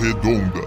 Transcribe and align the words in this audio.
Redonda. 0.00 0.66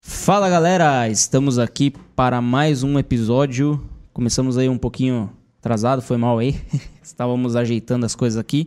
Fala 0.00 0.50
galera, 0.50 1.08
estamos 1.08 1.56
aqui 1.56 1.92
para 2.16 2.40
mais 2.42 2.82
um 2.82 2.98
episódio. 2.98 3.80
Começamos 4.12 4.58
aí 4.58 4.68
um 4.68 4.76
pouquinho 4.76 5.30
atrasado, 5.60 6.02
foi 6.02 6.16
mal 6.16 6.36
aí. 6.38 6.56
Estávamos 7.00 7.54
ajeitando 7.54 8.04
as 8.04 8.16
coisas 8.16 8.40
aqui. 8.40 8.66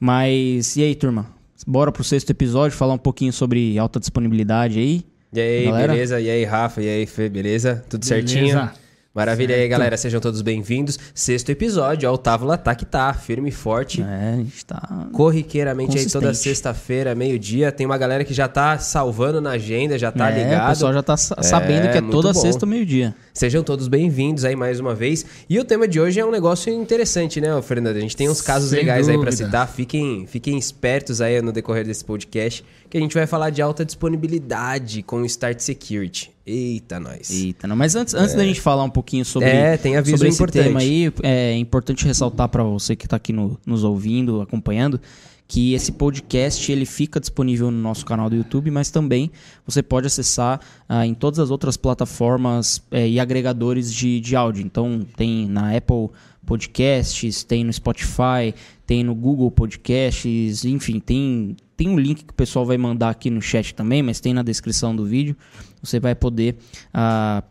Mas 0.00 0.74
e 0.74 0.82
aí, 0.82 0.94
turma? 0.94 1.26
Bora 1.66 1.92
pro 1.92 2.02
sexto 2.02 2.30
episódio 2.30 2.78
falar 2.78 2.94
um 2.94 2.98
pouquinho 2.98 3.32
sobre 3.32 3.78
alta 3.78 4.00
disponibilidade 4.00 4.78
aí. 4.78 5.04
E 5.34 5.38
aí, 5.40 5.64
Galera? 5.66 5.92
beleza? 5.92 6.18
E 6.18 6.30
aí, 6.30 6.44
Rafa? 6.44 6.80
E 6.80 6.88
aí, 6.88 7.06
Fê, 7.06 7.28
beleza? 7.28 7.84
Tudo 7.90 8.08
Beleza. 8.08 8.26
certinho? 8.26 8.81
Maravilha 9.14 9.54
aí, 9.54 9.60
Certo. 9.60 9.70
galera. 9.72 9.96
Sejam 9.98 10.20
todos 10.22 10.40
bem-vindos. 10.40 10.98
Sexto 11.14 11.50
episódio, 11.50 12.10
ó, 12.10 12.14
o 12.14 12.18
Távola 12.18 12.56
tá 12.56 12.74
que 12.74 12.86
tá, 12.86 13.12
firme 13.12 13.50
e 13.50 13.52
forte. 13.52 14.00
É, 14.00 14.32
a 14.32 14.36
gente 14.36 14.64
tá. 14.64 15.06
Corriqueiramente 15.12 15.98
aí 15.98 16.06
toda 16.08 16.32
sexta-feira, 16.32 17.14
meio-dia. 17.14 17.70
Tem 17.70 17.84
uma 17.84 17.98
galera 17.98 18.24
que 18.24 18.32
já 18.32 18.48
tá 18.48 18.78
salvando 18.78 19.38
na 19.38 19.50
agenda, 19.50 19.98
já 19.98 20.10
tá 20.10 20.30
é, 20.30 20.42
ligado. 20.44 20.64
O 20.64 20.68
pessoal 20.70 20.92
já 20.94 21.02
tá 21.02 21.16
sa- 21.18 21.42
sabendo 21.42 21.90
que 21.92 21.98
é 21.98 22.00
toda 22.00 22.32
bom. 22.32 22.40
sexta, 22.40 22.64
meio-dia. 22.64 23.14
Sejam 23.34 23.62
todos 23.64 23.88
bem-vindos 23.88 24.44
aí 24.44 24.54
mais 24.54 24.78
uma 24.78 24.94
vez. 24.94 25.24
E 25.48 25.58
o 25.58 25.64
tema 25.64 25.88
de 25.88 25.98
hoje 25.98 26.20
é 26.20 26.24
um 26.24 26.30
negócio 26.30 26.70
interessante, 26.70 27.40
né, 27.40 27.48
Fernando? 27.62 27.96
A 27.96 28.00
gente 28.00 28.14
tem 28.14 28.28
uns 28.28 28.42
casos 28.42 28.68
Sem 28.68 28.80
legais 28.80 29.08
aí 29.08 29.16
pra 29.18 29.30
dúvida. 29.30 29.46
citar. 29.46 29.66
Fiquem, 29.72 30.26
fiquem 30.26 30.58
espertos 30.58 31.22
aí 31.22 31.40
no 31.40 31.50
decorrer 31.50 31.86
desse 31.86 32.04
podcast, 32.04 32.62
que 32.90 32.98
a 32.98 33.00
gente 33.00 33.14
vai 33.14 33.26
falar 33.26 33.48
de 33.48 33.62
alta 33.62 33.86
disponibilidade 33.86 35.02
com 35.02 35.22
o 35.22 35.24
Start 35.24 35.60
Security. 35.60 36.30
Eita, 36.46 37.00
nós. 37.00 37.30
Eita, 37.30 37.66
não. 37.66 37.74
Mas 37.74 37.96
antes, 37.96 38.12
antes 38.12 38.34
da 38.34 38.44
gente 38.44 38.60
falar 38.60 38.84
um 38.84 38.90
pouquinho 38.90 39.24
sobre, 39.24 39.48
É, 39.48 39.78
tem 39.78 39.96
aviso 39.96 40.18
sobre 40.18 40.28
esse 40.28 40.36
importante. 40.36 40.64
tema 40.64 40.80
aí, 40.80 41.10
é 41.22 41.56
importante 41.56 42.04
ressaltar 42.04 42.50
para 42.50 42.62
você 42.62 42.94
que 42.94 43.06
está 43.06 43.16
aqui 43.16 43.32
no- 43.32 43.58
nos 43.64 43.82
ouvindo, 43.82 44.42
acompanhando, 44.42 45.00
que 45.46 45.74
esse 45.74 45.92
podcast 45.92 46.72
ele 46.72 46.86
fica 46.86 47.20
disponível 47.20 47.70
no 47.70 47.76
nosso 47.76 48.06
canal 48.06 48.30
do 48.30 48.36
YouTube, 48.36 48.70
mas 48.70 48.90
também 48.90 49.30
você 49.66 49.82
pode 49.82 50.06
acessar 50.06 50.60
ah, 50.88 51.06
em 51.06 51.14
todas 51.14 51.38
as 51.38 51.50
outras 51.50 51.76
plataformas 51.76 52.82
é, 52.90 53.06
e 53.08 53.20
agregadores 53.20 53.92
de, 53.92 54.18
de 54.20 54.34
áudio. 54.34 54.64
Então 54.64 55.06
tem 55.16 55.46
na 55.46 55.76
Apple 55.76 56.08
Podcasts, 56.46 57.44
tem 57.44 57.64
no 57.64 57.72
Spotify, 57.72 58.54
tem 58.86 59.04
no 59.04 59.14
Google 59.14 59.50
Podcasts, 59.50 60.64
enfim, 60.64 60.98
tem, 60.98 61.56
tem 61.76 61.88
um 61.88 61.98
link 61.98 62.24
que 62.24 62.32
o 62.32 62.36
pessoal 62.36 62.64
vai 62.64 62.78
mandar 62.78 63.10
aqui 63.10 63.30
no 63.30 63.40
chat 63.40 63.74
também, 63.74 64.02
mas 64.02 64.20
tem 64.20 64.32
na 64.34 64.42
descrição 64.42 64.94
do 64.96 65.04
vídeo. 65.04 65.36
Você 65.82 66.00
vai 66.00 66.14
poder 66.14 66.56
ah, 66.94 67.42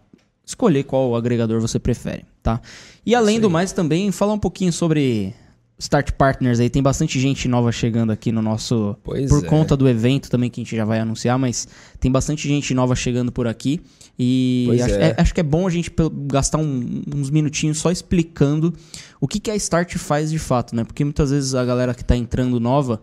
escolher 0.46 0.84
qual 0.84 1.16
agregador 1.16 1.62
você 1.62 1.80
prefere, 1.80 2.26
tá? 2.44 2.60
E 3.06 3.16
além 3.16 3.40
do 3.40 3.50
mais, 3.50 3.72
também 3.72 4.12
falar 4.12 4.34
um 4.34 4.40
pouquinho 4.40 4.74
sobre 4.74 5.34
Start 5.82 6.12
Partners 6.12 6.60
aí. 6.60 6.70
Tem 6.70 6.82
bastante 6.82 7.20
gente 7.20 7.48
nova 7.48 7.72
chegando 7.72 8.12
aqui 8.12 8.32
no 8.32 8.42
nosso. 8.42 8.96
Pois 9.04 9.28
por 9.28 9.44
é. 9.44 9.48
conta 9.48 9.76
do 9.76 9.90
evento 9.90 10.30
também, 10.30 10.48
que 10.50 10.62
a 10.62 10.64
gente 10.64 10.76
já 10.76 10.86
vai 10.86 11.00
anunciar, 11.00 11.40
mas 11.40 11.68
tem 12.00 12.12
bastante 12.12 12.48
gente 12.48 12.72
nova 12.76 12.96
chegando 12.96 13.32
por 13.32 13.48
aqui. 13.48 13.82
E 14.18 14.70
acho, 14.84 14.94
é. 14.94 15.04
é- 15.10 15.16
acho 15.18 15.34
que 15.34 15.40
é 15.40 15.44
bom 15.44 15.66
a 15.66 15.70
gente 15.72 15.92
gastar 16.28 16.60
um- 16.60 17.02
uns 17.16 17.32
minutinhos 17.32 17.80
só 17.80 17.90
explicando 17.92 18.72
o 19.20 19.28
que, 19.28 19.40
que 19.40 19.50
a 19.50 19.56
Start 19.56 19.96
faz 19.98 20.30
de 20.30 20.38
fato, 20.38 20.76
né? 20.76 20.84
Porque 20.84 21.04
muitas 21.04 21.32
vezes 21.32 21.56
a 21.56 21.66
galera 21.66 21.96
que 21.96 22.06
tá 22.06 22.16
entrando 22.16 22.60
nova. 22.60 23.02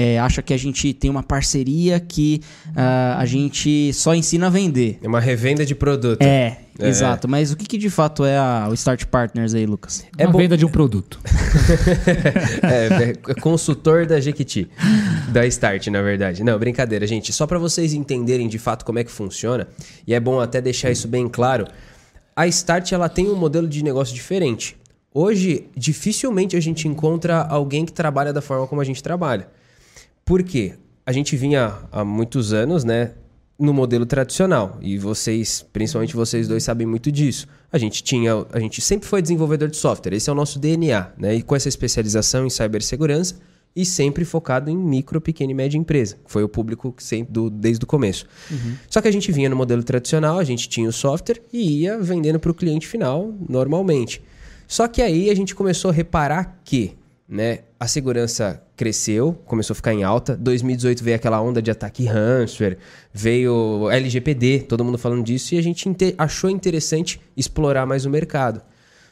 É, 0.00 0.18
acha 0.20 0.40
que 0.42 0.54
a 0.54 0.56
gente 0.56 0.92
tem 0.92 1.10
uma 1.10 1.22
parceria 1.24 1.98
que 1.98 2.40
ah, 2.76 3.16
a 3.18 3.26
gente 3.26 3.92
só 3.92 4.14
ensina 4.14 4.46
a 4.46 4.50
vender. 4.50 4.98
É 5.02 5.08
uma 5.08 5.18
revenda 5.20 5.66
de 5.66 5.74
produto. 5.74 6.22
É, 6.22 6.58
É. 6.78 6.88
exato. 6.88 7.26
Mas 7.26 7.50
o 7.50 7.56
que, 7.56 7.66
que 7.66 7.76
de 7.76 7.90
fato 7.90 8.24
é 8.24 8.36
a- 8.38 8.68
o 8.70 8.74
Start 8.74 9.06
Partners 9.06 9.54
aí, 9.54 9.66
Lucas? 9.66 10.06
É 10.16 10.22
É 10.22 10.26
a 10.26 10.30
venda 10.30 10.56
de 10.56 10.64
um 10.64 10.68
produto. 10.68 11.18
É, 12.62 13.12
é 13.30 13.34
consultor 13.40 14.06
da 14.06 14.20
Jequiti. 14.20 14.68
Da 15.28 15.46
Start, 15.46 15.86
na 15.88 16.00
verdade. 16.02 16.42
Não, 16.44 16.58
brincadeira, 16.58 17.06
gente. 17.06 17.32
Só 17.32 17.46
pra 17.46 17.58
vocês 17.58 17.92
entenderem 17.92 18.48
de 18.48 18.58
fato 18.58 18.84
como 18.84 18.98
é 18.98 19.04
que 19.04 19.10
funciona, 19.10 19.68
e 20.06 20.14
é 20.14 20.20
bom 20.20 20.40
até 20.40 20.60
deixar 20.60 20.90
isso 20.90 21.08
bem 21.08 21.28
claro, 21.28 21.66
a 22.36 22.46
Start 22.46 22.92
ela 22.92 23.08
tem 23.08 23.28
um 23.28 23.34
modelo 23.36 23.66
de 23.66 23.82
negócio 23.82 24.14
diferente. 24.14 24.76
Hoje, 25.12 25.64
dificilmente 25.76 26.56
a 26.56 26.60
gente 26.60 26.86
encontra 26.86 27.42
alguém 27.42 27.84
que 27.84 27.92
trabalha 27.92 28.32
da 28.32 28.40
forma 28.40 28.66
como 28.66 28.80
a 28.80 28.84
gente 28.84 29.02
trabalha. 29.02 29.48
Por 30.28 30.42
quê? 30.42 30.74
A 31.06 31.10
gente 31.10 31.34
vinha 31.38 31.74
há 31.90 32.04
muitos 32.04 32.52
anos, 32.52 32.84
né, 32.84 33.12
no 33.58 33.72
modelo 33.72 34.04
tradicional, 34.04 34.76
e 34.82 34.98
vocês, 34.98 35.64
principalmente 35.72 36.14
vocês 36.14 36.46
dois, 36.46 36.62
sabem 36.62 36.86
muito 36.86 37.10
disso. 37.10 37.46
A 37.72 37.78
gente 37.78 38.02
tinha, 38.02 38.44
a 38.52 38.60
gente 38.60 38.82
sempre 38.82 39.08
foi 39.08 39.22
desenvolvedor 39.22 39.70
de 39.70 39.78
software, 39.78 40.14
esse 40.14 40.28
é 40.28 40.32
o 40.32 40.36
nosso 40.36 40.58
DNA, 40.58 41.12
né? 41.16 41.34
E 41.34 41.40
com 41.40 41.56
essa 41.56 41.66
especialização 41.66 42.44
em 42.44 42.50
cibersegurança 42.50 43.36
e 43.74 43.86
sempre 43.86 44.22
focado 44.22 44.68
em 44.68 44.76
micro, 44.76 45.18
pequena 45.18 45.50
e 45.50 45.54
média 45.54 45.78
empresa, 45.78 46.18
que 46.22 46.30
foi 46.30 46.42
o 46.42 46.48
público 46.48 46.94
sempre 46.98 47.32
do, 47.32 47.48
desde 47.48 47.84
o 47.84 47.86
começo. 47.86 48.26
Só 48.90 49.00
que 49.00 49.08
a 49.08 49.10
gente 49.10 49.32
vinha 49.32 49.48
no 49.48 49.56
modelo 49.56 49.82
tradicional, 49.82 50.38
a 50.38 50.44
gente 50.44 50.68
tinha 50.68 50.90
o 50.90 50.92
software 50.92 51.40
e 51.50 51.84
ia 51.84 51.98
vendendo 51.98 52.38
para 52.38 52.50
o 52.50 52.54
cliente 52.54 52.86
final 52.86 53.32
normalmente. 53.48 54.22
Só 54.66 54.88
que 54.88 55.00
aí 55.00 55.30
a 55.30 55.34
gente 55.34 55.54
começou 55.54 55.90
a 55.90 55.94
reparar 55.94 56.60
que 56.64 56.98
né, 57.26 57.60
a 57.80 57.88
segurança 57.88 58.62
cresceu, 58.78 59.36
começou 59.44 59.74
a 59.74 59.76
ficar 59.76 59.92
em 59.92 60.04
alta. 60.04 60.36
2018 60.36 61.02
veio 61.02 61.16
aquela 61.16 61.42
onda 61.42 61.60
de 61.60 61.68
ataque 61.68 62.06
ransomware, 62.06 62.78
veio 63.12 63.90
LGPD, 63.90 64.60
todo 64.68 64.84
mundo 64.84 64.96
falando 64.96 65.24
disso, 65.24 65.54
e 65.54 65.58
a 65.58 65.62
gente 65.62 65.84
achou 66.16 66.48
interessante 66.48 67.20
explorar 67.36 67.84
mais 67.84 68.06
o 68.06 68.10
mercado. 68.10 68.62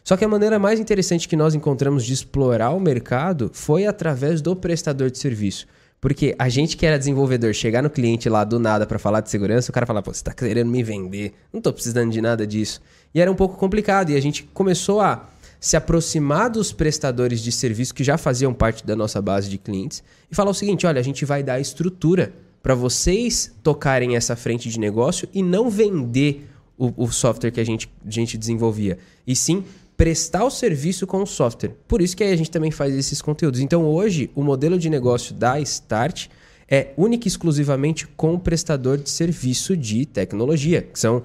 Só 0.05 0.17
que 0.17 0.25
a 0.25 0.29
maneira 0.29 0.57
mais 0.57 0.79
interessante 0.79 1.29
que 1.29 1.35
nós 1.35 1.53
encontramos 1.57 2.05
de 2.05 2.13
explorar 2.13 2.71
o 2.71 2.79
mercado 2.79 3.51
foi 3.53 3.87
através 3.87 4.41
do 4.41 4.55
prestador 4.55 5.11
de 5.11 5.19
serviço. 5.19 5.67
Porque 6.01 6.37
a 6.39 6.49
gente 6.49 6.77
que 6.77 6.87
era 6.87 6.97
desenvolvedor, 6.97 7.53
chegar 7.53 7.83
no 7.83 7.91
cliente 7.91 8.29
lá 8.29 8.45
do 8.45 8.61
nada 8.61 8.87
para 8.87 9.01
falar 9.01 9.21
de 9.21 9.31
segurança, 9.31 9.71
o 9.71 9.75
cara 9.75 9.85
fala, 9.85 10.01
pô, 10.01 10.15
você 10.15 10.23
tá 10.23 10.33
querendo 10.33 10.71
me 10.71 10.81
vender, 10.81 11.35
não 11.53 11.61
tô 11.61 11.73
precisando 11.73 12.13
de 12.13 12.21
nada 12.21 12.47
disso. 12.47 12.81
E 13.13 13.21
era 13.21 13.33
um 13.33 13.35
pouco 13.35 13.57
complicado, 13.57 14.11
e 14.11 14.17
a 14.17 14.23
gente 14.23 14.45
começou 14.55 15.01
a 15.01 15.29
se 15.61 15.77
aproximar 15.77 16.51
dos 16.51 16.73
prestadores 16.73 17.41
de 17.41 17.51
serviço 17.51 17.95
que 17.95 18.05
já 18.05 18.19
faziam 18.19 18.53
parte 18.53 18.87
da 18.87 18.95
nossa 18.95 19.21
base 19.21 19.49
de 19.49 19.59
clientes 19.59 20.03
e 20.31 20.35
falar 20.35 20.51
o 20.51 20.55
seguinte: 20.55 20.87
olha, 20.87 21.01
a 21.01 21.05
gente 21.05 21.25
vai 21.25 21.43
dar 21.43 21.61
estrutura 21.61 22.33
para 22.63 22.75
vocês 22.75 23.53
tocarem 23.63 24.17
essa 24.17 24.35
frente 24.35 24.69
de 24.69 24.79
negócio 24.81 25.29
e 25.33 25.43
não 25.43 25.71
vender 25.71 26.49
o, 26.77 27.05
o 27.05 27.11
software 27.11 27.51
que 27.51 27.61
a 27.61 27.65
gente, 27.65 27.89
a 28.05 28.11
gente 28.11 28.37
desenvolvia, 28.37 28.99
e 29.27 29.35
sim 29.35 29.65
prestar 29.97 30.45
o 30.45 30.51
serviço 30.51 31.07
com 31.07 31.23
o 31.23 31.27
software. 31.27 31.75
Por 31.89 32.03
isso 32.03 32.17
que 32.17 32.23
a 32.23 32.37
gente 32.37 32.51
também 32.51 32.71
faz 32.71 32.95
esses 32.95 33.23
conteúdos. 33.23 33.61
Então 33.61 33.87
hoje, 33.87 34.31
o 34.35 34.43
modelo 34.43 34.79
de 34.79 34.91
negócio 34.91 35.35
da 35.35 35.59
Start 35.61 36.29
é 36.69 36.93
única 36.97 37.27
e 37.27 37.31
exclusivamente 37.31 38.07
com 38.17 38.35
o 38.35 38.39
prestador 38.41 38.99
de 38.99 39.09
serviço 39.09 39.77
de 39.77 40.05
tecnologia, 40.05 40.83
que 40.83 40.99
são 40.99 41.23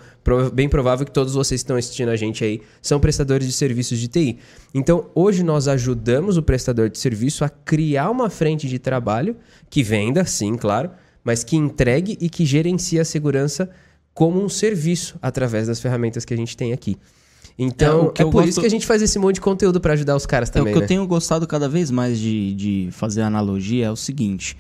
bem 0.54 0.70
provável 0.70 1.06
que 1.06 1.12
todos 1.12 1.34
vocês 1.34 1.62
que 1.62 1.64
estão 1.64 1.76
assistindo 1.78 2.10
a 2.10 2.16
gente 2.16 2.44
aí 2.44 2.62
são 2.82 3.00
prestadores 3.00 3.48
de 3.48 3.54
serviços 3.54 3.98
de 4.00 4.08
TI. 4.08 4.38
Então, 4.74 5.10
hoje 5.16 5.44
nós 5.44 5.68
ajudamos 5.68 6.38
o 6.38 6.44
prestador 6.44 6.90
de 6.90 7.00
serviço 7.00 7.44
a 7.44 7.50
criar 7.50 8.10
uma 8.12 8.30
frente 8.30 8.68
de 8.68 8.78
trabalho 8.78 9.36
que 9.70 9.82
venda, 9.82 10.24
sim, 10.26 10.56
claro, 10.56 10.92
mas 11.24 11.44
que 11.44 11.56
entregue 11.56 12.18
e 12.22 12.30
que 12.30 12.46
gerencie 12.46 13.00
a 13.00 13.06
segurança 13.06 13.70
como 14.14 14.44
um 14.44 14.50
serviço 14.50 15.18
através 15.22 15.68
das 15.68 15.80
ferramentas 15.80 16.24
que 16.26 16.34
a 16.34 16.38
gente 16.38 16.56
tem 16.56 16.72
aqui. 16.74 16.98
É, 17.00 17.52
Então, 17.64 18.12
é, 18.18 18.22
eu 18.22 18.30
por 18.30 18.34
gosto- 18.40 18.50
isso 18.50 18.60
que 18.62 18.68
a 18.68 18.70
gente 18.70 18.86
faz 18.86 19.02
esse 19.02 19.18
monte 19.18 19.36
de 19.36 19.42
conteúdo 19.42 19.80
para 19.82 19.94
ajudar 19.94 20.16
os 20.16 20.26
caras 20.26 20.50
É, 20.50 20.52
também, 20.54 20.72
o 20.72 20.76
que 20.76 20.80
né? 20.80 20.86
eu 20.86 20.88
tenho 20.88 21.08
gostado 21.08 21.48
cada 21.48 21.68
vez 21.68 21.90
mais 21.90 22.20
de, 22.20 22.54
de 22.54 22.90
fazer 22.92 23.22
analogia 23.22 23.86
é 23.88 23.92
o 23.92 23.96
seguinte: 23.96 24.56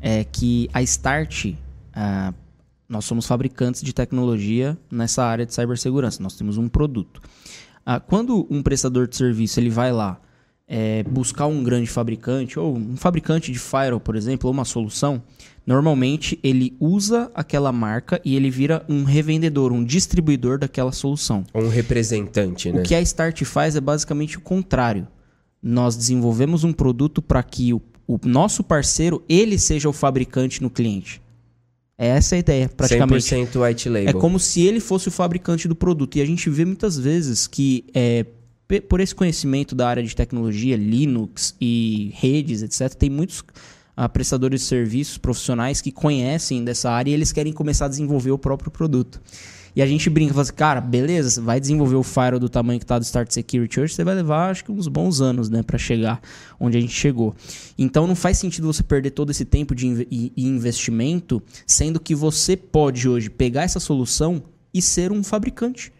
é 0.00 0.24
que 0.24 0.68
a 0.72 0.82
Start, 0.82 1.54
nós 2.88 3.04
somos 3.04 3.26
fabricantes 3.26 3.82
de 3.82 3.92
tecnologia 3.92 4.76
nessa 4.90 5.24
área 5.24 5.46
de 5.46 5.54
cibersegurança. 5.54 6.22
Nós 6.22 6.36
temos 6.36 6.58
um 6.58 6.68
produto. 6.68 7.20
Ah, 7.84 8.00
quando 8.00 8.46
um 8.50 8.62
prestador 8.62 9.06
de 9.06 9.16
serviço 9.16 9.60
ele 9.60 9.70
vai 9.70 9.92
lá 9.92 10.20
é, 10.68 11.04
buscar 11.04 11.46
um 11.46 11.62
grande 11.62 11.88
fabricante, 11.88 12.58
ou 12.58 12.76
um 12.76 12.96
fabricante 12.96 13.52
de 13.52 13.58
firewall, 13.58 14.00
por 14.00 14.16
exemplo, 14.16 14.48
ou 14.48 14.52
uma 14.52 14.64
solução, 14.64 15.22
normalmente 15.64 16.38
ele 16.42 16.76
usa 16.80 17.30
aquela 17.34 17.70
marca 17.70 18.20
e 18.24 18.34
ele 18.34 18.50
vira 18.50 18.84
um 18.88 19.04
revendedor, 19.04 19.72
um 19.72 19.84
distribuidor 19.84 20.58
daquela 20.58 20.90
solução. 20.90 21.44
Um 21.54 21.68
representante, 21.68 22.72
né? 22.72 22.80
O 22.80 22.82
que 22.82 22.94
a 22.94 23.00
Start 23.00 23.44
faz 23.44 23.76
é 23.76 23.80
basicamente 23.80 24.38
o 24.38 24.40
contrário. 24.40 25.06
Nós 25.62 25.96
desenvolvemos 25.96 26.64
um 26.64 26.72
produto 26.72 27.22
para 27.22 27.42
que 27.42 27.72
o, 27.72 27.80
o 28.06 28.18
nosso 28.24 28.62
parceiro 28.62 29.22
ele 29.28 29.58
seja 29.58 29.88
o 29.88 29.92
fabricante 29.92 30.62
no 30.62 30.70
cliente. 30.70 31.20
É 31.98 32.08
essa 32.08 32.34
a 32.34 32.38
ideia, 32.38 32.68
praticamente. 32.68 33.24
100% 33.24 33.62
white 33.62 33.88
label. 33.88 34.08
É 34.08 34.12
como 34.12 34.38
se 34.38 34.60
ele 34.60 34.80
fosse 34.80 35.08
o 35.08 35.10
fabricante 35.10 35.66
do 35.66 35.74
produto. 35.74 36.16
E 36.16 36.20
a 36.20 36.26
gente 36.26 36.50
vê 36.50 36.64
muitas 36.64 36.98
vezes 36.98 37.46
que, 37.46 37.86
é, 37.94 38.26
por 38.88 39.00
esse 39.00 39.14
conhecimento 39.14 39.74
da 39.74 39.88
área 39.88 40.02
de 40.02 40.14
tecnologia, 40.14 40.76
Linux 40.76 41.54
e 41.58 42.10
redes, 42.14 42.62
etc., 42.62 42.94
tem 42.94 43.08
muitos 43.08 43.42
ah, 43.96 44.08
prestadores 44.10 44.60
de 44.60 44.66
serviços 44.66 45.16
profissionais 45.16 45.80
que 45.80 45.90
conhecem 45.90 46.62
dessa 46.62 46.90
área 46.90 47.10
e 47.10 47.14
eles 47.14 47.32
querem 47.32 47.52
começar 47.52 47.86
a 47.86 47.88
desenvolver 47.88 48.30
o 48.30 48.38
próprio 48.38 48.70
produto. 48.70 49.18
E 49.76 49.82
a 49.82 49.86
gente 49.86 50.08
brinca, 50.08 50.32
fala 50.32 50.42
assim, 50.42 50.54
cara, 50.54 50.80
beleza, 50.80 51.28
você 51.28 51.40
vai 51.42 51.60
desenvolver 51.60 51.96
o 51.96 52.02
firewall 52.02 52.40
do 52.40 52.48
tamanho 52.48 52.80
que 52.80 52.86
tá 52.86 52.98
do 52.98 53.02
Start 53.02 53.30
Security 53.30 53.78
hoje, 53.78 53.92
você 53.92 54.02
vai 54.04 54.14
levar 54.14 54.50
acho 54.50 54.64
que 54.64 54.72
uns 54.72 54.88
bons 54.88 55.20
anos, 55.20 55.50
né, 55.50 55.62
para 55.62 55.76
chegar 55.76 56.18
onde 56.58 56.78
a 56.78 56.80
gente 56.80 56.94
chegou. 56.94 57.34
Então 57.76 58.06
não 58.06 58.14
faz 58.16 58.38
sentido 58.38 58.66
você 58.72 58.82
perder 58.82 59.10
todo 59.10 59.30
esse 59.30 59.44
tempo 59.44 59.74
de 59.74 59.86
inv 59.86 60.06
investimento, 60.34 61.42
sendo 61.66 62.00
que 62.00 62.14
você 62.14 62.56
pode 62.56 63.06
hoje 63.06 63.28
pegar 63.28 63.64
essa 63.64 63.78
solução 63.78 64.42
e 64.72 64.80
ser 64.80 65.12
um 65.12 65.22
fabricante. 65.22 65.92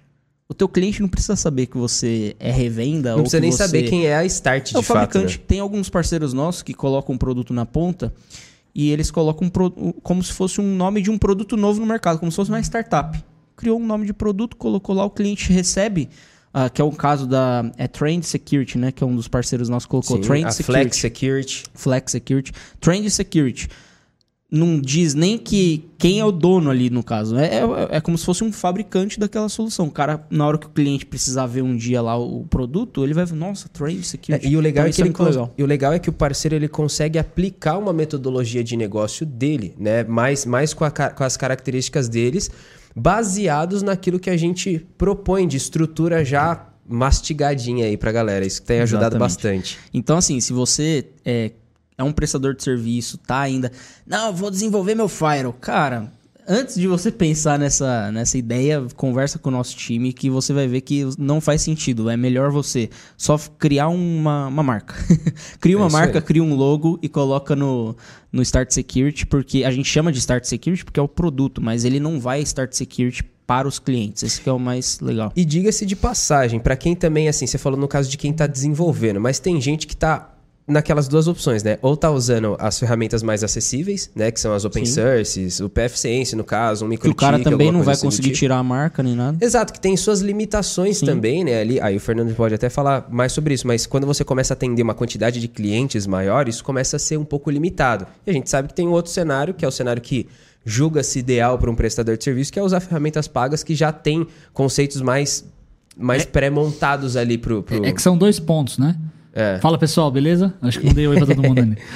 O 0.49 0.55
teu 0.55 0.69
cliente 0.69 1.03
não 1.03 1.09
precisa 1.09 1.37
saber 1.37 1.67
que 1.67 1.77
você 1.77 2.35
é 2.39 2.51
revenda 2.53 3.11
não 3.11 3.17
ou 3.19 3.23
precisa 3.25 3.41
nem 3.41 3.53
você... 3.53 3.59
saber 3.59 3.83
quem 3.91 4.07
é 4.07 4.17
a 4.17 4.25
Start 4.25 4.73
é 4.75 4.79
o 4.79 4.81
de 4.81 4.87
fato. 4.87 5.01
fabricante. 5.01 5.39
né? 5.39 5.45
Tem 5.47 5.61
alguns 5.61 5.91
parceiros 5.91 6.33
nossos 6.33 6.63
que 6.63 6.73
colocam 6.73 7.15
um 7.15 7.19
produto 7.19 7.53
na 7.53 7.67
ponta 7.67 8.15
e 8.75 8.91
eles 8.91 9.11
colocam 9.11 9.49
um 9.49 9.51
pro- 9.51 9.93
como 10.03 10.23
se 10.23 10.33
fosse 10.33 10.63
um 10.63 10.77
nome 10.77 11.03
de 11.03 11.11
um 11.11 11.19
produto 11.19 11.59
novo 11.59 11.79
no 11.81 11.87
mercado, 11.87 12.19
como 12.19 12.33
se 12.33 12.37
fosse 12.37 12.51
uma 12.51 12.61
startup. 12.61 13.23
Criou 13.57 13.81
um 13.81 13.87
nome 13.87 14.07
de 14.07 14.13
produto, 14.13 14.57
colocou 14.57 14.95
lá, 14.95 15.05
o 15.05 15.11
cliente 15.11 15.51
recebe, 15.53 16.09
ah, 16.53 16.69
que 16.69 16.81
é 16.81 16.85
o 16.85 16.93
caso 16.93 17.27
da 17.27 17.71
é 17.79 17.89
Trend 17.89 18.23
Security, 18.25 18.77
né? 18.79 18.93
Que 18.93 19.03
é 19.03 19.07
um 19.07 19.17
dos 19.17 19.29
parceiros 19.29 19.69
nossos 19.69 19.87
que 19.87 19.91
colocou 19.91 20.17
Sim, 20.17 20.23
Trend 20.23 20.51
Security. 20.53 20.65
Flex 20.83 20.97
Security. 20.99 21.63
Flex 21.75 22.13
Security. 22.13 22.53
Trend 22.81 23.11
Security. 23.11 23.69
Não 24.49 24.81
diz 24.81 25.13
nem 25.13 25.37
que 25.39 25.89
quem 25.99 26.21
é 26.21 26.25
o 26.25 26.31
dono 26.31 26.71
ali 26.71 26.89
no 26.89 27.03
caso. 27.03 27.37
É, 27.37 27.47
é, 27.57 27.97
é 27.97 28.01
como 28.01 28.17
se 28.17 28.25
fosse 28.25 28.45
um 28.45 28.53
fabricante 28.53 29.19
daquela 29.19 29.49
solução. 29.49 29.87
O 29.89 29.91
cara, 29.91 30.25
na 30.31 30.47
hora 30.47 30.57
que 30.57 30.67
o 30.67 30.71
cliente 30.71 31.05
precisar 31.05 31.47
ver 31.47 31.63
um 31.63 31.77
dia 31.77 32.01
lá 32.01 32.17
o, 32.17 32.47
produto, 32.47 33.03
ele 33.03 33.13
vai 33.13 33.25
ver, 33.25 33.35
nossa, 33.35 33.69
Trend 33.69 33.99
É, 33.99 34.03
Security. 34.05 34.47
e 34.49 34.57
o 34.57 34.61
legal 34.61 34.87
Então, 34.87 34.91
é 34.91 34.95
que 34.95 35.01
ele 35.03 35.09
muito 35.09 35.17
cons- 35.17 35.29
legal. 35.35 35.55
e 35.59 35.63
o 35.65 35.67
legal 35.67 35.93
é 35.93 35.99
que 35.99 36.09
o 36.09 36.13
parceiro 36.13 36.55
ele 36.55 36.69
consegue 36.69 37.19
aplicar 37.19 37.77
uma 37.77 37.93
metodologia 37.93 38.63
de 38.63 38.77
negócio 38.77 39.27
dele, 39.27 39.75
né? 39.77 40.05
Mais, 40.05 40.47
mais 40.47 40.73
com, 40.73 40.85
a 40.85 40.91
com 40.93 41.25
as 41.25 41.37
características 41.37 42.09
deles, 42.09 42.49
baseados 42.97 43.83
naquilo 43.83 44.19
que 44.19 44.31
a 44.31 44.37
gente 44.39 44.79
propõe 44.97 45.47
de 45.47 45.59
estrutura 45.59 46.25
já 46.25 46.67
mastigadinha 46.89 47.85
aí 47.85 47.97
pra 47.97 48.11
galera. 48.11 48.47
Isso 48.47 48.63
tem 48.63 48.81
ajudado 48.81 49.17
Exatamente. 49.17 49.35
bastante. 49.35 49.79
Então, 49.93 50.17
assim, 50.17 50.41
se 50.41 50.55
você 50.55 51.07
é, 51.23 51.53
é 51.99 52.03
um 52.03 52.13
prestador 52.13 52.55
de 52.55 52.63
serviço, 52.63 53.19
tá 53.19 53.41
ainda. 53.41 53.71
Não, 54.07 54.29
eu 54.29 54.33
vou 54.33 54.51
desenvolver 54.51 54.95
meu 54.95 55.09
firewall. 55.09 55.53
Cara, 55.53 56.11
antes 56.49 56.77
de 56.77 56.87
você 56.87 57.11
pensar 57.11 57.59
nessa, 57.59 58.11
nessa 58.13 58.39
ideia, 58.39 58.85
conversa 58.97 59.39
com 59.39 59.49
o 59.49 59.53
nosso 59.53 59.77
time 59.77 60.13
que 60.13 60.31
você 60.31 60.53
vai 60.53 60.67
ver 60.67 60.81
que 60.81 61.05
não 61.19 61.41
faz 61.41 61.63
sentido. 61.63 62.09
É 62.09 62.17
melhor 62.17 62.51
você 62.51 62.89
só 63.17 63.39
criar 63.59 63.89
uma, 63.89 64.47
uma 64.47 64.63
marca. 64.63 64.95
cria 65.61 65.77
uma 65.77 65.89
É 65.89 65.91
marca, 65.91 66.19
aí. 66.19 66.25
cria 66.25 66.43
um 66.43 66.55
logo 66.55 66.99
e 67.03 67.09
coloca 67.09 67.57
no, 67.57 67.97
no 68.33 68.43
Start 68.43 68.71
Security, 68.71 69.27
porque 69.27 69.65
a 69.65 69.71
gente 69.71 69.89
chama 69.89 70.13
de 70.13 70.19
Start 70.19 70.45
Security 70.45 70.85
porque 70.85 71.01
é 71.01 71.03
o 71.03 71.09
produto, 71.09 71.61
mas 71.63 71.85
ele 71.85 72.01
não 72.01 72.21
vai 72.21 72.41
Start 72.43 72.73
Security 72.73 73.23
para 73.47 73.69
os 73.69 73.79
clientes. 73.79 74.23
Esse 74.23 74.41
que 74.41 74.49
é 74.49 74.53
o 74.53 74.59
mais 74.59 75.01
legal. 75.01 75.33
E 75.37 75.45
diga-se 75.45 75.87
de 75.87 75.95
passagem, 75.95 76.59
pra 76.59 76.77
quem 76.77 76.95
também, 76.97 77.29
assim, 77.29 77.47
você 77.47 77.59
falou 77.59 77.79
no 77.79 77.87
caso 77.89 78.11
de 78.11 78.17
quem 78.19 78.33
tá 78.33 78.47
desenvolvendo, 78.47 79.21
mas 79.21 79.39
tem 79.39 79.61
gente 79.61 79.87
que 79.87 79.97
tá 79.97 80.36
naquelas 80.67 81.07
duas 81.07 81.29
opções, 81.29 81.63
né? 81.63 81.79
Ou 81.81 81.97
tá 81.97 82.11
usando 82.11 82.57
as 82.59 82.79
ferramentas 82.79 83.23
mais 83.23 83.45
acessíveis, 83.45 84.11
né? 84.15 84.31
Que 84.31 84.41
são 84.41 84.53
as 84.53 84.65
open 84.65 84.85
Sim. 84.85 84.95
sources, 84.95 85.61
o 85.61 85.69
PFSense, 85.69 86.35
no 86.35 86.43
caso, 86.43 86.85
um 86.85 86.89
Que 86.89 86.95
microtik, 86.95 87.17
o 87.17 87.21
cara 87.21 87.39
também 87.39 87.71
não 87.71 87.83
vai 87.83 87.95
assim 87.95 88.07
conseguir 88.07 88.29
tipo. 88.29 88.39
tirar 88.39 88.59
a 88.59 88.63
marca 88.63 89.03
nem 89.03 89.15
nada. 89.15 89.39
Exato, 89.41 89.73
que 89.73 89.81
tem 89.81 89.97
suas 89.97 90.21
limitações 90.21 90.99
Sim. 90.99 91.07
também, 91.07 91.45
né? 91.45 91.61
Ali, 91.61 91.81
aí 91.81 91.97
o 91.97 92.01
Fernando 92.01 92.35
pode 92.35 92.55
até 92.55 92.69
falar 92.69 93.07
mais 93.11 93.33
sobre 93.33 93.55
isso, 93.55 93.67
mas 93.67 93.87
quando 93.87 94.07
você 94.07 94.25
começa 94.25 94.55
a 94.55 94.57
atender 94.57 94.83
uma 94.83 94.95
quantidade 94.95 95.41
de 95.41 95.47
clientes 95.47 96.07
maior, 96.07 96.49
isso 96.49 96.65
começa 96.65 96.97
a 96.97 96.99
ser 96.99 97.17
um 97.17 97.25
pouco 97.25 97.49
limitado. 97.51 98.07
E 98.27 98.31
a 98.31 98.33
gente 98.33 98.51
sabe 98.51 98.69
que 98.69 98.75
tem 98.75 98.89
um 98.89 98.93
outro 98.93 99.13
cenário, 99.13 99.55
que 99.55 99.65
é 99.65 99.69
o 99.69 99.73
cenário 99.73 100.03
que 100.03 100.27
julga-se 100.65 101.21
ideal 101.21 101.57
para 101.59 101.71
um 101.71 101.77
prestador 101.77 102.17
de 102.17 102.25
serviço, 102.25 102.53
que 102.53 102.59
é 102.59 102.63
usar 102.63 102.81
ferramentas 102.81 103.29
pagas 103.29 103.63
que 103.63 103.75
já 103.75 103.93
tem 103.93 104.27
conceitos 104.53 105.01
mais, 105.01 105.45
mais 105.97 106.25
pré-montados 106.25 107.17
ali 107.17 107.39
pro. 107.39 107.63
pro... 107.63 107.85
É 107.85 107.93
que 107.93 108.03
são 108.03 108.19
dois 108.19 108.41
pontos, 108.41 108.79
né? 108.79 108.97
É. 109.37 109.59
Fala 109.59 109.77
pessoal, 109.77 110.11
beleza? 110.11 110.55
Acho 110.63 110.81
que 110.81 110.87
não 110.87 110.95
dei 110.95 111.07
oi 111.07 111.19
pra 111.19 111.27
todo 111.27 111.43
mundo 111.43 111.61
ainda. 111.61 111.77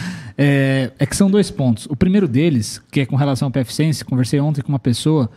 É, 0.42 0.90
é 0.98 1.04
que 1.04 1.14
são 1.14 1.31
dois 1.31 1.50
pontos. 1.50 1.87
O 1.90 1.94
primeiro 1.94 2.26
deles, 2.26 2.81
que 2.90 3.00
é 3.00 3.04
com 3.04 3.14
relação 3.14 3.48
ao 3.48 3.52
PFSense, 3.52 4.02
conversei 4.02 4.40
ontem 4.40 4.62
com 4.62 4.70
uma 4.70 4.78
pessoa 4.78 5.31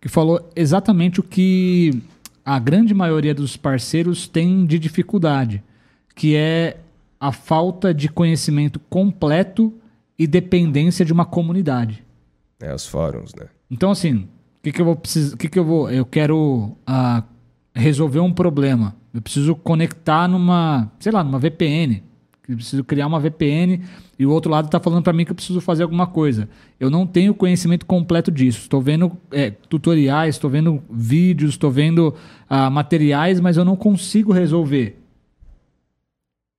que 0.00 0.08
falou 0.08 0.50
exatamente 0.56 1.20
o 1.20 1.22
que 1.22 2.02
a 2.42 2.58
grande 2.58 2.94
maioria 2.94 3.34
dos 3.34 3.54
parceiros 3.54 4.26
tem 4.26 4.64
de 4.64 4.78
dificuldade, 4.78 5.62
que 6.14 6.34
é 6.34 6.78
a 7.20 7.32
falta 7.32 7.92
de 7.92 8.08
conhecimento 8.08 8.80
completo 8.88 9.74
e 10.18 10.26
dependência 10.26 11.04
de 11.04 11.12
uma 11.12 11.26
comunidade. 11.26 12.02
É, 12.58 12.74
os 12.74 12.86
fóruns, 12.86 13.34
né? 13.34 13.48
Então, 13.70 13.90
assim, 13.90 14.14
o 14.14 14.28
que, 14.62 14.72
que 14.72 14.80
eu 14.80 14.86
vou 14.86 14.96
precisar? 14.96 15.36
que, 15.36 15.50
que 15.50 15.58
eu 15.58 15.64
vou? 15.64 15.90
Eu 15.90 16.06
quero 16.06 16.74
ah, 16.86 17.22
resolver 17.76 18.20
um 18.20 18.32
problema. 18.32 18.96
Eu 19.12 19.20
preciso 19.20 19.54
conectar 19.54 20.26
numa, 20.26 20.90
sei 20.98 21.12
lá, 21.12 21.22
numa 21.22 21.38
VPN. 21.38 22.02
Eu 22.48 22.56
preciso 22.56 22.84
criar 22.84 23.08
uma 23.08 23.18
VPN 23.18 23.82
e 24.18 24.24
o 24.24 24.30
outro 24.30 24.50
lado 24.50 24.66
está 24.66 24.78
falando 24.78 25.02
para 25.02 25.12
mim 25.12 25.24
que 25.24 25.32
eu 25.32 25.34
preciso 25.34 25.60
fazer 25.60 25.82
alguma 25.82 26.06
coisa. 26.06 26.48
Eu 26.78 26.88
não 26.88 27.06
tenho 27.06 27.34
conhecimento 27.34 27.84
completo 27.84 28.30
disso. 28.30 28.60
Estou 28.60 28.80
vendo 28.80 29.12
é, 29.32 29.50
tutoriais, 29.50 30.36
estou 30.36 30.48
vendo 30.48 30.80
vídeos, 30.88 31.52
estou 31.52 31.70
vendo 31.70 32.14
ah, 32.48 32.70
materiais, 32.70 33.40
mas 33.40 33.56
eu 33.56 33.64
não 33.64 33.74
consigo 33.74 34.32
resolver. 34.32 34.96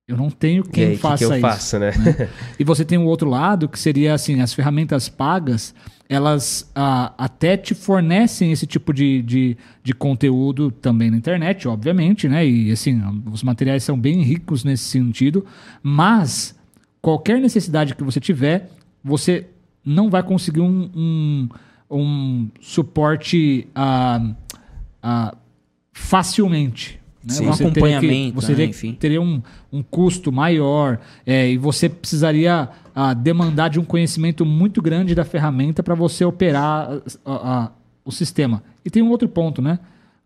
Eu 0.06 0.16
não 0.16 0.30
tenho 0.30 0.64
e 0.66 0.70
quem 0.70 0.84
aí, 0.84 0.92
o 0.92 0.96
que, 0.96 1.00
faça 1.00 1.18
que 1.18 1.24
eu 1.24 1.32
isso. 1.32 1.40
faço, 1.40 1.78
né? 1.78 1.92
E 2.58 2.64
você 2.64 2.84
tem 2.84 2.98
o 2.98 3.04
outro 3.04 3.28
lado, 3.28 3.68
que 3.68 3.78
seria 3.78 4.14
assim, 4.14 4.40
as 4.40 4.54
ferramentas 4.54 5.08
pagas, 5.08 5.74
elas 6.08 6.70
ah, 6.74 7.12
até 7.18 7.56
te 7.56 7.74
fornecem 7.74 8.50
esse 8.50 8.66
tipo 8.66 8.94
de, 8.94 9.20
de, 9.22 9.56
de 9.82 9.92
conteúdo 9.92 10.70
também 10.70 11.10
na 11.10 11.18
internet, 11.18 11.68
obviamente, 11.68 12.26
né? 12.28 12.46
E 12.46 12.72
assim, 12.72 13.00
os 13.30 13.42
materiais 13.42 13.84
são 13.84 13.98
bem 13.98 14.22
ricos 14.22 14.64
nesse 14.64 14.84
sentido, 14.84 15.44
mas 15.82 16.58
qualquer 17.02 17.38
necessidade 17.38 17.94
que 17.94 18.02
você 18.02 18.18
tiver, 18.18 18.70
você 19.04 19.46
não 19.84 20.08
vai 20.08 20.22
conseguir 20.22 20.60
um, 20.60 20.90
um, 20.96 21.48
um 21.90 22.48
suporte 22.60 23.68
ah, 23.74 24.34
ah, 25.02 25.36
facilmente. 25.92 26.98
Né? 27.28 27.34
Sim. 27.34 27.46
Um 27.46 27.52
Você 27.52 27.58
teria 27.58 27.72
que- 27.72 27.78
acompanhamento, 27.78 28.34
você 28.34 28.48
né? 28.52 28.56
teria- 28.56 28.70
Enfim. 28.70 28.92
teria 28.94 29.20
um, 29.22 29.42
um 29.72 29.82
custo 29.82 30.32
maior 30.32 30.98
é, 31.26 31.50
e 31.50 31.58
você 31.58 31.88
precisaria 31.88 32.68
ah, 32.94 33.12
demandar 33.14 33.68
de 33.68 33.78
um 33.78 33.84
conhecimento 33.84 34.44
muito 34.46 34.80
grande 34.80 35.14
da 35.14 35.24
ferramenta 35.24 35.82
para 35.82 35.94
você 35.94 36.24
operar 36.24 36.90
ah, 36.90 37.00
ah, 37.26 37.72
o 38.04 38.10
sistema. 38.10 38.62
E 38.84 38.90
tem 38.90 39.02
um 39.02 39.10
outro 39.10 39.28
ponto, 39.28 39.60
né? 39.60 39.78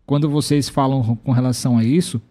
Quando 0.05 0.29
vocês 0.29 0.69
falam 0.69 1.15
com 1.17 1.31
relação 1.31 1.77
a 1.77 1.83
isso, 1.83 2.21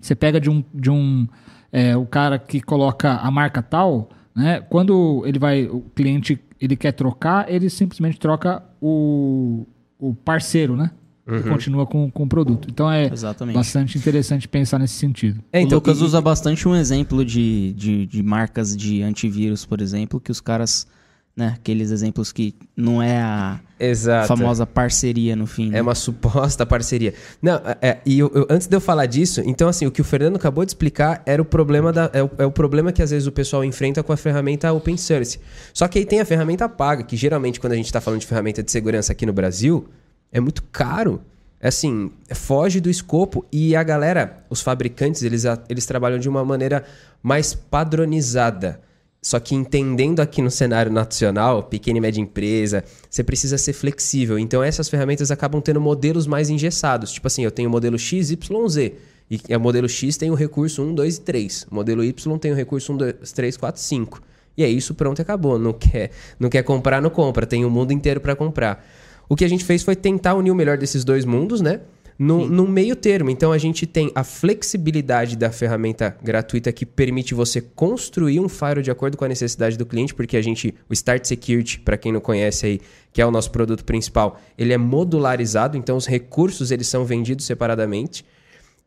você 0.00 0.14
pega 0.14 0.40
de 0.40 0.48
um, 0.50 0.62
de 0.72 0.90
um 0.90 1.26
é, 1.72 1.96
o 1.96 2.06
cara 2.06 2.38
que 2.38 2.60
coloca 2.60 3.14
a 3.16 3.30
marca 3.30 3.60
tal, 3.62 4.10
né? 4.34 4.60
Quando 4.60 5.22
ele 5.26 5.38
vai, 5.38 5.64
o 5.64 5.80
cliente 5.94 6.38
ele 6.60 6.76
quer 6.76 6.92
trocar, 6.92 7.50
ele 7.52 7.68
simplesmente 7.68 8.18
troca 8.18 8.62
o, 8.80 9.66
o 9.98 10.14
parceiro, 10.14 10.76
né? 10.76 10.90
E 11.26 11.40
continua 11.48 11.86
com, 11.86 12.10
com 12.10 12.24
o 12.24 12.28
produto. 12.28 12.68
Então 12.70 12.90
é 12.90 13.06
Exatamente. 13.10 13.54
bastante 13.54 13.96
interessante 13.96 14.46
pensar 14.46 14.78
nesse 14.78 14.94
sentido. 14.94 15.40
É, 15.52 15.62
o 15.62 15.68
Lucas 15.68 15.98
e- 16.00 16.04
usa 16.04 16.20
bastante 16.20 16.68
um 16.68 16.76
exemplo 16.76 17.24
de, 17.24 17.72
de, 17.72 18.06
de 18.06 18.22
marcas 18.22 18.76
de 18.76 19.02
antivírus, 19.02 19.64
por 19.64 19.80
exemplo, 19.80 20.20
que 20.20 20.30
os 20.30 20.38
caras, 20.40 20.86
né, 21.34 21.54
aqueles 21.56 21.90
exemplos 21.90 22.30
que 22.30 22.54
não 22.76 23.02
é 23.02 23.16
a 23.22 23.58
Exato. 23.80 24.28
famosa 24.28 24.66
parceria 24.66 25.34
no 25.34 25.46
fim. 25.46 25.70
né? 25.70 25.78
É 25.78 25.82
uma 25.82 25.94
suposta 25.94 26.66
parceria. 26.66 27.14
Não, 27.40 27.54
é- 27.54 27.78
é, 27.80 27.98
e 28.04 28.18
eu- 28.18 28.30
eu- 28.34 28.46
antes 28.50 28.66
de 28.66 28.76
eu 28.76 28.80
falar 28.80 29.06
disso, 29.06 29.40
então 29.46 29.66
assim, 29.66 29.86
o 29.86 29.90
que 29.90 30.02
o 30.02 30.04
Fernando 30.04 30.36
acabou 30.36 30.62
de 30.64 30.72
explicar 30.72 31.22
era 31.24 31.40
o 31.40 31.44
problema 31.44 31.90
da, 31.90 32.10
é, 32.12 32.22
o, 32.22 32.30
é 32.36 32.44
o 32.44 32.50
problema 32.52 32.92
que 32.92 33.02
às 33.02 33.10
vezes 33.10 33.26
o 33.26 33.32
pessoal 33.32 33.64
enfrenta 33.64 34.02
com 34.02 34.12
a 34.12 34.16
ferramenta 34.18 34.70
open 34.74 34.96
source. 34.98 35.40
Só 35.72 35.88
que 35.88 35.98
aí 35.98 36.04
tem 36.04 36.20
a 36.20 36.24
ferramenta 36.26 36.68
paga, 36.68 37.02
que 37.02 37.16
geralmente 37.16 37.58
quando 37.58 37.72
a 37.72 37.76
gente 37.76 37.86
está 37.86 38.00
falando 38.00 38.20
de 38.20 38.26
ferramenta 38.26 38.62
de 38.62 38.70
segurança 38.70 39.12
aqui 39.12 39.24
no 39.24 39.32
Brasil, 39.32 39.88
é 40.34 40.40
muito 40.40 40.62
caro. 40.64 41.22
É 41.60 41.68
Assim, 41.68 42.10
foge 42.34 42.78
do 42.78 42.90
escopo 42.90 43.46
e 43.50 43.74
a 43.74 43.82
galera, 43.82 44.44
os 44.50 44.60
fabricantes, 44.60 45.22
eles, 45.22 45.44
eles 45.66 45.86
trabalham 45.86 46.18
de 46.18 46.28
uma 46.28 46.44
maneira 46.44 46.84
mais 47.22 47.54
padronizada. 47.54 48.80
Só 49.22 49.40
que 49.40 49.54
entendendo 49.54 50.20
aqui 50.20 50.42
no 50.42 50.50
cenário 50.50 50.92
nacional, 50.92 51.62
pequena 51.62 51.96
e 51.96 52.00
média 52.02 52.20
empresa, 52.20 52.84
você 53.08 53.24
precisa 53.24 53.56
ser 53.56 53.72
flexível. 53.72 54.38
Então 54.38 54.62
essas 54.62 54.90
ferramentas 54.90 55.30
acabam 55.30 55.62
tendo 55.62 55.80
modelos 55.80 56.26
mais 56.26 56.50
engessados. 56.50 57.10
Tipo 57.10 57.28
assim, 57.28 57.42
eu 57.42 57.50
tenho 57.50 57.70
o 57.70 57.72
modelo 57.72 57.98
X, 57.98 58.30
Y, 58.30 58.68
Z. 58.68 58.94
E 59.30 59.56
o 59.56 59.60
modelo 59.60 59.88
X 59.88 60.18
tem 60.18 60.30
o 60.30 60.34
recurso 60.34 60.82
1, 60.82 60.94
2 60.94 61.16
e 61.16 61.20
3. 61.22 61.66
O 61.70 61.74
modelo 61.76 62.04
Y 62.04 62.38
tem 62.38 62.52
o 62.52 62.54
recurso 62.54 62.92
1, 62.92 62.96
2, 62.98 63.32
3, 63.32 63.56
4, 63.56 63.80
5. 63.80 64.20
E 64.58 64.62
é 64.62 64.68
isso, 64.68 64.94
pronto, 64.94 65.22
acabou. 65.22 65.58
Não 65.58 65.72
quer, 65.72 66.10
não 66.38 66.50
quer 66.50 66.62
comprar, 66.62 67.00
não 67.00 67.08
compra. 67.08 67.46
Tem 67.46 67.64
o 67.64 67.70
mundo 67.70 67.92
inteiro 67.92 68.20
para 68.20 68.36
comprar. 68.36 68.84
O 69.28 69.36
que 69.36 69.44
a 69.44 69.48
gente 69.48 69.64
fez 69.64 69.82
foi 69.82 69.96
tentar 69.96 70.34
unir 70.34 70.50
o 70.50 70.54
melhor 70.54 70.78
desses 70.78 71.04
dois 71.04 71.24
mundos, 71.24 71.60
né? 71.60 71.80
no, 72.18 72.46
no 72.46 72.66
meio 72.66 72.94
termo. 72.96 73.30
Então 73.30 73.52
a 73.52 73.58
gente 73.58 73.86
tem 73.86 74.10
a 74.14 74.24
flexibilidade 74.24 75.36
da 75.36 75.50
ferramenta 75.50 76.16
gratuita 76.22 76.72
que 76.72 76.86
permite 76.86 77.34
você 77.34 77.60
construir 77.60 78.40
um 78.40 78.48
firewall 78.48 78.82
de 78.82 78.90
acordo 78.90 79.16
com 79.16 79.24
a 79.24 79.28
necessidade 79.28 79.76
do 79.76 79.86
cliente, 79.86 80.14
porque 80.14 80.36
a 80.36 80.42
gente, 80.42 80.74
o 80.88 80.92
Start 80.92 81.24
Security, 81.24 81.80
para 81.80 81.96
quem 81.96 82.12
não 82.12 82.20
conhece 82.20 82.66
aí, 82.66 82.80
que 83.12 83.20
é 83.20 83.26
o 83.26 83.30
nosso 83.30 83.50
produto 83.50 83.84
principal, 83.84 84.40
ele 84.56 84.72
é 84.72 84.78
modularizado, 84.78 85.76
então 85.76 85.96
os 85.96 86.06
recursos 86.06 86.70
eles 86.70 86.88
são 86.88 87.04
vendidos 87.04 87.44
separadamente. 87.44 88.24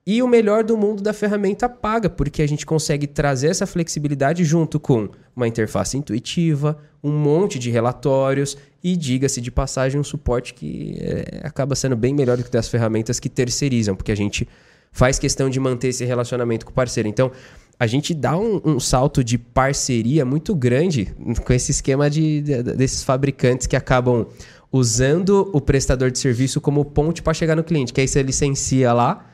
E 0.06 0.24
o 0.24 0.28
melhor 0.28 0.64
do 0.64 0.78
mundo 0.78 1.04
da 1.04 1.12
ferramenta 1.12 1.68
paga, 1.68 2.10
porque 2.10 2.42
a 2.42 2.48
gente 2.48 2.66
consegue 2.66 3.06
trazer 3.06 3.48
essa 3.48 3.68
flexibilidade 3.68 4.46
junto 4.46 4.80
com 4.80 5.10
uma 5.36 5.50
interface 5.50 5.98
intuitiva, 5.98 6.78
um 7.04 7.12
monte 7.12 7.60
de 7.60 7.70
relatórios 7.70 8.58
e, 8.88 8.96
diga-se 8.96 9.42
de 9.42 9.52
passagem, 9.52 10.00
um 10.00 10.04
suporte 10.04 10.54
que 10.54 10.98
é, 11.02 11.42
acaba 11.44 11.76
sendo 11.76 11.96
bem 11.96 12.14
melhor 12.14 12.38
do 12.38 12.44
que 12.44 12.50
das 12.50 12.70
ferramentas 12.70 13.20
que 13.20 13.28
terceirizam, 13.28 13.98
porque 13.98 14.14
a 14.14 14.16
gente 14.16 14.48
faz 14.94 15.20
questão 15.20 15.50
de 15.50 15.60
manter 15.60 15.90
esse 15.90 16.06
relacionamento 16.06 16.66
com 16.66 16.72
o 16.72 16.74
parceiro. 16.74 17.10
Então, 17.10 17.30
a 17.78 17.86
gente 17.86 18.14
dá 18.14 18.38
um, 18.38 18.62
um 18.64 18.80
salto 18.80 19.26
de 19.26 19.38
parceria 19.38 20.24
muito 20.24 20.56
grande 20.56 21.14
com 21.44 21.52
esse 21.52 21.72
esquema 21.72 22.10
de, 22.10 22.42
de 22.42 22.64
desses 22.64 23.04
fabricantes 23.04 23.68
que 23.68 23.76
acabam 23.76 24.26
usando 24.72 25.50
o 25.54 25.60
prestador 25.60 26.10
de 26.10 26.18
serviço 26.18 26.62
como 26.62 26.86
ponte 26.86 27.22
para 27.22 27.34
chegar 27.34 27.58
no 27.58 27.66
cliente, 27.66 27.92
que 27.92 28.00
aí 28.00 28.08
você 28.08 28.24
licencia 28.24 28.94
lá 28.94 29.26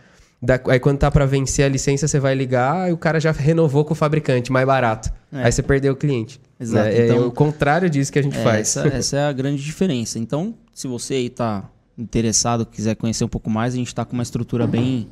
da, 0.41 0.59
aí 0.67 0.79
quando 0.79 0.97
tá 0.97 1.09
para 1.09 1.25
vencer 1.25 1.63
a 1.63 1.69
licença, 1.69 2.05
você 2.07 2.19
vai 2.19 2.35
ligar 2.35 2.89
e 2.89 2.91
o 2.91 2.97
cara 2.97 3.17
já 3.17 3.31
renovou 3.31 3.85
com 3.85 3.93
o 3.93 3.95
fabricante, 3.95 4.51
mais 4.51 4.65
barato. 4.65 5.09
É. 5.31 5.45
Aí 5.45 5.51
você 5.51 5.63
perdeu 5.63 5.93
o 5.93 5.95
cliente. 5.95 6.41
Exato. 6.63 6.89
Né? 6.89 7.05
Então, 7.05 7.17
é 7.17 7.25
o 7.25 7.31
contrário 7.31 7.89
disso 7.89 8.11
que 8.11 8.19
a 8.19 8.21
gente 8.21 8.37
é, 8.37 8.43
faz. 8.43 8.75
Essa, 8.75 8.87
essa, 8.87 9.17
é 9.17 9.25
a 9.25 9.31
grande 9.31 9.63
diferença. 9.63 10.17
Então, 10.17 10.55
se 10.73 10.87
você 10.87 11.15
aí 11.15 11.29
tá 11.29 11.69
interessado, 11.97 12.65
quiser 12.65 12.95
conhecer 12.95 13.23
um 13.23 13.27
pouco 13.27 13.49
mais, 13.49 13.73
a 13.73 13.77
gente 13.77 13.87
está 13.87 14.03
com 14.03 14.13
uma 14.13 14.23
estrutura 14.23 14.65
bem, 14.65 15.07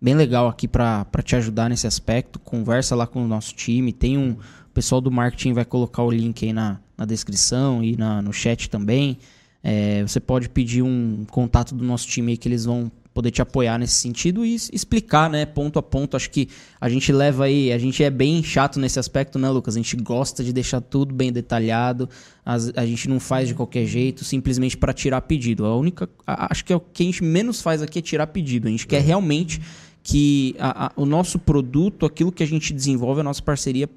bem 0.00 0.14
legal 0.14 0.48
aqui 0.48 0.66
para 0.66 1.06
te 1.22 1.36
ajudar 1.36 1.68
nesse 1.68 1.86
aspecto. 1.86 2.38
Conversa 2.38 2.96
lá 2.96 3.06
com 3.06 3.24
o 3.24 3.28
nosso 3.28 3.54
time. 3.54 3.92
Tem 3.92 4.18
um. 4.18 4.32
O 4.32 4.74
pessoal 4.74 5.00
do 5.00 5.10
marketing 5.10 5.52
vai 5.52 5.64
colocar 5.64 6.02
o 6.02 6.10
link 6.10 6.44
aí 6.44 6.52
na, 6.52 6.80
na 6.98 7.04
descrição 7.04 7.84
e 7.84 7.96
na, 7.96 8.20
no 8.20 8.32
chat 8.32 8.68
também. 8.68 9.18
É, 9.62 10.02
você 10.02 10.18
pode 10.18 10.48
pedir 10.48 10.82
um 10.82 11.24
contato 11.30 11.74
do 11.74 11.84
nosso 11.84 12.08
time 12.08 12.32
aí 12.32 12.36
que 12.36 12.48
eles 12.48 12.64
vão 12.64 12.90
poder 13.14 13.30
te 13.30 13.40
apoiar 13.40 13.78
nesse 13.78 13.94
sentido 13.94 14.44
e 14.44 14.56
explicar, 14.56 15.30
né, 15.30 15.46
ponto 15.46 15.78
a 15.78 15.82
ponto. 15.82 16.16
Acho 16.16 16.28
que 16.28 16.48
a 16.80 16.88
gente 16.88 17.12
leva 17.12 17.44
aí, 17.44 17.72
a 17.72 17.78
gente 17.78 18.02
é 18.02 18.10
bem 18.10 18.42
chato 18.42 18.80
nesse 18.80 18.98
aspecto, 18.98 19.38
né, 19.38 19.48
Lucas? 19.48 19.76
A 19.76 19.78
gente 19.78 19.96
gosta 19.96 20.42
de 20.42 20.52
deixar 20.52 20.80
tudo 20.80 21.14
bem 21.14 21.32
detalhado, 21.32 22.10
a, 22.44 22.54
a 22.54 22.84
gente 22.84 23.08
não 23.08 23.20
faz 23.20 23.46
de 23.46 23.54
qualquer 23.54 23.86
jeito, 23.86 24.24
simplesmente 24.24 24.76
para 24.76 24.92
tirar 24.92 25.20
pedido. 25.22 25.64
A 25.64 25.76
única, 25.76 26.10
a, 26.26 26.52
acho 26.52 26.64
que 26.64 26.72
é 26.72 26.76
o 26.76 26.80
que 26.80 27.04
a 27.04 27.06
gente 27.06 27.22
menos 27.22 27.62
faz 27.62 27.80
aqui 27.80 28.00
é 28.00 28.02
tirar 28.02 28.26
pedido. 28.26 28.66
A 28.66 28.70
gente 28.70 28.86
quer 28.86 29.00
realmente 29.00 29.62
que 30.02 30.56
a, 30.58 30.92
o 30.96 31.06
nosso 31.06 31.38
produto, 31.38 32.04
aquilo 32.04 32.32
que 32.32 32.42
a 32.42 32.46
gente 32.46 32.74
desenvolve, 32.74 33.20
a 33.20 33.24
nossa 33.24 33.40
parceria, 33.40 33.88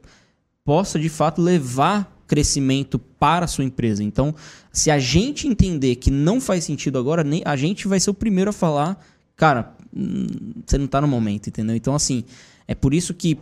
possa 0.64 1.00
de 1.00 1.10
fato 1.10 1.42
levar 1.42 2.17
crescimento 2.28 3.00
para 3.00 3.46
a 3.46 3.48
sua 3.48 3.64
empresa. 3.64 4.04
Então, 4.04 4.36
se 4.72 4.92
a 4.92 5.00
gente 5.00 5.48
entender 5.48 5.96
que 5.96 6.12
não 6.12 6.40
faz 6.40 6.66
sentido 6.66 7.00
agora, 7.00 7.24
nem 7.24 7.42
a 7.46 7.56
gente 7.56 7.88
vai 7.88 8.00
ser 8.00 8.10
o 8.10 8.14
primeiro 8.14 8.50
a 8.50 8.54
falar, 8.54 9.04
cara, 9.36 9.74
hum, 9.96 10.28
você 10.66 10.78
não 10.78 10.86
está 10.86 11.02
no 11.02 11.08
momento, 11.08 11.48
entendeu? 11.48 11.76
Então, 11.76 11.96
assim, 11.96 12.24
é 12.68 12.76
por 12.76 12.94
isso 12.94 13.14
que 13.14 13.40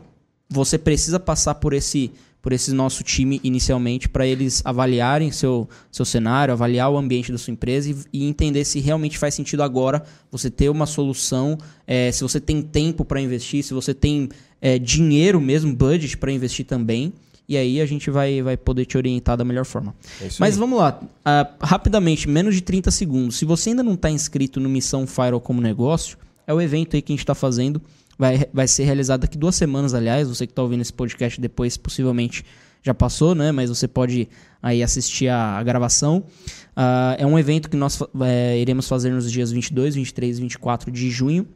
você 0.47 0.77
precisa 0.77 1.19
passar 1.19 1.55
por 1.55 1.73
esse 1.73 2.11
por 2.41 2.53
esse 2.53 2.71
nosso 2.71 3.03
time 3.03 3.41
inicialmente 3.43 4.07
para 4.07 4.23
eles 4.23 4.61
avaliarem 4.63 5.31
seu, 5.31 5.67
seu 5.91 6.05
cenário, 6.05 6.51
avaliar 6.53 6.91
o 6.91 6.95
ambiente 6.95 7.31
da 7.31 7.39
sua 7.39 7.51
empresa 7.51 7.89
e, 7.89 7.95
e 8.13 8.23
entender 8.23 8.63
se 8.65 8.79
realmente 8.79 9.17
faz 9.17 9.33
sentido 9.33 9.63
agora 9.63 10.03
você 10.29 10.47
ter 10.51 10.69
uma 10.69 10.85
solução, 10.85 11.57
é, 11.87 12.11
se 12.11 12.21
você 12.21 12.39
tem 12.39 12.61
tempo 12.61 13.03
para 13.03 13.19
investir, 13.19 13.63
se 13.63 13.73
você 13.73 13.95
tem 13.95 14.29
é, 14.61 14.77
dinheiro 14.77 15.41
mesmo, 15.41 15.75
budget 15.75 16.17
para 16.17 16.31
investir 16.31 16.67
também 16.67 17.13
e 17.47 17.55
aí 17.57 17.79
a 17.79 17.85
gente 17.85 18.09
vai, 18.09 18.41
vai 18.41 18.57
poder 18.57 18.85
te 18.85 18.97
orientar 18.97 19.37
da 19.37 19.43
melhor 19.43 19.65
forma. 19.65 19.95
É 20.21 20.27
Mas 20.39 20.55
aí. 20.55 20.59
vamos 20.59 20.79
lá, 20.79 20.99
uh, 21.01 21.55
rapidamente, 21.61 22.27
menos 22.27 22.55
de 22.55 22.61
30 22.61 22.89
segundos. 22.91 23.37
Se 23.37 23.45
você 23.45 23.69
ainda 23.69 23.83
não 23.83 23.93
está 23.93 24.09
inscrito 24.09 24.59
no 24.59 24.67
Missão 24.67 25.05
Firewall 25.05 25.41
como 25.41 25.61
negócio, 25.61 26.17
é 26.47 26.53
o 26.53 26.61
evento 26.61 26.95
aí 26.95 27.01
que 27.01 27.11
a 27.11 27.15
gente 27.15 27.23
está 27.23 27.35
fazendo. 27.35 27.81
Vai, 28.17 28.45
vai 28.53 28.67
ser 28.67 28.85
realizado 28.85 29.21
daqui 29.21 29.37
duas 29.37 29.55
semanas, 29.55 29.93
aliás. 29.93 30.27
Você 30.27 30.47
que 30.47 30.51
está 30.51 30.61
ouvindo 30.61 30.81
esse 30.81 30.93
podcast 30.93 31.39
depois, 31.39 31.77
possivelmente 31.77 32.45
já 32.81 32.93
passou, 32.93 33.35
né? 33.35 33.51
Mas 33.51 33.69
você 33.69 33.87
pode 33.87 34.29
aí 34.61 34.81
assistir 34.81 35.27
a, 35.27 35.57
a 35.57 35.63
gravação. 35.63 36.23
Uh, 36.77 37.15
é 37.17 37.25
um 37.25 37.37
evento 37.37 37.69
que 37.69 37.75
nós 37.75 37.99
é, 38.21 38.59
iremos 38.59 38.87
fazer 38.87 39.11
nos 39.11 39.31
dias 39.31 39.51
22, 39.51 39.95
23 39.95 40.37
e 40.37 40.41
24 40.41 40.91
de 40.91 41.09
junho. 41.09 41.47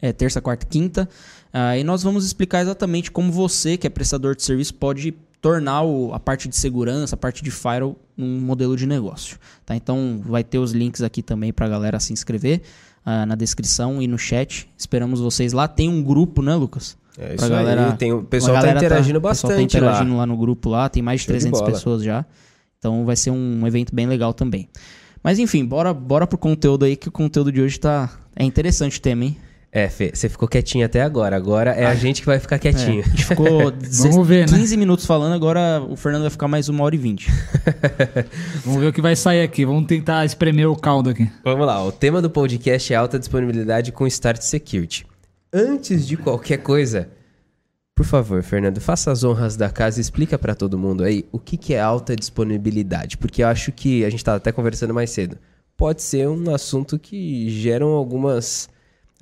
É, 0.00 0.12
terça, 0.12 0.40
quarta 0.40 0.64
e 0.64 0.68
quinta. 0.68 1.08
Uh, 1.52 1.78
e 1.78 1.84
nós 1.84 2.02
vamos 2.02 2.24
explicar 2.24 2.60
exatamente 2.60 3.10
como 3.10 3.32
você, 3.32 3.76
que 3.76 3.86
é 3.86 3.90
prestador 3.90 4.34
de 4.34 4.42
serviço, 4.42 4.74
pode 4.74 5.14
tornar 5.40 5.82
o, 5.82 6.12
a 6.12 6.20
parte 6.20 6.48
de 6.48 6.56
segurança, 6.56 7.14
a 7.14 7.18
parte 7.18 7.42
de 7.42 7.50
firewall, 7.50 7.96
um 8.16 8.40
modelo 8.40 8.76
de 8.76 8.86
negócio. 8.86 9.38
Tá? 9.64 9.76
Então 9.76 10.20
vai 10.24 10.42
ter 10.42 10.58
os 10.58 10.72
links 10.72 11.02
aqui 11.02 11.22
também 11.22 11.52
para 11.52 11.66
a 11.66 11.68
galera 11.68 12.00
se 12.00 12.12
inscrever 12.12 12.62
uh, 13.06 13.24
na 13.26 13.34
descrição 13.34 14.02
e 14.02 14.06
no 14.06 14.18
chat. 14.18 14.68
Esperamos 14.76 15.20
vocês 15.20 15.52
lá. 15.52 15.68
Tem 15.68 15.88
um 15.88 16.02
grupo, 16.02 16.42
né, 16.42 16.54
Lucas? 16.54 16.96
É 17.16 17.34
isso 17.34 17.48
galera, 17.48 17.92
aí. 17.92 17.96
Tem, 17.96 18.12
o 18.12 18.22
pessoal 18.22 18.56
está 18.56 18.72
interagindo 18.72 19.20
tá, 19.20 19.28
bastante. 19.28 19.52
O 19.52 19.56
pessoal 19.56 19.58
tá 19.58 19.62
interagindo 19.62 20.12
lá. 20.12 20.18
lá. 20.18 20.26
no 20.26 20.36
grupo 20.36 20.68
lá. 20.68 20.88
Tem 20.88 21.02
mais 21.02 21.20
de 21.20 21.26
Show 21.26 21.32
300 21.32 21.60
de 21.60 21.66
pessoas 21.66 22.02
já. 22.02 22.24
Então 22.78 23.04
vai 23.04 23.16
ser 23.16 23.30
um 23.30 23.66
evento 23.66 23.94
bem 23.94 24.06
legal 24.06 24.32
também. 24.32 24.68
Mas 25.22 25.38
enfim, 25.38 25.64
bora, 25.64 25.92
bora 25.92 26.26
pro 26.26 26.38
conteúdo 26.38 26.84
aí, 26.84 26.96
que 26.96 27.08
o 27.08 27.12
conteúdo 27.12 27.50
de 27.50 27.60
hoje 27.60 27.78
tá. 27.78 28.10
É 28.36 28.44
interessante 28.44 28.98
o 28.98 29.02
tema, 29.02 29.24
hein? 29.24 29.36
É, 29.70 29.88
Fê, 29.88 30.10
você 30.14 30.30
ficou 30.30 30.48
quietinho 30.48 30.84
até 30.86 31.02
agora. 31.02 31.36
Agora 31.36 31.72
é 31.72 31.84
a 31.84 31.90
ah. 31.90 31.94
gente 31.94 32.22
que 32.22 32.26
vai 32.26 32.38
ficar 32.38 32.58
quietinho. 32.58 33.02
É, 33.02 33.04
a 33.04 33.08
gente 33.08 33.24
ficou 33.24 33.46
Vamos 34.02 34.26
ver, 34.26 34.48
15 34.48 34.74
né? 34.74 34.80
minutos 34.80 35.04
falando, 35.04 35.34
agora 35.34 35.82
o 35.82 35.94
Fernando 35.94 36.22
vai 36.22 36.30
ficar 36.30 36.48
mais 36.48 36.68
uma 36.68 36.84
hora 36.84 36.94
e 36.94 36.98
vinte. 36.98 37.30
Vamos 38.64 38.80
ver 38.80 38.86
o 38.86 38.92
que 38.92 39.02
vai 39.02 39.14
sair 39.14 39.42
aqui. 39.42 39.66
Vamos 39.66 39.86
tentar 39.86 40.24
espremer 40.24 40.68
o 40.68 40.76
caldo 40.76 41.10
aqui. 41.10 41.30
Vamos 41.44 41.66
lá. 41.66 41.84
O 41.84 41.92
tema 41.92 42.22
do 42.22 42.30
podcast 42.30 42.92
é 42.92 42.96
alta 42.96 43.18
disponibilidade 43.18 43.92
com 43.92 44.06
Start 44.06 44.40
Security. 44.40 45.06
Antes 45.52 46.06
de 46.06 46.16
qualquer 46.16 46.58
coisa, 46.58 47.10
por 47.94 48.06
favor, 48.06 48.42
Fernando, 48.42 48.80
faça 48.80 49.12
as 49.12 49.22
honras 49.22 49.54
da 49.54 49.68
casa 49.68 49.98
e 49.98 50.02
explica 50.02 50.38
para 50.38 50.54
todo 50.54 50.78
mundo 50.78 51.04
aí 51.04 51.26
o 51.30 51.38
que, 51.38 51.58
que 51.58 51.74
é 51.74 51.80
alta 51.80 52.16
disponibilidade. 52.16 53.18
Porque 53.18 53.42
eu 53.42 53.48
acho 53.48 53.70
que 53.70 54.02
a 54.02 54.08
gente 54.08 54.20
estava 54.20 54.38
até 54.38 54.50
conversando 54.50 54.94
mais 54.94 55.10
cedo. 55.10 55.36
Pode 55.76 56.00
ser 56.00 56.26
um 56.26 56.54
assunto 56.54 56.98
que 56.98 57.50
geram 57.50 57.88
algumas 57.88 58.68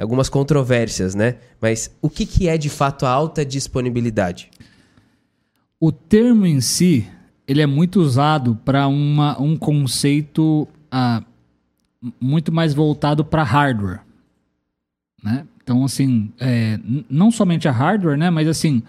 algumas 0.03 0.29
controvérsias, 0.29 1.15
né? 1.15 1.37
Mas 1.61 1.91
o 2.03 2.11
que, 2.11 2.27
que 2.27 2.49
é 2.49 2.59
de 2.59 2.69
fato 2.69 3.07
a 3.07 3.11
alta 3.11 3.45
disponibilidade? 3.45 4.51
O 5.81 5.91
termo 5.91 6.47
em 6.47 6.61
si, 6.61 7.09
ele 7.47 7.63
é 7.63 7.67
muito 7.67 8.01
usado 8.01 8.57
para 8.65 8.89
um 8.89 9.57
conceito 9.57 10.69
ah, 10.91 11.23
muito 12.21 12.53
mais 12.53 12.75
voltado 12.75 13.25
para 13.25 13.43
hardware, 13.43 14.01
né? 15.23 15.47
Então, 15.63 15.85
assim, 15.85 16.33
é, 16.39 16.79
não 17.11 17.31
somente 17.31 17.67
a 17.67 17.73
hardware, 17.73 18.17
né? 18.17 18.31
Mas 18.31 18.47
assim, 18.47 18.83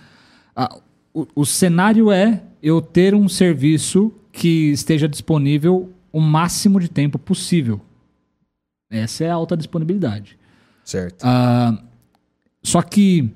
a, 0.55 0.77
o, 1.13 1.27
o 1.35 1.45
cenário 1.45 2.11
é 2.11 2.43
eu 2.61 2.81
ter 2.81 3.15
um 3.15 3.27
serviço 3.27 4.13
que 4.31 4.71
esteja 4.71 5.07
disponível 5.07 5.91
o 6.11 6.21
máximo 6.21 6.79
de 6.79 6.87
tempo 6.87 7.17
possível. 7.17 7.81
Essa 8.89 9.25
é 9.25 9.29
a 9.29 9.33
alta 9.33 9.57
disponibilidade. 9.57 10.37
Certo. 10.87 11.21
Uh, 11.21 11.77
só 12.63 12.81
que 12.81 13.29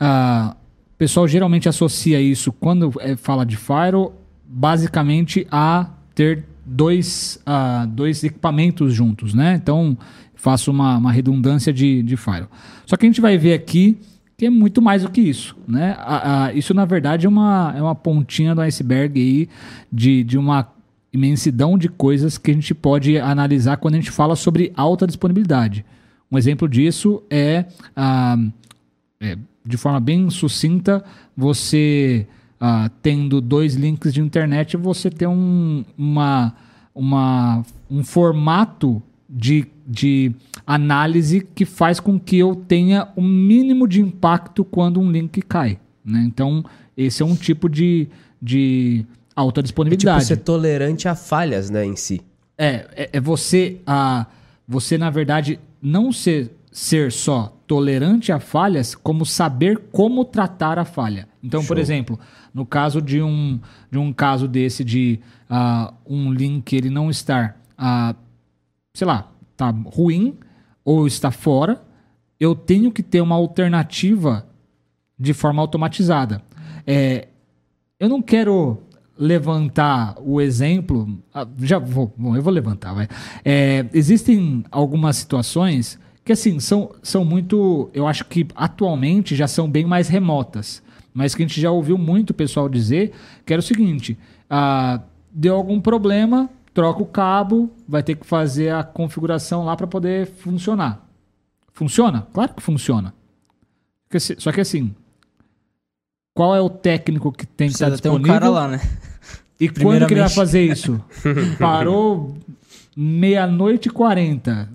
uh, 0.00 0.52
o 0.52 0.96
pessoal 0.96 1.28
geralmente 1.28 1.68
associa 1.68 2.18
isso, 2.18 2.50
quando 2.50 2.90
é, 2.98 3.14
fala 3.14 3.44
de 3.44 3.58
firewall, 3.58 4.18
basicamente 4.42 5.46
a 5.50 5.90
ter 6.14 6.46
dois, 6.64 7.38
uh, 7.46 7.86
dois 7.88 8.24
equipamentos 8.24 8.94
juntos, 8.94 9.34
né? 9.34 9.60
Então, 9.62 9.98
faço 10.34 10.70
uma, 10.70 10.96
uma 10.96 11.12
redundância 11.12 11.74
de, 11.74 12.02
de 12.02 12.16
firewall. 12.16 12.48
Só 12.86 12.96
que 12.96 13.04
a 13.04 13.08
gente 13.08 13.20
vai 13.20 13.36
ver 13.36 13.52
aqui 13.52 13.98
que 14.38 14.46
é 14.46 14.50
muito 14.50 14.80
mais 14.80 15.02
do 15.02 15.10
que 15.10 15.20
isso, 15.20 15.54
né? 15.68 15.96
isso, 16.56 16.74
na 16.74 16.84
verdade, 16.84 17.24
é 17.24 17.28
uma, 17.28 17.72
é 17.76 17.80
uma 17.80 17.94
pontinha 17.94 18.52
do 18.52 18.62
iceberg 18.62 19.20
aí 19.20 19.48
de, 19.92 20.24
de 20.24 20.36
uma 20.36 20.72
imensidão 21.12 21.78
de 21.78 21.88
coisas 21.88 22.36
que 22.36 22.50
a 22.50 22.54
gente 22.54 22.74
pode 22.74 23.16
analisar 23.16 23.76
quando 23.76 23.94
a 23.94 23.98
gente 23.98 24.10
fala 24.10 24.34
sobre 24.34 24.72
alta 24.74 25.06
disponibilidade. 25.06 25.84
Um 26.34 26.38
exemplo 26.38 26.68
disso 26.68 27.22
é, 27.30 27.64
ah, 27.94 28.36
é 29.20 29.38
de 29.64 29.76
forma 29.76 30.00
bem 30.00 30.28
sucinta, 30.30 31.04
você 31.36 32.26
ah, 32.60 32.90
tendo 33.00 33.40
dois 33.40 33.76
links 33.76 34.12
de 34.12 34.20
internet, 34.20 34.76
você 34.76 35.10
tem 35.10 35.28
um, 35.28 35.84
uma, 35.96 36.52
uma, 36.92 37.62
um 37.88 38.02
formato 38.02 39.00
de, 39.28 39.64
de 39.86 40.32
análise 40.66 41.46
que 41.54 41.64
faz 41.64 42.00
com 42.00 42.18
que 42.18 42.36
eu 42.36 42.56
tenha 42.56 43.06
o 43.14 43.20
um 43.20 43.28
mínimo 43.28 43.86
de 43.86 44.00
impacto 44.00 44.64
quando 44.64 44.98
um 44.98 45.08
link 45.08 45.40
cai. 45.40 45.78
Né? 46.04 46.24
Então, 46.26 46.64
esse 46.96 47.22
é 47.22 47.24
um 47.24 47.36
tipo 47.36 47.68
de, 47.68 48.08
de 48.42 49.06
alta 49.36 49.62
disponibilidade. 49.62 50.16
É 50.16 50.20
tipo 50.20 50.26
ser 50.26 50.36
tolerante 50.38 51.06
a 51.06 51.14
falhas 51.14 51.70
né, 51.70 51.86
em 51.86 51.94
si. 51.94 52.20
É, 52.58 52.86
é, 52.96 53.10
é 53.12 53.20
você, 53.20 53.78
a, 53.86 54.26
você, 54.66 54.96
na 54.96 55.10
verdade, 55.10 55.60
não 55.80 56.10
ser, 56.12 56.56
ser 56.72 57.12
só 57.12 57.54
tolerante 57.66 58.32
a 58.32 58.40
falhas, 58.40 58.94
como 58.94 59.24
saber 59.24 59.78
como 59.92 60.24
tratar 60.24 60.78
a 60.78 60.84
falha. 60.84 61.28
Então, 61.42 61.60
por 61.60 61.76
Show. 61.76 61.82
exemplo, 61.82 62.20
no 62.52 62.64
caso 62.64 63.00
de 63.00 63.22
um, 63.22 63.60
de 63.90 63.98
um 63.98 64.12
caso 64.12 64.48
desse 64.48 64.84
de 64.84 65.20
ah, 65.48 65.92
um 66.06 66.32
link 66.32 66.72
ele 66.72 66.90
não 66.90 67.10
estar, 67.10 67.60
ah, 67.76 68.14
sei 68.94 69.06
lá, 69.06 69.30
tá 69.56 69.70
ruim 69.70 70.36
ou 70.84 71.06
está 71.06 71.30
fora, 71.30 71.82
eu 72.38 72.54
tenho 72.54 72.90
que 72.92 73.02
ter 73.02 73.20
uma 73.20 73.34
alternativa 73.34 74.46
de 75.18 75.32
forma 75.32 75.62
automatizada. 75.62 76.42
É, 76.86 77.28
eu 77.98 78.08
não 78.08 78.20
quero 78.20 78.82
levantar 79.18 80.16
o 80.20 80.40
exemplo. 80.40 81.18
ah, 81.32 81.46
Já 81.60 81.78
vou, 81.78 82.12
bom, 82.16 82.36
eu 82.36 82.42
vou 82.42 82.52
levantar, 82.52 82.92
vai. 82.94 83.08
É, 83.44 83.86
existem 83.92 84.64
algumas 84.70 85.16
situações 85.16 85.98
que 86.24 86.32
assim 86.32 86.58
são, 86.58 86.90
são 87.02 87.24
muito, 87.24 87.90
eu 87.92 88.06
acho 88.06 88.24
que 88.24 88.46
atualmente 88.54 89.36
já 89.36 89.46
são 89.46 89.68
bem 89.68 89.84
mais 89.84 90.08
remotas, 90.08 90.82
mas 91.12 91.34
que 91.34 91.42
a 91.42 91.46
gente 91.46 91.60
já 91.60 91.70
ouviu 91.70 91.98
muito 91.98 92.32
pessoal 92.34 92.68
dizer 92.68 93.12
que 93.44 93.52
era 93.52 93.60
o 93.60 93.62
seguinte: 93.62 94.18
ah, 94.48 95.00
deu 95.30 95.54
algum 95.54 95.80
problema, 95.80 96.48
troca 96.72 97.02
o 97.02 97.06
cabo, 97.06 97.70
vai 97.86 98.02
ter 98.02 98.16
que 98.16 98.26
fazer 98.26 98.70
a 98.74 98.82
configuração 98.82 99.64
lá 99.64 99.76
para 99.76 99.86
poder 99.86 100.26
funcionar. 100.26 101.06
Funciona? 101.72 102.26
Claro 102.32 102.54
que 102.54 102.62
funciona. 102.62 103.14
Só 104.38 104.52
que 104.52 104.60
assim, 104.60 104.94
qual 106.34 106.54
é 106.54 106.60
o 106.60 106.68
técnico 106.68 107.30
que 107.32 107.46
tem 107.46 107.68
que 107.68 107.74
estar 107.74 107.86
Precisa 107.86 108.02
ter 108.02 108.08
um 108.10 108.18
disponível? 108.18 108.40
cara 108.40 108.50
lá, 108.52 108.68
né? 108.68 108.80
E 109.60 109.68
quando 109.68 110.06
que 110.06 110.12
ele 110.14 110.20
vai 110.20 110.28
fazer 110.28 110.62
isso? 110.64 111.00
Parou 111.58 112.36
meia-noite 112.96 113.88
e 113.88 113.90
quarenta. 113.92 114.68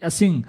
Assim, 0.00 0.42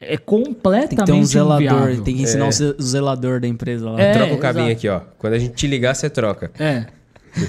é 0.00 0.16
completamente 0.16 0.88
Tem 0.90 0.98
que 0.98 1.04
ter 1.04 1.12
um 1.12 1.24
zelador, 1.24 1.62
inviável. 1.62 2.02
tem 2.02 2.16
que 2.16 2.22
ensinar 2.22 2.48
o 2.48 2.52
ze- 2.52 2.74
o 2.78 2.82
zelador 2.82 3.40
da 3.40 3.48
empresa 3.48 3.90
lá. 3.90 4.00
É, 4.00 4.12
Troca 4.12 4.34
o 4.34 4.38
cabinho 4.38 4.66
exato. 4.66 4.76
aqui, 4.78 4.88
ó. 4.88 5.00
Quando 5.18 5.32
a 5.34 5.38
gente 5.38 5.54
te 5.54 5.66
ligar, 5.66 5.94
você 5.94 6.10
troca. 6.10 6.50
É. 6.58 6.86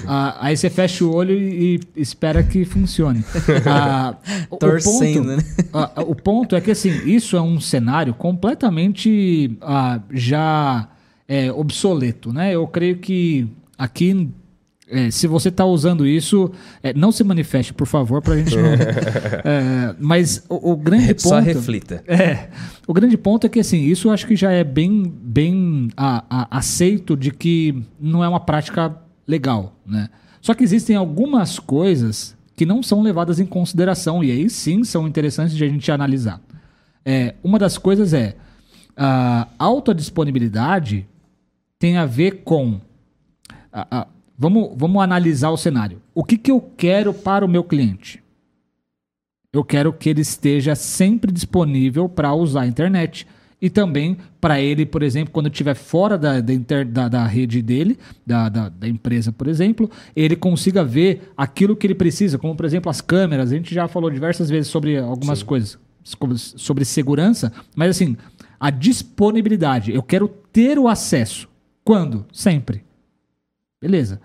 Ah, 0.06 0.36
aí 0.40 0.56
você 0.56 0.68
fecha 0.68 1.04
o 1.04 1.14
olho 1.14 1.32
e, 1.38 1.78
espera 1.96 2.42
que 2.42 2.64
funcione. 2.64 3.24
Ah, 3.66 4.16
o- 4.50 4.56
Torcendo, 4.56 5.20
o 5.20 5.36
ponto, 5.36 5.36
né? 5.36 5.44
ah, 5.72 6.02
o 6.02 6.14
ponto 6.14 6.56
é 6.56 6.60
que 6.60 6.70
assim, 6.72 6.90
isso 7.04 7.36
é 7.36 7.40
um 7.42 7.60
cenário 7.60 8.12
completamente 8.14 9.56
ah, 9.60 10.00
já 10.10 10.88
é, 11.28 11.50
obsoleto, 11.52 12.32
né? 12.32 12.54
Eu 12.54 12.66
creio 12.66 12.98
que 12.98 13.48
aqui, 13.76 14.28
é, 14.88 15.10
se 15.10 15.26
você 15.26 15.48
está 15.48 15.64
usando 15.64 16.06
isso, 16.06 16.50
é, 16.82 16.92
não 16.94 17.10
se 17.10 17.24
manifeste, 17.24 17.74
por 17.74 17.86
favor, 17.86 18.22
para 18.22 18.34
a 18.34 18.36
gente 18.38 18.56
não. 18.56 18.62
É, 19.44 19.94
mas 20.00 20.44
o, 20.48 20.72
o 20.72 20.76
grande 20.76 21.08
ponto. 21.08 21.22
Só 21.22 21.38
reflita. 21.40 22.02
É. 22.06 22.48
O 22.86 22.92
grande 22.92 23.16
ponto 23.16 23.46
é 23.46 23.50
que, 23.50 23.60
assim, 23.60 23.82
isso 23.82 24.08
eu 24.08 24.12
acho 24.12 24.26
que 24.26 24.36
já 24.36 24.50
é 24.52 24.62
bem, 24.64 25.02
bem 25.22 25.88
a- 25.96 26.24
a- 26.30 26.58
aceito 26.58 27.16
de 27.16 27.30
que 27.30 27.82
não 28.00 28.22
é 28.24 28.28
uma 28.28 28.40
prática 28.40 28.96
legal, 29.26 29.74
né? 29.84 30.08
Só 30.40 30.54
que 30.54 30.62
existem 30.62 30.94
algumas 30.94 31.58
coisas 31.58 32.36
que 32.54 32.64
não 32.64 32.82
são 32.82 33.02
levadas 33.02 33.40
em 33.40 33.44
consideração 33.46 34.22
e 34.22 34.30
aí 34.30 34.48
sim 34.48 34.84
são 34.84 35.06
interessantes 35.08 35.56
de 35.56 35.64
a 35.64 35.68
gente 35.68 35.90
analisar. 35.90 36.40
É, 37.04 37.34
uma 37.42 37.58
das 37.58 37.76
coisas 37.76 38.14
é 38.14 38.36
a 38.96 39.48
alta 39.58 39.92
disponibilidade 39.94 41.06
tem 41.78 41.96
a 41.96 42.06
ver 42.06 42.42
com 42.42 42.80
a- 43.72 43.86
a- 44.00 44.06
vamos, 44.38 44.70
vamos 44.76 45.02
analisar 45.02 45.50
o 45.50 45.56
cenário. 45.56 46.00
O 46.14 46.24
que, 46.24 46.36
que 46.38 46.50
eu 46.50 46.60
quero 46.76 47.12
para 47.12 47.44
o 47.44 47.48
meu 47.48 47.62
cliente? 47.64 48.22
Eu 49.52 49.64
quero 49.64 49.92
que 49.92 50.08
ele 50.10 50.20
esteja 50.20 50.74
sempre 50.74 51.32
disponível 51.32 52.08
para 52.08 52.34
usar 52.34 52.62
a 52.62 52.66
internet. 52.66 53.26
E 53.60 53.70
também 53.70 54.18
para 54.38 54.60
ele, 54.60 54.84
por 54.84 55.02
exemplo, 55.02 55.32
quando 55.32 55.48
estiver 55.48 55.74
fora 55.74 56.18
da, 56.18 56.40
da, 56.42 56.52
inter- 56.52 56.86
da- 56.86 57.08
da 57.08 57.24
rede 57.26 57.62
dele, 57.62 57.98
da, 58.26 58.50
da- 58.50 58.68
da 58.68 58.86
empresa, 58.86 59.32
por 59.32 59.46
exemplo, 59.48 59.90
ele 60.14 60.36
consiga 60.36 60.84
ver 60.84 61.32
aquilo 61.34 61.74
que 61.74 61.86
ele 61.86 61.94
precisa, 61.94 62.36
como, 62.38 62.54
por 62.54 62.66
exemplo, 62.66 62.90
as 62.90 63.00
câmeras. 63.00 63.50
A 63.50 63.54
gente 63.56 63.74
já 63.74 63.88
falou 63.88 64.10
diversas 64.10 64.50
vezes 64.50 64.68
sobre 64.70 64.98
algumas 64.98 65.42
coisas, 65.42 65.78
sobre- 66.04 66.36
sobre 66.36 66.84
segurança, 66.84 67.50
mas 67.74 67.90
assim, 67.90 68.14
a 68.60 68.68
disponibilidade. 68.70 69.90
Eu 69.90 70.02
quero 70.02 70.28
ter 70.52 70.78
o 70.78 70.86
acesso. 70.86 71.48
Quando? 71.86 72.26
Sempre. 72.32 72.82
Beleza. 73.80 74.20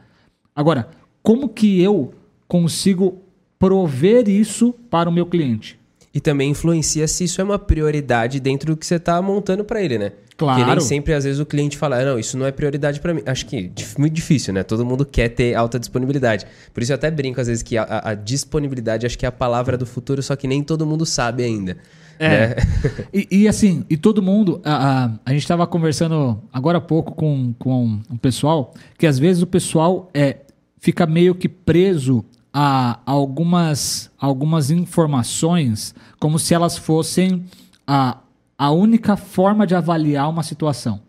Agora, 0.56 0.90
como 1.22 1.48
que 1.48 1.80
eu 1.80 2.12
consigo 2.48 3.22
prover 3.60 4.28
isso 4.28 4.74
para 4.90 5.08
o 5.08 5.14
meu 5.14 5.28
cliente? 5.28 5.80
E 6.12 6.20
também 6.20 6.50
influencia 6.50 7.08
se 7.08 7.24
isso 7.26 7.40
é 7.40 7.44
uma 7.44 7.60
prioridade 7.60 8.40
dentro 8.40 8.74
do 8.74 8.78
que 8.78 8.84
você 8.86 8.98
tá 9.00 9.22
montando 9.22 9.64
para 9.64 9.80
ele, 9.80 10.00
né? 10.00 10.12
Claro. 10.36 10.60
Porque 10.60 10.72
nem 10.76 10.80
sempre, 10.82 11.14
às 11.14 11.24
vezes, 11.24 11.40
o 11.40 11.46
cliente 11.46 11.78
fala, 11.78 11.98
"Ah, 12.02 12.04
não, 12.06 12.18
isso 12.20 12.36
não 12.36 12.48
é 12.48 12.52
prioridade 12.52 13.00
para 13.00 13.14
mim. 13.14 13.22
Acho 13.28 13.46
que 13.46 13.72
muito 13.96 14.14
difícil, 14.14 14.52
né? 14.56 14.64
Todo 14.64 14.84
mundo 14.84 15.06
quer 15.06 15.30
ter 15.30 15.54
alta 15.54 15.80
disponibilidade. 15.80 16.48
Por 16.74 16.82
isso 16.82 16.92
eu 16.92 16.96
até 16.96 17.12
brinco, 17.12 17.40
às 17.40 17.46
vezes, 17.46 17.62
que 17.62 17.78
a- 17.78 18.02
a 18.04 18.14
disponibilidade 18.16 19.06
acho 19.06 19.18
que 19.20 19.26
é 19.26 19.30
a 19.30 19.32
palavra 19.32 19.78
do 19.78 19.86
futuro, 19.86 20.24
só 20.24 20.36
que 20.36 20.48
nem 20.48 20.64
todo 20.64 20.84
mundo 20.84 21.06
sabe 21.06 21.44
ainda. 21.44 21.78
É. 22.22 22.30
né? 22.30 22.56
E, 23.12 23.28
e, 23.32 23.48
assim, 23.48 23.84
e 23.90 23.98
todo 23.98 24.22
mundo. 24.22 24.62
A, 24.64 25.06
a, 25.06 25.12
a 25.26 25.32
gente 25.32 25.42
estava 25.42 25.66
conversando 25.66 26.40
agora 26.54 26.78
há 26.78 26.82
pouco 26.82 27.14
com, 27.14 27.54
com 27.58 28.00
um 28.10 28.18
pessoal 28.18 28.74
que 28.98 29.08
às 29.08 29.18
vezes 29.18 29.42
o 29.42 29.48
pessoal 29.48 30.10
é, 30.14 30.38
fica 30.80 31.06
meio 31.08 31.34
que 31.34 31.50
preso 31.50 32.24
a 32.54 33.00
algumas, 33.06 34.12
algumas 34.20 34.70
informações 34.70 35.96
como 36.20 36.38
se 36.38 36.54
elas 36.54 36.78
fossem 36.78 37.46
a, 37.88 38.18
a 38.58 38.72
única 38.72 39.16
forma 39.16 39.66
de 39.66 39.74
avaliar 39.74 40.30
uma 40.30 40.44
situação. 40.44 41.02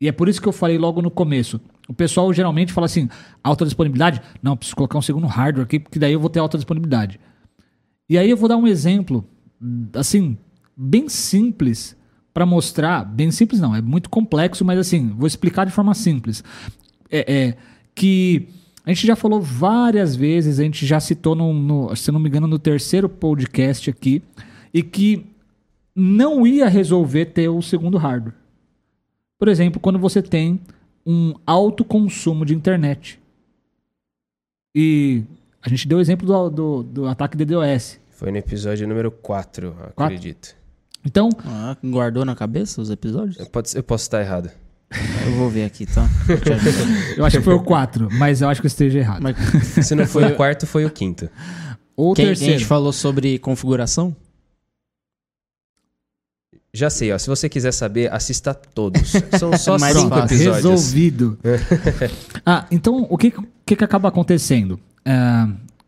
E 0.00 0.08
é 0.08 0.12
por 0.12 0.28
isso 0.28 0.40
que 0.40 0.48
eu 0.48 0.52
falei 0.52 0.78
logo 0.78 1.00
no 1.00 1.10
começo. 1.10 1.60
O 1.88 1.94
pessoal 1.94 2.32
geralmente 2.32 2.72
fala 2.72 2.86
assim: 2.86 3.08
alta 3.42 3.64
disponibilidade? 3.64 4.20
Não, 4.42 4.56
preciso 4.56 4.76
colocar 4.76 4.98
um 4.98 5.02
segundo 5.02 5.26
hardware 5.26 5.64
aqui, 5.64 5.80
porque 5.80 5.98
daí 5.98 6.12
eu 6.12 6.20
vou 6.20 6.30
ter 6.30 6.40
alta 6.40 6.58
disponibilidade. 6.58 7.18
E 8.08 8.18
aí 8.18 8.28
eu 8.28 8.36
vou 8.36 8.48
dar 8.48 8.56
um 8.56 8.66
exemplo, 8.66 9.24
assim, 9.94 10.36
bem 10.76 11.08
simples 11.08 11.96
para 12.32 12.44
mostrar. 12.46 13.04
Bem 13.04 13.30
simples 13.30 13.60
não, 13.60 13.74
é 13.74 13.80
muito 13.80 14.10
complexo, 14.10 14.64
mas 14.64 14.78
assim, 14.78 15.10
vou 15.10 15.26
explicar 15.26 15.64
de 15.64 15.72
forma 15.72 15.94
simples. 15.94 16.42
É, 17.10 17.32
é 17.48 17.56
que 17.94 18.48
a 18.84 18.90
gente 18.90 19.06
já 19.06 19.16
falou 19.16 19.40
várias 19.40 20.14
vezes, 20.16 20.58
a 20.58 20.62
gente 20.62 20.84
já 20.84 21.00
citou, 21.00 21.34
no, 21.34 21.52
no- 21.54 21.96
se 21.96 22.10
não 22.12 22.20
me 22.20 22.28
engano, 22.28 22.46
no 22.46 22.58
terceiro 22.58 23.08
podcast 23.08 23.88
aqui, 23.88 24.22
e 24.72 24.82
que 24.82 25.24
não 25.94 26.46
ia 26.46 26.68
resolver 26.68 27.26
ter 27.26 27.48
o 27.48 27.62
segundo 27.62 27.96
hardware. 27.96 28.34
Por 29.38 29.48
exemplo, 29.48 29.80
quando 29.80 29.98
você 29.98 30.20
tem 30.20 30.60
um 31.06 31.34
alto 31.46 31.84
consumo 31.84 32.44
de 32.44 32.54
internet. 32.54 33.20
E 34.74 35.22
a 35.62 35.68
gente 35.68 35.86
deu 35.86 35.98
o 35.98 36.00
exemplo 36.00 36.26
do, 36.26 36.50
do, 36.50 36.82
do 36.82 37.06
ataque 37.06 37.36
DDoS. 37.36 38.00
Foi 38.24 38.32
no 38.32 38.38
episódio 38.38 38.88
número 38.88 39.10
4, 39.10 39.76
acredito. 39.94 40.56
Então, 41.04 41.28
Ah, 41.44 41.76
guardou 41.84 42.24
na 42.24 42.34
cabeça 42.34 42.80
os 42.80 42.88
episódios? 42.88 43.38
Eu, 43.38 43.44
pode- 43.44 43.76
eu 43.76 43.82
posso 43.82 44.04
estar 44.04 44.18
errado. 44.22 44.50
Eu 45.26 45.32
vou 45.32 45.50
ver 45.50 45.64
aqui, 45.66 45.84
tá? 45.84 46.08
Eu 47.18 47.22
acho 47.26 47.36
que 47.36 47.42
foi 47.44 47.52
o 47.52 47.62
4, 47.62 48.08
mas 48.12 48.40
eu 48.40 48.48
acho 48.48 48.62
que 48.62 48.66
eu 48.66 48.68
esteja 48.68 48.98
errado. 49.00 49.20
Mas 49.22 49.36
Se 49.86 49.94
não 49.94 50.06
foi 50.06 50.24
o 50.32 50.36
quarto, 50.36 50.66
foi 50.66 50.86
o 50.86 50.90
quinto. 50.90 51.28
Ou 51.94 52.12
o 52.12 52.14
quem, 52.14 52.24
quem 52.24 52.32
a 52.32 52.34
terceiro. 52.34 52.58
gente 52.60 52.66
falou 52.66 52.94
sobre 52.94 53.38
configuração? 53.38 54.16
Já 56.72 56.88
sei, 56.88 57.12
ó. 57.12 57.18
Se 57.18 57.28
você 57.28 57.46
quiser 57.46 57.72
saber, 57.72 58.10
assista 58.10 58.54
todos. 58.54 59.12
São 59.38 59.54
só 59.58 59.78
Mais 59.78 59.94
cinco 59.94 60.08
fácil. 60.08 60.34
episódios. 60.34 60.64
Resolvido. 60.64 61.38
ah, 62.46 62.66
então 62.70 63.06
o 63.10 63.18
que, 63.18 63.32
que, 63.66 63.76
que 63.76 63.84
acaba 63.84 64.08
acontecendo? 64.08 64.80
É, 65.04 65.12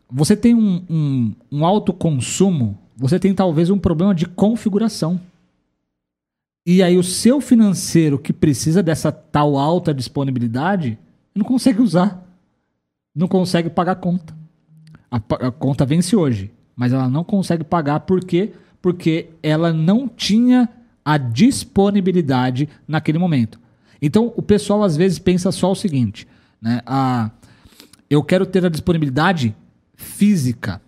você 0.09 0.35
tem 0.35 0.55
um, 0.55 0.83
um, 0.89 1.35
um 1.51 1.65
alto 1.65 1.91
consumo, 1.93 2.77
você 2.95 3.19
tem 3.19 3.33
talvez 3.33 3.69
um 3.69 3.77
problema 3.77 4.15
de 4.15 4.25
configuração. 4.25 5.19
E 6.65 6.83
aí 6.83 6.97
o 6.97 7.03
seu 7.03 7.39
financeiro 7.39 8.19
que 8.19 8.33
precisa 8.33 8.83
dessa 8.83 9.11
tal 9.11 9.57
alta 9.57 9.93
disponibilidade 9.93 10.97
não 11.33 11.45
consegue 11.45 11.81
usar. 11.81 12.25
Não 13.15 13.27
consegue 13.27 13.69
pagar 13.69 13.93
a 13.93 13.95
conta. 13.95 14.35
A, 15.09 15.15
a 15.15 15.51
conta 15.51 15.85
vence 15.85 16.15
hoje, 16.15 16.51
mas 16.75 16.91
ela 16.91 17.09
não 17.09 17.23
consegue 17.23 17.63
pagar 17.63 18.01
por 18.01 18.23
quê? 18.23 18.51
Porque 18.81 19.29
ela 19.41 19.71
não 19.71 20.07
tinha 20.07 20.69
a 21.03 21.17
disponibilidade 21.17 22.67
naquele 22.87 23.17
momento. 23.17 23.59
Então 24.01 24.33
o 24.35 24.41
pessoal 24.41 24.83
às 24.83 24.97
vezes 24.97 25.19
pensa 25.19 25.51
só 25.51 25.71
o 25.71 25.75
seguinte, 25.75 26.27
né? 26.61 26.81
Ah, 26.85 27.31
eu 28.09 28.23
quero 28.23 28.45
ter 28.45 28.65
a 28.65 28.69
disponibilidade 28.69 29.55
física. 29.97 30.81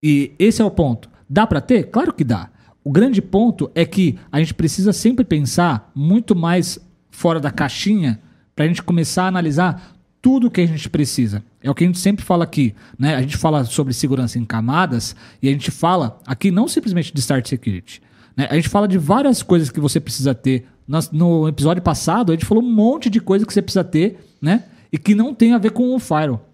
E 0.00 0.32
esse 0.38 0.62
é 0.62 0.64
o 0.64 0.70
ponto. 0.70 1.10
Dá 1.28 1.46
para 1.46 1.60
ter? 1.60 1.84
Claro 1.90 2.12
que 2.12 2.22
dá. 2.22 2.50
O 2.84 2.92
grande 2.92 3.20
ponto 3.20 3.70
é 3.74 3.84
que 3.84 4.18
a 4.30 4.38
gente 4.38 4.54
precisa 4.54 4.92
sempre 4.92 5.24
pensar 5.24 5.90
muito 5.94 6.36
mais 6.36 6.78
fora 7.10 7.40
da 7.40 7.50
caixinha 7.50 8.20
para 8.54 8.64
a 8.64 8.68
gente 8.68 8.82
começar 8.82 9.24
a 9.24 9.28
analisar 9.28 9.96
tudo 10.22 10.50
que 10.50 10.60
a 10.60 10.66
gente 10.66 10.88
precisa. 10.88 11.42
É 11.62 11.70
o 11.70 11.74
que 11.74 11.84
a 11.84 11.86
gente 11.86 11.98
sempre 11.98 12.24
fala 12.24 12.44
aqui, 12.44 12.74
né? 12.98 13.14
A 13.14 13.20
gente 13.20 13.36
fala 13.36 13.64
sobre 13.64 13.92
segurança 13.92 14.38
em 14.38 14.44
camadas 14.44 15.16
e 15.42 15.48
a 15.48 15.52
gente 15.52 15.70
fala 15.70 16.18
aqui 16.26 16.50
não 16.50 16.68
simplesmente 16.68 17.12
de 17.12 17.20
Start 17.20 17.46
Security. 17.46 18.02
Né? 18.36 18.46
A 18.50 18.54
gente 18.54 18.68
fala 18.68 18.86
de 18.86 18.98
várias 18.98 19.42
coisas 19.42 19.70
que 19.70 19.80
você 19.80 19.98
precisa 19.98 20.34
ter. 20.34 20.66
No 21.12 21.46
episódio 21.46 21.82
passado, 21.82 22.32
a 22.32 22.34
gente 22.34 22.44
falou 22.44 22.64
um 22.64 22.72
monte 22.72 23.08
de 23.08 23.20
coisa 23.20 23.46
que 23.46 23.52
você 23.52 23.62
precisa 23.62 23.84
ter, 23.84 24.18
né? 24.42 24.64
E 24.90 24.98
que 24.98 25.14
não 25.14 25.32
tem 25.32 25.52
a 25.52 25.58
ver 25.58 25.70
com 25.70 25.94
o 25.94 26.00
Firewall. 26.00 26.49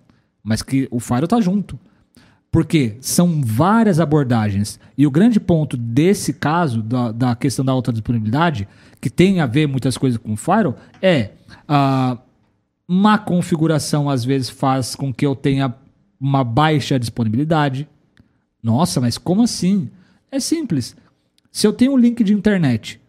Mas 0.46 0.62
que 0.62 0.86
o 0.92 1.00
Firewall 1.00 1.26
tá 1.26 1.40
junto. 1.40 1.76
Porque 2.52 2.96
são 3.00 3.42
várias 3.44 3.98
abordagens. 3.98 4.78
E 4.96 5.04
o 5.04 5.10
grande 5.10 5.40
ponto 5.40 5.76
desse 5.76 6.32
caso, 6.32 6.80
da, 6.80 7.10
da 7.10 7.34
questão 7.34 7.64
da 7.64 7.72
alta 7.72 7.92
disponibilidade, 7.92 8.68
que 9.00 9.10
tem 9.10 9.40
a 9.40 9.46
ver 9.46 9.66
muitas 9.66 9.98
coisas 9.98 10.18
com 10.18 10.34
o 10.34 10.36
Firewall, 10.36 10.76
é 11.02 11.32
a 11.66 12.16
má 12.86 13.18
configuração 13.18 14.08
às 14.08 14.24
vezes 14.24 14.48
faz 14.48 14.94
com 14.94 15.12
que 15.12 15.26
eu 15.26 15.34
tenha 15.34 15.74
uma 16.20 16.44
baixa 16.44 16.96
disponibilidade. 16.96 17.88
Nossa, 18.62 19.00
mas 19.00 19.18
como 19.18 19.42
assim? 19.42 19.90
É 20.30 20.38
simples. 20.38 20.96
Se 21.50 21.66
eu 21.66 21.72
tenho 21.72 21.92
um 21.92 21.98
link 21.98 22.22
de 22.22 22.32
internet 22.32 23.00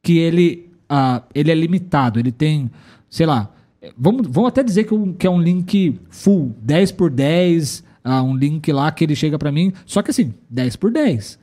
que 0.00 0.16
ele, 0.16 0.70
ah, 0.88 1.22
ele 1.34 1.50
é 1.50 1.54
limitado, 1.56 2.20
ele 2.20 2.30
tem, 2.30 2.70
sei 3.10 3.26
lá, 3.26 3.50
vamos, 3.96 4.26
vamos 4.28 4.48
até 4.48 4.62
dizer 4.62 4.84
que, 4.84 4.94
um- 4.94 5.12
que 5.12 5.26
é 5.26 5.30
um 5.30 5.40
link 5.40 5.98
full, 6.10 6.54
10 6.62 6.92
por 6.92 7.10
10, 7.10 7.82
ah, 8.02 8.22
um 8.22 8.36
link 8.36 8.70
lá 8.72 8.90
que 8.92 9.04
ele 9.04 9.16
chega 9.16 9.38
para 9.38 9.50
mim, 9.52 9.72
só 9.86 10.02
que 10.02 10.10
assim, 10.10 10.34
10 10.50 10.76
por 10.76 10.90
10. 10.90 11.38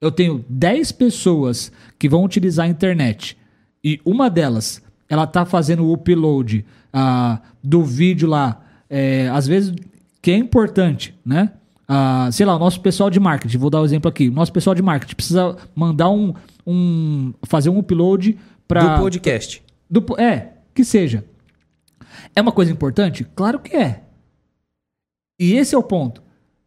Eu 0.00 0.10
tenho 0.10 0.44
10 0.48 0.92
pessoas 0.92 1.70
que 1.98 2.08
vão 2.08 2.24
utilizar 2.24 2.66
a 2.66 2.68
internet 2.68 3.36
e 3.84 4.00
uma 4.04 4.28
delas, 4.28 4.82
ela 5.08 5.26
tá 5.26 5.44
fazendo 5.44 5.84
o 5.84 5.92
upload 5.92 6.64
ah, 6.92 7.40
do 7.62 7.84
vídeo 7.84 8.28
lá, 8.28 8.64
é, 8.88 9.28
às 9.28 9.46
vezes 9.46 9.74
que 10.20 10.30
é 10.30 10.36
importante, 10.36 11.14
né? 11.24 11.52
Ah, 11.88 12.28
sei 12.32 12.46
lá, 12.46 12.56
o 12.56 12.58
nosso 12.58 12.80
pessoal 12.80 13.10
de 13.10 13.18
marketing, 13.20 13.58
vou 13.58 13.68
dar 13.68 13.78
o 13.78 13.82
um 13.82 13.84
exemplo 13.84 14.08
aqui. 14.08 14.28
O 14.28 14.32
nosso 14.32 14.52
pessoal 14.52 14.74
de 14.74 14.82
marketing 14.82 15.14
precisa 15.14 15.56
mandar 15.74 16.08
um, 16.10 16.32
um 16.66 17.34
fazer 17.44 17.70
um 17.70 17.78
upload 17.78 18.38
para 18.68 18.96
Do 18.96 19.00
podcast. 19.02 19.62
do 19.90 20.04
é, 20.18 20.52
que 20.74 20.84
seja. 20.84 21.24
É 22.34 22.40
uma 22.40 22.52
coisa 22.52 22.72
importante? 22.72 23.24
Claro 23.34 23.58
que 23.60 23.76
é. 23.76 24.02
E 25.40 25.54
esse 25.54 25.74
é 25.74 25.78
o 25.78 25.82
ponto. 25.82 26.22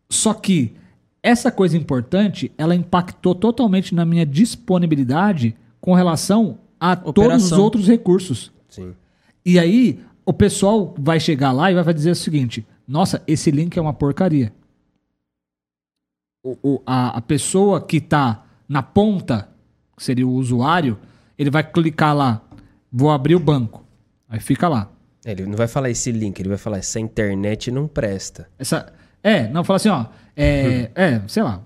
Só 0.10 0.34
que 0.34 0.76
essa 1.24 1.52
coisa 1.52 1.76
importante, 1.78 2.52
ela 2.58 2.76
impactou 2.76 3.34
totalmente 3.34 3.96
na 3.96 4.06
minha 4.06 4.26
disponibilidade 4.26 5.56
com 5.82 5.94
relação 5.94 6.60
a 6.80 6.96
todos 6.96 7.08
os 7.24 7.26
Operação. 7.46 7.62
outros 7.64 7.88
recursos. 7.88 8.52
Sim. 8.70 8.94
E 9.46 9.58
aí, 9.58 10.00
o 10.26 10.34
pessoal 10.34 10.94
vai 10.98 11.20
chegar 11.20 11.52
lá 11.52 11.72
e 11.72 11.76
vai 11.82 11.94
dizer 11.94 12.12
o 12.12 12.16
seguinte: 12.16 12.66
nossa, 12.88 13.24
esse 13.26 13.50
link 13.52 13.76
é 13.78 13.82
uma 13.82 13.94
porcaria. 13.94 14.54
O- 16.44 16.58
o- 16.62 16.82
a, 16.86 17.18
a 17.18 17.22
pessoa 17.22 17.82
que 17.82 17.98
está 17.98 18.44
na 18.70 18.84
ponta, 18.84 19.50
que 19.98 20.04
seria 20.04 20.28
o 20.28 20.34
usuário, 20.34 20.98
ele 21.38 21.50
vai 21.50 21.64
clicar 21.64 22.16
lá, 22.16 22.42
vou 22.92 23.10
abrir 23.10 23.36
o 23.36 23.40
banco. 23.40 23.84
Aí 24.30 24.40
fica 24.40 24.68
lá. 24.68 24.92
Ele 25.26 25.46
não 25.48 25.56
vai 25.58 25.68
falar 25.68 25.90
esse 25.90 26.12
link, 26.12 26.40
ele 26.40 26.50
vai 26.50 26.58
falar 26.58 26.78
essa 26.78 27.00
internet 27.00 27.72
não 27.72 27.88
presta. 27.88 28.48
Essa, 28.60 28.94
é, 29.24 29.48
não, 29.48 29.64
fala 29.64 29.78
assim, 29.78 29.90
ó. 29.90 30.06
É, 30.38 30.92
é, 30.96 31.22
sei 31.28 31.42
lá. 31.42 31.62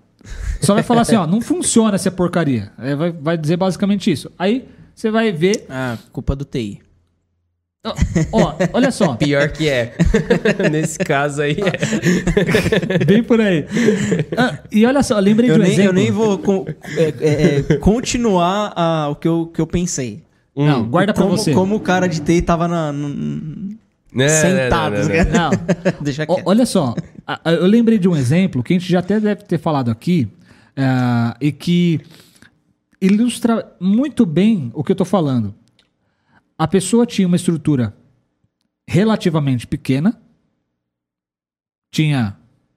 Só 0.61 0.73
vai 0.73 0.83
falar 0.83 1.01
assim, 1.01 1.15
ó, 1.15 1.27
não 1.27 1.41
funciona 1.41 1.95
essa 1.95 2.09
porcaria. 2.09 2.71
É, 2.77 2.95
vai, 2.95 3.11
vai 3.11 3.37
dizer 3.37 3.57
basicamente 3.57 4.09
isso. 4.11 4.31
Aí 4.39 4.67
você 4.95 5.11
vai 5.11 5.31
ver. 5.31 5.65
Ah, 5.69 5.97
culpa 6.11 6.35
do 6.35 6.45
TI. 6.45 6.81
Ó, 7.85 7.93
ó, 8.33 8.55
olha 8.73 8.91
só. 8.91 9.15
Pior 9.19 9.49
que 9.49 9.69
é. 9.69 9.93
Nesse 10.69 10.99
caso 10.99 11.41
aí 11.41 11.55
é. 11.57 13.05
Bem 13.05 13.23
por 13.23 13.39
aí. 13.39 13.65
Ah, 14.37 14.59
e 14.71 14.85
olha 14.85 15.01
só, 15.01 15.17
lembrei 15.19 15.49
Eu 15.49 15.55
de 15.55 15.59
um 15.61 15.63
nem, 15.63 15.71
exemplo. 15.73 15.89
eu 15.89 15.93
nem 15.93 16.11
vou 16.11 16.37
con- 16.37 16.65
é, 16.97 17.13
é, 17.21 17.59
é, 17.73 17.77
continuar 17.77 18.73
ah, 18.75 19.07
o 19.09 19.15
que 19.15 19.27
eu, 19.27 19.47
que 19.47 19.61
eu 19.61 19.67
pensei. 19.67 20.21
Não, 20.65 20.89
guarda 20.89 21.13
pra 21.13 21.23
como, 21.23 21.37
você. 21.37 21.53
Como 21.53 21.75
o 21.75 21.79
cara 21.79 22.07
de 22.07 22.19
TI 22.21 22.41
tava 22.41 22.67
na, 22.67 22.91
no- 22.91 23.77
Não, 24.13 24.27
sentado. 24.27 24.95
não, 24.95 25.01
não, 25.03 25.07
não. 25.07 25.49
Não. 25.49 26.01
Deixa 26.01 26.25
quieto. 26.25 26.43
olha 26.45 26.65
só, 26.65 26.95
eu 27.45 27.65
lembrei 27.65 27.97
de 27.97 28.09
um 28.09 28.15
exemplo 28.15 28.61
que 28.63 28.73
a 28.73 28.77
gente 28.79 28.91
já 28.91 28.99
até 28.99 29.19
deve 29.19 29.43
ter 29.43 29.57
falado 29.57 29.89
aqui 29.89 30.27
ah, 30.75 31.37
e 31.39 31.51
que 31.51 32.01
ilustra 33.01 33.71
muito 33.79 34.25
bem 34.25 34.71
o 34.73 34.83
que 34.83 34.91
eu 34.91 34.95
tô 34.95 35.05
falando. 35.05 35.53
A 36.57 36.67
pessoa 36.67 37.05
tinha 37.05 37.25
uma 37.27 37.37
estrutura 37.37 37.95
relativamente 38.89 39.65
pequena, 39.65 40.19
tinha, 41.93 42.35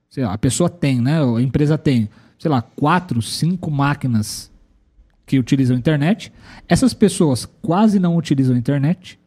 sei 0.09 0.25
lá, 0.25 0.35
a 0.35 0.39
pessoa 0.39 0.71
tem, 0.71 1.01
né? 1.01 1.19
A 1.21 1.41
empresa 1.43 1.77
tem, 1.77 2.09
sei 2.39 2.51
lá, 2.51 2.63
quatro, 2.63 3.21
cinco 3.21 3.71
máquinas 3.71 4.52
que 5.27 5.39
utilizam 5.39 5.77
a 5.77 5.79
internet. 5.79 6.33
Essas 6.69 6.93
pessoas 6.95 7.47
quase 7.61 7.99
não 7.99 8.17
utilizam 8.17 8.55
a 8.55 8.59
internet 8.59 9.19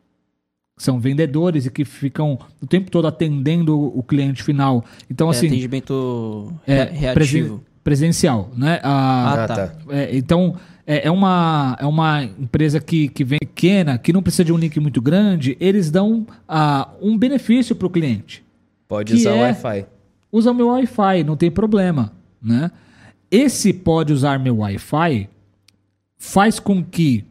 são 0.78 1.00
vendedores 1.00 1.66
e 1.66 1.72
que 1.72 1.86
ficam 1.86 2.38
o 2.62 2.68
tempo 2.68 2.92
todo 2.92 3.08
atendendo 3.08 3.80
o 3.98 4.04
cliente 4.04 4.44
final. 4.44 4.84
Então, 5.10 5.28
É, 5.28 5.32
assim, 5.32 5.48
atendimento 5.48 6.52
é, 6.68 6.84
re- 6.84 6.90
reativo. 6.92 7.14
presen- 7.14 7.60
presencial, 7.82 8.52
né? 8.58 8.80
A- 8.84 8.90
Ah, 8.90 9.44
Ah, 9.44 9.48
tá. 9.48 9.72
é, 9.90 10.18
então, 10.18 10.56
é, 10.86 11.08
é 11.08 11.12
uma, 11.12 11.78
é 11.80 11.86
uma 11.86 12.24
empresa 12.24 12.82
que, 12.82 13.08
que 13.08 13.24
vem 13.24 13.40
pequena, 13.40 13.98
que 13.98 14.12
não 14.12 14.22
precisa 14.22 14.44
de 14.44 14.52
um 14.52 14.58
link 14.58 14.78
muito 14.82 15.02
grande, 15.02 15.56
eles 15.62 15.90
dão 15.90 16.28
ah, 16.46 16.90
um 17.02 17.18
benefício 17.18 17.74
para 17.74 17.88
o 17.88 17.90
cliente. 17.90 18.44
Pode 18.86 19.14
usar 19.14 19.32
o 19.32 19.36
é- 19.38 19.42
Wi-Fi. 19.44 19.86
Usa 20.30 20.52
o 20.52 20.54
meu 20.54 20.68
Wi-Fi, 20.68 21.24
não 21.24 21.38
tem 21.38 21.50
problema, 21.50 22.12
né? 22.42 22.70
Esse 23.32 23.72
pode 23.72 24.12
usar 24.12 24.38
meu 24.40 24.58
Wi-Fi 24.58 25.30
faz 26.26 26.60
com 26.60 26.84
que 26.84 27.24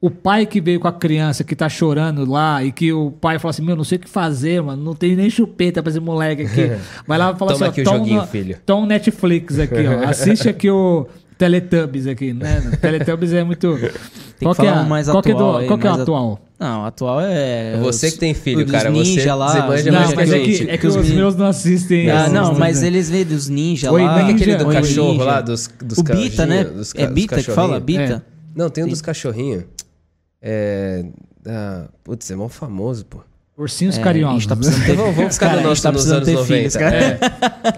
o 0.00 0.10
pai 0.10 0.46
que 0.46 0.60
veio 0.60 0.80
com 0.80 0.88
a 0.88 0.92
criança 0.92 1.44
que 1.44 1.54
tá 1.54 1.68
chorando 1.68 2.24
lá 2.30 2.64
e 2.64 2.72
que 2.72 2.90
o 2.92 3.10
pai 3.10 3.38
fala 3.38 3.50
assim, 3.50 3.62
meu, 3.62 3.76
não 3.76 3.84
sei 3.84 3.96
o 3.96 4.00
que 4.00 4.08
fazer, 4.08 4.62
mano, 4.62 4.82
não 4.82 4.94
tem 4.94 5.14
nem 5.14 5.28
chupeta 5.28 5.82
pra 5.82 5.90
esse 5.90 6.00
moleque 6.00 6.42
aqui. 6.42 6.70
Vai 7.06 7.18
lá 7.18 7.32
e 7.32 7.38
fala 7.38 7.52
Toma 7.52 7.66
assim, 7.66 7.80
aqui 7.80 7.80
ó, 7.80 7.82
o 7.82 7.84
toma 7.84 7.98
joguinho, 7.98 8.20
no- 8.22 8.26
filho. 8.26 8.56
Toma 8.64 8.86
Netflix 8.86 9.58
aqui, 9.58 9.86
ó. 9.86 10.08
Assiste 10.08 10.48
aqui 10.48 10.70
o 10.70 11.06
Teletubbies 11.36 12.06
aqui, 12.06 12.32
né? 12.32 12.62
Teletubbies 12.80 13.32
é 13.34 13.44
muito... 13.44 13.76
qual 14.42 14.54
que 14.54 14.66
é, 14.66 14.70
a- 14.70 14.80
um 14.80 14.84
mais 14.88 15.06
qual 15.08 15.22
que 15.22 15.30
é, 15.30 15.34
do- 15.34 15.38
atual 15.38 15.56
aí, 15.58 15.66
qual 15.66 15.78
que 15.78 15.86
é 15.86 15.90
o 15.90 15.94
atual? 15.94 16.40
Não, 16.58 16.84
atual 16.84 17.18
é. 17.22 17.78
Você 17.82 18.06
os- 18.08 18.12
que 18.14 18.18
tem 18.18 18.32
filho, 18.34 18.64
os 18.64 18.70
cara, 18.70 18.90
você- 18.90 19.02
ninja 19.02 19.34
lá. 19.34 19.48
você 19.48 19.58
os 19.60 19.64
mais 19.66 19.84
Não, 19.86 20.14
mas 20.14 20.30
que 20.30 20.34
é 20.34 20.40
que, 20.40 20.70
é 20.70 20.78
que 20.78 20.86
os 20.86 20.96
meni- 20.96 21.14
meus 21.14 21.36
não 21.36 21.46
assistem. 21.46 22.10
Ah, 22.10 22.28
não, 22.28 22.52
né? 22.52 22.58
mas 22.58 22.82
eles 22.82 23.08
vê 23.10 23.22
dos 23.24 23.48
ninja 23.50 23.90
Oi, 23.92 24.02
lá. 24.02 24.22
ninja. 24.22 24.34
Aquele 24.34 24.56
do 24.56 24.66
Oi, 24.66 24.74
cachorro 24.74 25.12
ninja. 25.12 25.24
lá, 25.24 25.40
dos, 25.42 25.70
dos 25.82 25.98
O 25.98 26.02
Bita, 26.02 26.44
né? 26.46 26.64
dos 26.64 26.94
é 26.94 27.06
Bita 27.06 27.36
que 27.36 27.50
fala? 27.50 27.78
Bita? 27.80 28.24
Não, 28.54 28.68
tem 28.70 28.84
um 28.84 28.88
dos 28.88 29.00
cachorrinhos. 29.02 29.64
É. 30.42 31.04
Da... 31.42 31.88
Putz, 32.04 32.30
é 32.30 32.36
mó 32.36 32.48
famoso, 32.48 33.04
pô. 33.06 33.20
Ursinhos 33.56 33.98
É, 33.98 34.02
carinhosos. 34.02 34.46
tá 34.46 34.56
precisando 34.56 34.86
ter- 34.86 34.96
Vamos, 34.96 35.34
ficar 35.34 35.50
Cara, 35.50 35.60
nosso 35.60 35.82
tá 35.82 35.92
nos 35.92 36.10
anos 36.10 36.24
ter 36.26 36.32
90. 36.32 36.46
filhos, 36.56 36.76
cara. 36.76 36.96
É. 36.96 37.18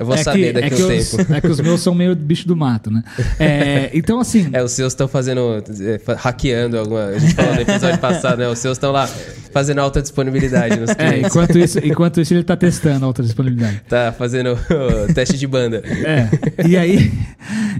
Eu 0.01 0.07
vou 0.07 0.17
saber 0.17 0.53
daqui 0.53 0.65
é 0.67 0.69
a 0.69 0.77
que 0.77 0.83
um 0.85 0.97
os, 0.97 1.11
tempo. 1.11 1.33
É 1.35 1.41
que 1.41 1.47
os 1.49 1.61
meus 1.61 1.81
são 1.81 1.93
meio 1.93 2.15
bicho 2.15 2.47
do 2.47 2.55
mato, 2.55 2.89
né? 2.89 3.03
É, 3.37 3.91
então, 3.93 4.21
assim, 4.21 4.49
É, 4.53 4.63
os 4.63 4.71
seus 4.71 4.93
estão 4.93 5.09
fazendo. 5.09 5.41
é, 5.81 6.01
hackeando 6.15 6.79
alguma. 6.79 7.07
A 7.07 7.19
gente 7.19 7.35
falou 7.35 7.55
no 7.57 7.61
episódio 7.63 7.99
passado, 7.99 8.39
né? 8.39 8.49
Os 8.49 8.61
seus 8.61 8.77
estão 8.77 8.93
lá 8.93 9.09
fazendo 9.09 9.81
alta 9.81 10.01
disponibilidade 10.01 10.79
nos 10.79 10.91
é, 10.91 10.95
clientes. 10.95 11.27
enquanto, 11.27 11.59
isso, 11.59 11.79
enquanto 11.81 12.21
isso 12.21 12.33
ele 12.33 12.45
tá 12.45 12.57
testando 12.57 13.05
a 13.05 13.09
outra 13.09 13.25
disponibilidade. 13.25 13.83
Tá 13.89 14.15
fazendo 14.17 14.53
o 15.09 15.13
teste 15.13 15.37
de 15.37 15.49
banda. 15.49 15.83
É. 15.85 16.29
E 16.69 16.77
aí, 16.77 17.13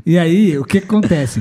e 0.05 0.19
aí 0.19 0.59
o 0.59 0.65
que 0.65 0.79
acontece? 0.79 1.41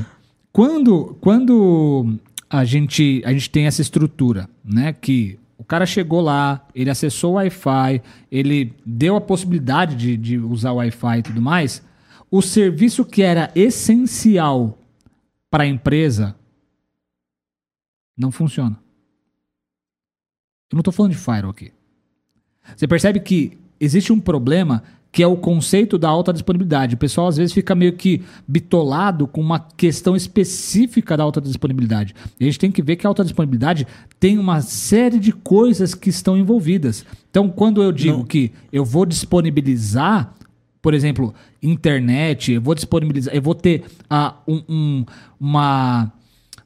Quando, 0.52 1.18
quando 1.22 2.20
a, 2.50 2.66
gente, 2.66 3.22
a 3.26 3.32
gente 3.32 3.50
tem 3.50 3.66
essa 3.66 3.82
estrutura, 3.82 4.50
né? 4.64 4.92
Que 4.94 5.40
o 5.58 5.64
cara 5.64 5.86
chegou 5.86 6.22
lá, 6.22 6.68
ele 6.76 6.90
acessou 6.90 7.34
o 7.34 7.36
Wi-Fi, 7.36 8.02
ele 8.32 8.74
deu 8.86 9.16
a 9.16 9.22
possibilidade 9.22 9.96
de, 9.96 10.18
de 10.18 10.38
usar 10.38 10.72
o 10.72 10.78
Wi-Fi 10.78 11.20
e 11.20 11.24
tudo 11.24 11.42
mais, 11.42 11.82
o 12.30 12.42
serviço 12.42 13.06
que 13.06 13.22
era 13.22 13.52
essencial 13.56 14.78
para 15.50 15.64
a 15.64 15.68
empresa 15.68 16.36
não 18.18 18.32
funciona. 18.32 18.78
Eu 20.72 20.76
não 20.76 20.80
estou 20.80 20.94
falando 20.94 21.12
de 21.12 21.18
firewall 21.18 21.52
aqui. 21.52 21.74
Você 22.76 22.88
percebe 22.88 23.20
que 23.20 23.58
existe 23.80 24.14
um 24.14 24.20
problema 24.20 24.84
que 25.12 25.22
é 25.22 25.28
o 25.28 25.36
conceito 25.36 25.98
da 25.98 26.08
alta 26.08 26.32
disponibilidade. 26.32 26.96
O 26.96 26.98
pessoal 26.98 27.28
às 27.28 27.36
vezes 27.36 27.54
fica 27.54 27.76
meio 27.76 27.94
que 27.94 28.22
bitolado 28.48 29.28
com 29.28 29.42
uma 29.42 29.60
questão 29.60 30.16
específica 30.16 31.18
da 31.18 31.24
alta 31.24 31.42
disponibilidade. 31.42 32.16
E 32.40 32.44
a 32.44 32.48
gente 32.48 32.58
tem 32.60 32.72
que 32.72 32.82
ver 32.82 32.96
que 32.96 33.06
a 33.06 33.10
alta 33.10 33.24
disponibilidade 33.24 33.86
tem 34.20 34.38
uma 34.40 34.62
série 34.62 35.20
de 35.20 35.34
coisas 35.34 35.94
que 35.94 36.10
estão 36.10 36.38
envolvidas. 36.38 37.06
Então, 37.30 37.50
quando 37.50 37.84
eu 37.84 37.92
digo 37.92 38.24
que 38.26 38.52
eu 38.72 38.86
vou 38.86 39.06
disponibilizar, 39.06 40.34
por 40.82 40.94
exemplo, 40.94 41.34
internet, 41.62 42.54
eu 42.54 42.62
vou 42.62 42.74
disponibilizar, 42.74 43.36
eu 43.36 43.42
vou 43.42 43.54
ter 43.54 43.84
ah, 44.10 44.36
um- 44.48 44.64
um- 44.70 45.06
uma, 45.40 46.12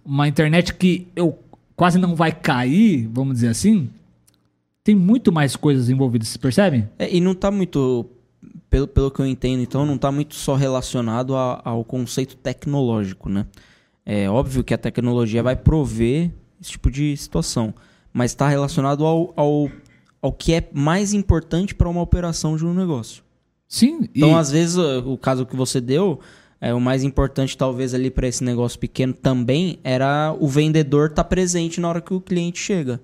uma 0.05 0.27
internet 0.27 0.73
que 0.75 1.07
eu 1.15 1.37
quase 1.75 1.97
não 1.97 2.15
vai 2.15 2.31
cair, 2.31 3.09
vamos 3.11 3.35
dizer 3.35 3.47
assim, 3.49 3.89
tem 4.83 4.95
muito 4.95 5.31
mais 5.31 5.55
coisas 5.55 5.89
envolvidas, 5.89 6.27
você 6.27 6.37
percebe? 6.37 6.85
É, 6.99 7.13
e 7.13 7.19
não 7.19 7.33
tá 7.33 7.49
muito, 7.51 8.05
pelo, 8.69 8.87
pelo 8.87 9.11
que 9.11 9.19
eu 9.21 9.25
entendo, 9.25 9.61
então, 9.61 9.85
não 9.85 9.97
tá 9.97 10.11
muito 10.11 10.35
só 10.35 10.55
relacionado 10.55 11.35
a- 11.35 11.61
ao 11.63 11.83
conceito 11.83 12.35
tecnológico, 12.35 13.29
né? 13.29 13.45
É 14.05 14.29
óbvio 14.29 14.63
que 14.63 14.73
a 14.73 14.77
tecnologia 14.77 15.41
vai 15.41 15.55
prover 15.55 16.31
esse 16.61 16.71
tipo 16.71 16.91
de 16.91 17.15
situação, 17.17 17.73
mas 18.13 18.31
está 18.31 18.47
relacionado 18.47 19.05
ao, 19.05 19.33
ao, 19.35 19.69
ao 20.21 20.31
que 20.31 20.53
é 20.53 20.69
mais 20.73 21.13
importante 21.13 21.73
para 21.73 21.89
uma 21.89 22.01
operação 22.01 22.55
de 22.55 22.65
um 22.65 22.73
negócio. 22.73 23.23
Sim. 23.67 24.07
Então, 24.15 24.29
e- 24.31 24.33
às 24.35 24.51
vezes, 24.51 24.77
o 24.77 25.17
caso 25.17 25.45
que 25.45 25.55
você 25.55 25.81
deu, 25.81 26.19
é, 26.61 26.73
o 26.73 26.79
mais 26.79 27.03
importante, 27.03 27.57
talvez, 27.57 27.93
ali 27.93 28.09
para 28.11 28.27
esse 28.27 28.43
negócio 28.43 28.79
pequeno 28.79 29.13
também 29.13 29.79
era 29.83 30.35
o 30.39 30.47
vendedor 30.47 31.09
estar 31.09 31.23
presente 31.25 31.81
na 31.81 31.89
hora 31.89 32.01
que 32.01 32.13
o 32.13 32.21
cliente 32.21 32.59
chega. 32.59 33.01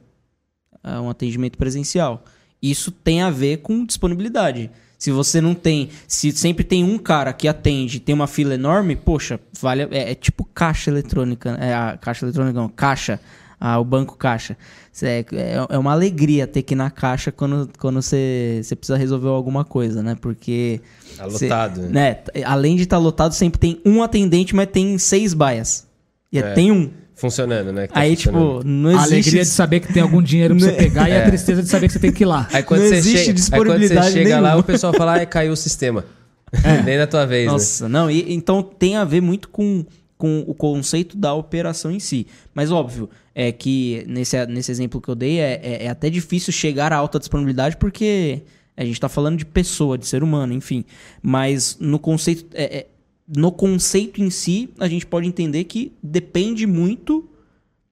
É 0.84 0.99
um 0.99 1.10
atendimento 1.10 1.58
presencial. 1.58 2.23
Isso 2.62 2.91
tem 2.91 3.21
a 3.21 3.30
ver 3.30 3.58
com 3.58 3.84
disponibilidade. 3.86 4.69
Se 5.02 5.10
você 5.10 5.42
não 5.42 5.56
tem. 5.56 5.90
Se 6.08 6.32
sempre 6.32 6.64
tem 6.64 6.84
um 6.84 6.96
cara 7.00 7.34
que 7.34 7.48
atende 7.48 7.98
e 7.98 8.00
tem 8.00 8.14
uma 8.14 8.28
fila 8.28 8.54
enorme, 8.54 8.96
poxa, 8.96 9.40
vale. 9.60 9.88
É, 9.90 10.12
é 10.12 10.14
tipo 10.14 10.46
caixa 10.54 10.92
eletrônica. 10.92 11.58
É 11.60 11.74
a 11.74 11.98
caixa 12.00 12.24
eletrônica, 12.24 12.54
não, 12.60 12.70
caixa. 12.70 13.20
Ah, 13.60 13.80
o 13.80 13.84
banco 13.84 14.16
caixa. 14.16 14.56
Cê- 14.92 15.26
É, 15.34 15.56
é 15.70 15.78
uma 15.80 15.92
alegria 15.92 16.46
ter 16.46 16.62
que 16.62 16.76
ir 16.76 16.78
na 16.78 16.92
caixa 16.92 17.32
quando, 17.32 17.68
quando 17.80 18.00
você, 18.00 18.62
você 18.64 18.76
precisa 18.76 18.96
resolver 18.96 19.30
alguma 19.30 19.66
coisa, 19.66 20.04
né? 20.04 20.16
Porque. 20.22 20.80
Tá 21.18 21.28
cê- 21.32 21.46
lotado. 21.46 21.82
né? 21.82 22.14
t- 22.14 22.44
Além 22.44 22.76
de 22.76 22.84
estar 22.84 23.00
lotado, 23.00 23.34
sempre 23.34 23.60
tem 23.60 23.82
um 23.84 24.04
atendente, 24.04 24.56
mas 24.56 24.68
tem 24.68 25.00
seis 25.00 25.34
baias. 25.34 25.88
E 26.32 26.38
é, 26.38 26.42
É. 26.42 26.54
tem 26.54 26.72
um. 26.72 26.92
Funcionando, 27.22 27.72
né? 27.72 27.86
que 27.88 27.94
tá 27.94 28.00
Aí, 28.00 28.16
funcionando. 28.16 28.58
tipo, 28.58 28.68
não 28.68 28.90
a 28.90 28.94
existe. 28.94 29.14
alegria 29.14 29.42
de 29.44 29.48
saber 29.50 29.80
que 29.80 29.94
tem 29.94 30.02
algum 30.02 30.22
dinheiro 30.24 30.56
pra 30.56 30.66
você 30.66 30.72
Né? 30.74 30.78
pegar 30.78 31.08
e 31.08 31.12
a 31.12 31.16
É. 31.18 31.22
tristeza 31.30 31.62
de 31.62 31.70
saber 31.70 31.86
que 31.86 31.94
você 31.94 32.00
tem 32.00 32.12
que 32.12 32.24
ir 32.24 32.26
lá. 32.26 32.48
Aí 32.52 32.64
quando 32.64 32.82
Não 32.82 32.88
você 32.88 32.96
existe 32.96 33.18
chega, 33.18 33.22
aí 33.22 33.26
quando 33.28 33.38
você 33.38 33.42
disponibilidade 33.60 34.12
chega 34.12 34.36
lá, 34.40 34.42
nenhuma. 34.42 34.60
o 34.60 34.64
pessoal 34.64 34.92
fala, 34.94 35.12
ai, 35.14 35.26
caiu 35.28 35.54
o 35.54 35.56
sistema. 35.56 36.04
Nem 36.84 36.98
na 36.98 37.06
tua 37.06 37.26
vez, 37.28 37.46
né? 37.46 37.52
Nossa, 37.52 37.88
não, 37.88 38.10
e, 38.10 38.34
então 38.34 38.62
tem 38.64 38.96
a 38.98 39.06
ver 39.06 39.22
muito 39.22 39.48
com, 39.50 39.86
com 40.18 40.44
o 40.48 40.54
conceito 40.56 41.16
da 41.16 41.32
operação 41.34 41.92
em 41.92 42.00
si. 42.00 42.26
Mas 42.56 42.72
óbvio, 42.72 43.08
é 43.36 43.52
que 43.52 44.04
nesse, 44.08 44.44
nesse 44.48 44.72
exemplo 44.72 45.00
que 45.00 45.08
eu 45.10 45.16
dei, 45.16 45.40
é, 45.40 45.60
é, 45.64 45.86
é 45.86 45.90
até 45.90 46.10
difícil 46.10 46.52
chegar 46.52 46.92
à 46.92 46.98
alta 46.98 47.20
disponibilidade 47.20 47.78
porque 47.78 48.42
a 48.76 48.84
gente 48.84 48.96
está 48.96 49.08
falando 49.08 49.38
de 49.38 49.46
pessoa, 49.46 49.96
de 49.98 50.08
ser 50.08 50.24
humano, 50.24 50.54
enfim. 50.54 50.84
Mas 51.22 51.78
no 51.80 52.00
conceito, 52.00 52.46
é- 52.54 52.78
é- 52.80 52.88
no 53.28 53.52
conceito 53.52 54.22
em 54.22 54.30
si, 54.30 54.70
a 54.80 54.88
gente 54.88 55.06
pode 55.06 55.28
entender 55.28 55.64
que 55.66 55.94
depende 56.04 56.66
muito 56.68 57.28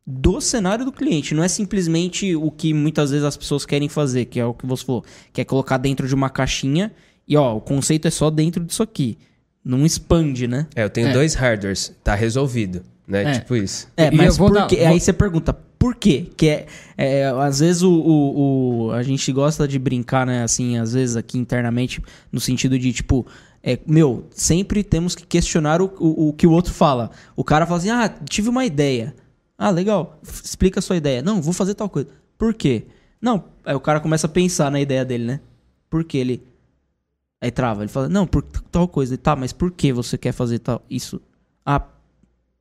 do 0.05 0.41
cenário 0.41 0.83
do 0.83 0.91
cliente. 0.91 1.35
Não 1.35 1.43
é 1.43 1.47
simplesmente 1.47 2.35
o 2.35 2.49
que 2.49 2.73
muitas 2.73 3.11
vezes 3.11 3.23
as 3.25 3.37
pessoas 3.37 3.65
querem 3.65 3.87
fazer, 3.87 4.25
que 4.25 4.39
é 4.39 4.45
o 4.45 4.53
que 4.53 4.65
você 4.65 4.83
falou, 4.83 5.03
que 5.31 5.39
é 5.39 5.45
colocar 5.45 5.77
dentro 5.77 6.07
de 6.07 6.15
uma 6.15 6.29
caixinha 6.29 6.91
e 7.27 7.37
ó, 7.37 7.55
o 7.55 7.61
conceito 7.61 8.07
é 8.07 8.11
só 8.11 8.29
dentro 8.29 8.63
disso 8.63 8.81
aqui. 8.81 9.17
Não 9.63 9.85
expande, 9.85 10.47
né? 10.47 10.65
É, 10.75 10.83
eu 10.83 10.89
tenho 10.89 11.09
É. 11.09 11.13
dois 11.13 11.35
hardwares, 11.35 11.93
tá 12.03 12.15
resolvido, 12.15 12.81
né? 13.07 13.23
É. 13.23 13.39
Tipo 13.39 13.55
isso. 13.55 13.87
É, 13.95 14.09
mas 14.09 14.37
por 14.37 14.51
dar- 14.51 14.67
quê? 14.67 14.77
vou- 14.77 14.87
Aí 14.87 14.99
você 14.99 15.13
pergunta, 15.13 15.53
por 15.53 15.93
quê? 15.95 16.27
Que 16.35 16.47
é, 16.47 16.65
é, 16.97 17.25
às 17.27 17.59
vezes 17.59 17.83
o, 17.83 17.91
o, 17.91 18.85
o- 18.87 18.91
a 18.91 19.03
gente 19.03 19.31
gosta 19.31 19.67
de 19.67 19.77
brincar, 19.77 20.25
né, 20.25 20.41
assim, 20.43 20.77
às 20.79 20.93
vezes 20.93 21.15
aqui 21.15 21.37
internamente, 21.37 22.01
no 22.31 22.39
sentido 22.39 22.79
de, 22.79 22.91
tipo, 22.91 23.27
é, 23.63 23.79
meu, 23.85 24.27
sempre 24.31 24.83
temos 24.83 25.15
que 25.15 25.25
questionar 25.25 25.81
o, 25.81 25.85
o, 25.99 26.29
o 26.29 26.33
que 26.33 26.47
o 26.47 26.51
outro 26.51 26.73
fala. 26.73 27.11
O 27.35 27.43
cara 27.43 27.65
fala 27.65 27.79
assim, 27.79 27.89
ah, 27.89 28.09
tive 28.29 28.49
uma 28.49 28.65
ideia. 28.65 29.15
Ah, 29.57 29.69
legal, 29.69 30.19
explica 30.23 30.79
a 30.79 30.81
sua 30.81 30.95
ideia. 30.97 31.21
Não, 31.21 31.41
vou 31.41 31.53
fazer 31.53 31.73
tal 31.73 31.89
coisa. 31.89 32.09
Por 32.37 32.53
quê? 32.53 32.85
Não, 33.21 33.43
aí 33.65 33.75
o 33.75 33.79
cara 33.79 33.99
começa 33.99 34.27
a 34.27 34.29
pensar 34.29 34.71
na 34.71 34.79
ideia 34.79 35.03
dele, 35.03 35.25
né? 35.25 35.39
Por 35.89 36.03
que 36.03 36.17
ele... 36.17 36.43
Aí 37.41 37.51
trava, 37.51 37.81
ele 37.81 37.89
fala, 37.89 38.09
não, 38.09 38.25
por 38.27 38.41
tal 38.43 38.87
coisa. 38.87 39.17
Tá, 39.17 39.35
mas 39.35 39.51
por 39.53 39.71
que 39.71 39.91
você 39.93 40.17
quer 40.17 40.31
fazer 40.31 40.59
tal 40.59 40.81
isso? 40.89 41.21
Ah, 41.65 41.81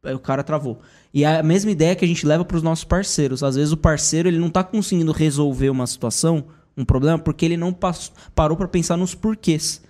Aí 0.02 0.14
o 0.14 0.18
cara 0.18 0.42
travou. 0.44 0.78
E 1.12 1.24
é 1.24 1.38
a 1.38 1.42
mesma 1.42 1.70
ideia 1.70 1.96
que 1.96 2.04
a 2.04 2.08
gente 2.08 2.26
leva 2.26 2.44
para 2.44 2.56
os 2.56 2.62
nossos 2.62 2.84
parceiros. 2.84 3.42
Às 3.42 3.56
vezes 3.56 3.72
o 3.72 3.76
parceiro 3.76 4.28
ele 4.28 4.38
não 4.38 4.50
tá 4.50 4.62
conseguindo 4.62 5.12
resolver 5.12 5.70
uma 5.70 5.86
situação, 5.86 6.44
um 6.76 6.84
problema, 6.84 7.18
porque 7.18 7.44
ele 7.44 7.56
não 7.56 7.72
pass- 7.72 8.12
parou 8.34 8.56
para 8.56 8.68
pensar 8.68 8.96
nos 8.96 9.14
porquês. 9.14 9.82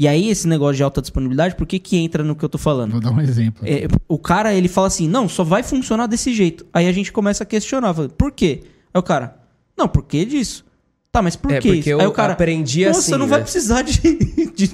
E 0.00 0.08
aí 0.08 0.30
esse 0.30 0.48
negócio 0.48 0.76
de 0.76 0.82
alta 0.82 1.02
disponibilidade, 1.02 1.54
por 1.56 1.66
que 1.66 1.78
que 1.78 1.98
entra 1.98 2.24
no 2.24 2.34
que 2.34 2.42
eu 2.42 2.48
tô 2.48 2.56
falando? 2.56 2.92
Vou 2.92 3.00
dar 3.02 3.10
um 3.12 3.20
exemplo. 3.20 3.62
É, 3.68 3.86
o 4.08 4.16
cara, 4.18 4.54
ele 4.54 4.66
fala 4.66 4.86
assim, 4.86 5.06
não, 5.06 5.28
só 5.28 5.44
vai 5.44 5.62
funcionar 5.62 6.06
desse 6.06 6.32
jeito. 6.32 6.64
Aí 6.72 6.88
a 6.88 6.92
gente 6.92 7.12
começa 7.12 7.42
a 7.42 7.46
questionar, 7.46 7.92
fala, 7.92 8.08
por 8.08 8.32
quê? 8.32 8.62
Aí 8.94 8.98
o 8.98 9.02
cara, 9.02 9.36
não, 9.76 9.86
por 9.86 10.02
que 10.04 10.24
disso? 10.24 10.64
Tá, 11.12 11.20
mas 11.20 11.36
por 11.36 11.50
É, 11.52 11.58
que 11.58 11.68
porque 11.68 11.80
isso? 11.80 11.88
eu 11.90 12.00
Aí 12.00 12.06
o 12.06 12.12
cara, 12.12 12.32
aprendi 12.32 12.86
nossa, 12.86 13.00
assim, 13.00 13.10
não 13.10 13.18
né?" 13.18 13.26
vai 13.26 13.42
precisar 13.42 13.82
de, 13.82 14.00
de, 14.56 14.70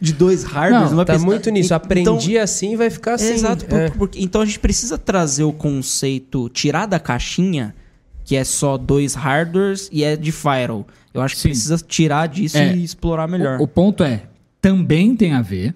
de 0.00 0.12
dois 0.14 0.42
hardwares. 0.44 0.90
Não, 0.90 0.90
Não, 0.90 0.96
vai 0.96 1.04
Tá 1.04 1.12
precisar- 1.12 1.26
muito 1.30 1.50
nisso. 1.50 1.66
Então- 1.66 1.76
Aprendi 1.76 2.38
assim 2.38 2.74
vai 2.74 2.88
ficar 2.88 3.14
assim. 3.16 3.34
Exato. 3.34 3.66
por- 3.66 3.78
É. 3.78 3.90
porque- 3.90 4.22
então 4.22 4.40
a 4.40 4.46
gente 4.46 4.58
precisa 4.58 4.96
trazer 4.96 5.44
o 5.44 5.52
conceito, 5.52 6.48
tirar 6.48 6.86
da 6.86 6.98
caixinha, 6.98 7.74
que 8.24 8.36
é 8.36 8.44
só 8.44 8.78
dois 8.78 9.12
hardwares 9.14 9.90
e 9.92 10.02
é 10.02 10.16
de 10.16 10.32
firewall. 10.32 10.86
Eu 11.12 11.20
acho 11.20 11.34
que 11.34 11.42
Sim. 11.42 11.48
precisa 11.50 11.76
tirar 11.76 12.26
disso 12.28 12.56
É. 12.56 12.74
e 12.74 12.82
explorar 12.84 13.26
melhor. 13.28 13.60
O, 13.60 13.64
o 13.64 13.68
ponto 13.68 14.02
é, 14.04 14.22
também 14.62 15.14
tem 15.16 15.32
a 15.32 15.42
ver. 15.42 15.74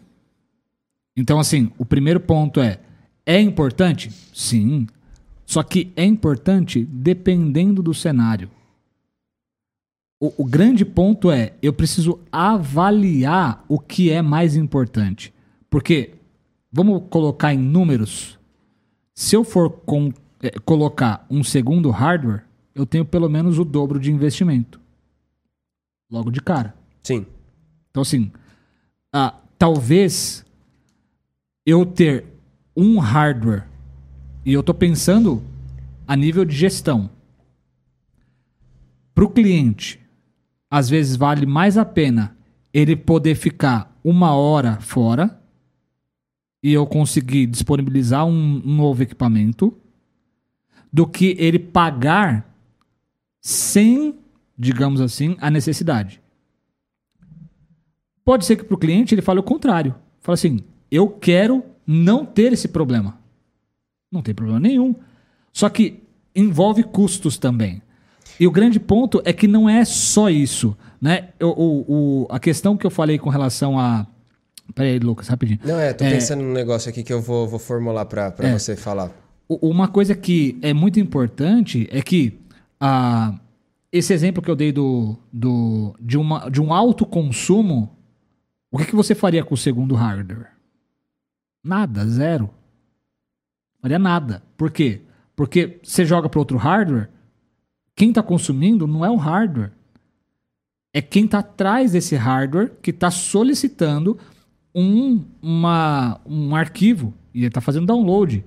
Então, 1.17 1.39
assim, 1.41 1.71
o 1.77 1.85
primeiro 1.85 2.21
ponto 2.21 2.61
é, 2.61 2.79
é 3.27 3.41
importante? 3.41 4.11
Sim. 4.33 4.87
Só 5.45 5.63
que 5.63 5.93
é 5.97 6.05
importante 6.05 6.85
dependendo 6.85 7.83
do 7.83 7.93
cenário. 7.93 8.49
O, 10.21 10.33
o 10.43 10.45
grande 10.45 10.85
ponto 10.85 11.31
é, 11.31 11.55
eu 11.61 11.73
preciso 11.73 12.21
avaliar 12.31 13.65
o 13.69 13.79
que 13.79 14.11
é 14.11 14.23
mais 14.23 14.57
importante. 14.57 15.35
Porque, 15.69 16.15
vamos 16.73 17.03
colocar 17.11 17.53
em 17.53 17.59
números, 17.59 18.39
se 19.15 19.35
eu 19.35 19.43
for 19.45 19.69
com- 19.69 20.13
eh, 20.43 20.59
colocar 20.65 21.27
um 21.29 21.43
segundo 21.43 21.91
hardware, 21.91 22.45
eu 22.75 22.87
tenho 22.87 23.05
pelo 23.05 23.29
menos 23.29 23.59
o 23.59 23.65
dobro 23.65 23.99
de 23.99 24.13
investimento. 24.13 24.81
Logo 26.11 26.31
de 26.31 26.41
cara. 26.41 26.75
Sim. 27.03 27.27
Então, 27.91 28.03
assim, 28.03 28.31
ah, 29.19 29.35
talvez 29.59 30.45
eu 31.65 31.87
ter 31.87 32.27
um 32.77 32.99
hardware 32.99 33.67
e 34.45 34.53
eu 34.53 34.63
tô 34.63 34.75
pensando 34.75 35.43
a 36.07 36.15
nível 36.15 36.45
de 36.45 36.55
gestão. 36.55 37.09
Para 39.15 39.25
o 39.25 39.31
cliente, 39.31 39.99
às 40.71 40.91
vezes 40.91 41.17
vale 41.17 41.47
mais 41.47 41.79
a 41.79 41.85
pena 41.87 42.37
ele 42.75 42.95
poder 42.95 43.35
ficar 43.37 43.91
uma 44.05 44.35
hora 44.35 44.79
fora 44.83 45.41
e 46.63 46.75
eu 46.75 46.87
conseguir 46.87 47.47
disponibilizar 47.47 48.27
um, 48.27 48.61
um 48.63 48.77
novo 48.77 49.03
equipamento 49.03 49.73
do 50.93 51.07
que 51.07 51.35
ele 51.39 51.59
pagar 51.59 52.55
sem, 53.41 54.19
digamos 54.59 55.01
assim, 55.01 55.39
a 55.41 55.51
necessidade. 55.51 56.21
Pode 58.27 58.45
ser 58.45 58.57
que 58.57 58.65
para 58.65 58.75
o 58.75 58.79
cliente 58.79 59.15
ele 59.15 59.23
fale 59.23 59.41
o 59.41 59.43
contrário. 59.43 59.95
Fala 60.21 60.35
assim: 60.35 60.59
eu 60.91 61.09
quero 61.09 61.63
não 61.87 62.27
ter 62.27 62.53
esse 62.53 62.69
problema. 62.69 63.17
Não 64.13 64.21
tem 64.21 64.35
problema 64.35 64.61
nenhum. 64.61 64.95
Só 65.53 65.69
que 65.71 66.03
envolve 66.35 66.83
custos 66.83 67.39
também. 67.39 67.81
E 68.39 68.47
o 68.47 68.51
grande 68.51 68.79
ponto 68.79 69.23
é 69.25 69.33
que 69.33 69.47
não 69.49 69.69
é 69.69 69.85
só 69.85 70.29
isso. 70.29 70.77
Né? 71.01 71.29
O, 71.41 71.47
o- 71.47 71.85
o- 71.89 72.27
a 72.29 72.39
questão 72.41 72.77
que 72.77 72.85
eu 72.87 72.91
falei 72.91 73.19
com 73.19 73.31
relação 73.31 73.79
a. 73.79 74.07
Peraí, 74.75 74.99
Lucas, 74.99 75.29
rapidinho. 75.29 75.61
Não, 75.65 75.79
é, 75.79 75.93
tô 75.93 76.05
É. 76.05 76.11
pensando 76.11 76.43
num 76.43 76.53
negócio 76.53 76.91
aqui 76.91 77.05
que 77.05 77.13
eu 77.13 77.23
vou, 77.23 77.47
vou 77.47 77.59
formular 77.61 78.05
pra 78.07 78.35
É. 78.41 78.53
você 78.59 78.75
falar. 78.75 79.13
Uma 79.49 79.87
coisa 79.87 80.13
que 80.17 80.59
é 80.61 80.75
muito 80.75 80.99
importante 80.99 81.89
é 81.93 82.03
que 82.03 82.37
ah, 82.81 83.39
esse 83.93 84.13
exemplo 84.13 84.43
que 84.43 84.51
eu 84.51 84.57
dei 84.57 84.73
do, 84.73 85.17
do, 85.33 85.95
de, 86.01 86.19
uma, 86.19 86.51
de 86.51 86.61
um 86.61 86.75
alto 86.75 87.07
consumo, 87.07 87.89
o 88.77 88.79
que, 88.79 88.85
que 88.85 88.95
você 88.95 89.15
faria 89.15 89.43
com 89.43 89.55
o 89.55 89.57
segundo 89.57 89.95
hardware? 89.95 90.51
Nada, 91.65 92.07
zero. 92.07 92.51
Faria 93.81 93.99
nada. 93.99 94.43
Por 94.55 94.71
quê? 94.71 95.01
Porque 95.35 95.81
você 95.83 96.05
joga 96.05 96.29
para 96.29 96.39
outro 96.39 96.59
hardware, 96.59 97.09
quem 97.95 98.11
está 98.11 98.23
consumindo 98.23 98.87
não 98.87 99.03
é 99.03 99.09
o 99.09 99.17
hardware. 99.17 99.73
É 100.93 101.01
quem 101.01 101.25
está 101.25 101.39
atrás 101.39 101.93
desse 101.93 102.17
hardware 102.17 102.71
que 102.83 102.91
está 102.91 103.11
solicitando 103.11 104.19
um, 104.75 105.25
uma, 105.41 106.21
um 106.27 106.55
arquivo 106.55 107.15
e 107.33 107.39
ele 107.39 107.49
está 107.49 107.63
fazendo 107.63 107.87
download. 107.87 108.45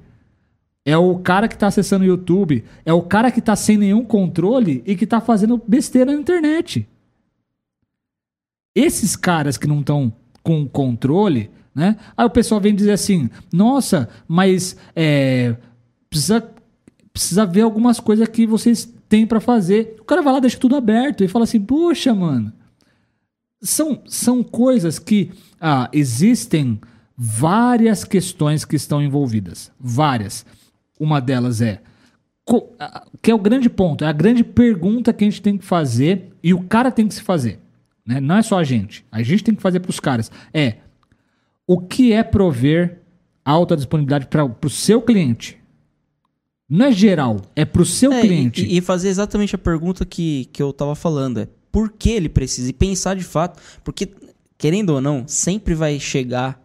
É 0.86 0.96
o 0.96 1.18
cara 1.18 1.48
que 1.48 1.56
está 1.56 1.66
acessando 1.66 2.06
o 2.06 2.08
YouTube. 2.08 2.64
É 2.86 2.94
o 2.94 3.02
cara 3.02 3.32
que 3.32 3.40
está 3.40 3.56
sem 3.56 3.78
nenhum 3.78 4.06
controle 4.06 4.84
e 4.86 4.96
que 4.96 5.06
está 5.06 5.20
fazendo 5.20 5.60
besteira 5.68 6.12
na 6.12 6.20
internet. 6.20 6.88
Esses 8.76 9.16
caras 9.16 9.58
que 9.58 9.68
não 9.68 9.80
estão 9.80 10.14
com 10.44 10.68
controle, 10.68 11.50
né? 11.74 11.98
Aí 12.16 12.26
o 12.26 12.30
pessoal 12.30 12.60
vem 12.60 12.76
dizer 12.76 12.92
assim: 12.92 13.30
nossa, 13.52 14.10
mas 14.28 14.76
é, 14.96 15.56
precisa, 16.10 16.50
precisa 17.12 17.46
ver 17.46 17.62
algumas 17.62 18.00
coisas 18.00 18.28
que 18.28 18.46
vocês 18.46 18.92
tem 19.08 19.26
para 19.26 19.40
fazer. 19.40 19.98
O 20.00 20.04
cara 20.04 20.22
vai 20.22 20.34
lá, 20.34 20.40
deixa 20.40 20.58
tudo 20.58 20.76
aberto 20.76 21.24
e 21.24 21.28
fala 21.28 21.44
assim: 21.44 21.60
poxa, 21.60 22.14
mano. 22.14 22.54
São, 23.62 24.02
são 24.06 24.42
coisas 24.42 25.00
que 25.00 25.32
ah, 25.60 25.90
existem 25.92 26.80
várias 27.18 28.06
questões 28.06 28.64
que 28.64 28.78
estão 28.78 29.02
envolvidas. 29.02 29.70
Várias. 29.78 30.46
Uma 30.98 31.20
delas 31.20 31.60
é. 31.62 31.82
Que 33.22 33.32
é 33.32 33.36
o 33.36 33.40
grande 33.40 33.70
ponto, 33.70 34.04
é 34.04 34.08
a 34.08 34.14
grande 34.14 34.44
pergunta 34.44 35.14
que 35.14 35.24
a 35.24 35.30
gente 35.30 35.42
tem 35.42 35.58
que 35.58 35.66
fazer 35.66 36.32
e 36.42 36.54
o 36.54 36.64
cara 36.64 36.90
tem 36.90 37.08
que 37.08 37.14
se 37.14 37.22
fazer. 37.22 37.60
Né? 38.10 38.20
Não 38.20 38.38
é 38.38 38.42
só 38.42 38.58
a 38.58 38.64
gente. 38.64 39.06
A 39.12 39.22
gente 39.22 39.44
tem 39.44 39.54
que 39.54 39.62
fazer 39.62 39.80
para 39.82 39.92
os 39.92 40.00
caras. 40.00 40.32
É 40.52 40.78
o 41.68 41.80
que 41.80 42.12
é 42.12 42.24
prover 42.24 43.02
alta 43.46 43.76
disponibilidade 43.78 44.26
para 44.26 44.44
o 44.66 44.70
seu 44.70 45.00
cliente? 45.00 45.60
Não 46.68 46.88
é 46.88 46.92
geral, 46.92 47.40
é 47.56 47.66
para 47.66 47.84
o 47.84 47.86
seu 47.86 48.12
É, 48.12 48.22
cliente. 48.22 48.66
E, 48.66 48.78
e 48.78 48.82
fazer 48.82 49.10
exatamente 49.10 49.54
a 49.54 49.60
pergunta 49.60 50.04
que, 50.06 50.46
que 50.52 50.62
eu 50.62 50.74
tava 50.74 50.96
falando. 50.96 51.40
É 51.40 51.48
por 51.72 51.92
que 51.92 52.10
ele 52.10 52.28
precisa? 52.30 52.68
E 52.72 52.74
pensar 52.74 53.16
de 53.16 53.24
fato. 53.24 53.62
Porque, 53.84 54.10
querendo 54.58 54.90
ou 54.90 55.00
não, 55.02 55.28
sempre 55.28 55.76
vai 55.76 56.00
chegar 56.00 56.60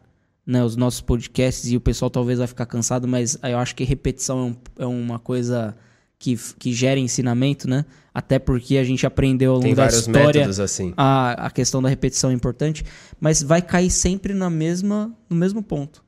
né, 0.46 0.64
os 0.64 0.76
nossos 0.76 1.02
podcasts 1.02 1.70
e 1.70 1.76
o 1.76 1.80
pessoal 1.80 2.10
talvez 2.10 2.38
vai 2.38 2.46
ficar 2.48 2.64
cansado, 2.64 3.06
mas 3.06 3.38
eu 3.42 3.58
acho 3.58 3.74
que 3.76 3.84
repetição 3.84 4.38
é, 4.38 4.42
um- 4.42 4.56
é 4.78 4.86
uma 4.86 5.18
coisa 5.18 5.76
que, 6.18 6.38
que 6.58 6.72
gera 6.72 6.98
ensinamento, 6.98 7.68
né? 7.68 7.84
Até 8.16 8.38
porque 8.38 8.76
a 8.78 8.84
gente 8.84 9.04
aprendeu 9.04 9.50
ao 9.50 9.56
longo 9.56 9.66
Tem 9.66 9.74
da 9.74 9.82
vários 9.82 10.00
história 10.06 10.40
métodos 10.42 10.60
assim. 10.60 10.94
a, 10.96 11.46
a 11.46 11.50
questão 11.50 11.82
da 11.82 11.88
repetição 11.88 12.30
é 12.30 12.32
importante, 12.32 12.84
mas 13.20 13.42
vai 13.42 13.60
cair 13.60 13.90
sempre 13.90 14.32
na 14.32 14.48
mesma, 14.48 15.12
no 15.28 15.34
mesmo 15.36 15.60
ponto. 15.64 16.04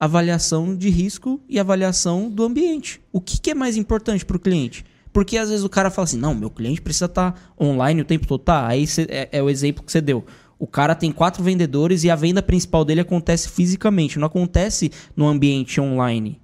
Avaliação 0.00 0.76
de 0.76 0.88
risco 0.88 1.40
e 1.48 1.58
avaliação 1.58 2.30
do 2.30 2.44
ambiente. 2.44 3.00
O 3.12 3.20
que, 3.20 3.38
que 3.40 3.50
é 3.50 3.54
mais 3.54 3.76
importante 3.76 4.24
para 4.24 4.36
o 4.36 4.40
cliente? 4.40 4.84
Porque 5.12 5.36
às 5.36 5.50
vezes 5.50 5.64
o 5.64 5.68
cara 5.68 5.90
fala 5.90 6.04
assim, 6.04 6.18
não, 6.18 6.34
meu 6.34 6.48
cliente 6.50 6.80
precisa 6.80 7.06
estar 7.06 7.52
online 7.60 8.00
o 8.00 8.04
tempo 8.04 8.26
todo. 8.26 8.40
Tá, 8.42 8.66
aí 8.66 8.86
cê- 8.86 9.06
é, 9.10 9.28
é 9.32 9.42
o 9.42 9.50
exemplo 9.50 9.82
que 9.82 9.90
você 9.90 10.00
deu. 10.00 10.24
O 10.58 10.66
cara 10.66 10.94
tem 10.94 11.10
quatro 11.10 11.42
vendedores 11.42 12.04
e 12.04 12.10
a 12.10 12.16
venda 12.16 12.40
principal 12.42 12.84
dele 12.84 13.00
acontece 13.00 13.48
fisicamente, 13.48 14.18
não 14.18 14.26
acontece 14.26 14.90
no 15.16 15.26
ambiente 15.26 15.80
online. 15.80 16.40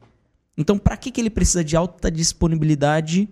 Então, 0.57 0.77
para 0.79 0.97
que, 0.97 1.11
que 1.11 1.21
ele 1.21 1.31
precisa 1.31 1.65
de 1.65 1.77
alta 1.77 2.11
disponibilidade 2.11 3.29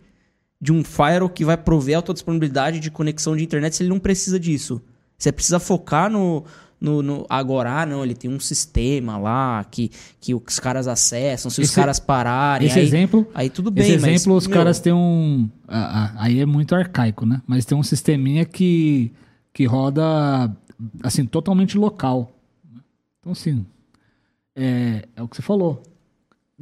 de 0.62 0.72
um 0.72 0.84
firewall 0.84 1.28
que 1.28 1.44
vai 1.44 1.56
prover 1.56 1.96
alta 1.96 2.12
disponibilidade 2.14 2.78
de 2.78 2.88
conexão 2.88 3.36
de 3.36 3.42
internet 3.42 3.74
se 3.74 3.82
ele 3.82 3.90
não 3.90 3.98
precisa 3.98 4.38
disso? 4.38 4.80
Você 5.18 5.32
precisa 5.32 5.58
focar 5.58 6.08
no, 6.08 6.44
no, 6.80 7.02
no 7.02 7.26
agora, 7.28 7.80
ah, 7.80 7.84
não, 7.86 8.04
ele 8.04 8.14
tem 8.14 8.30
um 8.30 8.38
sistema 8.38 9.18
lá 9.18 9.64
que, 9.64 9.90
que 10.20 10.32
os 10.34 10.60
caras 10.60 10.86
acessam, 10.86 11.50
se 11.50 11.60
os 11.60 11.66
Esse- 11.68 11.74
caras 11.74 11.98
pararem, 11.98 12.68
esse 12.68 12.78
aí, 12.78 12.86
exemplo- 12.86 13.26
aí 13.34 13.50
tudo 13.50 13.72
bem, 13.72 13.84
Esse 13.84 13.98
mas, 14.00 14.10
exemplo, 14.14 14.36
os 14.36 14.46
meu, 14.46 14.56
caras 14.56 14.78
têm 14.78 14.92
um. 14.92 15.48
ah, 15.66 16.12
ah, 16.16 16.24
aí 16.24 16.38
é 16.40 16.46
muito 16.46 16.74
arcaico, 16.76 17.26
né? 17.26 17.42
Mas 17.46 17.64
tem 17.64 17.76
um 17.76 17.82
sisteminha 17.82 18.44
que, 18.44 19.12
que 19.52 19.64
roda 19.66 20.54
assim, 21.02 21.24
totalmente 21.26 21.76
local. 21.76 22.32
Então, 23.20 23.32
assim, 23.32 23.64
é, 24.56 25.06
é 25.16 25.22
o 25.22 25.28
que 25.28 25.36
você 25.36 25.42
falou. 25.42 25.82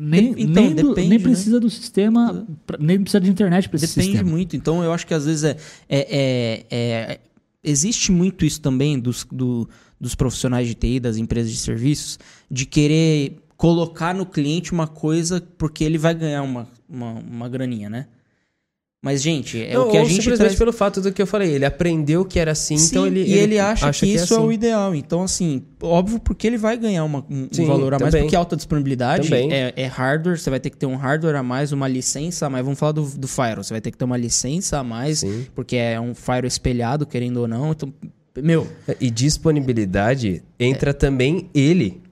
Nem, 0.03 0.35
então, 0.39 0.63
nem, 0.65 0.75
do- 0.75 0.89
depende, 0.91 1.09
nem 1.11 1.19
né? 1.19 1.25
precisa 1.25 1.61
do 1.61 1.69
sistema, 1.69 2.47
pra- 2.67 2.79
nem 2.81 2.99
precisa 3.01 3.21
de 3.21 3.29
internet 3.31 3.69
para 3.69 3.77
esse 3.77 3.87
Depende 3.89 4.07
sistema. 4.13 4.31
muito. 4.31 4.57
Então, 4.57 4.83
eu 4.83 4.93
acho 4.95 5.07
que 5.07 5.13
às 5.13 5.27
vezes 5.27 5.45
é. 5.45 5.57
é- 5.89 6.09
é- 6.11 6.67
é- 6.71 7.21
existe 7.63 8.11
muito 8.11 8.45
isso 8.47 8.61
também 8.63 8.99
dos, 8.99 9.27
do- 9.31 9.69
dos 10.01 10.15
profissionais 10.15 10.67
de 10.67 10.75
TI, 10.75 10.99
das 11.01 11.19
empresas 11.19 11.51
de 11.53 11.59
serviços, 11.59 12.19
de 12.51 12.65
querer 12.65 13.37
colocar 13.59 14.15
no 14.15 14.25
cliente 14.25 14.73
uma 14.73 14.87
coisa 14.87 15.43
porque 15.59 15.85
ele 15.85 15.99
vai 15.99 16.15
ganhar 16.15 16.43
uma, 16.43 16.67
uma, 16.89 17.13
uma 17.13 17.49
graninha, 17.51 17.91
né? 17.91 18.07
Mas, 19.03 19.23
gente, 19.23 19.59
é 19.63 19.73
Não, 19.73 19.89
o 19.89 19.91
que 19.91 19.97
a 19.97 20.05
gente 20.05 20.17
simplesmente 20.17 20.49
traz... 20.49 20.59
pelo 20.59 20.75
fato 20.75 21.01
do 21.01 21.11
que 21.11 21.23
eu 21.23 21.27
falei. 21.27 21.53
Ele 21.53 21.65
aprendeu 21.65 22.23
que 22.23 22.39
era 22.39 22.53
assim, 22.53 22.75
então 22.75 23.05
Sim, 23.05 23.09
ele, 23.09 23.23
e 23.23 23.33
ele, 23.33 23.59
acha, 23.59 23.91
que, 23.93 24.05
é 24.05 24.09
isso 24.11 24.35
é, 24.35 24.37
assim. 24.37 24.47
o 24.47 24.53
ideal. 24.53 24.95
Então, 24.95 25.23
assim, 25.23 25.63
óbvio 25.83 26.21
porque 26.21 26.47
ele 26.47 26.59
vai 26.59 26.77
ganhar 26.77 27.03
uma- 27.05 27.25
um, 27.31 27.49
Sim, 27.51 27.65
valor 27.67 27.95
a 27.95 27.99
mais, 27.99 28.11
também. 28.13 28.25
porque 28.27 28.37
alta 28.37 28.55
disponibilidade 28.57 29.33
é, 29.33 29.73
é 29.75 29.87
hardware, 29.87 30.39
você 30.39 30.51
vai 30.51 30.61
ter 30.61 30.69
que 30.69 30.77
ter 30.77 30.85
um 30.85 30.97
hardware 30.97 31.37
a 31.37 31.43
mais, 31.43 31.73
uma 31.73 31.89
licença 31.89 32.45
a 32.47 32.51
mais. 32.51 32.63
Vamos 32.63 32.79
falar 32.79 32.93
do, 32.93 33.03
do 33.05 33.27
Firewall, 33.27 33.65
você 33.65 33.73
vai 33.73 33.81
ter 33.81 33.91
que 33.91 33.97
ter 33.97 34.05
uma 34.05 34.19
licença 34.19 34.79
a 34.79 34.85
mais, 34.85 35.21
Sim. 35.21 35.47
porque 35.55 35.77
é 35.77 35.99
um 35.99 36.15
Firewall 36.15 36.47
espelhado, 36.49 37.07
querendo 37.07 37.39
ou 37.39 37.49
não. 37.49 37.71
Então, 37.71 37.91
meu, 38.43 38.67
E 39.01 39.11
disponibilidade 39.11 40.43
entra 40.59 40.93
também 40.93 41.49
ele. 41.55 42.03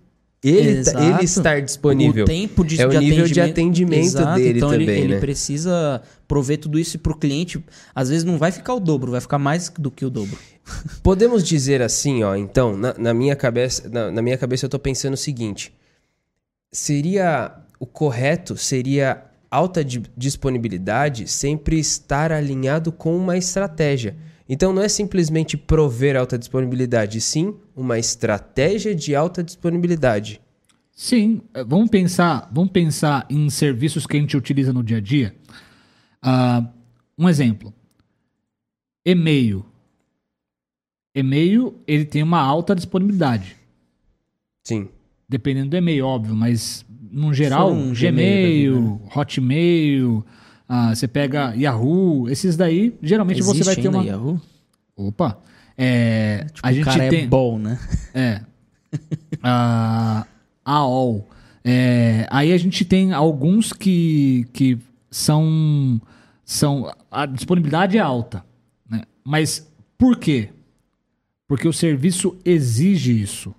Ele, 0.42 0.85
tá- 0.85 0.90
Exato. 0.92 1.03
ele 1.05 1.24
estar 1.24 1.61
disponível. 1.62 2.24
o 2.24 2.27
tempo 2.27 2.64
de, 2.64 2.81
É 2.81 2.87
o 2.87 2.90
de 2.90 2.98
nível 2.98 3.27
de 3.27 3.40
atendimento 3.40 4.05
Exato, 4.05 4.37
dele 4.40 4.59
então 4.59 4.72
ele, 4.72 4.87
também, 4.87 5.03
ele 5.03 5.14
né? 5.14 5.20
precisa 5.20 6.01
prover 6.29 6.59
tudo 6.59 6.79
isso 6.79 6.96
para 7.01 7.11
o 7.12 7.16
cliente. 7.18 7.62
Às 7.92 8.09
vezes 8.09 8.22
não 8.24 8.38
vai 8.38 8.53
ficar 8.53 8.74
o 8.74 8.79
dobro, 8.81 9.11
vai 9.11 9.20
ficar 9.20 9.38
mais 9.38 9.68
do 9.68 9.90
que 9.90 10.05
o 10.05 10.11
dobro. 10.11 10.38
Podemos 11.03 11.42
dizer 11.42 11.83
assim, 11.83 12.22
ó, 12.22 12.37
então, 12.37 12.77
na, 12.77 12.94
na 12.96 13.12
minha 13.12 13.35
cabeça, 13.35 13.88
na, 13.88 14.12
na 14.12 14.22
minha 14.22 14.38
cabeça 14.38 14.66
eu 14.66 14.70
tô 14.70 14.79
pensando 14.79 15.14
o 15.14 15.16
seguinte: 15.16 15.72
seria 16.70 17.53
o 17.81 17.87
correto 17.87 18.57
seria 18.57 19.22
alta 19.51 19.85
di- 19.85 20.03
disponibilidade 20.16 21.27
sempre 21.29 21.79
estar 21.79 22.31
alinhado 22.33 22.92
com 22.92 23.16
uma 23.16 23.37
estratégia. 23.37 24.16
Então 24.48 24.72
não 24.72 24.80
é 24.80 24.88
simplesmente 24.88 25.56
prover 25.56 26.16
alta 26.16 26.38
disponibilidade, 26.38 27.20
sim 27.20 27.54
uma 27.76 27.98
estratégia 27.98 28.94
de 28.94 29.14
alta 29.14 29.42
disponibilidade. 29.42 30.40
Sim, 30.90 31.42
eh, 31.54 31.62
vamos 31.62 31.90
pensar, 31.90 32.50
vamos 32.52 32.72
pensar 32.72 33.26
em 33.30 33.48
serviços 33.50 34.06
que 34.06 34.16
a 34.16 34.20
gente 34.20 34.37
utiliza 34.37 34.72
no 34.72 34.82
dia 34.82 34.96
a 34.96 35.00
dia. 35.00 35.37
Ah, 36.22 36.66
um 37.16 37.28
exemplo: 37.28 37.72
e-mail. 39.04 39.64
E-mail 41.14 41.74
ele 41.87 42.04
tem 42.04 42.22
uma 42.22 42.40
alta 42.40 42.74
disponibilidade, 42.74 43.56
Sim. 44.64 44.88
dependendo 45.28 45.70
do 45.70 45.76
e-mail, 45.76 46.06
óbvio, 46.06 46.34
mas 46.34 46.84
no 47.11 47.32
geral, 47.32 47.72
um 47.72 47.92
Gmail, 47.92 48.74
Gmail 48.74 49.02
Hotmail, 49.14 50.26
ah, 50.68 50.94
você 50.94 51.09
pega 51.09 51.54
Yahoo, 51.57 52.28
esses 52.28 52.57
daí 52.57 52.94
geralmente 53.02 53.42
você 53.42 53.64
vai 53.64 53.72
Existe 53.74 53.83
ter 53.83 53.88
uma. 53.88 54.04
Yahoo? 54.04 54.40
Opa, 54.96 55.38
é, 55.76 56.44
Tipo, 56.52 56.66
a 56.66 56.70
o 56.70 56.74
gente 56.74 56.85
cara 56.85 57.09
tem 57.09 57.22
é 57.22 57.26
bom, 57.26 57.59
né? 57.59 57.78
É. 58.14 58.40
a 59.42 60.26
AOL. 60.64 61.28
É, 61.64 62.26
aí 62.31 62.52
a 62.52 62.59
gente 62.59 62.85
tem 62.85 63.12
alguns 63.12 63.72
que, 63.72 64.46
que 64.52 64.78
são, 65.11 66.00
são. 66.44 66.92
A 67.11 67.26
disponibilidade 67.26 67.96
é 67.96 68.00
alta. 68.00 68.44
Né? 68.88 69.02
Mas 69.24 69.66
por 69.96 70.16
quê? 70.18 70.50
Porque 71.46 71.66
o 71.68 71.72
serviço 71.72 72.37
exige 72.44 73.20
isso. 73.20 73.54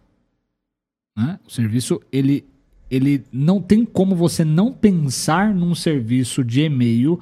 né? 1.16 1.40
O 1.48 1.52
serviço, 1.52 2.02
ele, 2.12 2.46
ele 2.90 3.24
não 3.32 3.62
tem 3.62 3.86
como 3.86 4.16
você 4.16 4.44
não 4.44 4.74
pensar 4.74 5.54
num 5.54 5.76
serviço 5.76 6.44
de 6.44 6.62
e-mail 6.62 7.20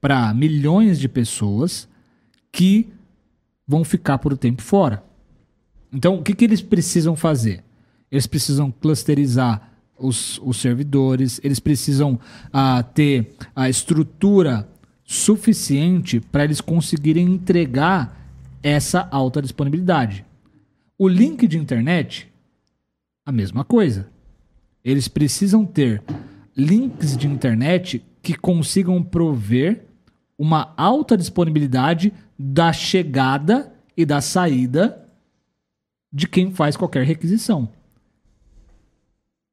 para 0.00 0.32
milhões 0.32 0.98
de 0.98 1.08
pessoas 1.08 1.88
que 2.52 2.88
vão 3.66 3.84
ficar 3.84 4.18
por 4.18 4.32
um 4.32 4.36
tempo 4.36 4.62
fora. 4.62 5.02
Então, 5.92 6.16
o 6.16 6.22
que, 6.22 6.34
que 6.34 6.44
eles 6.44 6.62
precisam 6.62 7.16
fazer? 7.16 7.64
Eles 8.10 8.26
precisam 8.26 8.70
clusterizar 8.70 9.72
os, 9.98 10.38
os 10.42 10.58
servidores, 10.58 11.40
eles 11.42 11.58
precisam 11.58 12.18
ah, 12.52 12.82
ter 12.82 13.34
a 13.54 13.68
estrutura 13.68 14.68
suficiente 15.04 16.20
para 16.20 16.44
eles 16.44 16.60
conseguirem 16.60 17.26
entregar 17.26 18.16
essa 18.62 19.08
alta 19.10 19.42
disponibilidade. 19.42 20.24
O 20.96 21.08
link 21.08 21.46
de 21.46 21.58
internet, 21.58 22.30
a 23.24 23.32
mesma 23.32 23.64
coisa. 23.64 24.08
Eles 24.84 25.08
precisam 25.08 25.64
ter 25.66 26.02
links 26.56 27.16
de 27.16 27.26
internet 27.26 28.02
que 28.22 28.34
consigam 28.34 29.02
prover 29.02 29.84
uma 30.38 30.72
alta 30.76 31.16
disponibilidade 31.16 32.12
da 32.38 32.72
chegada 32.72 33.72
e 33.96 34.04
da 34.06 34.20
saída 34.20 35.04
de 36.12 36.26
quem 36.28 36.52
faz 36.52 36.76
qualquer 36.76 37.04
requisição. 37.04 37.68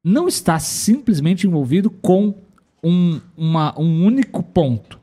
Não 0.02 0.28
está 0.28 0.58
simplesmente 0.58 1.46
envolvido 1.46 1.90
com 1.90 2.34
um, 2.82 3.20
uma- 3.36 3.78
um 3.78 4.04
único 4.04 4.42
ponto. 4.42 5.00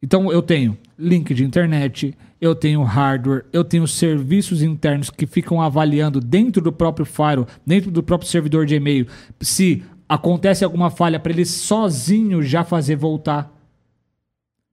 Então 0.00 0.30
eu 0.30 0.40
tenho 0.40 0.78
link 0.96 1.34
de 1.34 1.44
internet, 1.44 2.16
eu 2.40 2.54
tenho 2.54 2.82
hardware, 2.82 3.44
eu 3.52 3.64
tenho 3.64 3.86
serviços 3.86 4.62
internos 4.62 5.10
que 5.10 5.26
ficam 5.26 5.60
avaliando 5.60 6.20
dentro 6.20 6.60
do 6.62 6.72
próprio 6.72 7.06
firewall, 7.06 7.46
dentro 7.64 7.90
do 7.90 8.02
próprio 8.02 8.28
servidor 8.28 8.66
de 8.66 8.74
e-mail, 8.74 9.06
se 9.40 9.82
acontece 10.08 10.64
alguma 10.64 10.90
falha 10.90 11.18
para 11.18 11.32
ele 11.32 11.44
sozinho 11.44 12.42
já 12.42 12.62
fazer 12.62 12.96
voltar. 12.96 13.52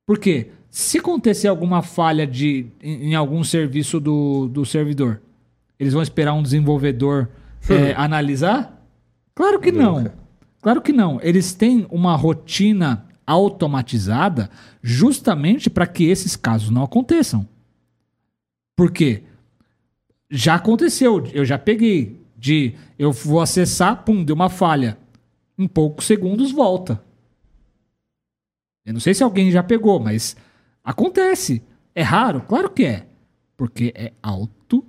Por 0.05 0.17
quê? 0.19 0.49
Se 0.69 0.97
acontecer 0.97 1.47
alguma 1.47 1.81
falha 1.81 2.27
de, 2.27 2.67
em, 2.81 3.11
em 3.11 3.15
algum 3.15 3.43
serviço 3.43 3.99
do, 3.99 4.47
do 4.47 4.65
servidor, 4.65 5.21
eles 5.79 5.93
vão 5.93 6.01
esperar 6.01 6.33
um 6.33 6.43
desenvolvedor 6.43 7.29
eh, 7.69 7.93
analisar? 7.95 8.85
Claro 9.35 9.59
que 9.59 9.71
não. 9.71 10.11
Claro 10.61 10.81
que 10.81 10.91
não. 10.91 11.19
Eles 11.21 11.53
têm 11.53 11.85
uma 11.89 12.15
rotina 12.15 13.05
automatizada 13.25 14.49
justamente 14.81 15.69
para 15.69 15.87
que 15.87 16.05
esses 16.05 16.35
casos 16.35 16.69
não 16.69 16.83
aconteçam. 16.83 17.47
Por 18.75 18.91
quê? 18.91 19.23
Já 20.29 20.55
aconteceu, 20.55 21.25
eu 21.33 21.45
já 21.45 21.57
peguei 21.57 22.19
de 22.35 22.75
eu 22.97 23.11
vou 23.11 23.39
acessar, 23.39 24.03
pum, 24.03 24.23
deu 24.23 24.35
uma 24.35 24.49
falha. 24.49 24.97
Em 25.57 25.67
poucos 25.67 26.05
segundos 26.05 26.51
volta. 26.51 27.03
Eu 28.85 28.93
não 28.93 28.99
sei 28.99 29.13
se 29.13 29.23
alguém 29.23 29.51
já 29.51 29.63
pegou, 29.63 29.99
mas 29.99 30.35
acontece. 30.83 31.63
É 31.95 32.01
raro? 32.01 32.41
Claro 32.41 32.69
que 32.69 32.83
é. 32.85 33.05
Porque 33.55 33.93
é 33.95 34.11
auto 34.21 34.83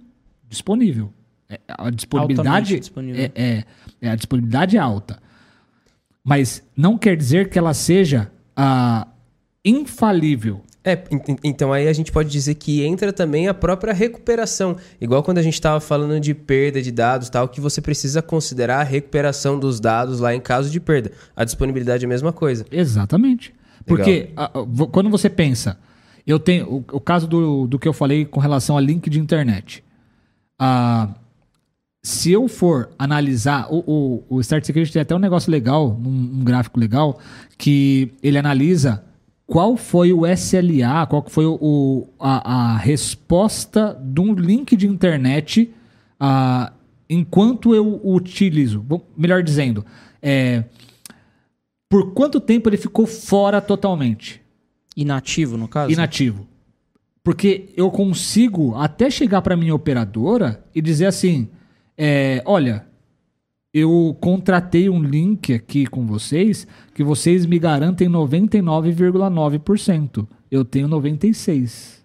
disponível. 0.49 1.13
É, 1.49 1.61
a 1.69 1.91
disponibilidade 1.91 2.81
é, 3.15 3.33
é, 3.35 3.65
é, 4.01 4.09
a 4.09 4.17
disponibilidade 4.17 4.77
é 4.77 4.81
alta. 4.81 5.23
Mas 6.25 6.67
não 6.77 6.97
quer 6.97 7.17
dizer 7.17 7.51
que 7.51 7.59
ela 7.59 7.75
seja 7.75 8.33
ah, 8.57 9.07
infalível. 9.65 10.64
É, 10.87 11.03
en- 11.11 11.33
en- 11.33 11.37
então 11.43 11.73
aí 11.73 11.89
a 11.89 11.93
gente 11.95 12.13
pode 12.13 12.29
dizer 12.29 12.55
que 12.57 12.85
entra 12.85 13.11
também 13.13 13.49
a 13.49 13.55
própria 13.55 13.93
recuperação. 13.95 14.77
Igual 15.01 15.23
quando 15.23 15.39
a 15.39 15.43
gente 15.43 15.55
estava 15.55 15.81
falando 15.81 16.21
de 16.21 16.35
perda 16.35 16.83
de 16.83 16.93
dados 16.93 17.31
tal, 17.31 17.49
que 17.49 17.61
você 17.61 17.81
precisa 17.81 18.21
considerar 18.21 18.81
a 18.81 18.85
recuperação 18.85 19.59
dos 19.59 19.81
dados 19.81 20.21
lá 20.21 20.35
em 20.35 20.41
caso 20.41 20.69
de 20.71 20.79
perda. 20.79 21.11
A 21.35 21.43
disponibilidade 21.45 22.05
é 22.05 22.07
a 22.07 22.09
mesma 22.09 22.33
coisa. 22.33 22.67
Exatamente. 22.71 23.55
Porque 23.87 24.31
ah, 24.37 24.51
ah, 24.53 24.61
vo- 24.67 24.87
quando 24.89 25.09
você 25.09 25.31
pensa, 25.31 25.79
eu 26.27 26.39
tenho 26.39 26.67
o, 26.71 26.85
o 26.93 27.01
caso 27.01 27.27
do, 27.27 27.67
do 27.67 27.79
que 27.79 27.89
eu 27.89 27.93
falei 27.95 28.25
com 28.27 28.39
relação 28.41 28.77
a 28.77 28.81
link 28.81 29.09
de 29.09 29.19
internet. 29.19 29.83
Ah, 30.59 31.15
se 32.03 32.31
eu 32.31 32.47
for 32.49 32.91
analisar, 32.99 33.67
o, 33.73 34.23
o, 34.29 34.37
o 34.37 34.41
Start 34.43 34.65
Security 34.65 34.93
tem 34.93 35.01
até 35.03 35.15
um 35.15 35.19
negócio 35.19 35.51
legal, 35.51 35.89
um, 35.91 36.41
um 36.41 36.45
gráfico 36.45 36.79
legal, 36.79 37.19
que 37.57 38.13
ele 38.23 38.37
analisa 38.37 39.03
qual 39.55 39.77
foi 39.77 40.13
o 40.13 40.27
SLA, 40.27 41.07
qual 41.07 41.25
foi 41.29 41.47
o, 41.47 42.09
a, 42.19 42.73
a 42.73 42.77
resposta 42.77 43.97
de 44.03 44.21
um 44.21 44.35
link 44.35 44.75
de 44.75 44.85
internet 44.89 45.73
ah, 46.19 46.73
enquanto 47.09 47.73
eu 47.73 48.01
utilizo. 48.03 48.85
Melhor 49.17 49.45
dizendo, 49.45 49.87
é, 50.21 50.65
por 51.89 52.15
quanto 52.15 52.41
tempo 52.41 52.69
ele 52.69 52.77
ficou 52.77 53.07
fora 53.07 53.61
totalmente, 53.61 54.43
Inativo, 54.97 55.57
no 55.57 55.69
caso? 55.69 55.93
inativo. 55.93 56.49
Porque 57.23 57.69
eu 57.77 57.93
consigo 57.93 58.75
até 58.75 59.09
chegar 59.09 59.41
para 59.41 59.57
minha 59.57 59.73
operadora 59.73 60.65
e 60.75 60.83
dizer 60.83 61.07
assim: 61.07 61.49
é, 61.97 62.43
olha, 62.45 62.85
eu 63.75 64.17
contratei 64.21 64.89
um 64.89 65.03
link 65.03 65.53
aqui 65.53 65.85
com 65.87 66.07
vocês 66.07 66.65
que 66.95 67.03
vocês 67.03 67.45
me 67.45 67.59
garantem 67.59 68.09
99,9%. 68.09 70.27
Eu 70.51 70.65
tenho 70.65 70.89
96%. 70.89 72.05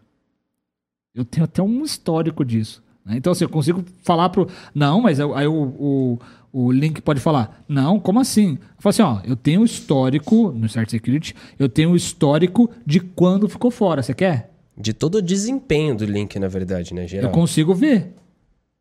Eu 1.13 1.25
tenho 1.25 1.43
até 1.43 1.61
um 1.61 1.83
histórico 1.83 2.45
disso. 2.45 2.81
né? 3.05 3.15
Então, 3.17 3.31
assim, 3.31 3.43
eu 3.43 3.49
consigo 3.49 3.83
falar 4.03 4.29
pro. 4.29 4.47
Não, 4.73 5.01
mas 5.01 5.19
aí 5.19 5.47
o, 5.47 5.53
o, 5.53 6.19
o 6.51 6.71
link 6.71 7.01
pode 7.01 7.19
falar. 7.19 7.63
Não, 7.67 7.99
como 7.99 8.19
assim? 8.19 8.53
Eu 8.53 8.81
falo 8.81 8.89
assim, 8.91 9.01
ó, 9.01 9.19
eu 9.25 9.35
tenho 9.35 9.63
histórico 9.63 10.51
no 10.51 10.65
Start 10.65 10.89
Security, 10.89 11.35
eu 11.57 11.67
tenho 11.67 11.95
histórico 11.95 12.69
de 12.85 12.99
quando 12.99 13.49
ficou 13.49 13.71
fora. 13.71 14.01
Você 14.01 14.13
quer? 14.13 14.51
De 14.77 14.93
todo 14.93 15.15
o 15.15 15.21
desempenho 15.21 15.95
do 15.95 16.05
link, 16.05 16.39
na 16.39 16.47
verdade, 16.47 16.93
né, 16.93 17.03
Eu 17.03 17.07
geral? 17.07 17.31
consigo 17.31 17.73
ver. 17.75 18.13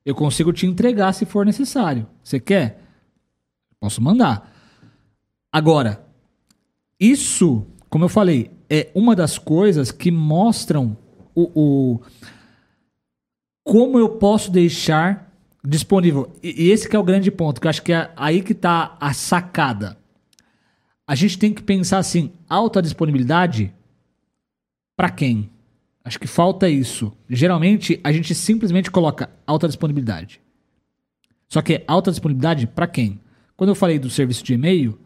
Eu 0.09 0.15
consigo 0.15 0.55
te 0.55 0.65
entregar 0.67 1.13
se 1.13 1.27
for 1.27 1.45
necessário. 1.45 2.07
Você 2.25 2.41
quer? 2.41 2.83
Posso 3.79 4.01
mandar. 4.03 4.51
Agora, 5.53 6.03
isso, 6.99 7.67
como 7.91 8.07
eu 8.07 8.09
falei, 8.09 8.51
é 8.71 8.91
uma 8.95 9.15
das 9.15 9.37
coisas 9.37 9.93
que 9.93 10.11
mostram 10.11 10.97
o, 11.35 11.51
o- 11.55 12.01
como 13.63 13.99
eu 13.99 14.09
posso 14.09 14.51
deixar 14.51 15.31
disponível. 15.63 16.33
E, 16.43 16.65
e 16.69 16.71
esse 16.71 16.89
é 16.97 16.99
o 16.99 17.05
grande 17.05 17.31
ponto, 17.31 17.61
que 17.61 17.67
eu 17.67 17.71
acho 17.71 17.83
que 17.83 17.93
é 17.93 18.11
aí 18.17 18.43
que 18.43 18.53
está 18.53 18.97
a 18.99 19.13
sacada. 19.13 19.99
A 21.07 21.15
gente 21.15 21.39
tem 21.39 21.53
que 21.53 21.63
pensar 21.63 21.99
assim, 21.99 22.33
alta 22.49 22.81
disponibilidade 22.81 23.75
para 24.97 25.11
quem? 25.11 25.51
Acho 26.09 26.19
que 26.19 26.27
falta 26.27 26.71
isso. 26.71 27.13
Geralmente 27.29 28.01
a 28.03 28.11
gente 28.11 28.35
simplesmente 28.35 28.91
coloca 28.91 29.29
alta 29.47 29.67
disponibilidade. 29.69 30.41
Só 31.47 31.61
que 31.61 31.85
alta 31.87 32.11
disponibilidade 32.11 32.67
para 32.67 32.87
quem? 32.87 33.21
Quando 33.55 33.69
eu 33.69 33.75
falei 33.75 33.99
do 33.99 34.09
serviço 34.09 34.43
de 34.43 34.55
e-mail, 34.55 34.99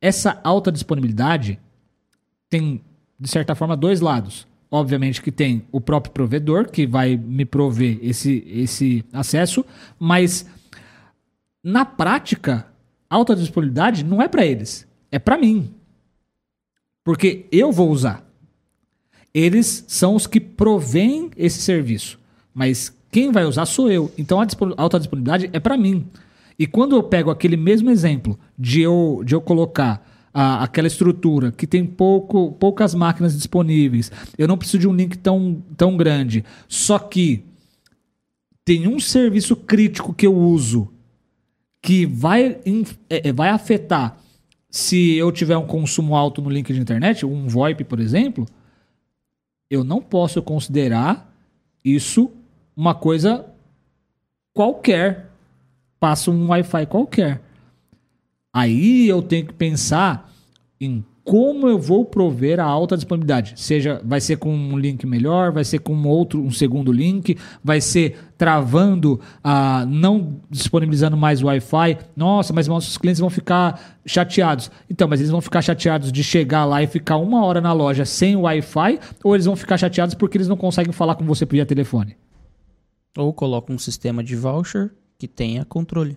essa 0.00 0.40
alta 0.44 0.70
disponibilidade 0.70 1.58
tem, 2.48 2.80
de 3.18 3.28
certa 3.28 3.56
forma, 3.56 3.76
dois 3.76 4.00
lados. 4.00 4.46
Obviamente 4.70 5.20
que 5.20 5.32
tem 5.32 5.66
o 5.72 5.80
próprio 5.80 6.12
provedor, 6.12 6.70
que 6.70 6.86
vai 6.86 7.16
me 7.16 7.44
prover 7.44 7.98
esse, 8.00 8.44
esse 8.46 9.04
acesso, 9.12 9.66
mas 9.98 10.48
na 11.60 11.84
prática, 11.84 12.68
alta 13.10 13.34
disponibilidade 13.34 14.04
não 14.04 14.22
é 14.22 14.28
para 14.28 14.46
eles, 14.46 14.86
é 15.10 15.18
para 15.18 15.36
mim. 15.36 15.74
Porque 17.02 17.46
eu 17.50 17.72
vou 17.72 17.90
usar. 17.90 18.25
Eles 19.36 19.84
são 19.86 20.14
os 20.14 20.26
que 20.26 20.40
provêm 20.40 21.30
esse 21.36 21.60
serviço, 21.60 22.18
mas 22.54 22.90
quem 23.12 23.30
vai 23.30 23.44
usar 23.44 23.66
sou 23.66 23.90
eu. 23.90 24.10
Então 24.16 24.40
a 24.40 24.46
alta 24.78 24.98
disponibilidade 24.98 25.50
é 25.52 25.60
para 25.60 25.76
mim. 25.76 26.06
E 26.58 26.66
quando 26.66 26.96
eu 26.96 27.02
pego 27.02 27.30
aquele 27.30 27.54
mesmo 27.54 27.90
exemplo 27.90 28.38
de 28.58 28.80
eu, 28.80 29.20
de 29.26 29.34
eu 29.34 29.42
colocar 29.42 30.02
a- 30.32 30.62
aquela 30.64 30.86
estrutura 30.86 31.52
que 31.52 31.66
tem 31.66 31.84
pouco, 31.84 32.52
poucas 32.52 32.94
máquinas 32.94 33.36
disponíveis, 33.36 34.10
eu 34.38 34.48
não 34.48 34.56
preciso 34.56 34.78
de 34.78 34.88
um 34.88 34.94
link 34.94 35.18
tão, 35.18 35.62
tão 35.76 35.98
grande, 35.98 36.42
só 36.66 36.98
que 36.98 37.44
tem 38.64 38.88
um 38.88 38.98
serviço 38.98 39.54
crítico 39.54 40.14
que 40.14 40.26
eu 40.26 40.34
uso 40.34 40.88
que 41.82 42.06
vai, 42.06 42.56
é, 43.10 43.28
é, 43.28 43.32
vai 43.34 43.50
afetar 43.50 44.18
se 44.70 45.14
eu 45.14 45.30
tiver 45.30 45.58
um 45.58 45.66
consumo 45.66 46.16
alto 46.16 46.40
no 46.40 46.48
link 46.48 46.72
de 46.72 46.80
internet, 46.80 47.26
um 47.26 47.46
VoIP, 47.46 47.84
por 47.84 48.00
exemplo, 48.00 48.46
eu 49.70 49.84
não 49.84 50.00
posso 50.00 50.42
considerar 50.42 51.32
isso 51.84 52.30
uma 52.76 52.94
coisa 52.94 53.46
qualquer. 54.52 55.30
Passa 55.98 56.30
um 56.30 56.48
Wi-Fi 56.48 56.86
qualquer. 56.86 57.40
Aí 58.52 59.08
eu 59.08 59.22
tenho 59.22 59.46
que 59.46 59.52
pensar 59.52 60.32
em 60.80 61.04
como 61.26 61.66
eu 61.66 61.76
vou 61.76 62.04
prover 62.04 62.60
a 62.60 62.64
alta 62.64 62.94
disponibilidade. 62.94 63.54
Seja, 63.56 64.00
vai 64.04 64.20
ser 64.20 64.36
com 64.36 64.54
um 64.54 64.78
link 64.78 65.04
melhor, 65.04 65.50
vai 65.50 65.64
ser 65.64 65.80
com 65.80 66.00
outro, 66.04 66.40
um 66.40 66.52
segundo 66.52 66.92
link, 66.92 67.36
vai 67.64 67.80
ser 67.80 68.16
travando, 68.38 69.20
ah, 69.42 69.84
não 69.88 70.36
disponibilizando 70.48 71.16
mais 71.16 71.42
Wi-Fi. 71.42 71.98
Nossa, 72.14 72.52
mas 72.52 72.68
nossos 72.68 72.96
clientes 72.96 73.18
vão 73.18 73.28
ficar 73.28 73.98
chateados. 74.06 74.70
Então, 74.88 75.08
mas 75.08 75.18
eles 75.18 75.32
vão 75.32 75.40
ficar 75.40 75.62
chateados 75.62 76.12
de 76.12 76.22
chegar 76.22 76.64
lá 76.64 76.80
e 76.80 76.86
ficar 76.86 77.16
uma 77.16 77.44
hora 77.44 77.60
na 77.60 77.72
loja 77.72 78.04
sem 78.04 78.36
Wi-Fi, 78.36 79.00
ou 79.24 79.34
eles 79.34 79.46
vão 79.46 79.56
ficar 79.56 79.76
chateados 79.76 80.14
porque 80.14 80.36
eles 80.38 80.46
não 80.46 80.56
conseguem 80.56 80.92
falar 80.92 81.16
com 81.16 81.24
você 81.24 81.44
via 81.44 81.66
telefone? 81.66 82.16
Ou 83.18 83.32
coloca 83.32 83.72
um 83.72 83.78
sistema 83.78 84.22
de 84.22 84.36
voucher 84.36 84.92
que 85.18 85.26
tenha 85.26 85.64
controle. 85.64 86.16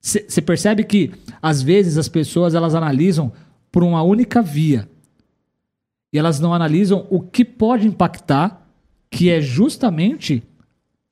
Você 0.00 0.40
percebe 0.40 0.84
que 0.84 1.10
às 1.42 1.60
vezes 1.60 1.98
as 1.98 2.08
pessoas 2.08 2.54
elas 2.54 2.76
analisam 2.76 3.32
por 3.70 3.82
uma 3.82 4.02
única 4.02 4.42
via 4.42 4.88
e 6.12 6.18
elas 6.18 6.40
não 6.40 6.52
analisam 6.52 7.06
o 7.08 7.20
que 7.20 7.44
pode 7.44 7.86
impactar, 7.86 8.68
que 9.10 9.30
é 9.30 9.40
justamente 9.40 10.42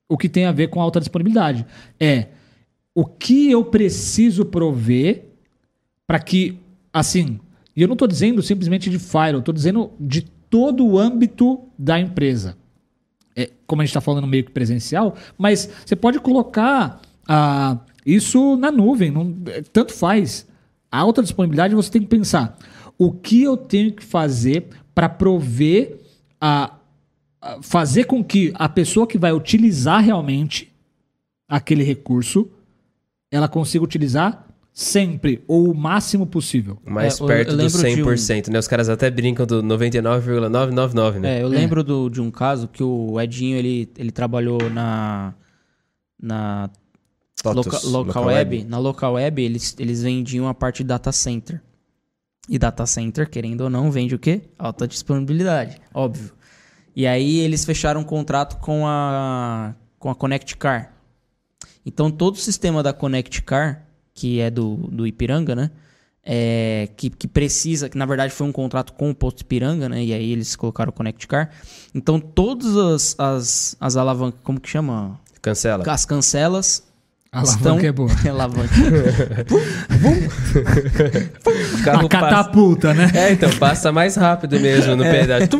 o 0.09 0.17
que 0.17 0.27
tem 0.27 0.45
a 0.45 0.51
ver 0.51 0.67
com 0.67 0.81
alta 0.81 0.99
disponibilidade. 0.99 1.65
É 1.99 2.27
o 2.93 3.05
que 3.05 3.49
eu 3.49 3.63
preciso 3.63 4.43
prover 4.45 5.25
para 6.05 6.19
que, 6.19 6.59
assim, 6.91 7.39
e 7.75 7.81
eu 7.81 7.87
não 7.87 7.93
estou 7.93 8.07
dizendo 8.07 8.41
simplesmente 8.41 8.89
de 8.89 8.99
Fire, 8.99 9.33
eu 9.33 9.39
estou 9.39 9.53
dizendo 9.53 9.91
de 9.99 10.23
todo 10.49 10.85
o 10.85 10.97
âmbito 10.97 11.61
da 11.77 11.99
empresa 11.99 12.57
é, 13.39 13.49
como 13.65 13.81
a 13.81 13.85
gente 13.85 13.91
está 13.91 14.01
falando 14.01 14.27
meio 14.27 14.43
que 14.43 14.51
presencial, 14.51 15.15
mas 15.37 15.69
você 15.85 15.95
pode 15.95 16.19
colocar 16.19 17.01
ah, 17.25 17.77
isso 18.05 18.57
na 18.57 18.69
nuvem, 18.69 19.11
não- 19.11 19.35
é, 19.47 19.61
tanto 19.61 19.93
faz. 19.93 20.45
A 20.91 20.99
alta 20.99 21.21
disponibilidade 21.21 21.75
você 21.75 21.91
tem 21.91 22.01
que 22.01 22.07
pensar 22.07 22.57
o 22.97 23.11
que 23.11 23.41
eu 23.43 23.55
tenho 23.55 23.91
que 23.93 24.03
fazer 24.03 24.67
para 24.93 25.07
prover 25.07 25.97
a, 26.41 26.73
a- 27.41 27.59
fazer 27.61 28.05
com 28.05 28.23
que 28.23 28.51
a 28.55 28.67
pessoa 28.67 29.05
que 29.07 29.17
vai 29.17 29.31
utilizar 29.31 30.03
realmente 30.03 30.71
aquele 31.47 31.83
recurso 31.83 32.49
ela 33.31 33.47
consiga 33.47 33.83
utilizar 33.83 34.47
sempre 34.73 35.43
ou 35.47 35.69
o 35.71 35.75
máximo 35.75 36.25
possível. 36.25 36.77
Mais 36.85 37.19
É, 37.19 37.23
eu- 37.23 37.27
perto 37.27 37.49
eu 37.51 37.57
do 37.57 37.63
lembro 37.63 37.77
de 37.81 38.01
um- 38.01 38.05
100%, 38.05 38.47
né? 38.49 38.57
Os 38.59 38.67
caras 38.67 38.89
até 38.89 39.09
brincam 39.11 39.45
do 39.45 39.61
99,999, 39.61 41.19
né? 41.19 41.37
É, 41.39 41.43
eu 41.43 41.47
lembro 41.47 41.83
do- 41.83 42.09
de 42.09 42.21
um 42.21 42.31
caso 42.31 42.67
que 42.67 42.81
o 42.81 43.19
Edinho 43.19 43.57
ele, 43.57 43.89
ele 43.97 44.11
trabalhou 44.11 44.57
na 44.69 45.33
na 46.21 46.69
loca- 47.45 47.69
local, 47.83 47.89
local 47.91 48.25
web. 48.25 48.57
web. 48.57 48.69
Na 48.69 48.77
local 48.77 49.13
web 49.13 49.41
eles, 49.41 49.75
eles 49.79 50.03
vendiam 50.03 50.47
a 50.47 50.53
parte 50.53 50.83
de 50.83 50.87
data 50.87 51.11
center. 51.11 51.61
E 52.47 52.57
data 52.57 52.85
center, 52.85 53.29
querendo 53.29 53.61
ou 53.61 53.69
não, 53.69 53.91
vende 53.91 54.15
o 54.15 54.19
quê? 54.19 54.41
Alta 54.57 54.87
disponibilidade, 54.87 55.79
óbvio. 55.93 56.31
E 56.95 57.05
aí 57.05 57.37
eles 57.39 57.63
fecharam 57.63 58.01
um 58.01 58.03
contrato 58.03 58.57
com 58.57 58.85
a, 58.87 59.75
com 59.99 60.09
a 60.09 60.15
Connect 60.15 60.57
Car. 60.57 60.91
Então 61.85 62.09
todo 62.09 62.35
o 62.35 62.39
sistema 62.39 62.81
da 62.81 62.91
Connect 62.91 63.41
Car, 63.43 63.85
que 64.13 64.39
é 64.39 64.49
do, 64.49 64.75
do 64.75 65.05
Ipiranga, 65.07 65.55
né? 65.55 65.71
É, 66.31 66.89
que, 66.97 67.09
que 67.09 67.27
precisa, 67.27 67.87
que 67.87 67.97
na 67.97 68.05
verdade 68.05 68.33
foi 68.33 68.45
um 68.45 68.51
contrato 68.51 68.93
com 68.93 69.09
o 69.09 69.15
posto 69.15 69.41
Ipiranga, 69.41 69.87
né? 69.87 70.03
E 70.03 70.13
aí 70.13 70.31
eles 70.31 70.55
colocaram 70.55 70.89
o 70.89 70.93
Connect 70.93 71.27
Car. 71.27 71.51
Então 71.93 72.19
todas 72.19 72.75
as, 72.75 73.15
as, 73.19 73.77
as 73.79 73.95
alavancas, 73.95 74.39
como 74.43 74.59
que 74.59 74.69
chama? 74.69 75.19
Cancela. 75.41 75.83
As 75.87 76.03
cancelas 76.03 76.83
A 77.31 77.43
estão... 77.43 77.73
alavanca 77.73 77.87
é 77.87 77.91
boa. 77.91 78.09
alavanca. 78.29 78.75
O 81.79 81.83
carro 81.83 82.05
A 82.07 82.09
catapulta, 82.09 82.93
né? 82.93 83.11
É, 83.13 83.31
então, 83.31 83.49
passa 83.57 83.91
mais 83.91 84.15
rápido 84.15 84.59
mesmo 84.59 84.95
no 84.95 85.03
pedaço. 85.05 85.47
Tum! 85.47 85.59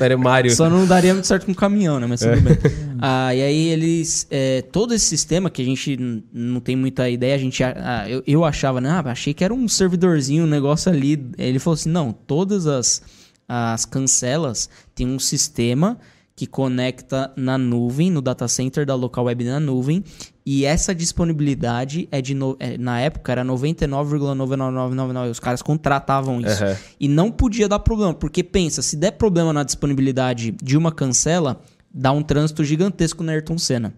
Era 0.00 0.16
o 0.16 0.18
Mario. 0.18 0.54
Só 0.54 0.68
não 0.68 0.86
daria 0.86 1.14
muito 1.14 1.26
certo 1.26 1.46
com 1.46 1.54
caminhão, 1.54 2.00
né? 2.00 2.06
Mas 2.06 2.20
tudo 2.20 2.40
bem. 2.40 2.58
Ah, 3.00 3.34
e 3.34 3.40
aí 3.40 3.68
eles. 3.68 4.26
é, 4.30 4.62
todo 4.62 4.92
esse 4.92 5.06
sistema 5.06 5.48
que 5.48 5.62
a 5.62 5.64
gente 5.64 6.24
não 6.32 6.60
tem 6.60 6.74
muita 6.74 7.08
ideia, 7.08 7.34
a 7.34 7.38
gente. 7.38 7.62
ah, 7.62 8.04
eu, 8.08 8.22
eu 8.26 8.44
achava, 8.44 8.80
né? 8.80 8.90
Ah, 8.90 9.10
achei 9.10 9.32
que 9.32 9.44
era 9.44 9.54
um 9.54 9.68
servidorzinho, 9.68 10.44
um 10.44 10.48
negócio 10.48 10.90
ali. 10.90 11.30
Ele 11.38 11.60
falou 11.60 11.74
assim: 11.74 11.90
não, 11.90 12.12
todas 12.12 12.66
as, 12.66 13.02
as 13.48 13.84
cancelas 13.84 14.68
têm 14.94 15.06
um 15.06 15.18
sistema 15.18 15.98
que 16.42 16.46
conecta 16.48 17.32
na 17.36 17.56
nuvem, 17.56 18.10
no 18.10 18.20
data 18.20 18.48
center 18.48 18.84
da 18.84 18.96
local 18.96 19.26
web 19.26 19.44
na 19.44 19.60
nuvem. 19.60 20.02
E 20.44 20.64
essa 20.64 20.92
disponibilidade 20.92 22.08
é 22.10 22.20
de. 22.20 22.34
no- 22.34 22.56
é, 22.58 22.76
na 22.76 22.98
época 22.98 23.30
era 23.30 23.44
99,99999. 23.44 25.30
Os 25.30 25.38
caras 25.38 25.62
contratavam 25.62 26.40
isso. 26.40 26.64
Aham. 26.64 26.76
E 26.98 27.06
não 27.06 27.30
podia 27.30 27.68
dar 27.68 27.78
problema, 27.78 28.12
porque 28.12 28.42
pensa, 28.42 28.82
se 28.82 28.96
der 28.96 29.12
problema 29.12 29.52
na 29.52 29.62
disponibilidade 29.62 30.50
de 30.60 30.76
uma 30.76 30.90
cancela, 30.90 31.60
dá 31.94 32.10
um 32.10 32.22
trânsito 32.24 32.64
gigantesco 32.64 33.22
na 33.22 33.30
Ayrton 33.32 33.56
Senna. 33.56 33.94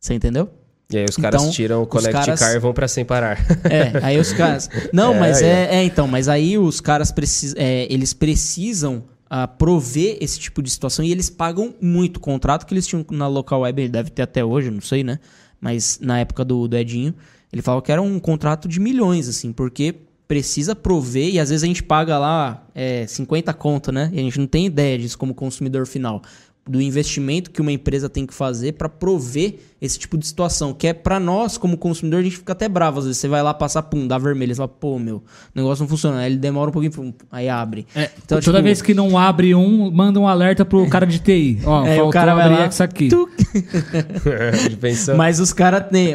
Você 0.00 0.14
entendeu? 0.14 0.48
E 0.90 0.96
aí 0.96 1.04
os 1.06 1.16
caras 1.16 1.42
Então, 1.42 1.52
tiram 1.52 1.82
o 1.82 1.86
Connect 1.86 2.12
caras- 2.12 2.40
Car 2.40 2.54
e 2.54 2.58
vão 2.58 2.72
pra 2.72 2.88
sem 2.88 3.04
parar. 3.04 3.38
É, 3.70 4.02
aí 4.02 4.18
os 4.18 4.32
caras. 4.32 4.70
Não, 4.90 5.12
É, 5.14 5.20
mas 5.20 5.42
é, 5.42 5.74
é, 5.76 5.84
então, 5.84 6.08
mas 6.08 6.28
aí 6.30 6.56
os 6.56 6.80
caras 6.80 7.12
precisam. 7.12 7.58
eles 7.60 8.14
precisam 8.14 9.04
ah, 9.28 9.46
prover 9.46 10.18
esse 10.20 10.38
tipo 10.38 10.62
de 10.62 10.70
situação 10.70 11.04
e 11.04 11.10
eles 11.10 11.28
pagam 11.28 11.74
muito. 11.80 12.18
O 12.18 12.20
contrato 12.20 12.66
que 12.66 12.72
eles 12.72 12.86
tinham 12.86 13.04
na 13.10 13.28
local 13.28 13.60
web, 13.60 13.82
ele 13.82 13.88
deve 13.88 14.10
ter 14.10 14.22
até 14.22 14.44
hoje, 14.44 14.70
não 14.70 14.80
sei, 14.80 15.02
né? 15.02 15.18
Mas 15.60 15.98
na 16.00 16.18
época 16.20 16.44
do, 16.44 16.68
do 16.68 16.76
Edinho, 16.76 17.14
ele 17.52 17.62
falava 17.62 17.82
que 17.82 17.90
era 17.90 18.02
um 18.02 18.18
contrato 18.18 18.68
de 18.68 18.78
milhões, 18.78 19.28
assim, 19.28 19.52
porque 19.52 19.94
precisa 20.28 20.74
prover 20.74 21.32
e 21.32 21.38
às 21.38 21.50
vezes 21.50 21.62
a 21.62 21.66
gente 21.66 21.82
paga 21.82 22.18
lá 22.18 22.66
é, 22.74 23.06
50 23.06 23.52
conto, 23.54 23.92
né? 23.92 24.10
E 24.12 24.18
a 24.18 24.22
gente 24.22 24.38
não 24.38 24.46
tem 24.46 24.66
ideia 24.66 24.98
disso 24.98 25.16
como 25.16 25.34
consumidor 25.34 25.86
final. 25.86 26.22
Do 26.68 26.82
investimento 26.82 27.50
que 27.50 27.60
uma 27.60 27.70
empresa 27.70 28.08
tem 28.08 28.26
que 28.26 28.34
fazer 28.34 28.72
para 28.72 28.88
prover 28.88 29.56
esse 29.80 29.98
tipo 29.98 30.16
de 30.16 30.26
situação. 30.26 30.72
Que 30.72 30.88
é 30.88 30.92
para 30.92 31.20
nós, 31.20 31.58
como 31.58 31.76
consumidor, 31.76 32.20
a 32.20 32.22
gente 32.22 32.38
fica 32.38 32.52
até 32.52 32.68
bravo. 32.68 32.98
Às 32.98 33.04
vezes 33.06 33.20
você 33.20 33.28
vai 33.28 33.42
lá 33.42 33.52
passar, 33.52 33.82
pum, 33.82 34.06
dá 34.06 34.18
vermelho. 34.18 34.54
Você 34.54 34.58
fala, 34.58 34.68
pô, 34.68 34.98
meu, 34.98 35.16
o 35.16 35.22
negócio 35.54 35.82
não 35.82 35.88
funciona. 35.88 36.18
Aí 36.18 36.32
ele 36.32 36.38
demora 36.38 36.70
um 36.70 36.72
pouquinho, 36.72 36.92
pum, 36.92 37.12
aí 37.30 37.48
abre. 37.48 37.86
É, 37.94 38.10
Então, 38.24 38.40
toda 38.40 38.58
tipo, 38.58 38.64
vez 38.64 38.82
que 38.82 38.94
não 38.94 39.18
abre 39.18 39.54
um, 39.54 39.90
manda 39.90 40.18
um 40.18 40.26
alerta 40.26 40.64
pro 40.64 40.86
cara 40.88 41.06
de 41.06 41.18
TI. 41.18 41.60
Ó, 41.64 41.86
É, 41.86 42.02
o 42.02 42.10
cara 42.10 42.34
vai 42.34 42.44
abrir 42.46 42.58
lá, 42.60 42.66
isso 42.66 42.82
aqui. 42.82 43.08
Mas 45.16 45.40
os 45.40 45.52
caras 45.52 45.88
têm. 45.90 46.14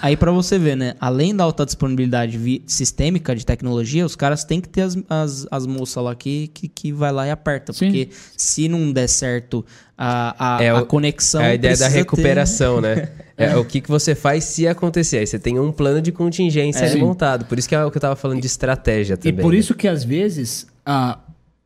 Aí 0.00 0.16
pra 0.16 0.32
você 0.32 0.58
ver, 0.58 0.76
né? 0.76 0.94
Além 1.00 1.34
da 1.34 1.44
alta 1.44 1.64
disponibilidade 1.64 2.62
sistêmica 2.66 3.34
de 3.34 3.44
tecnologia, 3.44 4.04
os 4.04 4.16
caras 4.16 4.44
têm 4.44 4.60
que 4.60 4.68
ter 4.68 4.82
as, 4.82 4.96
as, 5.08 5.46
as 5.50 5.66
moças 5.66 6.02
lá 6.02 6.14
que, 6.14 6.48
que, 6.48 6.68
que 6.68 6.92
vai 6.92 7.12
lá 7.12 7.26
e 7.26 7.30
aperta. 7.30 7.72
Sim. 7.72 7.86
Porque 7.86 8.08
se 8.36 8.68
não 8.68 8.92
der 8.92 9.08
certo 9.08 9.64
a, 9.96 10.56
a, 10.58 10.62
É 10.62 10.70
a 10.70 10.80
o- 10.82 10.86
conexão. 10.86 11.40
É 11.42 11.50
a 11.50 11.54
ideia 11.54 11.72
da 11.74 11.78
precisa 11.78 11.90
ter- 11.90 11.96
recuperação, 11.98 12.80
né? 12.80 13.08
É 13.36 13.56
o 13.56 13.64
que, 13.64 13.80
que 13.80 13.88
você 13.90 14.14
faz 14.14 14.44
se 14.44 14.68
acontecer. 14.68 15.18
Aí 15.18 15.26
você 15.26 15.40
tem 15.40 15.58
um 15.58 15.72
plano 15.72 16.00
de 16.00 16.12
contingência 16.12 16.82
ali 16.82 16.92
Sim. 16.92 17.00
montado. 17.00 17.44
Por 17.46 17.58
isso 17.58 17.68
que 17.68 17.74
é 17.74 17.84
o 17.84 17.90
que 17.90 17.96
eu 17.96 18.00
tava 18.00 18.14
falando 18.14 18.40
de 18.40 18.46
estratégia 18.46 19.14
E 19.14 19.16
também. 19.16 19.42
por 19.42 19.52
né? 19.52 19.58
isso 19.58 19.74
que 19.74 19.88
às 19.88 20.04
vezes 20.04 20.68
ah, 20.86 21.18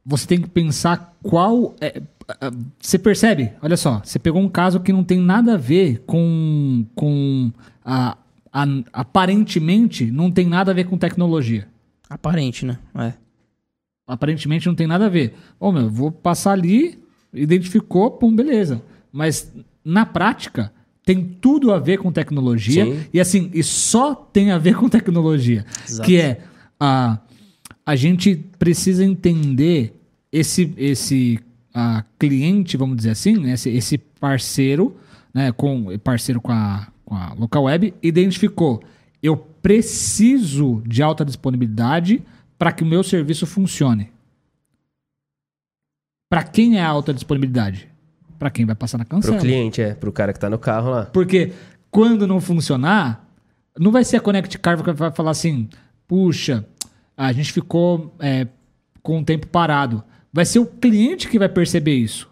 você 0.04 0.26
tem 0.26 0.40
que 0.40 0.48
pensar 0.48 1.14
qual. 1.22 1.74
é- 1.78 2.00
ah, 2.40 2.50
você 2.80 2.98
percebe? 2.98 3.52
Olha 3.60 3.76
só, 3.76 4.00
você 4.02 4.18
pegou 4.18 4.40
um 4.40 4.48
caso 4.48 4.80
que 4.80 4.94
não 4.94 5.04
tem 5.04 5.18
nada 5.18 5.54
a 5.54 5.56
ver 5.58 6.02
com. 6.06 6.86
com 6.94 7.52
a, 7.84 8.16
a- 8.50 8.66
aparentemente 8.90 10.10
não 10.10 10.30
tem 10.30 10.46
nada 10.46 10.70
a 10.70 10.74
ver 10.74 10.84
com 10.84 10.96
tecnologia. 10.96 11.68
Aparente, 12.08 12.64
né? 12.64 12.78
É. 12.98 13.12
Aparentemente 14.06 14.66
não 14.66 14.74
tem 14.74 14.86
nada 14.86 15.04
a 15.04 15.08
ver. 15.10 15.34
Ô, 15.60 15.70
meu, 15.70 15.90
vou 15.90 16.10
passar 16.10 16.52
ali, 16.52 16.98
identificou, 17.32 18.10
pum, 18.10 18.34
beleza. 18.34 18.82
Mas 19.12 19.52
na 19.84 20.04
prática 20.04 20.72
tem 21.04 21.24
tudo 21.24 21.72
a 21.72 21.78
ver 21.78 21.98
com 21.98 22.12
tecnologia 22.12 22.84
Sim. 22.84 23.00
e 23.12 23.20
assim, 23.20 23.50
e 23.54 23.62
só 23.62 24.14
tem 24.14 24.50
a 24.50 24.58
ver 24.58 24.76
com 24.78 24.88
tecnologia, 24.88 25.64
Exato. 25.86 26.06
que 26.06 26.16
é 26.18 26.42
a 26.78 27.18
a 27.86 27.96
gente 27.96 28.36
precisa 28.58 29.02
entender 29.02 29.98
esse 30.30 30.74
esse 30.76 31.40
a 31.72 32.04
cliente, 32.18 32.76
vamos 32.76 32.96
dizer 32.96 33.10
assim, 33.10 33.36
né, 33.36 33.52
esse, 33.52 33.70
esse 33.70 33.98
parceiro, 33.98 34.96
né, 35.32 35.52
com 35.52 35.96
parceiro 35.98 36.40
com 36.40 36.52
a, 36.52 36.88
com 37.04 37.14
a 37.14 37.34
local 37.38 37.64
web, 37.64 37.94
identificou, 38.02 38.82
eu 39.22 39.36
preciso 39.36 40.82
de 40.86 41.02
alta 41.02 41.24
disponibilidade 41.24 42.22
para 42.58 42.72
que 42.72 42.82
o 42.82 42.86
meu 42.86 43.02
serviço 43.02 43.46
funcione. 43.46 44.10
Para 46.28 46.42
quem 46.42 46.78
é 46.78 46.82
a 46.82 46.88
alta 46.88 47.12
disponibilidade? 47.14 47.88
Para 48.38 48.50
quem 48.50 48.64
vai 48.66 48.74
passar 48.74 48.98
na 48.98 49.04
Pro 49.04 49.16
cancela. 49.16 49.38
cliente, 49.38 49.80
é. 49.80 49.94
Pro 49.94 50.12
cara 50.12 50.32
que 50.32 50.38
tá 50.38 50.48
no 50.50 50.58
carro 50.58 50.90
lá. 50.90 51.06
Porque 51.06 51.52
quando 51.90 52.26
não 52.26 52.40
funcionar, 52.40 53.26
não 53.78 53.90
vai 53.90 54.04
ser 54.04 54.16
a 54.16 54.20
Connect 54.20 54.58
Car 54.58 54.82
que 54.82 54.92
vai 54.92 55.10
falar 55.10 55.30
assim: 55.30 55.68
puxa, 56.06 56.64
a 57.16 57.32
gente 57.32 57.52
ficou 57.52 58.14
é, 58.20 58.46
com 59.02 59.18
o 59.20 59.24
tempo 59.24 59.46
parado. 59.46 60.04
Vai 60.32 60.44
ser 60.44 60.58
o 60.58 60.66
cliente 60.66 61.28
que 61.28 61.38
vai 61.38 61.48
perceber 61.48 61.94
isso. 61.94 62.28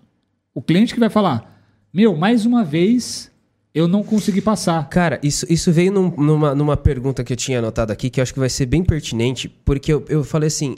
O 0.55 0.61
cliente 0.63 0.95
que 0.95 1.01
vai 1.01 1.11
falar: 1.11 1.61
meu, 1.93 2.15
mais 2.17 2.45
uma 2.47 2.63
vez 2.63 3.33
eu 3.75 3.89
não 3.89 4.03
consegui 4.05 4.41
passar. 4.41 4.89
Cara, 4.89 5.19
isso, 5.23 5.45
isso 5.51 5.73
veio 5.73 5.91
num- 5.93 6.15
numa, 6.17 6.55
numa 6.55 6.77
pergunta 6.77 7.25
que 7.25 7.33
eu 7.33 7.37
tinha 7.37 7.59
anotado 7.59 7.93
aqui, 7.93 8.09
que 8.11 8.21
eu 8.21 8.23
acho 8.23 8.33
que 8.33 8.39
vai 8.41 8.49
ser 8.49 8.67
bem 8.67 8.85
pertinente, 8.85 9.49
porque 9.49 9.93
eu, 9.93 10.05
eu 10.09 10.23
falei 10.23 10.47
assim: 10.47 10.77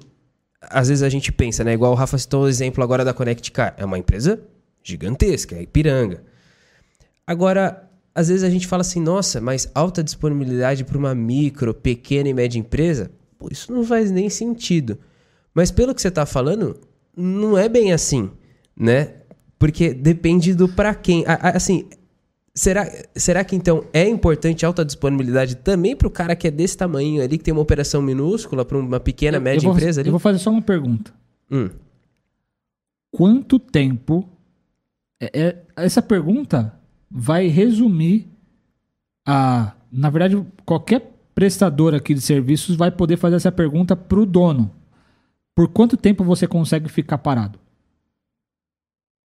às 0.61 0.88
vezes 0.88 1.02
a 1.02 1.09
gente 1.09 1.30
pensa, 1.30 1.62
né? 1.62 1.72
Igual 1.72 1.92
o 1.92 1.94
Rafa 1.94 2.18
citou 2.18 2.44
o 2.44 2.48
exemplo 2.48 2.82
agora 2.82 3.04
da 3.04 3.14
Connect 3.14 3.50
Car. 3.52 3.74
É 3.76 3.84
uma 3.84 3.98
empresa 3.98 4.40
gigantesca, 4.82 5.56
é 5.56 5.62
Ipiranga. 5.62 6.22
Agora, 7.26 7.88
às 8.14 8.28
vezes 8.28 8.42
a 8.42 8.50
gente 8.50 8.66
fala 8.66 8.80
assim, 8.80 9.00
nossa, 9.00 9.40
mas 9.40 9.70
alta 9.74 10.02
disponibilidade 10.02 10.84
para 10.84 10.98
uma 10.98 11.14
micro, 11.14 11.74
pequena 11.74 12.28
e 12.28 12.34
média 12.34 12.59
empresa, 12.59 13.11
pô, 13.38 13.48
isso 13.50 13.72
não 13.72 13.84
faz 13.84 14.11
nem 14.11 14.28
sentido. 14.28 14.98
Mas 15.54 15.70
pelo 15.70 15.94
que 15.94 16.02
você 16.02 16.09
está 16.09 16.24
falando, 16.24 16.80
não 17.16 17.56
é 17.56 17.68
bem 17.68 17.92
assim, 17.92 18.30
né? 18.76 19.14
Porque 19.59 19.92
depende 19.92 20.54
do 20.54 20.68
para 20.68 20.94
quem. 20.94 21.24
Assim, 21.26 21.88
será, 22.59 22.90
será 23.14 23.44
que 23.44 23.54
então 23.56 23.84
é 23.92 24.09
importante 24.09 24.66
alta 24.66 24.84
disponibilidade 24.84 25.56
também 25.56 25.94
para 25.96 26.09
o 26.09 26.11
cara 26.11 26.34
que 26.36 26.48
é 26.48 26.50
desse 26.50 26.76
tamanho 26.76 27.22
ali, 27.22 27.38
que 27.38 27.44
tem 27.44 27.52
uma 27.52 27.62
operação 27.62 28.02
minúscula, 28.02 28.64
para 28.64 28.76
uma 28.76 28.98
pequena, 29.00 29.36
Eu- 29.38 29.40
média 29.40 29.59
eu 29.59 29.62
vou, 29.70 29.72
empresa 29.72 30.00
ali? 30.00 30.09
Eu 30.09 30.12
vou 30.12 30.18
fazer 30.20 30.38
só 30.38 30.50
uma 30.50 30.62
pergunta. 30.62 31.12
Hum. 31.50 31.70
Quanto 33.11 33.59
tempo. 33.59 34.28
é- 35.20 35.30
é- 35.34 35.56
essa 35.76 36.00
pergunta 36.00 36.72
vai 37.11 37.48
resumir 37.48 38.28
a. 39.26 39.72
Na 39.90 40.11
verdade, 40.11 40.40
qualquer 40.64 41.12
prestador 41.34 41.92
aqui 41.94 42.14
de 42.14 42.20
serviços 42.20 42.76
vai 42.76 42.90
poder 42.92 43.16
fazer 43.16 43.34
essa 43.36 43.50
pergunta 43.50 43.96
para 43.96 44.20
o 44.20 44.24
dono. 44.26 44.70
Por 45.56 45.66
quanto 45.68 45.96
tempo 45.96 46.22
você 46.22 46.46
consegue 46.46 46.88
ficar 46.88 47.18
parado? 47.18 47.59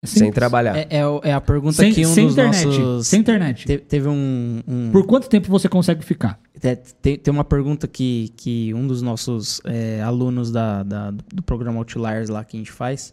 É 0.03 0.07
Sem 0.07 0.14
simples. 0.20 0.34
trabalhar. 0.34 0.76
É, 0.78 0.88
é 0.90 1.03
é 1.24 1.32
a 1.34 1.40
pergunta 1.42 1.74
Sem, 1.76 1.92
que 1.92 2.07
um 2.07 2.14
sem 2.14 2.24
dos 2.24 2.32
internet. 2.32 2.64
nossos. 2.66 3.07
Sem 3.07 3.20
internet. 3.20 3.66
Te- 3.66 3.78
teve 3.78 4.09
um. 4.09 4.61
um- 4.66 4.90
Por 4.90 5.05
quanto 5.07 5.28
tempo 5.28 5.48
você 5.48 5.68
consegue 5.68 6.03
ficar? 6.03 6.40
É, 6.62 6.74
tem, 6.74 7.18
tem 7.18 7.30
uma 7.32 7.44
pergunta 7.44 7.86
que, 7.86 8.32
que 8.36 8.72
um 8.72 8.86
dos 8.86 9.03
nossos 9.03 9.61
é, 9.64 10.01
alunos 10.03 10.51
da, 10.51 10.82
da- 10.82 11.11
do 11.11 11.42
programa 11.42 11.78
Outliers 11.78 12.30
lá 12.30 12.42
que 12.44 12.57
a 12.57 12.61
gente 12.61 12.72
faz, 12.72 13.12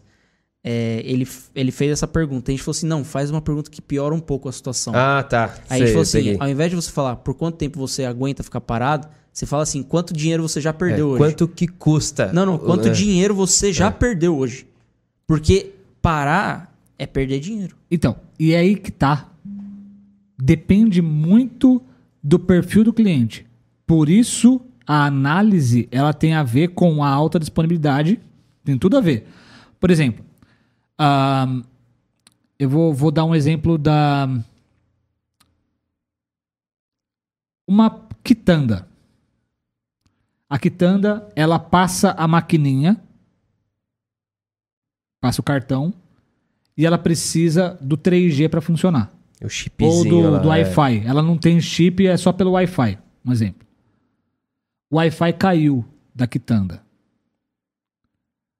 é, 0.64 1.02
ele, 1.04 1.28
ele 1.54 1.70
fez 1.70 1.92
essa 1.92 2.06
pergunta. 2.06 2.50
A 2.50 2.52
gente 2.52 2.62
falou 2.62 2.76
assim, 2.76 2.86
não, 2.86 3.04
faz 3.04 3.30
uma 3.30 3.42
pergunta 3.42 3.70
que 3.70 3.82
piora 3.82 4.14
um 4.14 4.20
pouco 4.20 4.48
a 4.48 4.52
situação. 4.52 4.94
Ah, 4.96 5.22
tá. 5.22 5.44
Aí 5.44 5.50
a 5.50 5.68
Sei, 5.68 5.78
gente 5.80 5.88
falou 5.88 6.02
assim, 6.02 6.18
peguei. 6.18 6.36
ao 6.40 6.48
invés 6.48 6.70
de 6.70 6.76
você 6.76 6.90
falar 6.90 7.16
por 7.16 7.34
quanto 7.34 7.56
tempo 7.58 7.78
você 7.78 8.06
aguenta 8.06 8.42
ficar 8.42 8.62
parado, 8.62 9.06
você 9.30 9.44
fala 9.44 9.62
assim, 9.62 9.82
quanto 9.82 10.14
dinheiro 10.14 10.42
você 10.42 10.58
já 10.58 10.70
É, 10.70 10.72
perdeu 10.72 11.08
hoje. 11.08 11.18
Quanto 11.18 11.46
que 11.48 11.68
custa? 11.68 12.32
Não, 12.32 12.46
não, 12.46 12.56
quanto 12.56 12.88
É. 12.88 12.92
dinheiro 12.92 13.34
você 13.34 13.74
já 13.74 13.90
perdeu 13.90 14.36
hoje. 14.38 14.66
Porque 15.26 15.72
parar 16.00 16.67
é 16.98 17.06
perder 17.06 17.40
dinheiro. 17.40 17.76
Então, 17.90 18.16
e 18.38 18.52
é 18.52 18.58
aí 18.58 18.76
que 18.76 18.90
tá. 18.90 19.30
Depende 20.36 21.00
muito 21.00 21.82
do 22.22 22.38
perfil 22.38 22.84
do 22.84 22.92
cliente. 22.92 23.46
Por 23.86 24.08
isso, 24.08 24.60
a 24.86 25.06
análise 25.06 25.88
ela 25.90 26.12
tem 26.12 26.34
a 26.34 26.42
ver 26.42 26.68
com 26.68 27.02
a 27.02 27.08
alta 27.08 27.38
disponibilidade, 27.38 28.20
tem 28.64 28.76
tudo 28.78 28.96
a 28.96 29.00
ver. 29.00 29.26
Por 29.80 29.90
exemplo, 29.90 30.24
ah, 30.98 31.62
eu 32.58 32.68
vou, 32.68 32.92
vou 32.92 33.10
dar 33.10 33.24
um 33.24 33.34
exemplo 33.34 33.78
da 33.78 34.28
uma 37.66 38.08
quitanda. 38.24 38.88
A 40.48 40.58
quitanda, 40.58 41.30
ela 41.36 41.58
passa 41.58 42.12
a 42.12 42.26
maquininha, 42.26 42.98
passa 45.20 45.42
o 45.42 45.44
cartão, 45.44 45.92
e 46.78 46.86
ela 46.86 46.96
precisa 46.96 47.76
do 47.80 47.98
3G 47.98 48.48
para 48.48 48.60
funcionar. 48.60 49.10
O 49.40 49.44
Ou 49.44 49.50
chipzinho 49.50 50.22
do, 50.22 50.30
lá, 50.30 50.38
do 50.38 50.46
é. 50.46 50.50
Wi-Fi. 50.64 51.02
Ela 51.04 51.20
não 51.22 51.36
tem 51.36 51.60
chip, 51.60 52.06
é 52.06 52.16
só 52.16 52.32
pelo 52.32 52.52
Wi-Fi. 52.52 52.96
Um 53.26 53.32
exemplo. 53.32 53.66
O 54.90 54.96
Wi-Fi 54.96 55.32
caiu 55.32 55.84
da 56.14 56.26
quitanda. 56.26 56.80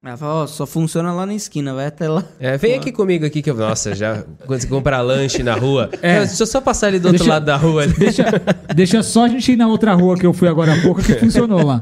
Ela 0.03 0.15
fala, 0.15 0.43
ó, 0.43 0.47
só 0.47 0.65
funciona 0.65 1.11
lá 1.11 1.25
na 1.25 1.33
esquina, 1.33 1.73
vai 1.73 1.87
até 1.87 2.07
lá. 2.07 2.23
É, 2.39 2.57
vem 2.57 2.73
aqui 2.79 2.91
comigo 2.91 3.25
aqui 3.25 3.41
que 3.41 3.49
eu. 3.49 3.55
Nossa, 3.55 3.93
já. 3.93 4.23
Quando 4.45 4.61
você 4.61 4.67
comprar 4.67 5.01
lanche 5.01 5.43
na 5.43 5.55
rua. 5.55 5.89
É. 6.01 6.19
Não, 6.19 6.25
Deixa 6.27 6.43
eu 6.43 6.47
só 6.47 6.61
passar 6.61 6.87
ali 6.87 6.99
do 6.99 7.07
outro 7.07 7.19
Deixa- 7.19 7.33
lado 7.33 7.45
da 7.45 7.57
rua. 7.57 7.83
ali. 7.83 7.93
Deixa, 7.93 8.23
deixa 8.75 9.03
só 9.03 9.25
a 9.25 9.27
gente 9.27 9.51
ir 9.51 9.55
na 9.57 9.67
outra 9.67 9.93
rua 9.93 10.17
que 10.17 10.25
eu 10.25 10.33
fui 10.33 10.47
agora 10.47 10.73
há 10.73 10.81
pouco 10.81 11.01
que 11.03 11.15
funcionou 11.19 11.65
lá. 11.65 11.81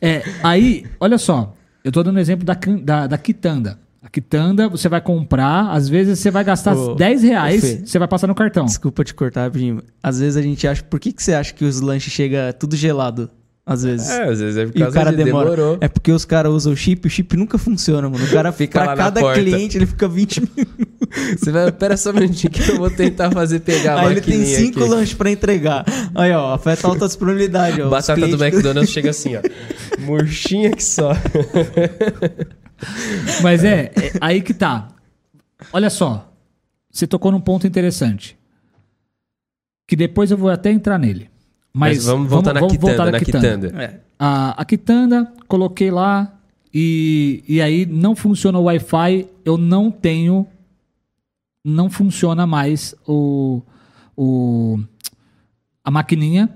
É, 0.00 0.22
aí, 0.42 0.86
olha 0.98 1.18
só. 1.18 1.54
Eu 1.84 1.92
tô 1.92 2.02
dando 2.02 2.18
exemplo 2.18 2.44
da, 2.46 2.54
da, 2.54 3.06
da 3.06 3.18
quitanda. 3.18 3.78
A 4.08 4.10
quitanda 4.10 4.70
você 4.70 4.88
vai 4.88 5.02
comprar, 5.02 5.68
às 5.70 5.86
vezes 5.86 6.18
você 6.18 6.30
vai 6.30 6.42
gastar 6.42 6.74
Ô, 6.74 6.94
10 6.94 7.22
reais, 7.24 7.60
Fê. 7.60 7.82
você 7.84 7.98
vai 7.98 8.08
passar 8.08 8.26
no 8.26 8.34
cartão. 8.34 8.64
Desculpa 8.64 9.04
te 9.04 9.12
cortar, 9.12 9.42
rapidinho. 9.42 9.82
Às 10.02 10.18
vezes 10.18 10.38
a 10.38 10.40
gente 10.40 10.66
acha. 10.66 10.82
Por 10.82 10.98
que, 10.98 11.12
que 11.12 11.22
você 11.22 11.34
acha 11.34 11.52
que 11.52 11.62
os 11.62 11.82
lanches 11.82 12.10
chegam 12.10 12.40
tudo 12.58 12.74
gelado? 12.74 13.30
Às 13.66 13.82
vezes. 13.82 14.08
É, 14.08 14.22
às 14.24 14.40
vezes 14.40 14.56
é 14.56 14.64
por 14.64 14.78
E 14.78 14.82
o 14.82 14.90
cara 14.90 15.10
de 15.10 15.22
demora. 15.22 15.50
demorou. 15.50 15.78
É 15.82 15.88
porque 15.88 16.10
os 16.10 16.24
caras 16.24 16.50
usam 16.50 16.72
o 16.72 16.76
chip, 16.76 17.06
o 17.06 17.10
chip 17.10 17.36
nunca 17.36 17.58
funciona, 17.58 18.08
mano. 18.08 18.24
O 18.24 18.30
cara 18.30 18.50
Fica 18.50 18.80
pra 18.80 18.92
na 18.92 18.96
cada 18.96 19.20
porta. 19.20 19.38
cliente, 19.42 19.76
ele 19.76 19.84
fica 19.84 20.08
20 20.08 20.40
minutos. 20.56 21.38
Você 21.38 21.52
vai, 21.52 21.70
pera 21.70 21.94
só 21.94 22.08
um 22.10 22.14
minutinho 22.14 22.50
que 22.50 22.66
eu 22.66 22.78
vou 22.78 22.90
tentar 22.90 23.30
fazer 23.30 23.60
pegar 23.60 23.96
a 23.96 24.00
Aí 24.06 24.12
ele 24.12 24.20
tem 24.22 24.42
cinco 24.42 24.80
aqui. 24.80 24.88
lanches 24.88 25.12
pra 25.12 25.30
entregar. 25.30 25.84
Aí, 26.14 26.32
ó, 26.32 26.54
afeta 26.54 26.86
a 26.86 26.90
alta 26.90 27.06
disponibilidade, 27.06 27.82
ó. 27.82 27.90
Batata 27.90 28.26
do 28.26 28.42
McDonald's 28.42 28.90
chega 28.90 29.10
assim, 29.10 29.36
ó. 29.36 29.42
Murchinha 30.00 30.70
que 30.70 30.82
só. 30.82 31.12
Mas 33.42 33.64
é, 33.64 33.92
é 33.96 34.12
aí 34.20 34.40
que 34.40 34.54
tá. 34.54 34.88
Olha 35.72 35.90
só. 35.90 36.32
Você 36.90 37.06
tocou 37.06 37.30
num 37.30 37.40
ponto 37.40 37.66
interessante. 37.66 38.36
Que 39.86 39.96
depois 39.96 40.30
eu 40.30 40.36
vou 40.36 40.50
até 40.50 40.70
entrar 40.70 40.98
nele. 40.98 41.30
Mas, 41.72 41.98
Mas, 41.98 42.06
vamos 42.06 42.28
voltar 42.28 42.54
na 42.54 42.66
quitanda, 42.66 42.96
voltar 42.96 43.12
na 43.12 43.20
quitanda. 43.20 43.82
É. 43.82 44.00
A, 44.18 44.62
a 44.62 44.64
quitanda, 44.64 45.32
coloquei 45.46 45.90
lá 45.90 46.38
e, 46.72 47.44
e 47.48 47.62
aí 47.62 47.86
não 47.86 48.16
funciona 48.16 48.58
o 48.58 48.64
Wi-Fi, 48.64 49.28
eu 49.44 49.56
não 49.56 49.90
tenho. 49.90 50.46
Não 51.64 51.90
funciona 51.90 52.46
mais 52.46 52.94
o, 53.06 53.62
o 54.16 54.78
a 55.84 55.90
maquininha. 55.90 56.50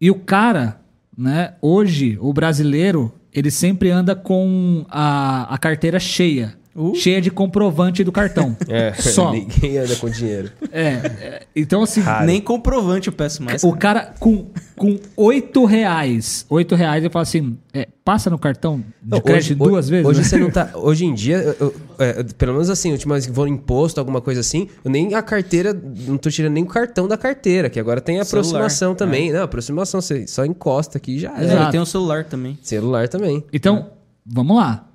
E 0.00 0.10
o 0.10 0.14
cara, 0.14 0.80
né, 1.16 1.54
hoje, 1.60 2.18
o 2.20 2.32
brasileiro, 2.32 3.12
ele 3.32 3.50
sempre 3.50 3.90
anda 3.90 4.14
com 4.14 4.84
a, 4.90 5.54
a 5.54 5.58
carteira 5.58 5.98
cheia. 5.98 6.54
Uh. 6.74 6.94
Cheia 6.94 7.20
de 7.20 7.30
comprovante 7.30 8.02
do 8.02 8.10
cartão. 8.10 8.56
É, 8.68 8.92
Só. 9.00 9.30
ninguém 9.32 9.76
anda 9.78 9.94
com 9.96 10.08
dinheiro. 10.08 10.50
É, 10.72 10.82
é, 10.82 11.42
então 11.54 11.82
assim, 11.82 12.00
Raro. 12.00 12.24
Nem 12.26 12.40
comprovante 12.40 13.08
eu 13.08 13.12
peço 13.12 13.42
mais. 13.42 13.62
o 13.62 13.72
cara 13.76 14.14
com, 14.18 14.46
com 14.76 14.98
8 15.16 15.64
reais, 15.66 16.46
8 16.48 16.74
reais, 16.74 17.04
eu 17.04 17.10
falo 17.10 17.22
assim, 17.24 17.58
é, 17.74 17.86
passa 18.04 18.30
no 18.30 18.38
cartão 18.38 18.78
de 19.02 19.10
Não, 19.10 19.20
crédito 19.20 19.60
hoje, 19.62 19.70
duas 19.70 19.88
vezes? 19.88 20.06
Hoje 20.06 20.18
né? 20.20 20.24
você 20.24 20.38
não 20.38 20.50
tá. 20.50 20.70
Hoje 20.76 21.04
em 21.04 21.12
dia, 21.14 21.36
eu- 21.38 21.56
eu- 21.60 21.74
é, 21.98 22.22
pelo 22.38 22.52
menos 22.54 22.70
assim, 22.70 22.90
última 22.92 23.14
vez 23.14 23.26
que 23.26 23.32
vou 23.32 23.44
no 23.46 23.52
imposto, 23.52 24.00
alguma 24.00 24.20
coisa 24.20 24.40
assim, 24.40 24.68
eu 24.84 24.90
nem 24.90 25.14
a 25.14 25.20
carteira, 25.22 25.72
não 26.06 26.16
tô 26.16 26.30
tirando 26.30 26.54
nem 26.54 26.64
o 26.64 26.66
cartão 26.66 27.06
da 27.06 27.16
carteira, 27.18 27.68
que 27.68 27.78
agora 27.78 28.00
tem 28.00 28.14
Celular, 28.24 28.28
aproximação 28.48 28.94
também. 28.94 29.30
Não, 29.30 29.42
aproximação, 29.42 30.00
você 30.00 30.26
só 30.26 30.44
encosta 30.44 30.96
aqui 30.98 31.16
e 31.16 31.18
já 31.20 31.32
É, 31.38 31.42
é. 31.42 31.44
Exato. 31.44 31.70
tem 31.70 31.80
um 31.80 31.84
celular 31.84 32.24
também. 32.24 32.58
Celular 32.62 33.08
também. 33.08 33.44
Então, 33.52 33.90
vamos 34.26 34.56
lá. 34.56 34.88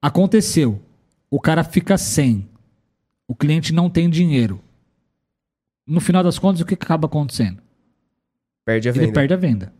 Aconteceu. 0.00 0.80
O 1.30 1.40
cara 1.40 1.62
fica 1.62 1.96
sem. 1.98 2.48
O 3.28 3.34
cliente 3.34 3.72
não 3.72 3.88
tem 3.88 4.08
dinheiro. 4.10 4.60
No 5.86 6.00
final 6.00 6.22
das 6.22 6.38
contas, 6.38 6.60
o 6.60 6.66
que 6.66 6.74
acaba 6.74 7.06
acontecendo? 7.06 7.62
Perde 8.64 8.88
a 8.88 8.92
Ele 8.92 9.00
venda. 9.00 9.12
perde 9.12 9.34
a 9.34 9.36
venda. 9.36 9.72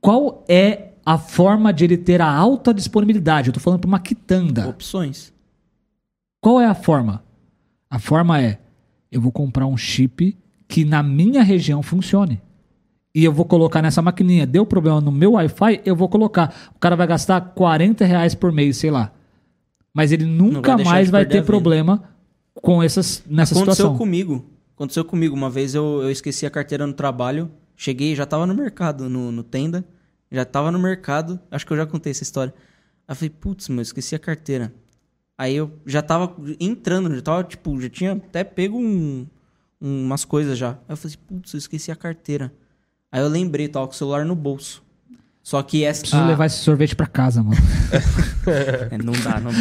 Qual 0.00 0.44
é 0.48 0.92
a 1.04 1.18
forma 1.18 1.72
de 1.72 1.84
ele 1.84 1.96
ter 1.96 2.20
a 2.20 2.30
alta 2.30 2.72
disponibilidade? 2.74 3.48
Eu 3.48 3.54
tô 3.54 3.60
falando 3.60 3.80
para 3.80 3.88
uma 3.88 4.00
quitanda. 4.00 4.68
Opções. 4.68 5.32
Qual 6.40 6.60
é 6.60 6.66
a 6.66 6.74
forma? 6.74 7.24
A 7.88 7.98
forma 7.98 8.40
é: 8.40 8.60
eu 9.10 9.20
vou 9.20 9.32
comprar 9.32 9.66
um 9.66 9.76
chip 9.76 10.36
que 10.68 10.84
na 10.84 11.02
minha 11.02 11.42
região 11.42 11.82
funcione. 11.82 12.40
E 13.14 13.24
eu 13.24 13.32
vou 13.32 13.44
colocar 13.44 13.80
nessa 13.80 14.02
maquininha. 14.02 14.46
Deu 14.46 14.66
problema 14.66 15.00
no 15.00 15.12
meu 15.12 15.32
Wi-Fi, 15.32 15.82
eu 15.84 15.94
vou 15.94 16.08
colocar. 16.08 16.72
O 16.74 16.78
cara 16.78 16.96
vai 16.96 17.06
gastar 17.06 17.40
40 17.40 18.04
reais 18.04 18.34
por 18.34 18.50
mês, 18.50 18.76
sei 18.76 18.90
lá. 18.90 19.12
Mas 19.92 20.10
ele 20.10 20.24
nunca 20.24 20.74
vai 20.76 20.84
mais 20.84 21.10
vai 21.10 21.24
ter 21.24 21.44
problema 21.44 22.02
com 22.54 22.82
essas, 22.82 23.22
nessa 23.28 23.54
Aconteceu 23.54 23.74
situação. 23.74 23.96
comigo. 23.96 24.44
Aconteceu 24.74 25.04
comigo. 25.04 25.34
Uma 25.36 25.48
vez 25.48 25.74
eu, 25.76 26.00
eu 26.02 26.10
esqueci 26.10 26.44
a 26.44 26.50
carteira 26.50 26.84
no 26.86 26.92
trabalho. 26.92 27.48
Cheguei, 27.76 28.14
já 28.16 28.26
tava 28.26 28.46
no 28.46 28.54
mercado, 28.54 29.08
no, 29.08 29.30
no 29.30 29.44
tenda. 29.44 29.84
Já 30.30 30.44
tava 30.44 30.72
no 30.72 30.78
mercado. 30.80 31.38
Acho 31.50 31.64
que 31.64 31.72
eu 31.72 31.76
já 31.76 31.86
contei 31.86 32.10
essa 32.10 32.24
história. 32.24 32.52
Aí 33.06 33.12
eu 33.12 33.16
falei, 33.16 33.30
putz, 33.30 33.68
meu, 33.68 33.78
eu 33.78 33.82
esqueci 33.82 34.16
a 34.16 34.18
carteira. 34.18 34.72
Aí 35.38 35.54
eu 35.54 35.70
já 35.86 36.02
tava 36.02 36.34
entrando, 36.58 37.14
já 37.14 37.22
tava, 37.22 37.44
tipo, 37.44 37.80
já 37.80 37.88
tinha 37.88 38.12
até 38.12 38.42
pego 38.42 38.76
um, 38.78 39.24
um- 39.80 40.04
umas 40.04 40.24
coisas 40.24 40.58
já. 40.58 40.70
Aí 40.70 40.76
eu 40.88 40.96
falei, 40.96 41.16
putz, 41.28 41.52
eu 41.54 41.58
esqueci 41.58 41.92
a 41.92 41.96
carteira. 41.96 42.52
Aí 43.14 43.20
eu 43.22 43.28
lembrei, 43.28 43.68
tava 43.68 43.86
com 43.86 43.92
o 43.92 43.96
celular 43.96 44.24
no 44.24 44.34
bolso. 44.34 44.82
Só 45.40 45.62
que 45.62 45.84
essa. 45.84 46.00
Preciso 46.00 46.20
a- 46.20 46.26
levar 46.26 46.46
esse 46.46 46.56
sorvete 46.56 46.96
pra 46.96 47.06
casa, 47.06 47.44
mano. 47.44 47.56
É, 48.90 48.98
não 48.98 49.12
dá, 49.12 49.38
não 49.38 49.52
dá. 49.52 49.58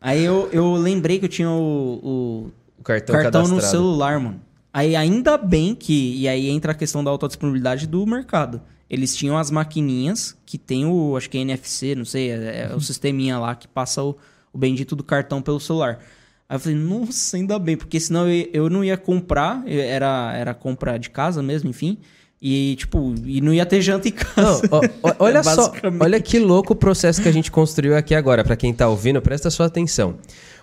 Aí 0.00 0.24
eu, 0.24 0.48
eu 0.52 0.74
lembrei 0.74 1.18
que 1.20 1.26
eu 1.26 1.28
tinha 1.28 1.48
o, 1.48 2.50
O 2.76 2.82
cartão, 2.82 3.14
o 3.14 3.18
cartão 3.22 3.42
no 3.42 3.48
cadastrado. 3.50 3.70
celular, 3.70 4.18
mano. 4.18 4.40
Aí 4.72 4.96
ainda 4.96 5.38
bem 5.38 5.76
que. 5.76 6.16
E 6.20 6.26
aí 6.26 6.48
entra 6.50 6.72
a 6.72 6.74
questão 6.74 7.04
da 7.04 7.10
autodisponibilidade 7.12 7.86
do 7.86 8.04
mercado. 8.04 8.60
Eles 8.90 9.14
tinham 9.16 9.38
as 9.38 9.48
maquininhas 9.50 10.36
que 10.44 10.58
tem 10.58 10.84
o. 10.86 11.16
Acho 11.16 11.30
que 11.30 11.38
é 11.38 11.42
NFC, 11.42 11.94
não 11.94 12.04
sei. 12.04 12.30
É, 12.32 12.68
é 12.72 12.74
o 12.74 12.80
sisteminha 12.80 13.38
lá 13.38 13.54
que 13.54 13.68
passa 13.68 14.02
o, 14.02 14.16
o 14.52 14.58
bendito 14.58 14.96
do 14.96 15.04
cartão 15.04 15.40
pelo 15.40 15.60
celular. 15.60 16.00
Aí 16.48 16.56
eu 16.56 16.60
falei, 16.60 16.76
nossa, 16.76 17.36
ainda 17.36 17.58
bem, 17.58 17.76
porque 17.76 17.98
senão 18.00 18.28
eu, 18.28 18.48
eu 18.52 18.68
não 18.70 18.84
ia 18.84 18.96
comprar, 18.98 19.62
era, 19.66 20.32
era 20.36 20.52
compra 20.52 20.98
de 20.98 21.08
casa 21.10 21.42
mesmo, 21.42 21.70
enfim. 21.70 21.96
E, 22.40 22.76
tipo, 22.76 23.14
e 23.24 23.40
não 23.40 23.54
ia 23.54 23.64
ter 23.64 23.80
janta 23.80 24.08
em 24.08 24.12
Não, 24.12 24.18
casa. 24.18 24.68
ó, 24.70 24.80
ó, 25.02 25.14
olha 25.24 25.42
só, 25.42 25.72
olha 26.00 26.20
que 26.20 26.38
louco 26.38 26.74
o 26.74 26.76
processo 26.76 27.22
que 27.22 27.28
a 27.28 27.32
gente 27.32 27.50
construiu 27.50 27.96
aqui 27.96 28.14
agora. 28.14 28.44
Pra 28.44 28.56
quem 28.56 28.72
tá 28.74 28.88
ouvindo, 28.88 29.20
presta 29.22 29.50
sua 29.50 29.66
atenção. 29.66 30.18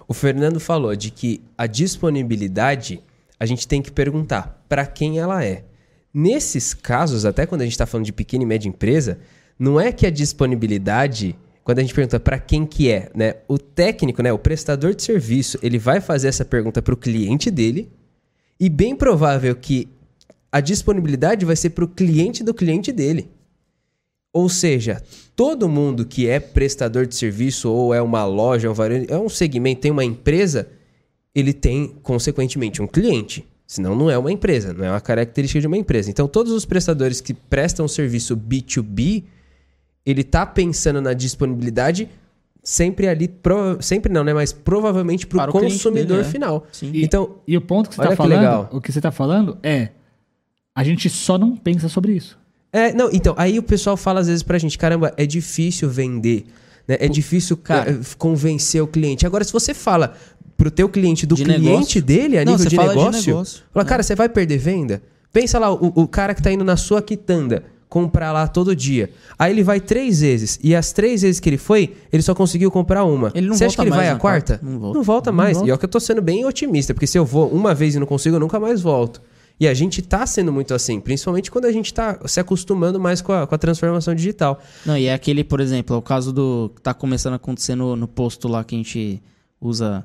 O 0.08 0.14
Fernando 0.14 0.60
falou 0.60 0.96
de 0.96 1.10
que 1.10 1.42
a 1.58 1.66
disponibilidade 1.68 3.02
a 3.40 3.46
gente 3.46 3.68
tem 3.68 3.82
que 3.82 3.92
perguntar 3.92 4.64
pra 4.70 4.86
quem 4.86 5.18
ela 5.20 5.44
é. 5.44 5.64
Nesses 6.14 6.74
casos, 6.74 7.26
até 7.26 7.46
quando 7.46 7.62
a 7.62 7.64
gente 7.64 7.78
tá 7.78 7.86
falando 7.86 8.06
de 8.06 8.14
pequena 8.14 8.44
e 8.44 8.46
média 8.46 8.68
empresa, 8.68 9.18
não 9.58 9.80
é 9.80 9.92
que 9.92 10.06
a 10.06 10.12
disponibilidade, 10.12 11.36
quando 11.64 11.80
a 11.80 11.82
gente 11.82 11.94
pergunta 11.94 12.20
pra 12.20 12.38
quem 12.38 12.66
que 12.66 12.92
é, 12.92 13.10
né? 13.16 13.36
O 13.48 13.58
técnico, 13.58 14.22
né, 14.22 14.32
o 14.32 14.38
prestador 14.38 14.94
de 14.94 15.02
serviço, 15.02 15.58
ele 15.64 15.80
vai 15.80 16.02
fazer 16.02 16.28
essa 16.28 16.44
pergunta 16.46 16.82
pro 16.82 16.98
cliente 16.98 17.50
dele 17.50 17.90
e 18.60 18.70
bem 18.70 18.96
provável 18.96 19.56
que 19.56 19.88
a 20.52 20.60
disponibilidade 20.60 21.46
vai 21.46 21.56
ser 21.56 21.70
pro 21.72 21.88
cliente 21.88 22.44
do 22.44 22.54
cliente 22.54 22.92
dele. 22.92 23.30
Ou 24.34 24.48
seja, 24.48 25.02
todo 25.36 25.68
mundo 25.68 26.06
que 26.06 26.28
é 26.28 26.40
prestador 26.40 27.06
de 27.06 27.16
serviço 27.16 27.70
ou 27.70 27.94
é 27.94 28.02
uma 28.02 28.26
loja, 28.26 28.68
é 28.68 28.72
um, 28.72 28.74
varejo, 28.74 29.06
é 29.10 29.18
um 29.18 29.30
segmento, 29.30 29.82
tem 29.82 29.92
uma 29.92 30.06
empresa, 30.06 30.70
ele 31.36 31.54
tem, 31.54 31.96
consequentemente, 32.02 32.82
um 32.82 32.88
cliente. 32.88 33.46
Senão 33.68 33.96
não 33.96 34.10
é 34.10 34.18
uma 34.18 34.32
empresa, 34.32 34.74
não 34.74 34.84
é 34.84 34.90
uma 34.92 35.02
característica 35.02 35.60
de 35.60 35.68
uma 35.68 35.78
empresa. 35.78 36.10
Então, 36.10 36.28
todos 36.28 36.52
os 36.52 36.66
prestadores 36.66 37.22
que 37.22 37.34
prestam 37.34 37.88
serviço 37.88 38.36
B2B, 38.36 39.24
ele 40.06 40.24
tá 40.24 40.46
pensando 40.46 41.02
na 41.02 41.14
disponibilidade 41.14 42.10
sempre 42.64 43.08
ali, 43.08 43.30
sempre 43.80 44.12
não, 44.12 44.24
né? 44.24 44.34
Mas 44.34 44.52
provavelmente 44.52 45.26
para 45.26 45.44
Para 45.44 45.56
o 45.56 45.58
o 45.58 45.62
consumidor 45.62 46.18
dele, 46.18 46.28
é. 46.28 46.32
final. 46.32 46.68
Sim. 46.72 46.92
E, 46.94 47.04
Então, 47.04 47.38
e 47.48 47.56
o 47.58 47.62
ponto 47.62 47.90
que 47.90 47.96
você 47.96 48.02
tá 48.02 48.10
que 48.10 48.16
falando, 48.16 48.40
legal. 48.40 48.70
o 48.72 48.82
que 48.82 48.92
você 48.92 49.02
tá 49.02 49.12
falando 49.12 49.58
é 49.64 49.90
a 50.82 50.84
gente 50.84 51.10
só 51.10 51.38
não 51.38 51.56
pensa 51.56 51.88
sobre 51.88 52.14
isso. 52.14 52.38
É, 52.74 52.94
não, 52.94 53.10
então, 53.12 53.36
aí 53.38 53.60
o 53.60 53.64
pessoal 53.64 53.96
fala 53.98 54.20
às 54.22 54.28
vezes 54.28 54.42
pra 54.44 54.58
gente, 54.58 54.78
caramba, 54.78 55.14
é 55.18 55.26
difícil 55.26 55.90
vender, 55.90 56.46
né? 56.88 56.98
É 57.00 57.08
difícil 57.08 57.56
cara. 57.58 57.92
eh, 57.92 58.00
convencer 58.18 58.82
o 58.82 58.88
cliente. 58.88 59.26
Agora, 59.26 59.44
se 59.44 59.52
você 59.54 59.74
fala 59.74 60.14
pro 60.58 60.72
teu 60.72 60.88
cliente 60.88 61.26
do 61.26 61.36
De 61.36 61.44
cliente 61.44 61.62
negócio? 61.64 62.02
dele, 62.02 62.38
a 62.38 62.46
Não, 62.46 62.54
nível 62.54 62.64
você 62.64 62.70
de 62.70 62.76
fala 62.76 62.90
de 62.94 62.96
negócio, 63.00 63.28
negócio. 63.34 63.64
fala, 63.74 63.86
cara, 63.86 64.04
você 64.04 64.16
vai 64.16 64.30
perder 64.30 64.58
venda? 64.58 65.02
Pensa 65.34 65.60
lá, 65.60 65.72
o, 65.74 65.92
o 65.96 66.08
cara 66.08 66.34
que 66.34 66.42
tá 66.42 66.52
indo 66.52 66.64
na 66.64 66.78
sua 66.78 67.02
quitanda. 67.02 67.64
comprar 67.90 68.32
lá 68.32 68.48
todo 68.48 68.74
dia. 68.74 69.10
Aí 69.38 69.52
ele 69.52 69.64
vai 69.64 69.82
três 69.82 70.22
vezes. 70.22 70.58
E 70.64 70.74
as 70.74 70.94
três 70.94 71.24
vezes 71.24 71.42
que 71.42 71.50
ele 71.50 71.58
foi, 71.58 71.94
ele 72.14 72.24
só 72.24 72.34
conseguiu 72.34 72.72
comprar 72.72 73.04
uma. 73.04 73.34
Ele 73.36 73.48
não 73.48 73.54
Você 73.56 73.66
acha 73.66 73.76
que 73.76 73.82
ele 73.82 73.90
vai 73.90 74.00
mais 74.06 74.12
a 74.12 74.16
quarta? 74.16 74.58
quarta? 74.60 74.66
Não 74.66 74.80
volta. 74.80 74.98
Não 74.98 75.04
volta 75.04 75.30
Não 75.32 75.36
mais. 75.38 75.58
volta. 75.58 75.68
E 75.68 75.72
é 75.72 75.74
o 75.74 75.78
que 75.78 75.84
eu 75.84 75.90
tô 75.90 76.00
sendo 76.00 76.22
bem 76.22 76.46
otimista, 76.46 76.94
porque 76.94 77.06
se 77.06 77.18
eu 77.20 77.26
vou 77.26 77.50
uma 77.50 77.76
vez 77.76 77.94
e 77.94 78.00
não 78.00 78.08
consigo, 78.08 78.38
eu 78.38 78.40
nunca 78.40 78.58
mais 78.62 78.80
volto. 78.80 79.22
E 79.62 79.68
a 79.68 79.76
gente 79.76 80.02
tá 80.02 80.26
sendo 80.26 80.52
muito 80.52 80.74
assim, 80.74 81.00
principalmente 81.00 81.52
quando 81.52 81.66
a 81.66 81.72
gente 81.72 81.94
tá 81.94 82.20
se 82.26 82.40
acostumando 82.40 83.00
mais 83.00 83.22
com 83.22 83.32
a, 83.32 83.46
com 83.46 83.54
a 83.54 83.58
transformação 83.60 84.16
digital. 84.16 84.60
Não, 84.84 84.98
e 84.98 85.06
é 85.06 85.14
aquele, 85.14 85.44
por 85.44 85.60
exemplo, 85.60 85.96
é 85.96 86.00
o 86.00 86.02
caso 86.02 86.34
do 86.34 86.72
que 86.76 86.82
tá 86.82 86.96
começando 86.96 87.34
a 87.34 87.36
acontecer 87.36 87.76
no, 87.76 87.96
no 87.96 88.08
posto 88.08 88.48
lá 88.48 88.64
que 88.64 88.74
a 88.74 88.78
gente 88.80 89.22
usa 89.62 90.04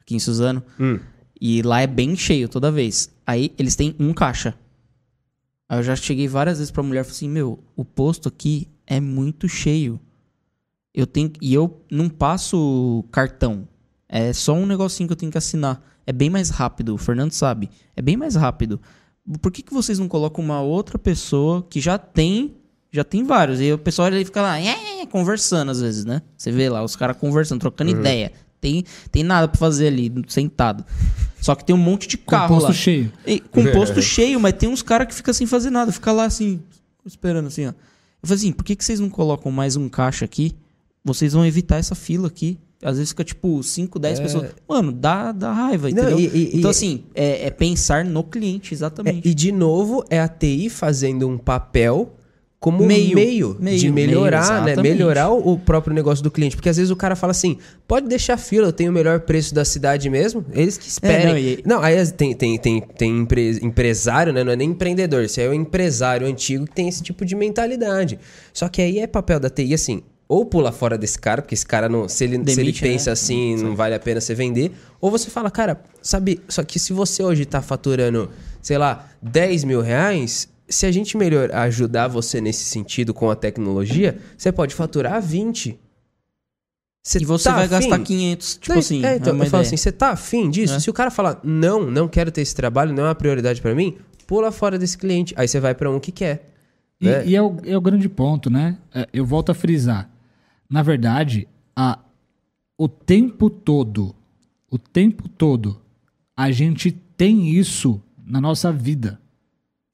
aqui 0.00 0.16
em 0.16 0.18
Suzano. 0.18 0.62
Hum. 0.80 0.98
E 1.38 1.60
lá 1.60 1.82
é 1.82 1.86
bem 1.86 2.16
cheio 2.16 2.48
toda 2.48 2.72
vez. 2.72 3.10
Aí 3.26 3.52
eles 3.58 3.76
têm 3.76 3.94
um 4.00 4.14
caixa. 4.14 4.54
Aí 5.68 5.80
eu 5.80 5.82
já 5.82 5.94
cheguei 5.94 6.26
várias 6.26 6.56
vezes 6.56 6.70
pra 6.70 6.82
mulher 6.82 7.02
e 7.02 7.04
falei 7.04 7.14
assim: 7.14 7.28
Meu, 7.28 7.62
o 7.76 7.84
posto 7.84 8.30
aqui 8.30 8.68
é 8.86 9.00
muito 9.00 9.46
cheio. 9.50 10.00
Eu 10.94 11.06
tenho. 11.06 11.30
E 11.42 11.52
eu 11.52 11.78
não 11.90 12.08
passo 12.08 13.04
cartão. 13.12 13.68
É 14.08 14.32
só 14.32 14.54
um 14.54 14.66
negocinho 14.66 15.08
que 15.08 15.12
eu 15.12 15.16
tenho 15.16 15.32
que 15.32 15.38
assinar. 15.38 15.82
É 16.06 16.12
bem 16.12 16.28
mais 16.28 16.50
rápido, 16.50 16.94
o 16.94 16.98
Fernando 16.98 17.32
sabe. 17.32 17.70
É 17.96 18.02
bem 18.02 18.16
mais 18.16 18.34
rápido. 18.34 18.80
Por 19.40 19.50
que, 19.50 19.62
que 19.62 19.72
vocês 19.72 19.98
não 19.98 20.06
colocam 20.06 20.44
uma 20.44 20.60
outra 20.60 20.98
pessoa 20.98 21.66
que 21.68 21.80
já 21.80 21.96
tem. 21.96 22.54
Já 22.92 23.02
tem 23.02 23.24
vários. 23.24 23.60
E 23.60 23.72
o 23.72 23.78
pessoal 23.78 24.08
ele 24.08 24.24
fica 24.24 24.40
lá, 24.40 24.60
é, 24.60 25.00
é, 25.00 25.06
conversando 25.06 25.70
às 25.70 25.80
vezes, 25.80 26.04
né? 26.04 26.22
Você 26.36 26.52
vê 26.52 26.68
lá, 26.68 26.84
os 26.84 26.94
caras 26.94 27.16
conversando, 27.16 27.60
trocando 27.60 27.90
ideia. 27.90 28.30
Tem, 28.60 28.84
tem 29.10 29.22
nada 29.22 29.48
pra 29.48 29.58
fazer 29.58 29.88
ali, 29.88 30.12
sentado. 30.28 30.84
Só 31.40 31.54
que 31.54 31.64
tem 31.64 31.74
um 31.74 31.78
monte 31.78 32.06
de 32.06 32.16
carro 32.16 32.48
Composto 32.48 32.68
lá. 32.68 32.74
cheio. 32.74 33.12
E, 33.26 33.40
com 33.40 33.64
posto 33.72 34.00
cheio, 34.00 34.40
mas 34.40 34.54
tem 34.54 34.68
uns 34.68 34.80
caras 34.80 35.08
que 35.08 35.14
ficam 35.14 35.34
sem 35.34 35.46
fazer 35.46 35.70
nada, 35.70 35.92
fica 35.92 36.12
lá 36.12 36.24
assim, 36.24 36.62
esperando 37.04 37.48
assim, 37.48 37.66
ó. 37.66 37.70
Eu 37.70 38.28
falei 38.28 38.36
assim, 38.36 38.52
por 38.52 38.64
que, 38.64 38.74
que 38.74 38.82
vocês 38.82 39.00
não 39.00 39.10
colocam 39.10 39.52
mais 39.52 39.76
um 39.76 39.86
caixa 39.86 40.24
aqui? 40.24 40.56
Vocês 41.04 41.34
vão 41.34 41.44
evitar 41.44 41.76
essa 41.76 41.94
fila 41.94 42.28
aqui. 42.28 42.58
Às 42.82 42.96
vezes 42.98 43.10
fica 43.10 43.24
tipo 43.24 43.62
5, 43.62 43.98
10 43.98 44.20
pessoas. 44.20 44.50
Mano, 44.68 44.92
dá, 44.92 45.32
dá 45.32 45.52
raiva, 45.52 45.88
Não, 45.90 46.02
entendeu? 46.02 46.18
e- 46.20 46.26
e- 46.26 46.58
então, 46.58 46.70
assim, 46.70 47.04
é, 47.14 47.46
é 47.46 47.50
pensar 47.50 48.04
no 48.04 48.22
cliente, 48.22 48.72
É, 48.72 48.76
exatamente. 48.76 49.26
e 49.28 49.32
de 49.34 49.50
novo, 49.52 50.04
é 50.10 50.20
a 50.20 50.28
TI 50.28 50.68
fazendo 50.68 51.26
um 51.28 51.38
papel 51.38 52.14
como 52.60 52.82
Meio, 52.86 53.14
meio, 53.14 53.56
meio, 53.60 53.78
de 53.78 53.90
melhorar, 53.90 54.64
meio, 54.64 54.76
né? 54.76 54.82
Melhorar 54.82 55.28
o, 55.28 55.58
próprio 55.58 55.92
negócio 55.94 56.24
do 56.24 56.30
cliente. 56.30 56.56
Porque 56.56 56.70
às 56.70 56.78
vezes 56.78 56.90
o 56.90 56.96
cara 56.96 57.14
fala 57.14 57.30
assim: 57.32 57.58
pode 57.86 58.08
deixar 58.08 58.38
fila, 58.38 58.68
eu 58.68 58.72
tenho 58.72 58.90
o 58.90 58.94
melhor 58.94 59.20
preço 59.20 59.54
da 59.54 59.66
cidade 59.66 60.08
mesmo. 60.08 60.42
Eles 60.50 60.78
que 60.78 60.88
esperem. 60.88 61.58
não, 61.66 61.76
não, 61.76 61.82
e- 61.82 61.86
aí 61.98 62.10
tem, 62.12 62.34
tem, 62.34 62.56
tem, 62.58 62.80
tem 62.80 63.18
empre- 63.20 63.58
empresário, 63.62 64.32
né? 64.32 64.42
Não 64.42 64.52
é 64.52 64.56
nem 64.56 64.70
empreendedor. 64.70 65.28
Você 65.28 65.42
é 65.42 65.48
o 65.48 65.52
empresário 65.52 66.26
antigo 66.26 66.64
que 66.64 66.72
tem 66.74 66.88
esse 66.88 67.02
tipo 67.02 67.22
de 67.26 67.34
mentalidade. 67.34 68.18
Só 68.52 68.66
que 68.66 68.80
aí 68.80 68.98
é 68.98 69.06
papel 69.06 69.38
da 69.38 69.50
TI 69.50 69.74
assim. 69.74 70.02
Ou 70.26 70.46
pula 70.46 70.72
fora 70.72 70.96
desse 70.96 71.18
cara, 71.18 71.42
porque 71.42 71.54
esse 71.54 71.66
cara 71.66 71.88
não. 71.88 72.08
Se 72.08 72.24
ele, 72.24 72.36
se 72.36 72.40
ele 72.52 72.54
Demite, 72.56 72.82
né? 72.82 72.90
pensa 72.90 73.12
assim, 73.12 73.56
não 73.56 73.76
vale 73.76 73.94
a 73.94 74.00
pena 74.00 74.20
você 74.20 74.34
vender. 74.34 74.72
Ou 75.00 75.10
você 75.10 75.28
fala, 75.28 75.50
cara, 75.50 75.82
sabe, 76.02 76.40
só 76.48 76.62
que 76.62 76.78
se 76.78 76.92
você 76.92 77.22
hoje 77.22 77.44
tá 77.44 77.60
faturando, 77.60 78.30
sei 78.62 78.78
lá, 78.78 79.06
10 79.20 79.64
mil 79.64 79.82
reais, 79.82 80.48
se 80.66 80.86
a 80.86 80.90
gente 80.90 81.16
melhor 81.16 81.52
ajudar 81.54 82.08
você 82.08 82.40
nesse 82.40 82.64
sentido 82.64 83.12
com 83.12 83.30
a 83.30 83.36
tecnologia, 83.36 84.18
você 84.36 84.50
pode 84.50 84.74
faturar 84.74 85.20
20. 85.20 85.78
Você 87.06 87.18
e 87.18 87.24
você 87.26 87.44
tá 87.50 87.56
vai 87.56 87.64
afim? 87.66 87.74
gastar 87.74 87.98
500, 87.98 88.54
tipo 88.54 88.72
Não, 88.72 88.78
assim. 88.78 89.04
é, 89.04 89.16
então, 89.16 89.32
é 89.34 89.36
uma 89.36 89.44
eu 89.44 89.50
falo 89.50 89.62
assim, 89.62 89.76
você 89.76 89.92
tá 89.92 90.08
afim 90.12 90.48
disso? 90.48 90.74
É. 90.74 90.80
Se 90.80 90.88
o 90.88 90.92
cara 90.94 91.10
falar, 91.10 91.38
não, 91.44 91.84
não 91.90 92.08
quero 92.08 92.30
ter 92.32 92.40
esse 92.40 92.54
trabalho, 92.54 92.94
não 92.94 93.04
é 93.04 93.08
uma 93.08 93.14
prioridade 93.14 93.60
pra 93.60 93.74
mim, 93.74 93.98
pula 94.26 94.50
fora 94.50 94.78
desse 94.78 94.96
cliente. 94.96 95.34
Aí 95.36 95.46
você 95.46 95.60
vai 95.60 95.74
pra 95.74 95.90
um 95.90 96.00
que 96.00 96.10
quer. 96.10 96.50
E, 96.98 97.04
né? 97.04 97.26
e 97.26 97.36
é, 97.36 97.42
o, 97.42 97.56
é 97.66 97.76
o 97.76 97.80
grande 97.80 98.08
ponto, 98.08 98.48
né? 98.48 98.78
É, 98.94 99.06
Eu 99.12 99.26
volto 99.26 99.50
a 99.50 99.54
frisar. 99.54 100.08
Na 100.68 100.82
verdade, 100.82 101.48
a, 101.76 101.98
o 102.76 102.88
tempo 102.88 103.48
todo, 103.48 104.14
o 104.70 104.78
tempo 104.78 105.28
todo, 105.28 105.80
a 106.36 106.50
gente 106.50 106.90
tem 106.90 107.50
isso 107.50 108.02
na 108.24 108.40
nossa 108.40 108.72
vida. 108.72 109.20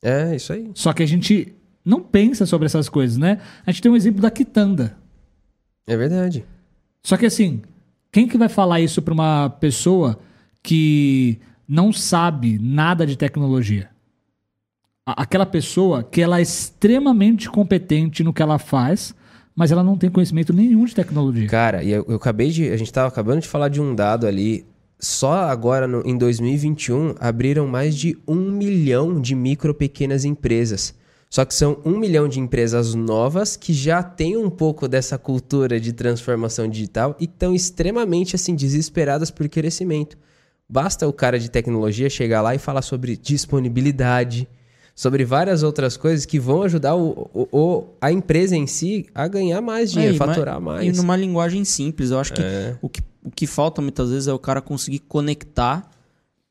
É, 0.02 0.34
isso 0.34 0.52
aí. 0.52 0.70
Só 0.74 0.92
que 0.92 1.02
a 1.02 1.06
gente 1.06 1.54
não 1.84 2.00
pensa 2.00 2.46
sobre 2.46 2.66
essas 2.66 2.88
coisas, 2.88 3.16
né? 3.16 3.40
A 3.66 3.70
gente 3.70 3.82
tem 3.82 3.90
um 3.90 3.96
exemplo 3.96 4.20
da 4.20 4.30
quitanda. 4.30 4.96
É 5.86 5.96
verdade. 5.96 6.44
Só 7.02 7.16
que 7.16 7.26
assim, 7.26 7.62
quem 8.12 8.26
que 8.26 8.38
vai 8.38 8.48
falar 8.48 8.80
isso 8.80 9.02
para 9.02 9.14
uma 9.14 9.50
pessoa 9.50 10.18
que 10.62 11.38
não 11.66 11.92
sabe 11.92 12.58
nada 12.58 13.06
de 13.06 13.16
tecnologia? 13.16 13.90
Aquela 15.06 15.46
pessoa 15.46 16.04
que 16.04 16.20
ela 16.20 16.38
é 16.38 16.42
extremamente 16.42 17.48
competente 17.48 18.22
no 18.22 18.32
que 18.32 18.42
ela 18.42 18.58
faz, 18.58 19.14
mas 19.60 19.70
ela 19.70 19.84
não 19.84 19.94
tem 19.94 20.08
conhecimento 20.08 20.54
nenhum 20.54 20.86
de 20.86 20.94
tecnologia. 20.94 21.46
Cara, 21.46 21.82
e 21.82 21.90
eu, 21.90 22.02
eu 22.08 22.16
acabei 22.16 22.48
de. 22.48 22.70
A 22.70 22.76
gente 22.78 22.90
tava 22.90 23.08
acabando 23.08 23.42
de 23.42 23.46
falar 23.46 23.68
de 23.68 23.78
um 23.78 23.94
dado 23.94 24.26
ali. 24.26 24.64
Só 24.98 25.32
agora, 25.34 25.86
no- 25.86 26.02
em 26.06 26.16
2021, 26.16 27.14
abriram 27.20 27.66
mais 27.66 27.94
de 27.94 28.16
um 28.26 28.50
milhão 28.50 29.20
de 29.20 29.34
micro 29.34 29.74
pequenas 29.74 30.24
empresas. 30.24 30.94
Só 31.28 31.44
que 31.44 31.52
são 31.54 31.76
um 31.84 31.98
milhão 31.98 32.26
de 32.26 32.40
empresas 32.40 32.94
novas 32.94 33.54
que 33.54 33.74
já 33.74 34.02
têm 34.02 34.34
um 34.38 34.48
pouco 34.48 34.88
dessa 34.88 35.18
cultura 35.18 35.78
de 35.78 35.92
transformação 35.92 36.66
digital 36.66 37.14
e 37.20 37.24
estão 37.24 37.54
extremamente 37.54 38.34
assim 38.36 38.54
desesperadas 38.56 39.30
por 39.30 39.46
crescimento. 39.46 40.16
Basta 40.66 41.06
o 41.06 41.12
cara 41.12 41.38
de 41.38 41.50
tecnologia 41.50 42.08
chegar 42.08 42.40
lá 42.40 42.54
e 42.54 42.58
falar 42.58 42.80
sobre 42.82 43.14
disponibilidade, 43.14 44.48
sobre 45.00 45.24
várias 45.24 45.62
outras 45.62 45.96
coisas 45.96 46.26
que 46.26 46.38
vão 46.38 46.62
ajudar 46.62 46.94
o, 46.94 47.30
o- 47.32 47.48
o- 47.50 47.84
a 48.02 48.12
empresa 48.12 48.54
em 48.54 48.66
si 48.66 49.06
a 49.14 49.26
ganhar 49.26 49.62
mais 49.62 49.90
dinheiro, 49.92 50.12
É, 50.12 50.16
e 50.16 50.18
ma- 50.18 50.26
faturar 50.26 50.60
mais. 50.60 50.86
E 50.86 50.92
numa 51.00 51.16
linguagem 51.16 51.64
simples. 51.64 52.10
Eu 52.10 52.18
acho 52.18 52.34
que, 52.34 52.42
É. 52.42 52.76
o, 52.82 52.88
que 52.88 53.00
o 53.24 53.30
que 53.30 53.46
falta 53.46 53.80
muitas 53.80 54.10
vezes 54.10 54.28
é 54.28 54.32
o 54.34 54.38
cara 54.38 54.60
conseguir 54.60 54.98
conectar 54.98 55.88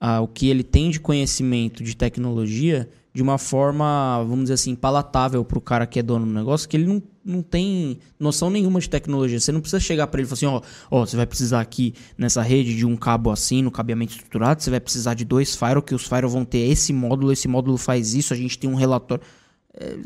ah, 0.01 0.19
o 0.21 0.27
que 0.27 0.49
ele 0.49 0.63
tem 0.63 0.89
de 0.89 0.99
conhecimento 0.99 1.83
de 1.83 1.95
tecnologia 1.95 2.89
de 3.13 3.21
uma 3.21 3.37
forma, 3.37 4.17
vamos 4.23 4.45
dizer 4.45 4.53
assim, 4.55 4.73
palatável 4.73 5.45
para 5.45 5.57
o 5.57 5.61
cara 5.61 5.85
que 5.85 5.99
é 5.99 6.01
dono 6.01 6.25
do 6.25 6.31
negócio, 6.33 6.67
que 6.67 6.75
ele 6.75 6.85
não, 6.87 7.03
não 7.29 7.41
tem 7.41 7.99
noção 8.19 8.49
nenhuma 8.49 8.79
de 8.79 8.89
tecnologia. 8.89 9.39
Você 9.39 9.51
não 9.51 9.61
precisa 9.61 9.79
chegar 9.79 10.07
para 10.07 10.19
ele 10.19 10.25
e 10.25 10.29
falar 10.29 10.37
assim, 10.37 10.45
ó, 10.45 10.61
ó, 10.89 11.05
você 11.05 11.15
vai 11.15 11.25
precisar 11.25 11.61
aqui 11.61 11.93
nessa 12.17 12.41
rede 12.41 12.75
de 12.75 12.85
um 12.85 12.95
cabo 12.95 13.29
assim, 13.31 13.61
no 13.61 13.71
cabeamento 13.71 14.13
estruturado, 14.13 14.61
você 14.61 14.69
vai 14.69 14.79
precisar 14.79 15.13
de 15.13 15.23
dois 15.23 15.55
firewall, 15.55 15.81
que 15.81 15.93
os 15.93 16.03
firewall 16.03 16.31
vão 16.31 16.45
ter 16.45 16.59
esse 16.69 16.91
módulo, 16.91 17.31
esse 17.31 17.47
módulo 17.47 17.77
faz 17.77 18.13
isso, 18.15 18.33
a 18.33 18.37
gente 18.37 18.57
tem 18.57 18.69
um 18.69 18.75
relatório. 18.75 19.23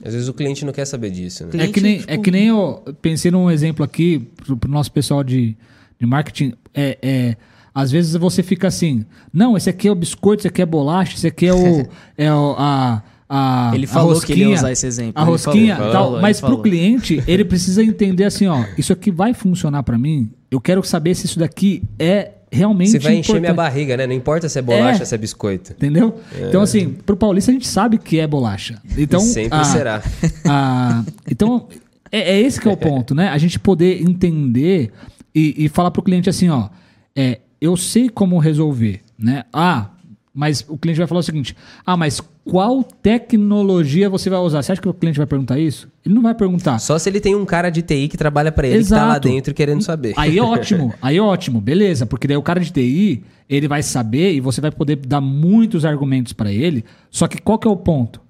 Às 0.03 0.13
vezes 0.13 0.27
o 0.27 0.33
cliente 0.33 0.65
não 0.65 0.73
quer 0.73 0.85
saber 0.85 1.09
disso, 1.09 1.45
né? 1.45 1.63
É 1.63 1.67
que 1.67 1.81
nem, 1.81 1.97
tipo- 1.99 2.11
é 2.11 2.17
que 2.17 2.29
nem 2.29 2.47
eu 2.47 2.83
pensei 3.01 3.31
num 3.31 3.49
exemplo 3.49 3.83
aqui 3.83 4.19
pro, 4.19 4.55
pro 4.55 4.69
nosso 4.69 4.91
pessoal 4.91 5.23
de, 5.23 5.57
de 5.99 6.05
marketing. 6.05 6.53
É, 6.73 6.97
é, 7.01 7.37
às 7.73 7.89
vezes 7.89 8.13
você 8.15 8.43
fica 8.43 8.67
assim, 8.67 9.03
não, 9.31 9.57
esse 9.57 9.69
aqui 9.69 9.87
é 9.87 9.91
o 9.91 9.95
biscoito, 9.95 10.41
esse 10.41 10.47
aqui 10.47 10.61
é 10.61 10.65
bolacha, 10.65 11.15
esse 11.15 11.25
aqui 11.25 11.47
é 11.47 11.53
o, 11.53 11.87
é 12.15 12.31
o 12.31 12.55
a, 12.57 13.01
a 13.35 13.71
Ele 13.73 13.85
a 13.85 13.87
falou 13.87 14.19
que 14.21 14.31
ele 14.31 14.41
ia 14.41 14.47
rosquinha, 14.47 14.59
usar 14.59 14.71
esse 14.71 14.85
exemplo. 14.85 15.13
A 15.21 15.23
rosquinha, 15.25 15.75
falou, 15.75 15.91
tal, 15.91 16.03
falou, 16.05 16.21
mas 16.21 16.39
pro 16.39 16.49
falou. 16.49 16.61
cliente 16.63 17.23
ele 17.27 17.43
precisa 17.43 17.83
entender 17.83 18.25
assim, 18.25 18.45
ó, 18.47 18.63
isso 18.77 18.93
aqui 18.93 19.09
vai 19.09 19.33
funcionar 19.33 19.81
para 19.83 19.97
mim. 19.97 20.29
Eu 20.51 20.61
quero 20.61 20.83
saber 20.83 21.15
se 21.15 21.25
isso 21.25 21.39
daqui 21.39 21.81
é 21.97 22.31
realmente 22.51 22.91
Você 22.91 22.99
vai 22.99 23.15
encher 23.15 23.31
minha 23.39 23.51
importante. 23.51 23.55
barriga, 23.55 23.97
né? 23.97 24.05
Não 24.05 24.13
importa 24.13 24.47
se 24.47 24.59
é 24.59 24.61
bolacha, 24.61 25.01
É. 25.01 25.05
se 25.05 25.15
é 25.15 25.17
biscoito. 25.17 25.71
Entendeu? 25.71 26.19
Então, 26.47 26.61
assim, 26.61 26.89
pro 26.89 27.17
paulista 27.17 27.49
a 27.49 27.53
gente 27.55 27.65
sabe 27.67 27.97
que 27.97 28.19
é 28.19 28.27
bolacha. 28.27 28.79
Então, 28.95 29.19
E 29.19 29.23
sempre 29.23 29.57
a- 29.57 29.63
será. 29.63 30.03
a- 30.45 31.03
então, 31.29 31.67
é, 32.11 32.33
é 32.35 32.39
esse 32.41 32.61
que 32.61 32.67
é 32.67 32.71
o 32.71 32.77
ponto, 32.77 33.15
né? 33.15 33.29
A 33.29 33.37
gente 33.39 33.59
poder 33.59 34.01
entender 34.03 34.91
e, 35.33 35.65
e 35.65 35.69
falar 35.69 35.89
pro 35.89 36.03
cliente 36.03 36.29
assim, 36.29 36.49
ó, 36.49 36.69
é, 37.15 37.39
eu 37.59 37.75
sei 37.75 38.07
como 38.09 38.37
resolver, 38.37 39.01
né? 39.17 39.45
Ah, 39.51 39.89
mas 40.31 40.63
o 40.67 40.77
cliente 40.77 40.99
vai 40.99 41.07
falar 41.07 41.21
o 41.21 41.23
seguinte, 41.23 41.55
ah, 41.83 41.97
mas 41.97 42.21
qual 42.45 42.83
tecnologia 42.83 44.09
você 44.09 44.29
vai 44.29 44.39
usar? 44.39 44.61
Você 44.61 44.73
acha 44.73 44.81
que 44.81 44.89
o 44.89 44.93
cliente 44.93 45.17
vai 45.17 45.25
perguntar 45.25 45.57
isso? 45.59 45.89
Ele 46.05 46.13
não 46.13 46.21
vai 46.21 46.35
perguntar. 46.35 46.77
Só 46.79 46.99
se 46.99 47.09
ele 47.09 47.21
tem 47.21 47.35
um 47.35 47.45
cara 47.45 47.69
de 47.69 47.81
TI 47.81 48.09
que 48.09 48.17
trabalha 48.17 48.51
pra 48.51 48.67
ele 48.67 48.83
que 48.83 48.89
tá 48.89 48.97
lá 48.97 49.11
Exato. 49.11 49.29
dentro 49.29 49.53
querendo 49.53 49.81
saber. 49.81 50.13
Aí 50.17 50.37
é 50.37 50.41
ótimo, 50.43 50.93
aí 51.01 51.17
é 51.17 51.21
ótimo, 51.21 51.61
beleza, 51.61 52.05
porque 52.05 52.27
daí 52.27 52.35
o 52.35 52.41
cara 52.41 52.59
de 52.59 52.71
TI, 52.71 53.23
ele 53.49 53.67
vai 53.67 53.81
saber 53.81 54.33
e 54.33 54.41
você 54.41 54.59
vai 54.59 54.71
poder 54.71 54.97
dar 54.97 55.21
muitos 55.21 55.85
argumentos 55.85 56.33
para 56.33 56.51
ele, 56.51 56.83
só 57.09 57.27
que 57.27 57.41
qual 57.41 57.57
que 57.57 57.67
é 57.67 57.71
o 57.71 57.77
ponto? 57.77 58.21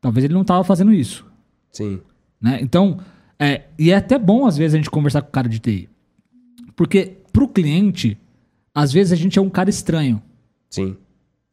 Talvez 0.00 0.24
ele 0.24 0.34
não 0.34 0.44
tava 0.44 0.64
fazendo 0.64 0.92
isso, 0.92 1.24
Sim. 1.70 2.00
né? 2.40 2.58
Então, 2.60 2.98
é, 3.38 3.62
e 3.78 3.90
é 3.90 3.96
até 3.96 4.18
bom 4.18 4.46
às 4.46 4.56
vezes 4.56 4.74
a 4.74 4.76
gente 4.76 4.90
conversar 4.90 5.22
com 5.22 5.28
o 5.28 5.32
cara 5.32 5.48
de 5.48 5.58
TI. 5.58 5.88
Porque 6.76 7.16
pro 7.32 7.48
cliente, 7.48 8.18
às 8.74 8.92
vezes 8.92 9.12
a 9.12 9.16
gente 9.16 9.38
é 9.38 9.42
um 9.42 9.50
cara 9.50 9.70
estranho. 9.70 10.22
Sim. 10.68 10.96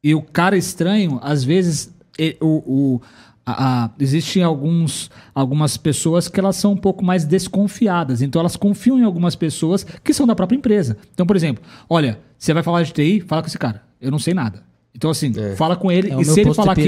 E 0.04 0.16
o 0.16 0.22
cara 0.22 0.58
estranho, 0.58 1.20
às 1.22 1.44
vezes, 1.44 1.94
o, 2.42 2.48
o- 2.48 3.02
a- 3.46 3.86
a- 3.86 3.90
existem 4.00 4.44
alguns, 4.44 5.10
algumas 5.34 5.76
pessoas 5.78 6.28
que 6.28 6.40
elas 6.40 6.56
são 6.56 6.74
um 6.74 6.78
pouco 6.78 7.04
mais 7.04 7.26
desconfiadas. 7.26 8.22
Então 8.22 8.40
elas 8.40 8.56
confiam 8.56 9.00
em 9.00 9.04
algumas 9.04 9.36
pessoas 9.36 9.84
que 10.04 10.14
são 10.14 10.28
da 10.28 10.36
própria 10.36 10.58
empresa. 10.58 10.98
Então, 11.14 11.26
por 11.26 11.36
exemplo, 11.36 11.64
olha, 11.90 12.20
você 12.38 12.54
vai 12.54 12.62
falar 12.64 12.84
de 12.84 12.94
TI, 12.94 13.22
fala 13.22 13.42
com 13.42 13.48
esse 13.48 13.58
cara. 13.58 13.82
Eu 14.00 14.12
não 14.12 14.20
sei 14.20 14.34
nada. 14.34 14.64
Então, 14.96 15.10
assim, 15.12 15.32
fala 15.56 15.76
com 15.76 15.92
ele 15.92 16.10
É 16.10 16.16
o 16.16 16.22
e 16.22 16.26
meu 16.26 16.34
se 16.34 16.40
ele 16.42 16.48
posto 16.50 16.62
falar 16.62 16.76
que. 16.76 16.82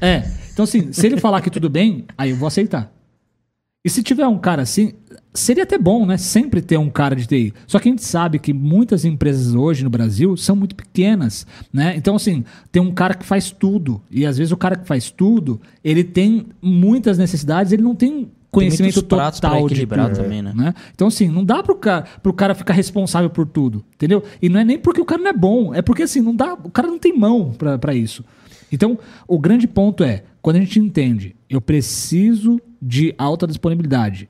É. 0.00 0.22
Então, 0.52 0.64
assim, 0.64 0.92
se 0.92 1.06
ele 1.06 1.18
falar 1.18 1.40
que 1.40 1.50
tudo 1.50 1.68
bem, 1.70 2.04
aí 2.18 2.30
eu 2.30 2.36
vou 2.36 2.46
aceitar. 2.46 2.92
E 3.84 3.88
se 3.90 4.02
tiver 4.02 4.26
um 4.26 4.36
cara 4.38 4.62
assim, 4.62 4.94
seria 5.36 5.62
até 5.62 5.78
bom, 5.78 6.04
né? 6.04 6.16
Sempre 6.16 6.60
ter 6.60 6.78
um 6.78 6.90
cara 6.90 7.14
de 7.14 7.26
TI. 7.26 7.54
Só 7.66 7.78
que 7.78 7.88
a 7.88 7.92
gente 7.92 8.04
sabe 8.04 8.38
que 8.38 8.52
muitas 8.52 9.04
empresas 9.04 9.54
hoje 9.54 9.84
no 9.84 9.90
Brasil 9.90 10.36
são 10.36 10.56
muito 10.56 10.74
pequenas, 10.74 11.46
né? 11.72 11.94
Então, 11.96 12.16
assim, 12.16 12.44
tem 12.72 12.82
um 12.82 12.92
cara 12.92 13.14
que 13.14 13.24
faz 13.24 13.50
tudo. 13.50 14.00
E 14.10 14.26
às 14.26 14.38
vezes 14.38 14.52
o 14.52 14.56
cara 14.56 14.76
que 14.76 14.86
faz 14.86 15.10
tudo, 15.10 15.60
ele 15.84 16.02
tem 16.02 16.46
muitas 16.60 17.18
necessidades, 17.18 17.72
ele 17.72 17.82
não 17.82 17.94
tem 17.94 18.30
conhecimento 18.50 19.02
pra 19.04 19.30
total 19.30 19.68
de 19.68 19.86
tudo, 19.86 20.14
também, 20.14 20.42
né? 20.42 20.74
Então, 20.94 21.08
assim, 21.08 21.28
não 21.28 21.44
dá 21.44 21.62
pro 21.62 21.76
cara, 21.76 22.04
pro 22.22 22.32
cara 22.32 22.54
ficar 22.54 22.72
responsável 22.72 23.28
por 23.28 23.46
tudo, 23.46 23.84
entendeu? 23.94 24.22
E 24.40 24.48
não 24.48 24.58
é 24.58 24.64
nem 24.64 24.78
porque 24.78 25.00
o 25.00 25.04
cara 25.04 25.22
não 25.22 25.28
é 25.28 25.34
bom, 25.34 25.74
é 25.74 25.82
porque, 25.82 26.02
assim, 26.02 26.20
não 26.20 26.34
dá, 26.34 26.54
o 26.54 26.70
cara 26.70 26.88
não 26.88 26.98
tem 26.98 27.16
mão 27.16 27.52
pra 27.80 27.94
isso. 27.94 28.24
Então, 28.72 28.98
o 29.28 29.38
grande 29.38 29.68
ponto 29.68 30.02
é, 30.02 30.24
quando 30.40 30.56
a 30.56 30.60
gente 30.60 30.78
entende, 30.80 31.36
eu 31.48 31.60
preciso 31.60 32.60
de 32.80 33.14
alta 33.18 33.46
disponibilidade. 33.46 34.28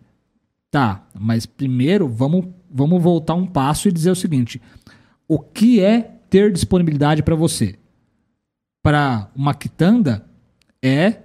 Tá, 0.70 1.06
mas 1.14 1.46
primeiro 1.46 2.08
vamos, 2.08 2.46
vamos 2.70 3.02
voltar 3.02 3.34
um 3.34 3.46
passo 3.46 3.88
e 3.88 3.92
dizer 3.92 4.10
o 4.10 4.16
seguinte: 4.16 4.60
o 5.28 5.38
que 5.38 5.80
é 5.80 6.00
ter 6.28 6.52
disponibilidade 6.52 7.22
para 7.22 7.34
você? 7.34 7.78
Para 8.82 9.30
uma 9.34 9.54
quitanda 9.54 10.24
é 10.82 11.22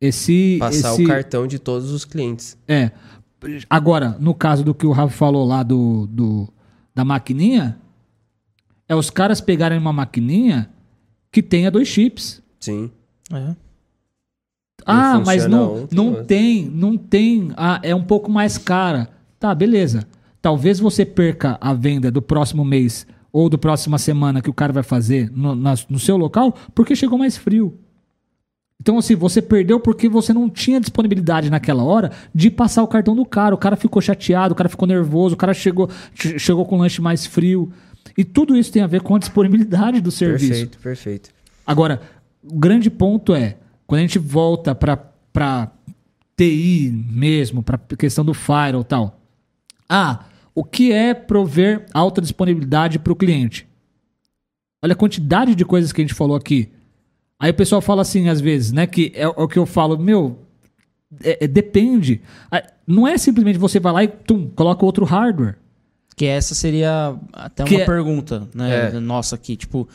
esse. 0.00 0.58
Passar 0.58 0.92
esse, 0.92 1.04
o 1.04 1.06
cartão 1.06 1.46
de 1.46 1.58
todos 1.58 1.90
os 1.90 2.04
clientes. 2.04 2.56
É. 2.66 2.90
Agora, 3.70 4.16
no 4.18 4.34
caso 4.34 4.64
do 4.64 4.74
que 4.74 4.86
o 4.86 4.92
Rafa 4.92 5.14
falou 5.14 5.46
lá 5.46 5.62
do, 5.62 6.06
do 6.08 6.48
da 6.94 7.04
maquininha, 7.04 7.78
é 8.88 8.94
os 8.94 9.10
caras 9.10 9.40
pegarem 9.40 9.78
uma 9.78 9.92
maquininha 9.92 10.68
que 11.30 11.42
tenha 11.42 11.70
dois 11.70 11.86
chips. 11.86 12.42
Sim. 12.58 12.90
É. 13.32 13.54
Ah, 14.86 15.20
mas 15.24 15.46
não, 15.46 15.74
um, 15.82 15.86
tem 15.86 15.96
não 15.96 16.06
outro. 16.08 16.24
tem, 16.24 16.64
não 16.72 16.96
tem. 16.96 17.50
Ah, 17.56 17.80
é 17.82 17.94
um 17.94 18.02
pouco 18.02 18.30
mais 18.30 18.56
cara. 18.56 19.08
Tá, 19.38 19.54
beleza. 19.54 20.06
Talvez 20.40 20.78
você 20.80 21.04
perca 21.04 21.58
a 21.60 21.74
venda 21.74 22.10
do 22.10 22.22
próximo 22.22 22.64
mês 22.64 23.06
ou 23.32 23.48
do 23.48 23.58
próxima 23.58 23.98
semana 23.98 24.40
que 24.40 24.48
o 24.48 24.54
cara 24.54 24.72
vai 24.72 24.82
fazer 24.82 25.30
no, 25.34 25.54
na- 25.54 25.74
no 25.88 25.98
seu 25.98 26.16
local 26.16 26.54
porque 26.74 26.96
chegou 26.96 27.18
mais 27.18 27.36
frio. 27.36 27.74
Então, 28.80 28.96
assim, 28.96 29.16
você 29.16 29.42
perdeu 29.42 29.80
porque 29.80 30.08
você 30.08 30.32
não 30.32 30.48
tinha 30.48 30.78
disponibilidade 30.80 31.50
naquela 31.50 31.82
hora 31.82 32.12
de 32.32 32.48
passar 32.48 32.82
o 32.84 32.86
cartão 32.88 33.14
do 33.14 33.26
cara. 33.26 33.54
O 33.54 33.58
cara 33.58 33.74
ficou 33.76 34.00
chateado, 34.00 34.52
o 34.52 34.56
cara 34.56 34.68
ficou 34.68 34.86
nervoso, 34.86 35.34
o 35.34 35.38
cara 35.38 35.52
chegou, 35.52 35.90
che- 36.14 36.38
chegou 36.38 36.64
com 36.64 36.76
o 36.76 36.78
lanche 36.78 37.00
mais 37.02 37.26
frio. 37.26 37.70
E 38.16 38.24
tudo 38.24 38.56
isso 38.56 38.72
tem 38.72 38.80
a 38.82 38.86
ver 38.86 39.02
com 39.02 39.16
a 39.16 39.18
disponibilidade 39.18 40.00
do 40.00 40.10
serviço. 40.12 40.48
Perfeito, 40.50 40.78
perfeito. 40.78 41.30
Agora, 41.66 42.00
o 42.42 42.56
grande 42.56 42.88
ponto 42.88 43.34
é, 43.34 43.56
quando 43.88 44.00
a 44.00 44.02
gente 44.02 44.18
volta 44.18 44.74
para 44.74 45.72
TI 46.36 46.90
mesmo, 47.10 47.62
para 47.62 47.78
questão 47.78 48.24
do 48.24 48.34
firewall 48.34 48.82
e 48.82 48.84
tal. 48.84 49.20
Ah, 49.88 50.26
o 50.54 50.62
que 50.62 50.92
é 50.92 51.14
prover 51.14 51.86
alta 51.94 52.20
disponibilidade 52.20 52.98
para 52.98 53.12
o 53.12 53.16
cliente? 53.16 53.66
Olha 54.84 54.92
a 54.92 54.96
quantidade 54.96 55.54
de 55.54 55.64
coisas 55.64 55.90
que 55.90 56.00
a 56.00 56.04
gente 56.04 56.14
falou 56.14 56.36
aqui. 56.36 56.68
Aí 57.40 57.50
o 57.50 57.54
pessoal 57.54 57.80
fala 57.80 58.02
assim, 58.02 58.28
às 58.28 58.40
vezes, 58.40 58.72
né? 58.72 58.86
Que 58.86 59.10
é 59.14 59.26
o 59.26 59.48
que 59.48 59.58
eu 59.58 59.64
falo, 59.64 59.96
meu, 59.98 60.38
é- 61.22 61.44
é- 61.44 61.48
depende. 61.48 62.20
Não 62.86 63.08
é 63.08 63.16
simplesmente 63.16 63.58
você 63.58 63.80
vai 63.80 63.92
lá 63.92 64.04
e 64.04 64.08
tum, 64.08 64.48
coloca 64.50 64.84
outro 64.84 65.04
hardware. 65.04 65.56
Que 66.14 66.26
essa 66.26 66.54
seria 66.54 67.16
até 67.32 67.64
Que 67.64 67.76
uma 67.76 67.82
é- 67.82 67.86
pergunta, 67.86 68.46
né? 68.54 68.88
É. 68.88 69.00
Nossa, 69.00 69.34
aqui, 69.36 69.56
tipo, 69.56 69.88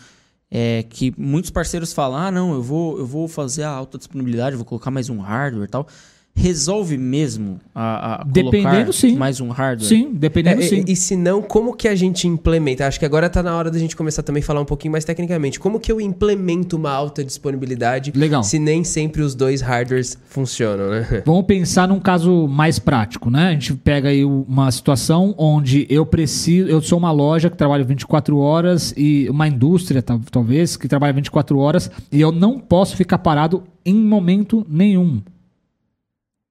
é 0.55 0.83
que 0.87 1.11
muitos 1.17 1.49
parceiros 1.49 1.91
falam: 1.91 2.19
ah, 2.19 2.31
não, 2.31 2.53
eu 2.53 2.61
vou, 2.61 2.99
eu 2.99 3.07
vou 3.07 3.27
fazer 3.27 3.63
a 3.63 3.69
alta 3.69 3.97
disponibilidade, 3.97 4.55
vou 4.55 4.63
colocar 4.63 4.91
mais 4.91 5.09
um 5.09 5.19
hardware 5.19 5.65
e 5.65 5.67
tal. 5.67 5.87
Resolve 6.35 6.97
mesmo 6.97 7.59
a, 7.75 8.21
a 8.21 8.23
Dependendo, 8.23 8.63
colocar 8.69 8.91
sim. 8.93 9.15
mais 9.15 9.39
um 9.39 9.49
hardware? 9.49 9.87
Sim, 9.87 10.13
dependendo 10.13 10.61
É, 10.61 10.65
sim. 10.65 10.83
e, 10.87 10.91
e 10.93 10.95
se 10.95 11.15
não, 11.15 11.41
como 11.43 11.75
que 11.75 11.87
a 11.87 11.93
gente 11.95 12.27
implementa? 12.27 12.87
Acho 12.87 12.97
que 12.99 13.05
agora 13.05 13.29
tá 13.29 13.43
na 13.43 13.55
hora 13.55 13.69
da 13.69 13.77
gente 13.77 13.95
começar 13.95 14.23
também 14.23 14.41
a 14.41 14.45
falar 14.45 14.59
um 14.59 14.65
pouquinho 14.65 14.91
mais 14.91 15.05
tecnicamente. 15.05 15.59
Como 15.59 15.79
que 15.79 15.91
eu 15.91 16.01
implemento 16.01 16.75
uma 16.75 16.89
alta 16.91 17.23
disponibilidade 17.23 18.11
Legal. 18.15 18.43
se 18.43 18.57
nem 18.57 18.83
sempre 18.83 19.21
os 19.21 19.35
dois 19.35 19.61
hardwares 19.61 20.17
funcionam, 20.25 20.89
né? 20.89 21.21
Vamos 21.23 21.45
pensar 21.45 21.87
num 21.87 21.99
caso 21.99 22.47
mais 22.47 22.79
prático, 22.79 23.29
né? 23.29 23.49
A 23.49 23.51
gente 23.51 23.75
pega 23.75 24.09
aí 24.09 24.25
uma 24.25 24.71
situação 24.71 25.35
onde 25.37 25.85
eu 25.87 26.03
preciso, 26.05 26.67
eu 26.67 26.81
sou 26.81 26.97
uma 26.97 27.11
loja 27.11 27.47
que 27.49 27.55
trabalha 27.55 27.83
24 27.83 28.37
horas 28.39 28.91
e 28.97 29.29
uma 29.29 29.47
indústria 29.47 30.01
tal- 30.01 30.19
talvez 30.31 30.75
que 30.75 30.87
trabalha 30.87 31.13
24 31.13 31.57
horas 31.59 31.91
e 32.11 32.19
eu 32.19 32.31
não 32.31 32.59
posso 32.59 32.97
ficar 32.97 33.19
parado 33.19 33.63
em 33.85 33.93
momento 33.95 34.65
nenhum. 34.67 35.21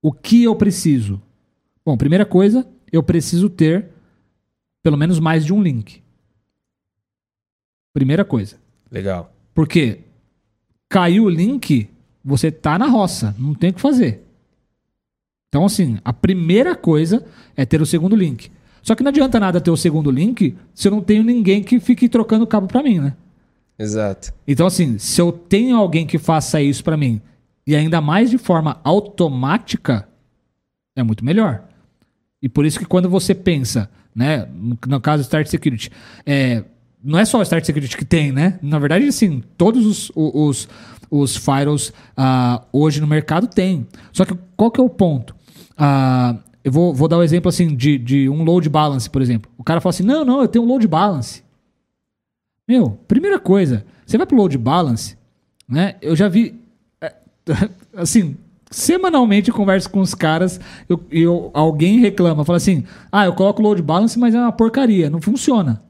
O 0.03 0.13
que 0.13 0.43
eu 0.43 0.57
preciso? 0.57 1.23
Bom, 1.85 1.97
primeira 1.97 2.27
coisa, 2.27 2.69
eu 2.93 3.03
preciso 3.03 3.49
ter 3.49 3.89
pelo 4.83 4.97
menos 4.97 5.21
mais 5.21 5.45
de 5.45 5.53
um 5.55 5.63
link. 5.63 6.03
Primeira 7.95 8.25
coisa. 8.25 8.57
Legal. 8.91 9.33
Porque 9.55 10.01
caiu 10.89 11.25
o 11.25 11.31
link, 11.31 11.89
você 12.25 12.51
tá 12.51 12.79
na 12.79 12.87
roça, 12.87 13.35
não 13.39 13.55
tem 13.55 13.71
o 13.71 13.75
que 13.75 13.81
fazer. 13.81 14.27
Então, 15.49 15.67
assim, 15.67 15.99
a 16.05 16.13
primeira 16.13 16.75
coisa 16.75 17.25
é 17.57 17.65
ter 17.65 17.81
o 17.81 17.87
segundo 17.87 18.17
link. 18.17 18.51
Só 18.83 18.95
que 18.95 19.03
não 19.03 19.11
adianta 19.11 19.39
nada 19.39 19.61
ter 19.61 19.71
o 19.71 19.77
segundo 19.77 20.11
link 20.11 20.57
se 20.75 20.89
eu 20.89 20.93
não 20.93 21.01
tenho 21.01 21.23
ninguém 21.23 21.63
que 21.63 21.79
fique 21.79 22.09
trocando 22.09 22.47
cabo 22.47 22.67
pra 22.67 22.83
mim, 22.83 22.99
né? 22.99 23.15
Exato. 23.79 24.33
Então, 24.49 24.67
assim, 24.67 24.99
se 24.99 25.21
eu 25.21 25.31
tenho 25.31 25.77
alguém 25.77 26.07
que 26.07 26.19
faça 26.19 26.61
isso 26.61 26.83
pra 26.83 26.97
mim, 26.97 27.21
e 27.67 27.75
ainda 27.77 28.01
mais 28.01 28.31
de 28.31 28.39
forma 28.39 28.81
automática, 28.85 30.09
é 30.97 31.03
muito 31.03 31.25
melhor. 31.25 31.65
E 32.43 32.49
por 32.49 32.65
isso 32.67 32.79
que 32.79 32.85
quando 32.85 33.09
você 33.09 33.35
pensa, 33.35 33.89
né, 34.15 34.47
no, 34.53 34.77
no 34.87 35.01
caso 35.01 35.23
do 35.23 35.27
Start 35.27 35.47
Security, 35.47 35.91
é, 36.27 36.65
não 37.03 37.19
é 37.19 37.25
só 37.25 37.39
o 37.39 37.43
Start 37.43 37.65
Security 37.65 37.97
que 37.97 38.05
tem, 38.05 38.33
né? 38.33 38.59
Na 38.63 38.79
verdade, 38.79 39.07
assim, 39.07 39.43
todos 39.57 39.87
os, 39.87 40.11
o- 40.15 40.47
os, 40.49 40.69
os 41.11 41.37
firewalls 41.37 41.93
ah, 42.17 42.63
hoje 42.73 43.01
no 43.01 43.07
mercado 43.07 43.47
tem. 43.47 43.87
Só 44.13 44.25
que 44.25 44.37
qual 44.57 44.71
que 44.71 44.81
é 44.81 44.85
o 44.85 44.91
ponto? 44.91 45.35
Ah, 45.77 46.37
eu 46.65 46.71
vou, 46.73 46.93
vou 46.95 47.09
dar 47.09 47.19
um 47.19 47.23
exemplo 47.23 47.49
assim 47.49 47.75
de, 47.75 47.97
de 47.99 48.29
um 48.29 48.43
load 48.45 48.69
balance, 48.69 49.09
por 49.09 49.23
exemplo. 49.23 49.51
O 49.57 49.65
cara 49.65 49.81
fala 49.81 49.91
assim: 49.91 50.05
não, 50.05 50.25
não, 50.25 50.41
eu 50.43 50.49
tenho 50.49 50.65
um 50.65 50.69
load 50.69 50.87
balance. 50.87 51.43
Meu, 52.69 52.91
primeira 53.09 53.39
coisa, 53.39 53.85
você 54.07 54.17
vai 54.17 54.27
pro 54.27 54.37
load 54.37 54.57
balance, 54.59 55.17
né? 55.69 55.97
Eu 56.03 56.15
já 56.15 56.29
vi. 56.29 56.61
Assim, 57.97 58.37
semanalmente 58.71 59.51
eu 59.51 59.55
converso 59.55 59.91
com 59.91 60.01
os 60.01 60.15
caras 60.15 60.59
e 60.89 60.93
eu, 60.93 61.05
eu- 61.11 61.51
alguém 61.55 61.99
reclama, 62.01 62.45
fala 62.45 62.57
assim: 62.57 62.85
ah, 63.11 63.27
eu 63.27 63.35
coloco 63.35 63.61
load 63.63 63.83
balance, 63.83 64.19
mas 64.19 64.35
é 64.35 64.39
uma 64.39 64.53
porcaria, 64.53 65.11
não 65.11 65.21
funciona. 65.21 65.83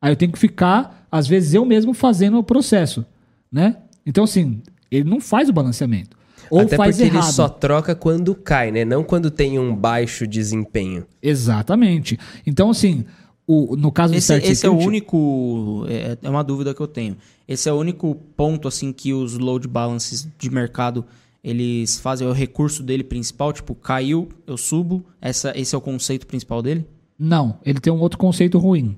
Aí 0.00 0.12
eu 0.12 0.16
tenho 0.16 0.30
que 0.32 0.38
ficar, 0.38 1.06
às 1.10 1.26
vezes, 1.26 1.54
eu 1.54 1.64
mesmo 1.64 1.92
fazendo 1.92 2.38
o 2.38 2.42
processo, 2.44 3.04
né? 3.50 3.76
Então, 4.06 4.24
assim, 4.24 4.62
ele 4.90 5.08
não 5.08 5.20
faz 5.20 5.48
o 5.48 5.52
balanceamento. 5.52 6.16
Ou 6.50 6.60
Até 6.60 6.76
faz 6.76 6.96
porque 6.96 7.08
errado. 7.10 7.24
ele 7.24 7.32
só 7.32 7.48
troca 7.48 7.94
quando 7.94 8.34
cai, 8.34 8.70
né? 8.70 8.84
Não 8.84 9.02
quando 9.04 9.30
tem 9.30 9.58
um 9.58 9.74
baixo 9.74 10.26
desempenho. 10.26 11.04
Exatamente. 11.20 12.18
Então, 12.46 12.70
assim, 12.70 13.04
o, 13.48 13.74
no 13.76 13.90
caso 13.90 14.12
do 14.12 14.16
Esse, 14.18 14.34
Start 14.34 14.44
esse 14.44 14.66
é 14.66 14.68
o 14.68 14.76
único. 14.76 15.86
É, 15.88 16.18
é 16.22 16.30
uma 16.30 16.44
dúvida 16.44 16.74
que 16.74 16.80
eu 16.80 16.86
tenho. 16.86 17.16
Esse 17.48 17.68
é 17.68 17.72
o 17.72 17.76
único 17.76 18.14
ponto 18.36 18.68
assim 18.68 18.92
que 18.92 19.14
os 19.14 19.38
load 19.38 19.66
balances 19.66 20.28
de 20.38 20.50
mercado 20.50 21.04
eles 21.42 21.98
fazem 21.98 22.26
é 22.26 22.30
o 22.30 22.34
recurso 22.34 22.82
dele 22.82 23.02
principal, 23.02 23.52
tipo, 23.54 23.74
caiu, 23.74 24.28
eu 24.46 24.58
subo. 24.58 25.02
Essa, 25.18 25.52
esse 25.56 25.74
é 25.74 25.78
o 25.78 25.80
conceito 25.80 26.26
principal 26.26 26.60
dele? 26.60 26.86
Não, 27.18 27.58
ele 27.64 27.80
tem 27.80 27.90
um 27.90 28.00
outro 28.00 28.18
conceito 28.18 28.58
ruim. 28.58 28.96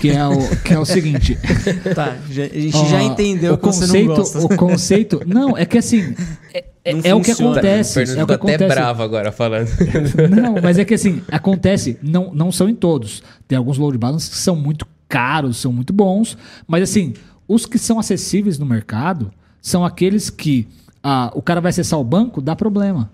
Que 0.00 0.10
é 0.10 0.26
o, 0.26 0.56
que 0.62 0.72
é 0.74 0.78
o 0.78 0.84
seguinte. 0.84 1.36
Tá, 1.94 2.16
já- 2.30 2.44
a 2.44 2.48
gente 2.48 2.76
Ó, 2.76 2.84
já 2.86 3.02
entendeu 3.02 3.54
o 3.54 3.58
conceito, 3.58 4.08
não 4.08 4.16
gosta. 4.16 4.38
O 4.38 4.56
conceito. 4.56 5.20
Não, 5.26 5.56
é 5.56 5.64
que 5.64 5.78
assim. 5.78 6.14
É, 6.54 6.64
é- 6.84 7.08
é 7.08 7.14
o 7.14 7.20
que 7.20 7.30
acontece. 7.32 7.90
O 7.92 7.94
Fernando 8.06 8.18
É 8.18 8.24
o 8.24 8.26
que 8.26 8.32
ficou 8.34 8.48
até 8.50 8.54
acontece. 8.56 8.74
bravo 8.80 9.02
agora 9.02 9.32
falando. 9.32 9.68
Não, 10.30 10.54
mas 10.62 10.78
é 10.78 10.84
que 10.84 10.94
assim, 10.94 11.22
acontece, 11.30 11.98
não, 12.02 12.32
não 12.32 12.52
são 12.52 12.68
em 12.68 12.74
todos. 12.74 13.22
Tem 13.46 13.56
alguns 13.58 13.78
load 13.78 13.96
balances 13.98 14.28
que 14.28 14.36
são 14.36 14.54
muito 14.56 14.86
caros, 15.08 15.56
são 15.56 15.72
muito 15.72 15.92
bons, 15.92 16.36
mas 16.66 16.82
assim, 16.82 17.14
os 17.48 17.64
que 17.66 17.78
são 17.78 17.98
acessíveis 17.98 18.58
no 18.58 18.66
mercado 18.66 19.32
são 19.60 19.84
aqueles 19.84 20.28
que 20.30 20.68
ah, 21.02 21.30
o 21.34 21.40
cara 21.42 21.60
vai 21.60 21.70
acessar 21.70 21.98
o 21.98 22.04
banco, 22.04 22.40
dá 22.42 22.54
problema. 22.54 23.10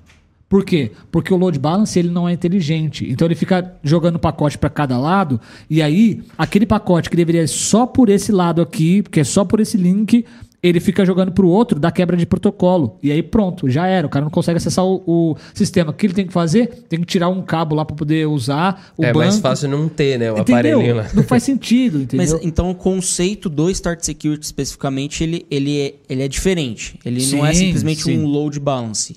Por 0.54 0.64
quê? 0.64 0.92
Porque 1.10 1.34
o 1.34 1.36
load 1.36 1.58
balance 1.58 1.98
ele 1.98 2.10
não 2.10 2.28
é 2.28 2.32
inteligente. 2.32 3.10
Então 3.10 3.26
ele 3.26 3.34
fica 3.34 3.74
jogando 3.82 4.20
pacote 4.20 4.56
para 4.56 4.70
cada 4.70 4.96
lado 4.96 5.40
e 5.68 5.82
aí 5.82 6.22
aquele 6.38 6.64
pacote 6.64 7.10
que 7.10 7.16
deveria 7.16 7.42
ir 7.42 7.48
só 7.48 7.84
por 7.84 8.08
esse 8.08 8.30
lado 8.30 8.62
aqui, 8.62 9.02
porque 9.02 9.18
é 9.18 9.24
só 9.24 9.44
por 9.44 9.58
esse 9.58 9.76
link, 9.76 10.24
ele 10.62 10.78
fica 10.78 11.04
jogando 11.04 11.32
pro 11.32 11.48
outro, 11.48 11.80
dá 11.80 11.90
quebra 11.90 12.16
de 12.16 12.24
protocolo. 12.24 12.96
E 13.02 13.10
aí 13.10 13.20
pronto, 13.20 13.68
já 13.68 13.88
era. 13.88 14.06
O 14.06 14.08
cara 14.08 14.24
não 14.26 14.30
consegue 14.30 14.58
acessar 14.58 14.84
o, 14.84 15.02
o 15.04 15.36
sistema. 15.52 15.90
O 15.90 15.92
que 15.92 16.06
ele 16.06 16.14
tem 16.14 16.24
que 16.24 16.32
fazer? 16.32 16.84
Tem 16.88 17.00
que 17.00 17.06
tirar 17.06 17.28
um 17.30 17.42
cabo 17.42 17.74
lá 17.74 17.84
para 17.84 17.96
poder 17.96 18.28
usar 18.28 18.92
o 18.96 19.04
é 19.04 19.08
banco. 19.08 19.18
mais 19.18 19.40
fácil 19.40 19.68
não 19.68 19.88
ter, 19.88 20.20
né? 20.20 20.30
O 20.30 20.38
Entendeu? 20.38 20.54
aparelhinho 20.54 20.94
lá. 20.94 21.08
Não 21.12 21.24
faz 21.24 21.42
sentido, 21.44 22.00
entendeu? 22.00 22.32
Mas 22.32 22.46
então 22.46 22.70
o 22.70 22.76
conceito 22.76 23.48
do 23.48 23.68
Start 23.70 24.02
Security 24.02 24.46
especificamente, 24.46 25.24
ele, 25.24 25.44
ele, 25.50 25.80
é, 25.80 25.94
ele 26.08 26.22
é 26.22 26.28
diferente. 26.28 26.96
Ele 27.04 27.26
não 27.32 27.44
é 27.44 27.52
Sim, 27.52 27.66
simplesmente 27.66 28.04
sim. 28.04 28.18
um 28.20 28.26
load 28.28 28.60
balance. 28.60 29.16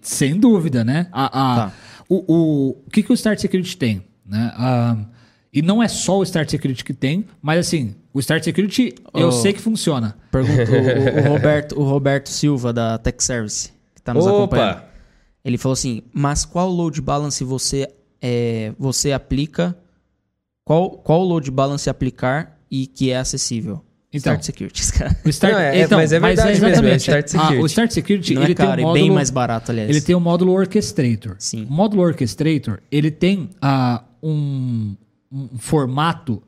Sem 0.00 0.38
dúvida, 0.38 0.84
né? 0.84 1.08
A, 1.12 1.24
a- 1.26 1.56
Tá. 1.56 1.72
o, 2.08 2.16
o, 2.32 2.70
o 2.86 2.90
que, 2.90 3.02
que 3.02 3.10
o 3.12 3.14
Start 3.14 3.38
Security 3.40 3.76
tem? 3.76 4.02
Né? 4.24 4.52
Ah, 4.54 4.96
e 5.52 5.60
não 5.62 5.82
é 5.82 5.88
só 5.88 6.18
o 6.18 6.22
Start 6.22 6.48
Security 6.50 6.84
que 6.84 6.94
tem, 6.94 7.24
mas 7.42 7.66
assim, 7.66 7.94
o 8.14 8.20
Start 8.20 8.42
Security 8.44 8.94
eu 9.14 9.28
Oh. 9.28 9.32
sei 9.32 9.52
que 9.52 9.60
funciona. 9.60 10.16
Pergunta 10.30 10.62
o, 10.70 11.28
o 11.28 11.32
Roberto, 11.34 11.80
o 11.80 11.84
Roberto 11.84 12.28
Silva 12.28 12.72
da 12.72 12.96
Tech 12.98 13.22
Service, 13.22 13.70
que 13.94 14.00
está 14.00 14.14
nos 14.14 14.26
acompanhando. 14.26 14.70
Opa! 14.78 14.84
Ele 15.44 15.58
falou 15.58 15.72
assim: 15.74 16.02
mas 16.14 16.44
qual 16.44 16.70
load 16.70 17.00
balance 17.00 17.42
você, 17.42 17.88
é, 18.20 18.72
você 18.78 19.12
aplica? 19.12 19.76
Qual, 20.64 20.90
qual 20.98 21.22
load 21.24 21.50
balance 21.50 21.90
aplicar 21.90 22.56
e 22.70 22.86
que 22.86 23.10
é 23.10 23.16
acessível? 23.18 23.84
Então. 24.12 24.34
Start 24.34 24.42
Security, 24.42 24.92
cara. 24.92 25.16
O 25.24 25.28
Start, 25.30 25.52
Não, 25.54 25.60
é- 25.60 25.88
mas 25.90 26.12
é 26.12 26.20
verdade 26.20 26.48
mesmo, 26.50 26.66
é 26.66 26.70
exatamente. 26.70 27.00
Start 27.00 27.28
Security. 27.28 27.56
Ah, 27.56 27.62
o 27.62 27.66
Start 27.66 27.90
Security 27.90 28.34
Não 28.34 28.42
ele 28.42 28.52
é 28.52 28.54
caro, 28.54 28.76
tem 28.76 28.84
um 28.84 28.90
é 28.90 28.92
bem 28.92 29.02
módulo, 29.02 29.14
mais 29.14 29.30
barato, 29.30 29.72
aliás. 29.72 29.88
ele 29.88 30.00
tem 30.00 30.14
o 30.14 30.20
módulo 30.20 30.52
Orchestrator. 30.52 31.36
Sim. 31.38 31.64
O 31.68 31.72
módulo 31.72 32.02
Orchestrator 32.02 32.80
ele 32.90 33.10
tem 33.10 33.48
ah, 33.60 34.04
um, 34.22 34.94
um 35.32 35.58
formato 35.58 36.42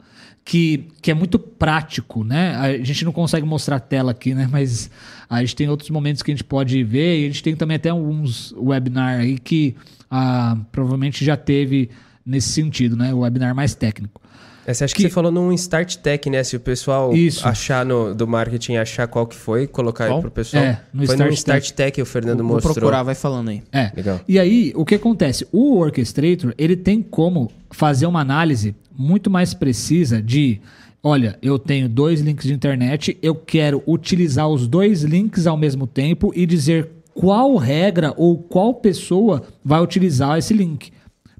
que, 0.44 0.88
que 1.00 1.10
é 1.10 1.14
muito 1.14 1.38
prático, 1.38 2.22
né? 2.22 2.54
A 2.56 2.84
gente 2.84 3.02
não 3.04 3.12
consegue 3.12 3.46
mostrar 3.46 3.76
a 3.76 3.80
tela 3.80 4.10
aqui, 4.10 4.34
né? 4.34 4.46
Mas 4.50 4.90
a 5.28 5.40
gente 5.40 5.56
tem 5.56 5.68
outros 5.68 5.88
momentos 5.88 6.22
que 6.22 6.30
a 6.30 6.34
gente 6.34 6.44
pode 6.44 6.84
ver 6.84 7.20
e 7.20 7.24
a 7.24 7.28
gente 7.28 7.42
tem 7.42 7.56
também 7.56 7.76
até 7.76 7.88
alguns 7.88 8.52
webinar 8.52 9.20
aí 9.20 9.38
que 9.38 9.74
ah, 10.10 10.58
provavelmente 10.70 11.24
já 11.24 11.34
teve 11.36 11.88
nesse 12.26 12.48
sentido, 12.50 12.94
né? 12.94 13.14
O 13.14 13.20
webinar 13.20 13.54
mais 13.54 13.74
técnico. 13.74 14.20
É, 14.66 14.72
você 14.72 14.84
acha 14.84 14.94
que, 14.94 15.02
Que- 15.02 15.08
você 15.08 15.14
falou 15.14 15.30
num 15.30 15.52
Start 15.52 15.96
Tech, 15.96 16.30
né? 16.30 16.42
Se 16.42 16.56
o 16.56 16.60
pessoal 16.60 17.12
Isso. 17.14 17.46
achar 17.46 17.84
no, 17.84 18.14
do 18.14 18.26
marketing, 18.26 18.76
achar 18.76 19.06
qual 19.06 19.26
que 19.26 19.34
foi, 19.36 19.66
colocar 19.66 20.04
aí 20.04 20.10
Qual? 20.10 20.20
pro 20.22 20.30
pessoal. 20.30 20.62
É, 20.64 20.80
no 20.92 21.04
foi 21.06 21.14
Start 21.14 21.28
num 21.30 21.34
Start 21.34 21.70
Tech, 21.72 22.00
o 22.02 22.06
Fernando 22.06 22.38
Vou 22.42 22.54
mostrou. 22.54 22.74
procurar, 22.74 23.02
vai 23.02 23.14
falando 23.14 23.50
aí. 23.50 23.62
É. 23.72 23.90
Legal. 23.94 24.20
E 24.26 24.38
aí, 24.38 24.72
o 24.74 24.84
que 24.84 24.94
acontece? 24.94 25.46
O 25.52 25.76
Orchestrator, 25.78 26.54
ele 26.56 26.76
tem 26.76 27.02
como 27.02 27.50
fazer 27.70 28.06
uma 28.06 28.20
análise 28.20 28.74
muito 28.96 29.28
mais 29.30 29.52
precisa 29.52 30.22
de, 30.22 30.60
olha, 31.02 31.38
eu 31.42 31.58
tenho 31.58 31.88
dois 31.88 32.20
links 32.20 32.46
de 32.46 32.54
internet, 32.54 33.18
eu 33.20 33.34
quero 33.34 33.82
utilizar 33.86 34.48
os 34.48 34.66
dois 34.66 35.02
links 35.02 35.46
ao 35.46 35.56
mesmo 35.56 35.86
tempo 35.86 36.32
e 36.34 36.46
dizer 36.46 36.88
qual 37.12 37.56
regra 37.56 38.14
ou 38.16 38.38
qual 38.38 38.74
pessoa 38.74 39.42
vai 39.64 39.80
utilizar 39.82 40.38
esse 40.38 40.54
link. 40.54 40.90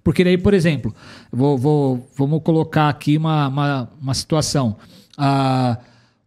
Porque 0.02 0.22
daí, 0.22 0.36
por 0.36 0.52
exemplo, 0.52 0.94
vou, 1.34 1.58
vou- 1.58 2.08
vamos 2.16 2.42
colocar 2.42 2.88
aqui 2.88 3.16
uma, 3.16 3.48
uma, 3.48 3.90
uma 4.00 4.14
situação. 4.14 4.76
Ah, 5.16 5.78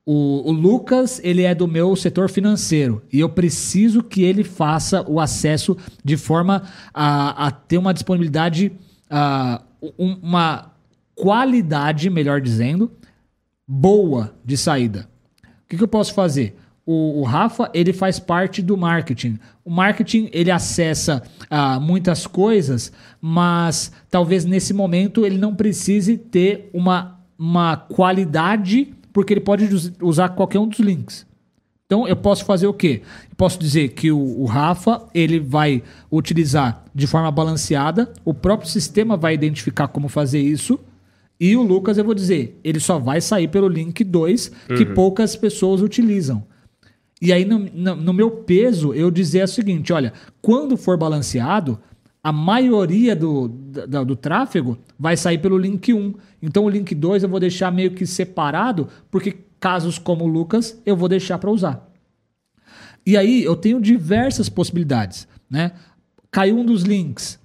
o, 0.05 0.49
o 0.49 0.51
Lucas, 0.51 1.20
ele 1.24 1.43
é 1.43 1.53
do 1.53 1.68
meu 1.68 1.95
setor 1.95 2.30
financeiro 2.30 3.01
e 3.12 3.20
eu 3.20 3.28
preciso 3.30 4.01
que 4.01 4.24
ele 4.24 4.43
faça 4.43 5.03
o 5.10 5.20
acesso 5.20 5.76
de 6.03 6.16
forma 6.16 6.64
a, 6.93 7.47
a 7.47 7.51
ter 7.51 7.78
uma 7.78 7.93
disponibilidade, 7.93 8.72
ah, 9.10 9.62
um- 9.99 10.18
uma 10.24 10.72
qualidade, 11.14 12.10
melhor 12.10 12.39
dizendo, 12.39 12.91
boa 13.68 14.34
de 14.45 14.55
saída. 14.55 15.10
O 15.43 15.68
que, 15.68 15.76
que 15.78 15.84
eu 15.84 15.88
posso 15.88 16.14
fazer? 16.14 16.55
O, 16.90 17.20
o 17.20 17.24
Rafa, 17.24 17.70
ele 17.74 17.92
faz 17.92 18.18
parte 18.18 18.62
do 18.62 18.78
marketing. 18.78 19.38
O 19.66 19.70
marketing, 19.70 20.30
ele 20.32 20.50
acessa 20.50 21.22
ah, 21.50 21.78
muitas 21.82 22.26
coisas, 22.26 22.94
mas 23.22 23.92
talvez 24.10 24.46
nesse 24.46 24.74
momento 24.74 25.26
ele 25.26 25.38
não 25.38 25.54
precise 25.54 26.18
ter 26.18 26.70
uma, 26.74 27.20
uma 27.38 27.76
qualidade, 27.76 28.94
porque 29.12 29.34
ele 29.34 29.42
pode 29.42 29.66
us- 29.66 29.92
usar 30.02 30.30
qualquer 30.30 30.60
um 30.60 30.68
dos 30.68 30.80
links. 30.80 31.28
Então 31.86 32.08
eu 32.08 32.16
posso 32.16 32.46
fazer 32.46 32.68
o 32.68 32.74
quê? 32.74 33.02
Eu 33.30 33.36
posso 33.36 33.60
dizer 33.60 33.90
que 33.90 34.10
o, 34.12 34.18
o 34.42 34.46
Rafa 34.46 35.08
ele 35.14 35.40
vai 35.42 35.84
utilizar 36.12 36.84
de 36.96 37.06
forma 37.06 37.30
balanceada, 37.32 38.12
o 38.26 38.34
próprio 38.34 38.70
sistema 38.70 39.16
vai 39.18 39.34
identificar 39.34 39.88
como 39.90 40.08
fazer 40.08 40.40
isso, 40.42 40.80
e 41.40 41.56
o 41.56 41.62
Lucas 41.62 41.98
eu 41.98 42.04
vou 42.06 42.14
dizer, 42.14 42.60
ele 42.64 42.80
só 42.80 42.98
vai 42.98 43.20
sair 43.22 43.48
pelo 43.50 43.68
link 43.68 44.04
2, 44.04 44.52
que 44.78 44.86
poucas 44.86 45.36
pessoas 45.36 45.82
utilizam. 45.82 46.44
E 47.22 47.34
aí, 47.34 47.43
no, 47.45 47.59
no- 47.59 47.95
no 47.95 48.13
meu 48.13 48.30
peso, 48.30 48.93
eu 48.93 49.09
dizer 49.09 49.43
o 49.43 49.47
seguinte: 49.47 49.91
olha, 49.93 50.13
quando 50.41 50.78
for 50.78 50.97
balanceado, 50.97 51.80
a 52.24 52.32
maioria 52.32 53.15
do, 53.15 53.47
da- 53.47 54.03
do 54.03 54.15
tráfego 54.15 54.78
vai 54.99 55.15
sair 55.18 55.38
pelo 55.39 55.57
link 55.57 55.93
1. 55.93 56.13
Então, 56.41 56.65
o 56.65 56.70
link 56.70 56.93
2 56.93 57.24
eu 57.24 57.30
vou 57.30 57.39
deixar 57.39 57.72
meio 57.72 57.91
que 57.91 58.05
separado, 58.05 58.88
porque 59.09 59.38
casos 59.59 59.97
como 59.97 60.26
o 60.26 60.28
Lucas, 60.28 60.80
eu 60.86 60.95
vou 60.95 61.09
deixar 61.09 61.38
para 61.39 61.49
usar. 61.49 61.89
E 63.05 63.15
aí, 63.18 63.43
eu 63.43 63.55
tenho 63.55 63.80
diversas 63.82 64.49
possibilidades. 64.49 65.28
Né? 65.49 65.72
Caiu 66.30 66.59
um 66.59 66.65
dos 66.65 66.84
links. 66.84 67.39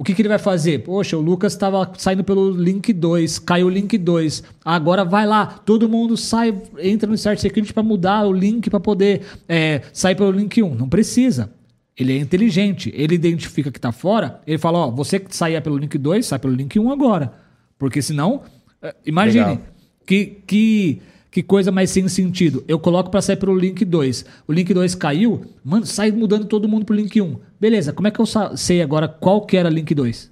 O 0.00 0.04
que, 0.04 0.14
que 0.14 0.22
ele 0.22 0.28
vai 0.28 0.38
fazer? 0.38 0.84
Poxa, 0.84 1.16
o 1.16 1.20
Lucas 1.20 1.52
estava 1.52 1.92
saindo 1.98 2.22
pelo 2.22 2.52
link 2.52 2.92
2, 2.92 3.40
caiu 3.40 3.66
o 3.66 3.70
link 3.70 3.98
2. 3.98 4.44
Agora 4.64 5.04
vai 5.04 5.26
lá, 5.26 5.44
todo 5.44 5.88
mundo 5.88 6.16
sai, 6.16 6.56
entra 6.78 7.08
no 7.08 7.16
Start 7.16 7.40
Security 7.40 7.74
para 7.74 7.82
mudar 7.82 8.24
o 8.24 8.32
link 8.32 8.70
para 8.70 8.78
poder 8.78 9.22
é, 9.48 9.82
sair 9.92 10.14
pelo 10.14 10.30
link 10.30 10.62
1. 10.62 10.72
Não 10.76 10.88
precisa. 10.88 11.52
Ele 11.96 12.16
é 12.16 12.20
inteligente, 12.20 12.92
ele 12.94 13.16
identifica 13.16 13.72
que 13.72 13.78
está 13.78 13.90
fora, 13.90 14.40
ele 14.46 14.56
fala: 14.56 14.78
Ó, 14.78 14.90
você 14.92 15.18
que 15.18 15.34
saía 15.34 15.60
pelo 15.60 15.76
link 15.76 15.98
2, 15.98 16.24
sai 16.24 16.38
pelo 16.38 16.54
link 16.54 16.78
1 16.78 16.92
agora. 16.92 17.32
Porque 17.76 18.00
senão, 18.00 18.42
é, 18.80 18.94
imagine, 19.04 19.44
Legal. 19.44 19.62
que, 20.06 20.26
que, 20.46 21.02
que 21.30 21.42
coisa 21.42 21.70
mais 21.70 21.90
sem 21.90 22.08
sentido. 22.08 22.64
Eu 22.66 22.78
coloco 22.78 23.10
para 23.10 23.20
sair 23.22 23.36
pelo 23.36 23.56
link 23.56 23.84
2. 23.84 24.24
O 24.46 24.52
link 24.52 24.72
2 24.72 24.94
caiu, 24.94 25.42
mano, 25.64 25.84
sai 25.86 26.10
mudando 26.10 26.46
todo 26.46 26.68
mundo 26.68 26.84
pro 26.86 26.94
link 26.96 27.20
1. 27.20 27.36
Beleza, 27.60 27.92
como 27.92 28.08
é 28.08 28.10
que 28.10 28.20
eu 28.20 28.26
sei 28.56 28.80
agora 28.82 29.06
qual 29.08 29.44
que 29.44 29.56
era 29.56 29.68
link 29.68 29.94
2? 29.94 30.30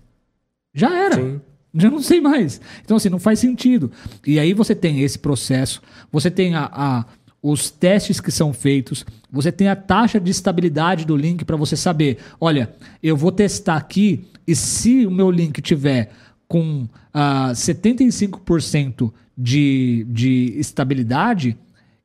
Já 0.75 0.95
era. 0.95 1.17
Sim. 1.17 1.41
Já 1.79 1.91
não 1.91 2.01
sei 2.01 2.21
mais. 2.21 2.61
Então, 2.83 2.97
assim, 2.97 3.11
não 3.11 3.19
faz 3.19 3.39
sentido. 3.39 3.91
E 4.27 4.39
aí 4.39 4.55
você 4.55 4.75
tem 4.75 5.03
esse 5.03 5.19
processo, 5.19 5.83
você 6.11 6.31
tem 6.31 6.55
a, 6.55 6.71
a- 6.73 7.05
os 7.43 7.71
testes 7.71 8.19
que 8.19 8.31
são 8.33 8.53
feitos, 8.53 9.05
você 9.31 9.53
tem 9.53 9.69
a 9.69 9.77
taxa 9.77 10.19
de 10.19 10.31
estabilidade 10.31 11.05
do 11.05 11.15
link 11.17 11.45
para 11.45 11.57
você 11.57 11.77
saber, 11.77 12.17
olha, 12.41 12.75
eu 13.03 13.17
vou 13.17 13.31
testar 13.31 13.77
aqui 13.77 14.25
e 14.47 14.57
se 14.57 15.07
o 15.07 15.11
meu 15.11 15.31
link 15.31 15.61
tiver 15.61 16.11
com 16.49 16.89
ah, 17.13 17.51
75% 17.53 19.13
de, 19.37 20.07
de 20.09 20.55
estabilidade, 20.57 21.57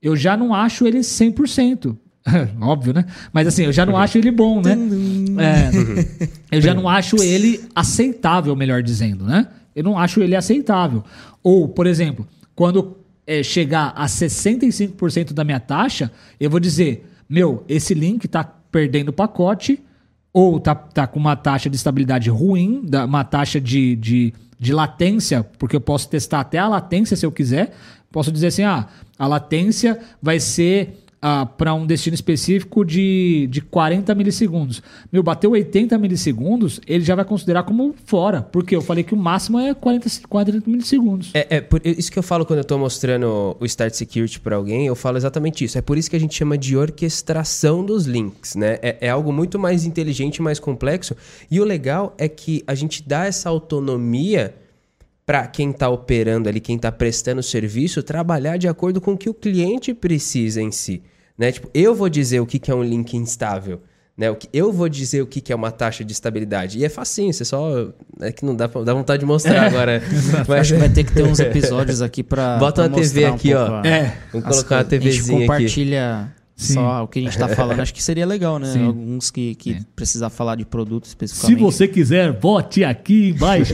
eu 0.02 0.16
já 0.16 0.36
não 0.36 0.54
acho 0.54 0.86
ele 0.88 1.00
100%. 1.00 1.96
Óbvio, 2.62 2.94
né? 2.94 3.06
Mas 3.32 3.48
assim, 3.48 3.64
eu 3.64 3.72
já 3.72 3.86
não 3.86 3.98
acho 3.98 4.18
ele 4.18 4.32
bom, 4.32 4.62
né? 4.62 4.78
É, 5.40 6.30
eu 6.58 6.62
já 6.62 6.74
não 6.74 6.88
acho 6.88 7.22
ele 7.22 7.64
aceitável, 7.76 8.56
melhor 8.56 8.84
dizendo, 8.84 9.26
né? 9.26 9.48
Eu 9.76 9.84
não 9.84 9.98
acho 9.98 10.22
ele 10.22 10.36
aceitável. 10.36 11.04
Ou, 11.42 11.68
por 11.68 11.88
exemplo, 11.88 12.28
quando 12.56 12.98
é, 13.26 13.42
chegar 13.42 13.94
a 13.96 14.06
65% 14.06 15.34
da 15.34 15.44
minha 15.44 15.60
taxa, 15.60 16.12
eu 16.40 16.50
vou 16.50 16.60
dizer, 16.60 17.10
meu, 17.30 17.64
esse 17.68 17.94
link 17.94 18.28
tá 18.28 18.44
perdendo 18.44 19.14
pacote, 19.14 19.80
ou 20.34 20.60
tá, 20.60 20.74
tá 20.74 21.08
com 21.08 21.20
uma 21.20 21.36
taxa 21.36 21.70
de 21.70 21.76
estabilidade 21.76 22.30
ruim, 22.30 22.86
uma 23.06 23.24
taxa 23.24 23.60
de, 23.60 23.96
de, 23.96 24.34
de 24.60 24.74
latência, 24.74 25.44
porque 25.58 25.76
eu 25.76 25.82
posso 25.82 26.10
testar 26.10 26.40
até 26.40 26.58
a 26.58 26.68
latência 26.68 27.18
se 27.18 27.26
eu 27.26 27.32
quiser. 27.32 27.74
Posso 28.12 28.32
dizer 28.32 28.48
assim, 28.48 28.64
ah, 28.64 28.88
a 29.18 29.28
latência 29.28 30.00
vai 30.22 30.40
ser 30.40 31.01
para 31.58 31.74
um 31.74 31.86
destino 31.86 32.16
específico 32.16 32.84
de, 32.84 33.48
de 33.52 33.62
40 33.62 34.14
milissegundos. 34.16 34.82
Meu, 35.12 35.22
bateu 35.22 35.52
80 35.52 35.98
milissegundos, 35.98 36.82
ele 36.88 37.04
já 37.04 37.14
vai 37.14 37.24
considerar 37.24 37.64
como 37.64 37.94
fora, 38.06 38.42
porque 38.42 38.76
eu 38.76 38.82
falei 38.82 39.04
que 39.04 39.14
o 39.14 39.18
máximo 39.18 39.60
é 39.60 39.74
40, 39.74 40.10
40 40.28 40.70
milissegundos. 40.70 41.30
É, 41.34 41.58
é 41.58 41.62
por 41.62 41.80
isso 41.86 42.12
que 42.12 42.18
eu 42.18 42.24
falo 42.24 42.46
quando 42.46 42.60
eu 42.60 42.66
tô 42.66 42.78
mostrando 42.78 43.56
o 43.60 43.66
Start 43.66 43.94
Security 43.94 44.40
para 44.40 44.56
alguém, 44.56 44.88
eu 44.88 44.96
falo 44.96 45.18
exatamente 45.18 45.64
isso. 45.64 45.78
É 45.78 45.82
por 45.82 45.98
isso 45.98 46.10
que 46.10 46.16
a 46.16 46.20
gente 46.20 46.36
chama 46.36 46.58
de 46.58 46.76
orquestração 46.76 47.86
dos 47.86 48.06
links, 48.06 48.56
né? 48.56 48.80
É, 48.82 48.98
é 49.02 49.10
algo 49.10 49.32
muito 49.32 49.60
mais 49.60 49.86
inteligente, 49.86 50.42
mais 50.42 50.60
complexo. 50.60 51.16
E 51.50 51.60
o 51.60 51.64
legal 51.64 52.16
é 52.18 52.28
que 52.28 52.64
a 52.66 52.74
gente 52.74 53.08
dá 53.08 53.26
essa 53.26 53.48
autonomia 53.48 54.56
para 55.26 55.48
quem 55.48 55.70
está 55.72 55.88
operando 55.90 56.50
ali, 56.50 56.60
quem 56.60 56.76
está 56.76 56.92
prestando 56.92 57.42
serviço, 57.44 58.02
trabalhar 58.04 58.58
de 58.58 58.68
acordo 58.68 59.00
com 59.00 59.14
o 59.14 59.18
que 59.18 59.30
o 59.30 59.34
cliente 59.34 59.94
precisa 59.94 60.62
em 60.62 60.72
si. 60.72 61.02
Né? 61.38 61.52
Tipo, 61.52 61.70
eu 61.74 61.96
vou 61.96 62.10
dizer 62.10 62.40
o 62.40 62.46
que, 62.46 62.60
que 62.60 62.70
é 62.72 62.76
um 62.76 62.84
link 62.84 63.16
instável. 63.16 63.82
Né? 64.18 64.30
O 64.30 64.36
que, 64.36 64.48
eu 64.54 64.72
vou 64.72 64.90
dizer 64.90 65.22
o 65.22 65.26
que, 65.26 65.40
que 65.42 65.52
é 65.54 65.56
uma 65.56 65.72
taxa 65.72 66.04
de 66.04 66.12
estabilidade. 66.12 66.78
E 66.78 66.86
é 66.86 66.90
facinho, 66.90 67.34
você 67.34 67.46
só. 67.46 67.92
É 68.20 68.32
que 68.32 68.46
não 68.46 68.56
dá, 68.56 68.68
pra, 68.68 68.84
dá 68.84 68.94
vontade 68.94 69.22
de 69.22 69.26
mostrar 69.26 69.64
agora. 69.68 70.02
Mas 70.48 70.60
Acho 70.60 70.74
que 70.74 70.80
vai 70.80 70.90
ter 70.90 71.04
que 71.06 71.14
ter 71.14 71.24
uns 71.24 71.40
episódios 71.40 72.02
aqui 72.02 72.22
pra. 72.22 72.58
Bota 72.58 72.84
pra 72.84 72.90
uma 72.92 72.98
TV 73.02 73.22
mostrar 73.22 73.32
um 73.32 73.36
aqui, 73.36 73.54
ó. 73.54 73.80
a- 73.82 73.88
É. 73.88 74.18
Vamos 74.32 74.48
as 74.48 74.56
colocar 74.56 74.76
uma 74.76 74.84
coisas. 74.84 75.08
A 75.08 75.12
gente 75.12 75.22
TVzinha 75.24 75.46
aqui. 75.52 75.64
Sim. 76.56 76.76
só 76.76 77.04
o 77.04 77.08
que 77.08 77.18
a 77.18 77.22
gente 77.24 77.38
tá 77.38 77.48
falando, 77.48 77.80
acho 77.82 77.94
que 77.94 78.04
seria 78.04 78.26
legal, 78.26 78.60
né? 78.60 78.68
Sim. 78.68 78.86
Alguns 78.86 79.32
que, 79.32 79.56
que 79.56 79.74
Sim. 79.74 79.86
precisar 79.96 80.30
falar 80.30 80.56
de 80.56 80.64
produto 80.66 81.06
Se 81.06 81.10
especificamente. 81.12 81.60
você 81.60 81.88
quiser, 81.88 82.32
vote 82.34 82.84
aqui 82.84 83.30
embaixo. 83.30 83.74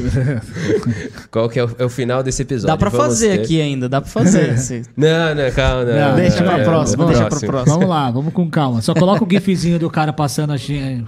Qual 1.30 1.50
que 1.50 1.60
é 1.60 1.66
o, 1.66 1.76
é 1.80 1.84
o 1.86 1.90
final 1.90 2.24
desse 2.24 2.42
episódio? 2.44 2.68
Dá 2.68 2.78
pra 2.78 2.90
Vamos 2.90 3.06
fazer 3.08 3.38
ter- 3.38 3.44
aqui 3.44 3.60
ainda, 3.62 3.90
dá 3.90 4.00
pra 4.00 4.10
fazer. 4.10 4.58
Se- 4.60 4.84
Não, 4.96 5.36
não, 5.36 5.52
calma. 5.52 5.84
Não, 5.84 5.94
Não, 5.94 6.10
não, 6.10 6.16
deixa 6.16 6.38
pra 6.44 6.58
não, 6.58 6.64
próxima, 6.64 7.06
deixa 7.08 7.26
pra 7.28 7.40
próxima. 7.40 7.74
vamos 7.76 7.90
lá, 7.90 8.10
vamos 8.12 8.34
com 8.34 8.50
calma. 8.50 8.82
Só 8.82 8.94
coloca 8.94 9.24
o 9.24 9.28
gifzinho 9.30 9.78
do 9.80 9.90
cara 9.90 10.14
passando 10.14 10.54
assim, 10.54 11.06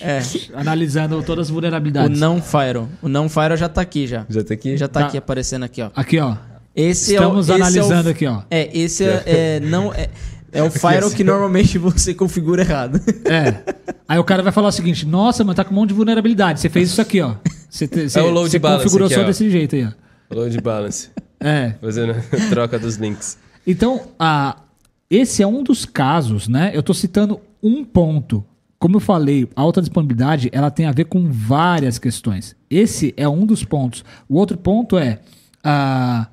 é, 0.00 0.20
analisando 0.54 1.22
todas 1.22 1.46
as 1.46 1.50
o 1.50 1.54
vulnerabilidades. 1.54 2.18
não 2.20 2.42
Fire. 2.42 2.86
O 3.00 3.08
não 3.08 3.28
Fire 3.28 3.56
já 3.56 3.68
tá 3.68 3.80
aqui 3.80 4.06
já. 4.06 4.26
Já 4.28 4.44
tá 4.44 4.54
aqui? 4.54 4.76
Já 4.76 4.88
tá, 4.88 5.00
Tá. 5.00 5.06
aqui 5.06 5.16
aparecendo 5.18 5.62
aqui, 5.64 5.80
ó. 5.82 5.90
Aqui, 5.94 6.18
ó. 6.18 6.36
Esse 6.74 7.14
Estamos 7.14 7.48
é 7.48 7.52
o, 7.52 7.56
esse 7.56 7.62
analisando 7.62 8.08
é 8.08 8.10
o, 8.10 8.14
aqui, 8.14 8.26
ó. 8.26 8.42
É, 8.50 8.78
esse 8.78 9.04
é, 9.04 9.22
é, 9.26 9.60
não 9.60 9.92
é, 9.94 10.08
é 10.52 10.62
o 10.62 10.70
Firewall 10.72 11.10
que 11.10 11.22
normalmente 11.22 11.78
você 11.78 12.12
configura 12.14 12.62
errado. 12.62 13.00
É. 13.24 13.74
Aí 14.08 14.18
o 14.18 14.24
cara 14.24 14.42
vai 14.42 14.52
falar 14.52 14.68
o 14.68 14.72
seguinte: 14.72 15.06
Nossa, 15.06 15.44
mas 15.44 15.54
tá 15.54 15.64
com 15.64 15.72
um 15.72 15.76
monte 15.76 15.90
de 15.90 15.94
vulnerabilidade. 15.94 16.60
Você 16.60 16.68
fez 16.68 16.90
isso 16.90 17.00
aqui, 17.00 17.20
ó. 17.20 17.34
Você, 17.70 17.86
te- 17.86 18.08
você, 18.08 18.18
É 18.18 18.22
o 18.22 18.30
load 18.30 18.50
você 18.50 18.58
balance 18.58 18.84
configurou 18.84 19.06
aqui, 19.06 19.14
só 19.14 19.22
ó. 19.22 19.24
desse 19.24 19.50
jeito 19.50 19.76
aí, 19.76 19.84
ó. 19.86 20.34
Load 20.34 20.60
balance. 20.60 21.10
É. 21.46 21.74
Fazendo 21.78 22.12
a 22.12 22.14
troca 22.48 22.78
dos 22.78 22.96
links. 22.96 23.36
Então, 23.66 24.00
a, 24.18 24.62
esse 25.10 25.42
é 25.42 25.46
um 25.46 25.62
dos 25.62 25.84
casos, 25.84 26.48
né? 26.48 26.70
Eu 26.72 26.82
tô 26.82 26.94
citando 26.94 27.38
um 27.62 27.84
ponto. 27.84 28.42
Como 28.78 28.96
eu 28.96 29.00
falei, 29.00 29.46
a 29.54 29.60
alta 29.60 29.82
disponibilidade 29.82 30.48
ela 30.52 30.70
tem 30.70 30.86
a 30.86 30.92
ver 30.92 31.04
com 31.04 31.30
várias 31.30 31.98
questões. 31.98 32.56
Esse 32.70 33.12
é 33.14 33.28
um 33.28 33.44
dos 33.44 33.62
pontos. 33.62 34.02
O 34.26 34.36
outro 34.38 34.56
ponto 34.56 34.96
é, 34.96 35.18
ah, 35.62 36.28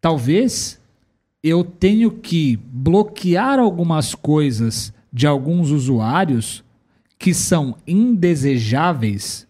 talvez 0.00 0.80
eu 1.42 1.64
tenho 1.64 2.10
que 2.10 2.56
bloquear 2.56 3.58
algumas 3.58 4.14
coisas 4.14 4.92
de 5.12 5.26
alguns 5.26 5.70
usuários 5.70 6.62
que 7.18 7.34
são 7.34 7.76
indesejáveis. 7.86 9.46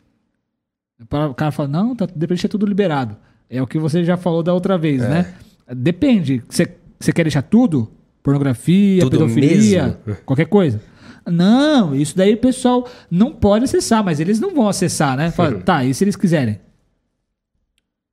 O 1.00 1.34
cara 1.34 1.50
fala, 1.50 1.68
não, 1.68 1.96
tá, 1.96 2.04
depende 2.06 2.20
de 2.20 2.26
deixar 2.28 2.48
tudo 2.48 2.66
liberado. 2.66 3.16
É 3.48 3.60
o 3.60 3.66
que 3.66 3.78
você 3.78 4.04
já 4.04 4.16
falou 4.16 4.42
da 4.42 4.52
outra 4.54 4.76
vez, 4.78 5.00
né? 5.00 5.34
Depende. 5.74 6.42
Você 6.48 6.76
você 7.00 7.12
quer 7.12 7.24
deixar 7.24 7.42
tudo? 7.42 7.90
Pornografia, 8.22 9.00
Tudo 9.00 9.12
pedofilia, 9.18 9.98
mesmo? 10.06 10.22
qualquer 10.26 10.44
coisa. 10.44 10.82
Não, 11.26 11.94
isso 11.94 12.14
daí 12.14 12.34
o 12.34 12.38
pessoal 12.38 12.86
não 13.10 13.32
pode 13.32 13.64
acessar, 13.64 14.04
mas 14.04 14.20
eles 14.20 14.38
não 14.38 14.54
vão 14.54 14.68
acessar, 14.68 15.16
né? 15.16 15.30
Fala, 15.30 15.60
tá, 15.60 15.82
e 15.82 15.94
se 15.94 16.04
eles 16.04 16.16
quiserem? 16.16 16.60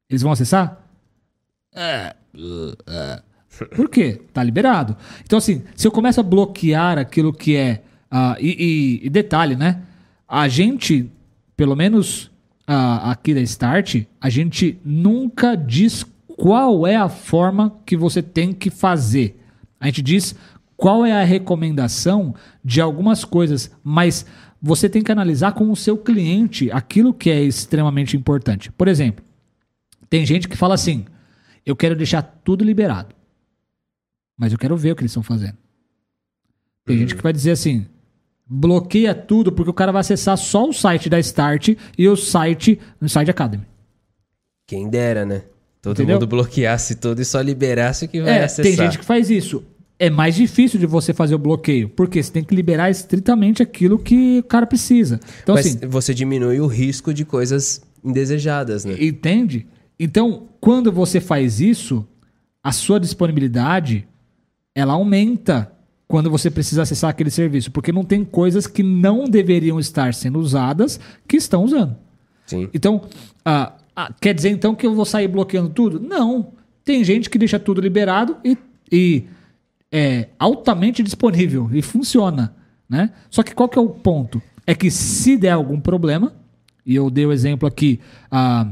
Eles 0.10 0.22
vão 0.22 0.32
acessar? 0.32 0.82
É. 1.76 2.16
é. 2.88 3.22
Por 3.76 3.90
quê? 3.90 4.22
Tá 4.34 4.44
liberado. 4.44 4.96
Então, 5.24 5.38
assim, 5.38 5.64
se 5.76 5.88
eu 5.88 5.92
começo 5.92 6.20
a 6.20 6.24
bloquear 6.24 6.98
aquilo 7.00 7.34
que 7.34 7.56
é. 7.56 7.82
ah, 8.12 8.36
e, 8.40 9.02
e- 9.02 9.08
e 9.08 9.10
detalhe, 9.10 9.56
né? 9.56 9.82
A 10.28 10.48
gente, 10.48 11.10
pelo 11.56 11.76
menos 11.76 12.30
ah, 12.68 13.12
aqui 13.12 13.34
da 13.34 13.42
Start, 13.42 14.04
a 14.22 14.30
gente 14.30 14.78
nunca 14.86 15.56
diz 15.56 16.06
qual 16.28 16.86
é 16.86 16.96
a 16.96 17.10
forma 17.10 17.76
que 17.86 17.98
você 17.98 18.22
tem 18.22 18.54
que 18.54 18.70
fazer. 18.70 19.40
A 19.80 19.88
gente 19.88 20.02
diz 20.04 20.36
qual 20.76 21.04
é 21.04 21.12
a 21.12 21.24
recomendação 21.24 22.36
de 22.64 22.80
algumas 22.80 23.26
coisas, 23.26 23.72
mas 23.84 24.24
você 24.62 24.88
tem 24.88 25.02
que 25.04 25.12
analisar 25.12 25.54
com 25.54 25.72
o 25.72 25.76
seu 25.76 25.98
cliente 25.98 26.70
aquilo 26.72 27.14
que 27.14 27.30
é 27.32 27.42
extremamente 27.42 28.16
importante. 28.16 28.72
Por 28.72 28.88
exemplo, 28.88 29.26
tem 30.10 30.26
gente 30.26 30.48
que 30.48 30.56
fala 30.58 30.76
assim: 30.76 31.06
eu 31.68 31.76
quero 31.76 31.95
deixar 31.95 32.22
tudo 32.22 32.63
liberado, 32.63 33.13
mas 34.38 34.51
eu 34.53 34.57
quero 34.57 34.76
ver 34.78 34.91
o 34.91 34.95
que 34.95 35.01
eles 35.01 35.11
estão 35.11 35.22
fazendo. 35.24 35.57
Tem 36.86 36.97
gente 36.97 37.15
que 37.15 37.22
vai 37.22 37.34
dizer 37.34 37.51
assim: 37.51 37.86
bloqueia 38.49 39.13
tudo 39.13 39.51
porque 39.51 39.70
o 39.70 39.74
cara 39.74 39.91
vai 39.91 39.99
acessar 39.99 40.38
só 40.38 40.68
o 40.70 40.74
site 40.74 41.09
da 41.09 41.20
Start 41.20 41.70
e 41.97 42.07
o 42.07 42.15
site 42.15 42.80
no 43.01 43.09
site 43.09 43.30
Academy. 43.30 43.65
Quem 44.65 44.89
dera, 44.89 45.26
né? 45.26 45.43
Todo 45.82 45.97
Entendeu? 45.97 46.15
mundo 46.15 46.28
bloqueasse 46.28 46.95
tudo 46.95 47.22
e 47.22 47.26
só 47.26 47.39
liberasse 47.41 48.05
o 48.05 48.07
que 48.07 48.22
vai 48.22 48.39
É, 48.39 48.43
acessar. 48.45 48.63
tem 48.65 48.76
gente 48.76 48.99
que 48.99 49.05
faz 49.05 49.30
isso. 49.30 49.63
É 49.99 50.09
mais 50.09 50.36
difícil 50.36 50.80
de 50.80 50.86
você 50.86 51.13
fazer 51.13 51.34
o 51.36 51.39
bloqueio, 51.39 51.89
porque 51.89 52.22
você 52.22 52.32
tem 52.32 52.43
que 52.43 52.53
liberar 52.53 52.89
estritamente 52.89 53.63
aquilo 53.63 53.97
que 53.97 54.39
o 54.39 54.43
cara 54.43 54.65
precisa. 54.68 55.20
Então, 55.41 55.55
Mas 55.55 55.65
assim, 55.65 55.88
você 55.88 56.13
diminui 56.13 56.59
o 56.59 56.68
risco 56.68 57.13
de 57.13 57.26
coisas 57.26 57.82
indesejadas, 58.03 58.86
né? 58.86 58.95
Entende? 58.99 59.65
Então, 60.00 60.48
quando 60.60 60.91
você 60.91 61.20
faz 61.20 61.60
isso, 61.60 62.08
a 62.64 62.72
sua 62.72 63.00
disponibilidade 63.00 64.08
ela 64.76 64.93
aumenta 64.93 65.72
quando 66.08 66.30
você 66.30 66.50
precisa 66.50 66.84
acessar 66.84 67.10
aquele 67.10 67.30
serviço, 67.30 67.72
porque 67.72 67.91
não 67.91 68.04
tem 68.04 68.24
coisas 68.24 68.68
que 68.68 68.82
não 68.84 69.26
deveriam 69.26 69.80
estar 69.80 70.14
sendo 70.14 70.39
usadas 70.39 71.00
que 71.28 71.36
estão 71.36 71.64
usando. 71.64 71.98
Sim. 72.45 72.70
Então, 72.74 73.02
ah, 73.43 73.74
ah, 73.95 74.14
quer 74.22 74.34
dizer 74.34 74.50
então 74.50 74.74
que 74.74 74.86
eu 74.86 74.93
vou 74.93 75.04
sair 75.04 75.28
bloqueando 75.28 75.70
tudo? 75.70 76.00
Não. 76.00 76.54
Tem 76.86 77.04
gente 77.04 77.30
que 77.30 77.38
deixa 77.38 77.60
tudo 77.60 77.82
liberado 77.82 78.38
e, 78.43 78.58
e 78.91 79.26
é 79.91 80.30
altamente 80.39 81.04
disponível 81.04 81.70
e 81.74 81.82
funciona, 81.82 82.56
né? 82.88 83.12
Só 83.30 83.43
que 83.43 83.54
qual 83.54 83.68
que 83.68 83.78
é 83.78 83.82
o 83.82 83.89
ponto? 83.89 84.41
É 84.66 84.74
que 84.74 84.89
se 84.89 85.36
der 85.36 85.52
algum 85.52 85.80
problema, 85.80 86.34
e 86.86 86.95
eu 86.95 87.10
dei 87.10 87.26
o 87.26 87.34
exemplo 87.34 87.68
aqui, 87.68 88.00
ah, 88.32 88.72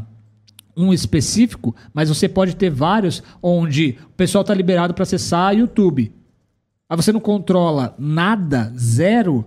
um 0.76 0.94
específico, 0.94 1.76
mas 1.94 2.10
você 2.10 2.28
pode 2.28 2.56
ter 2.56 2.70
vários 2.70 3.24
onde 3.42 3.98
o 4.06 4.14
pessoal 4.16 4.42
está 4.42 4.54
liberado 4.54 4.94
para 4.94 5.04
acessar 5.04 5.56
YouTube. 5.56 6.12
Aí 6.90 6.96
você 6.96 7.12
não 7.12 7.20
controla 7.20 7.96
nada, 7.98 8.72
zero, 8.78 9.46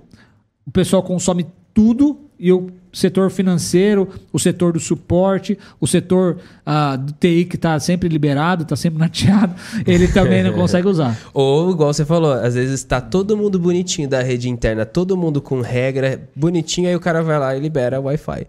o 0.67 0.71
pessoal 0.71 1.03
consome 1.03 1.47
tudo 1.73 2.19
e 2.39 2.53
o 2.53 2.71
setor 2.93 3.31
financeiro, 3.31 4.09
o 4.33 4.39
setor 4.39 4.73
do 4.73 4.81
suporte, 4.81 5.59
o 5.79 5.87
setor 5.87 6.39
ah, 6.65 6.97
do 6.97 7.13
TI 7.13 7.45
que 7.45 7.57
está 7.57 7.79
sempre 7.79 8.09
liberado, 8.09 8.63
está 8.63 8.75
sempre 8.75 8.99
nateado, 9.01 9.55
ele 9.87 10.09
também 10.09 10.43
não 10.43 10.53
consegue 10.53 10.89
usar. 10.89 11.17
Ou, 11.35 11.71
igual 11.71 11.93
você 11.93 12.05
falou, 12.05 12.33
às 12.33 12.55
vezes 12.55 12.83
tá 12.83 13.01
todo 13.01 13.37
mundo 13.37 13.59
bonitinho 13.59 14.09
da 14.09 14.23
rede 14.23 14.49
interna, 14.49 14.85
todo 14.85 15.17
mundo 15.17 15.41
com 15.41 15.61
regra 15.61 16.29
bonitinho, 16.35 16.89
aí 16.89 16.97
o 16.97 17.01
cara 17.01 17.23
vai 17.23 17.39
lá 17.39 17.57
e 17.57 17.61
libera 17.61 18.01
o 18.01 18.05
Wi-Fi 18.05 18.47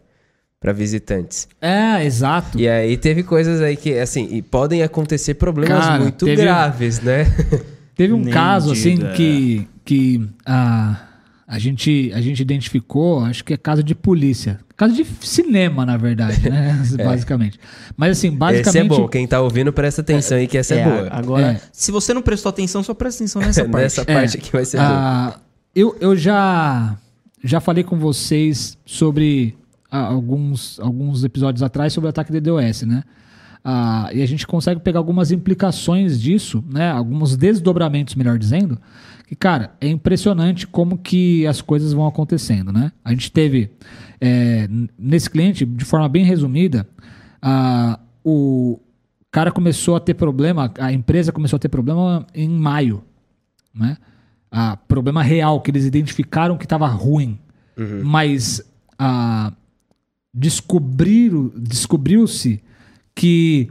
para 0.59 0.73
visitantes. 0.73 1.47
É, 1.61 2.03
exato. 2.05 2.59
E 2.59 2.67
aí 2.67 2.97
teve 2.97 3.23
coisas 3.23 3.61
aí 3.61 3.77
que, 3.77 3.97
assim, 3.97 4.27
e 4.31 4.41
podem 4.41 4.83
acontecer 4.83 5.35
problemas 5.35 5.85
Cara, 5.85 5.99
muito 6.03 6.25
teve- 6.25 6.41
graves, 6.41 6.99
né? 6.99 7.25
Teve 7.95 8.13
um 8.13 8.19
Nem 8.23 8.33
caso 8.33 8.71
assim 8.71 8.97
que, 9.13 9.67
que 9.83 10.25
ah, 10.45 11.01
a, 11.45 11.59
gente, 11.59 12.09
a 12.15 12.21
gente 12.21 12.39
identificou, 12.41 13.25
acho 13.25 13.43
que 13.43 13.53
é 13.53 13.57
caso 13.57 13.83
de 13.83 13.93
polícia. 13.93 14.57
Caso 14.77 14.93
de 14.95 15.05
cinema, 15.19 15.85
na 15.85 15.97
verdade, 15.97 16.49
né? 16.49 16.81
Basicamente. 17.03 17.59
Mas 17.97 18.17
assim, 18.17 18.31
basicamente. 18.31 18.69
Esse 18.69 18.77
é 18.77 18.83
bom, 18.85 19.05
quem 19.09 19.27
tá 19.27 19.41
ouvindo 19.41 19.73
presta 19.73 19.99
atenção 19.99 20.37
aí 20.37 20.47
que 20.47 20.57
essa 20.57 20.75
é, 20.75 20.79
É, 20.79 20.83
boa. 20.85 21.07
Agora, 21.11 21.47
É. 21.53 21.61
se 21.73 21.91
você 21.91 22.13
não 22.13 22.21
prestou 22.21 22.49
atenção, 22.51 22.81
só 22.81 22.93
presta 22.93 23.21
atenção 23.21 23.41
nessa 23.41 23.65
parte. 23.65 23.83
Nessa 23.83 24.05
parte 24.05 24.37
aqui 24.37 24.49
vai 24.49 24.63
ser 24.63 24.77
boa. 24.77 24.89
Ah, 24.89 25.39
eu, 25.75 25.93
eu 25.99 26.15
já, 26.15 26.95
já 27.43 27.59
falei 27.59 27.83
com 27.83 27.97
vocês 27.99 28.77
sobre 28.85 29.57
alguns, 29.89 30.79
alguns 30.79 31.23
episódios 31.23 31.63
atrás 31.63 31.93
sobre 31.93 32.07
o 32.07 32.09
ataque 32.09 32.31
DDoS, 32.31 32.83
né? 32.83 33.03
Ah, 33.63 34.09
e 34.13 34.21
a 34.21 34.25
gente 34.25 34.47
consegue 34.47 34.79
pegar 34.79 34.99
algumas 34.99 35.31
implicações 35.31 36.19
disso, 36.19 36.63
né? 36.71 36.91
Alguns 36.91 37.35
desdobramentos, 37.35 38.15
melhor 38.15 38.37
dizendo. 38.37 38.79
Que, 39.27 39.35
cara, 39.35 39.75
é 39.81 39.87
impressionante 39.87 40.65
como 40.65 40.97
que 40.97 41.45
as 41.45 41.61
coisas 41.61 41.93
vão 41.93 42.07
acontecendo, 42.07 42.71
né? 42.71 42.91
A 43.03 43.11
gente 43.11 43.31
teve, 43.31 43.71
é, 44.19 44.67
nesse 44.97 45.29
cliente, 45.29 45.65
de 45.65 45.85
forma 45.85 46.07
bem 46.07 46.23
resumida, 46.23 46.87
ah, 47.41 47.99
o 48.23 48.79
cara 49.31 49.51
começou 49.51 49.95
a 49.95 49.99
ter 49.99 50.13
problema, 50.13 50.71
a 50.79 50.91
empresa 50.91 51.31
começou 51.31 51.57
a 51.57 51.59
ter 51.59 51.69
problema 51.69 52.25
em 52.33 52.49
maio, 52.49 53.03
né? 53.73 53.97
Ah, 54.51 54.77
problema 54.77 55.21
real 55.21 55.61
que 55.61 55.69
eles 55.69 55.85
identificaram 55.85 56.57
que 56.57 56.65
estava 56.65 56.87
ruim, 56.87 57.37
mas 58.03 58.63
ah, 58.97 59.53
descobriram, 59.53 59.59
descobriu-se 60.33 62.61
que 63.15 63.69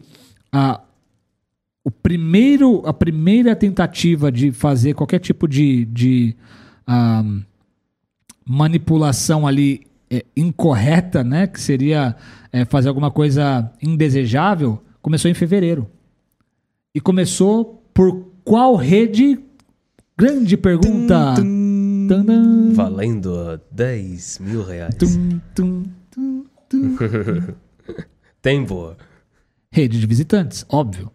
ah, 0.53 0.81
o 1.85 1.91
primeiro, 1.91 2.83
a 2.87 2.93
primeira 2.93 3.57
tentativa 3.57 4.31
de 4.31 4.53
fazer 4.53 4.95
qualquer 4.95 5.21
tipo 5.21 5.49
de, 5.49 5.85
de 5.87 6.37
ah, 6.87 7.25
manipulação 8.45 9.47
ali 9.47 9.87
é, 10.11 10.25
incorreta, 10.37 11.23
né, 11.23 11.47
que 11.47 11.61
seria 11.61 12.17
é, 12.53 12.65
fazer 12.65 12.89
alguma 12.89 13.11
coisa 13.11 13.71
indesejável, 13.83 14.83
começou 15.03 15.31
em 15.31 15.35
fevereiro. 15.35 15.89
E 16.95 17.01
começou 17.01 17.83
por 17.93 18.27
qual 18.45 18.75
rede? 18.75 19.39
Grande 20.17 20.57
pergunta. 20.57 21.35
Tadã. 22.09 22.73
Valendo 22.73 23.61
10 23.71 24.39
mil 24.39 24.65
reais. 24.65 24.95
Tum, 24.95 25.39
tum, 25.55 25.83
tum, 26.11 26.11
tum. 26.11 26.45
Tem 28.43 28.65
boa. 28.65 28.97
Rede 29.71 30.01
de 30.01 30.07
visitantes, 30.07 30.65
óbvio. 30.69 31.11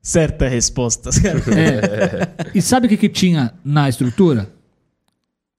Certa 0.00 0.48
resposta. 0.48 1.10
É. 1.56 2.50
E 2.54 2.60
sabe 2.60 2.86
o 2.86 2.88
que, 2.88 2.96
que 2.96 3.08
tinha 3.08 3.54
na 3.64 3.88
estrutura? 3.88 4.52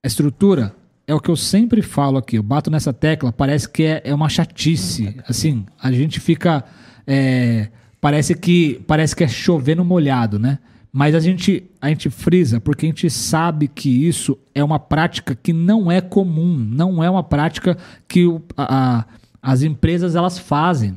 A 0.02 0.06
estrutura 0.06 0.74
é 1.06 1.14
o 1.14 1.20
que 1.20 1.30
eu 1.30 1.36
sempre 1.36 1.80
falo 1.80 2.18
aqui. 2.18 2.36
Eu 2.36 2.42
bato 2.42 2.70
nessa 2.70 2.92
tecla, 2.92 3.32
parece 3.32 3.68
que 3.68 3.84
é, 3.84 4.02
é 4.04 4.14
uma 4.14 4.28
chatice. 4.28 5.16
Assim, 5.26 5.64
a 5.80 5.90
gente 5.90 6.20
fica. 6.20 6.64
é, 7.06 7.68
parece 8.00 8.34
que 8.34 8.82
parece 8.86 9.16
que 9.16 9.24
é 9.24 9.28
chover 9.28 9.76
no 9.76 9.84
molhado, 9.84 10.38
né? 10.38 10.58
Mas 10.96 11.12
a 11.12 11.18
gente, 11.18 11.64
a 11.80 11.88
gente 11.88 12.08
frisa 12.08 12.60
porque 12.60 12.86
a 12.86 12.88
gente 12.88 13.10
sabe 13.10 13.66
que 13.66 13.88
isso 14.06 14.38
é 14.54 14.62
uma 14.62 14.78
prática 14.78 15.34
que 15.34 15.52
não 15.52 15.90
é 15.90 16.00
comum, 16.00 16.56
não 16.56 17.02
é 17.02 17.10
uma 17.10 17.24
prática 17.24 17.76
que 18.06 18.24
o- 18.24 18.40
a- 18.56 18.98
a- 19.00 19.04
as 19.42 19.62
empresas 19.62 20.14
elas 20.14 20.38
fazem 20.38 20.96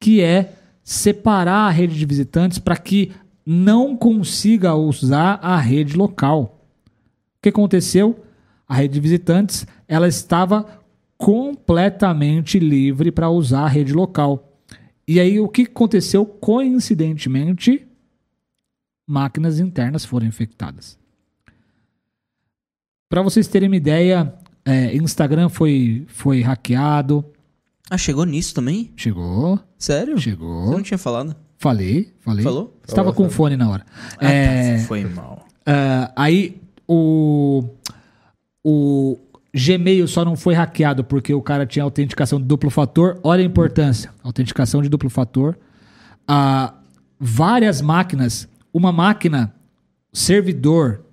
que 0.00 0.22
é 0.22 0.54
separar 0.82 1.66
a 1.66 1.70
rede 1.70 1.94
de 1.98 2.06
visitantes 2.06 2.58
para 2.58 2.74
que 2.74 3.12
não 3.44 3.94
consiga 3.94 4.74
usar 4.74 5.38
a 5.42 5.58
rede 5.58 5.94
local. 5.94 6.64
O 7.36 7.42
que 7.42 7.50
aconteceu? 7.50 8.18
A 8.66 8.76
rede 8.76 8.94
de 8.94 9.00
visitantes 9.00 9.66
ela 9.86 10.08
estava 10.08 10.66
completamente 11.18 12.58
livre 12.58 13.12
para 13.12 13.28
usar 13.28 13.64
a 13.64 13.68
rede 13.68 13.92
local. 13.92 14.58
E 15.06 15.20
aí 15.20 15.38
o 15.38 15.48
que 15.48 15.62
aconteceu? 15.62 16.24
Coincidentemente, 16.24 17.86
máquinas 19.06 19.58
internas 19.60 20.04
foram 20.04 20.26
infectadas. 20.26 20.98
Para 23.08 23.22
vocês 23.22 23.46
terem 23.46 23.68
uma 23.68 23.76
ideia, 23.76 24.32
é, 24.64 24.94
Instagram 24.96 25.48
foi, 25.48 26.04
foi 26.08 26.40
hackeado. 26.40 27.24
ah, 27.90 27.98
chegou 27.98 28.24
nisso 28.24 28.54
também? 28.54 28.90
Chegou, 28.96 29.60
Sério? 29.78 30.18
chegou. 30.18 30.66
Você 30.66 30.72
não 30.76 30.82
tinha 30.82 30.98
falado? 30.98 31.36
Falei, 31.58 32.12
falei. 32.20 32.42
Falou? 32.42 32.76
Estava 32.86 33.12
com 33.12 33.28
fone 33.30 33.56
na 33.56 33.68
hora. 33.70 33.86
Ah, 34.18 34.26
É, 34.30 34.78
tá, 34.78 34.84
foi 34.84 35.04
mal. 35.04 35.46
ah, 35.66 36.10
aí 36.16 36.60
o, 36.88 37.64
o 38.64 39.18
Gmail 39.54 40.08
só 40.08 40.24
não 40.24 40.34
foi 40.36 40.54
hackeado 40.54 41.04
porque 41.04 41.32
o 41.34 41.42
cara 41.42 41.66
tinha 41.66 41.82
autenticação 41.84 42.40
de 42.40 42.46
duplo 42.46 42.70
fator. 42.70 43.20
Olha 43.22 43.42
a 43.42 43.46
importância. 43.46 44.10
Autenticação 44.24 44.82
de 44.82 44.88
duplo 44.88 45.10
fator. 45.10 45.56
Ah, 46.26 46.74
várias 47.20 47.80
máquinas. 47.82 48.48
Uma 48.72 48.92
máquina, 48.92 49.54
servidor. 50.12 51.04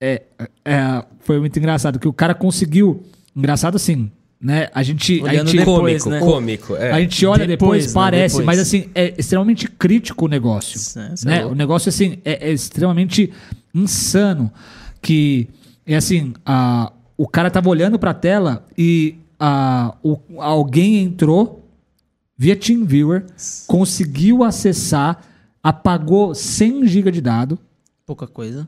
É, 0.00 0.22
é, 0.64 1.04
foi 1.20 1.40
muito 1.40 1.58
engraçado 1.58 1.98
que 1.98 2.08
o 2.08 2.12
cara 2.12 2.34
conseguiu. 2.34 3.02
Engraçado 3.34 3.76
assim, 3.76 4.10
né? 4.40 4.68
A 4.74 4.82
gente. 4.82 5.20
a 5.20 5.24
Olhando 5.24 5.48
gente 5.48 5.58
depois, 5.58 6.02
cômico, 6.02 6.10
né? 6.10 6.18
cômico. 6.20 6.76
É. 6.76 6.92
a 6.92 7.00
gente 7.00 7.24
olha 7.26 7.46
depois, 7.46 7.86
Depois, 7.86 7.92
parece, 7.92 8.36
Depois. 8.36 8.46
mas 8.46 8.58
assim, 8.58 8.88
é 8.94 9.14
extremamente 9.18 9.68
crítico 9.68 10.24
o 10.24 10.28
negócio. 10.28 10.80
É- 11.00 11.06
é 11.06 11.14
né? 11.24 11.40
louco. 11.40 11.54
O 11.54 11.56
negócio, 11.56 11.88
assim, 11.88 12.18
é, 12.24 12.48
é 12.48 12.52
extremamente 12.52 13.32
insano. 13.74 14.52
Que, 15.00 15.48
é 15.86 15.96
assim, 15.96 16.32
a, 16.44 16.92
o 17.16 17.26
cara 17.28 17.50
tava 17.50 17.68
olhando 17.68 17.98
pra 17.98 18.12
tela 18.12 18.64
e 18.76 19.16
a, 19.38 19.94
o, 20.02 20.18
alguém 20.38 20.98
entrou 21.04 21.64
via 22.36 22.54
TeamViewer, 22.56 23.24
conseguiu 23.66 24.44
acessar, 24.44 25.20
apagou 25.68 26.34
100 26.34 26.86
GB 26.86 27.10
de 27.10 27.20
dado. 27.20 27.58
Pouca 28.06 28.26
coisa. 28.26 28.66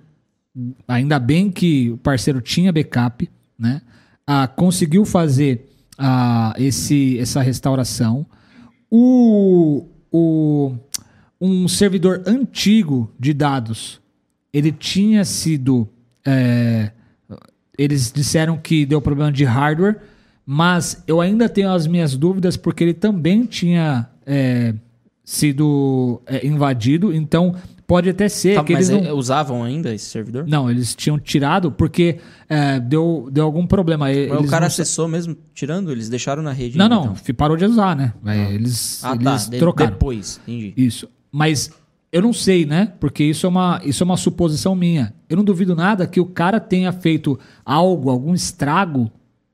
Ainda 0.87 1.19
bem 1.19 1.51
que 1.51 1.91
o 1.93 1.97
parceiro 1.97 2.43
tinha 2.43 2.71
backup, 2.71 3.27
né? 3.59 3.81
Ah, 4.27 4.47
conseguiu 4.47 5.07
fazer 5.07 5.67
ah, 5.97 6.53
esse, 6.59 7.19
essa 7.19 7.41
restauração. 7.41 8.27
O, 8.91 9.87
o, 10.13 10.75
um 11.41 11.67
servidor 11.67 12.23
antigo 12.27 13.11
de 13.19 13.33
dados, 13.33 13.99
ele 14.53 14.71
tinha 14.71 15.25
sido. 15.25 15.89
é, 16.27 16.93
eles 17.79 18.13
disseram 18.13 18.59
que 18.59 18.85
deu 18.85 19.01
problema 19.01 19.33
de 19.33 19.45
hardware, 19.47 20.03
mas 20.45 21.03
eu 21.07 21.19
ainda 21.19 21.49
tenho 21.49 21.71
as 21.71 21.87
minhas 21.87 22.15
dúvidas 22.15 22.59
porque 22.59 22.85
ele 22.85 22.93
também 22.93 23.47
tinha 23.47 24.07
é, 24.27 24.75
sido 25.31 26.21
é, 26.27 26.45
invadido. 26.45 27.15
Então 27.15 27.55
pode 27.87 28.09
até 28.11 28.29
ser 28.29 28.57
Tá, 28.57 28.65
que 28.65 28.73
mas 28.73 28.91
eles 28.91 29.03
não... 29.03 29.11
eh, 29.11 29.13
usavam 29.13 29.63
ainda 29.63 29.95
esse 29.95 30.07
servidor? 30.07 30.45
Não, 30.47 30.69
eles 30.69 30.93
tinham 30.95 31.19
tirado 31.21 31.71
porque 31.71 32.19
é, 32.49 32.81
deu, 32.81 33.29
deu 33.31 33.45
algum 33.45 33.65
problema. 33.65 34.07
Mas 34.07 34.41
o 34.41 34.49
cara 34.49 34.63
não, 34.63 34.67
acessou 34.67 35.07
mesmo, 35.07 35.37
tirando? 35.55 35.93
Eles 35.93 36.09
deixaram 36.09 36.43
na 36.43 36.51
rede? 36.53 36.77
não, 36.77 36.85
ainda, 36.85 36.95
não, 36.97 37.13
então? 37.15 37.35
parou 37.37 37.57
de 37.57 37.65
usar, 37.65 37.95
né? 37.95 38.13
É, 38.27 38.53
Eles, 38.53 39.05
Ah, 39.05 39.17
tá. 39.17 39.31
eles 39.31 39.49
de- 39.49 39.59
trocaram. 39.59 39.93
Depois, 39.93 40.41
entendi. 40.47 40.73
Isso. 40.77 41.09
Mas 41.31 41.71
eu 42.13 42.21
não 42.23 42.33
sei, 42.33 42.67
né? 42.67 42.93
Porque 42.99 43.23
isso 43.23 43.47
é, 43.47 43.49
uma, 43.49 43.81
isso 43.85 44.03
é 44.03 44.05
uma 44.05 44.17
suposição 44.17 44.75
minha. 44.75 45.15
Eu 45.29 45.37
não 45.37 45.45
duvido 45.45 45.77
nada 45.77 46.09
que 46.09 46.21
o 46.21 46.27
cara 46.27 46.59
tenha 46.59 46.91
feito 46.91 47.39
algo, 47.65 48.11
algum 48.11 48.35
estrago 48.35 49.09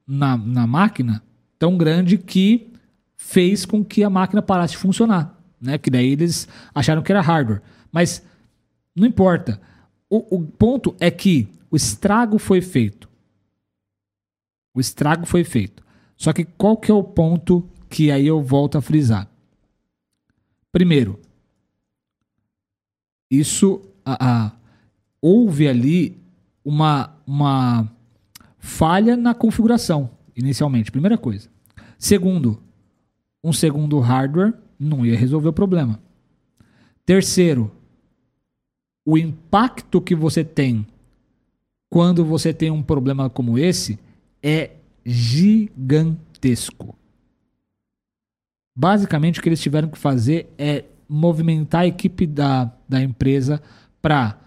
na, 0.07 0.39
na 0.39 0.67
máquina 0.67 1.23
tão 1.59 1.77
grande 1.77 2.17
que 2.17 2.69
fez 3.15 3.67
com 3.67 3.85
que 3.85 4.03
a 4.03 4.09
máquina 4.09 4.41
parasse 4.41 4.73
de 4.73 4.79
funcionar. 4.79 5.36
Né? 5.61 5.79
Que 5.79 5.91
daí 5.91 6.13
eles 6.13 6.47
acharam 6.75 7.03
que 7.03 7.11
era 7.13 7.21
hardware. 7.21 7.63
Mas 7.91 8.23
não 8.95 9.07
importa. 9.07 9.61
O, 10.09 10.37
o 10.37 10.43
ponto 10.47 10.95
é 11.01 11.11
que 11.11 11.49
o 11.71 11.77
estrago 11.77 12.39
foi 12.39 12.61
feito. 12.61 13.09
O 14.75 14.81
estrago 14.81 15.25
foi 15.27 15.43
feito. 15.45 15.85
Só 16.17 16.33
que 16.33 16.45
qual 16.45 16.77
que 16.77 16.91
é 16.91 16.95
o 16.95 17.03
ponto 17.05 17.69
que 17.89 18.11
aí 18.11 18.27
eu 18.27 18.43
volto 18.43 18.77
a 18.79 18.83
frisar? 18.83 19.29
Primeiro, 20.71 21.19
isso 23.31 23.81
a, 24.05 24.45
a- 24.47 24.53
houve 25.21 25.67
ali 25.69 26.19
uma, 26.65 27.15
uma 27.27 27.91
falha 28.59 29.17
na 29.17 29.35
configuração 29.35 30.11
inicialmente, 30.37 30.91
primeira 30.93 31.17
coisa. 31.17 31.49
Segundo, 31.99 32.63
um 33.43 33.53
segundo 33.53 33.99
hardware 34.01 34.53
não 34.79 35.05
ia 35.05 35.17
resolver 35.17 35.49
o 35.49 35.53
problema. 35.53 36.01
Terceiro, 37.05 37.71
o 39.05 39.17
impacto 39.17 40.01
que 40.01 40.15
você 40.15 40.43
tem 40.45 40.87
quando 41.89 42.25
você 42.25 42.53
tem 42.53 42.71
um 42.71 42.83
problema 42.83 43.31
como 43.31 43.59
esse 43.59 43.99
é 44.43 44.73
gigantesco. 45.05 46.97
Basicamente, 48.77 49.39
o 49.39 49.43
que 49.43 49.49
eles 49.49 49.61
tiveram 49.61 49.89
que 49.89 49.97
fazer 49.97 50.53
é 50.59 50.85
movimentar 51.09 51.83
a 51.83 51.87
equipe 51.87 52.27
da, 52.27 52.71
da 52.89 53.01
empresa 53.01 53.63
para 54.03 54.39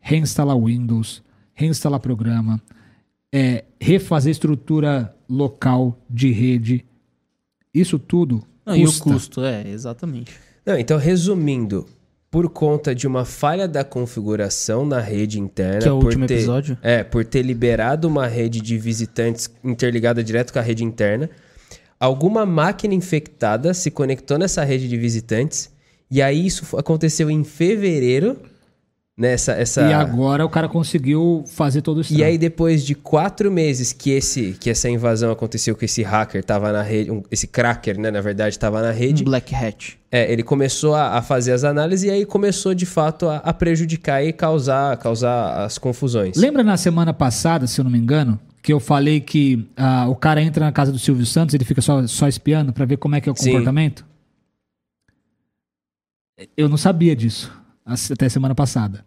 reinstalar 0.00 0.58
Windows, 0.58 1.22
reinstalar 1.54 2.00
programa, 2.00 2.60
é, 3.32 3.64
refazer 3.80 4.32
estrutura 4.32 5.16
local 5.28 5.96
de 6.10 6.32
rede. 6.32 6.84
Isso 7.72 7.98
tudo 7.98 8.44
Não, 8.68 8.76
e 8.76 8.84
o 8.86 8.92
custo, 8.98 9.44
é, 9.44 9.66
exatamente. 9.68 10.32
Não, 10.64 10.78
então, 10.78 10.98
resumindo, 10.98 11.86
por 12.30 12.50
conta 12.50 12.94
de 12.94 13.06
uma 13.06 13.24
falha 13.24 13.66
da 13.66 13.82
configuração 13.82 14.84
na 14.84 15.00
rede 15.00 15.40
interna. 15.40 15.80
Que 15.80 15.88
é 15.88 15.92
o 15.92 15.98
por 15.98 16.06
último 16.06 16.26
ter- 16.26 16.34
episódio. 16.34 16.76
É, 16.82 17.02
por 17.02 17.24
ter 17.24 17.42
liberado 17.42 18.06
uma 18.06 18.26
rede 18.26 18.60
de 18.60 18.76
visitantes 18.76 19.50
interligada 19.64 20.22
direto 20.22 20.52
com 20.52 20.58
a 20.58 20.62
rede 20.62 20.84
interna. 20.84 21.30
Alguma 21.98 22.44
máquina 22.46 22.94
infectada 22.94 23.72
se 23.74 23.90
conectou 23.90 24.38
nessa 24.38 24.62
rede 24.62 24.88
de 24.88 24.96
visitantes. 24.96 25.70
E 26.10 26.22
aí 26.22 26.46
isso 26.46 26.76
aconteceu 26.76 27.30
em 27.30 27.42
fevereiro. 27.44 28.36
Nessa, 29.18 29.50
essa... 29.54 29.82
E 29.82 29.92
agora 29.92 30.46
o 30.46 30.48
cara 30.48 30.68
conseguiu 30.68 31.42
fazer 31.48 31.82
todo 31.82 32.00
isso. 32.02 32.14
E 32.14 32.22
aí, 32.22 32.38
depois 32.38 32.84
de 32.86 32.94
quatro 32.94 33.50
meses 33.50 33.92
que, 33.92 34.10
esse, 34.10 34.52
que 34.60 34.70
essa 34.70 34.88
invasão 34.88 35.32
aconteceu, 35.32 35.74
que 35.74 35.86
esse 35.86 36.04
hacker 36.04 36.44
tava 36.44 36.70
na 36.70 36.82
rede, 36.82 37.10
um- 37.10 37.24
esse 37.28 37.48
cracker, 37.48 37.98
né, 37.98 38.12
na 38.12 38.20
verdade, 38.20 38.56
tava 38.56 38.80
na 38.80 38.92
rede, 38.92 39.22
Um 39.22 39.24
Black 39.24 39.52
Hat. 39.52 39.98
é, 40.12 40.32
ele 40.32 40.44
começou 40.44 40.94
a, 40.94 41.18
a 41.18 41.22
fazer 41.22 41.50
as 41.50 41.64
análises 41.64 42.04
e 42.06 42.10
aí 42.12 42.24
começou, 42.24 42.72
de 42.74 42.86
fato, 42.86 43.28
a, 43.28 43.38
a 43.38 43.52
prejudicar 43.52 44.24
e 44.24 44.32
causar, 44.32 44.96
causar 44.98 45.64
as 45.64 45.78
confusões. 45.78 46.36
Lembra 46.36 46.62
na 46.62 46.76
semana 46.76 47.12
passada, 47.12 47.66
se 47.66 47.80
eu 47.80 47.84
não 47.84 47.90
me 47.90 47.98
engano, 47.98 48.38
que 48.62 48.72
eu 48.72 48.78
falei 48.78 49.20
que 49.20 49.66
ah, 49.76 50.06
o 50.08 50.14
cara 50.14 50.40
entra 50.40 50.64
na 50.64 50.70
casa 50.70 50.92
do 50.92 50.98
Silvio 50.98 51.26
Santos, 51.26 51.56
ele 51.56 51.64
fica 51.64 51.82
só, 51.82 52.06
só 52.06 52.28
espiando 52.28 52.72
pra 52.72 52.84
ver 52.84 52.96
como 52.98 53.16
é 53.16 53.20
que 53.20 53.28
é 53.28 53.32
o 53.32 53.34
Sim. 53.34 53.46
comportamento? 53.50 54.06
Eu 56.56 56.68
não 56.68 56.76
sabia 56.76 57.16
disso 57.16 57.57
até 57.88 58.28
semana 58.28 58.54
passada. 58.54 59.04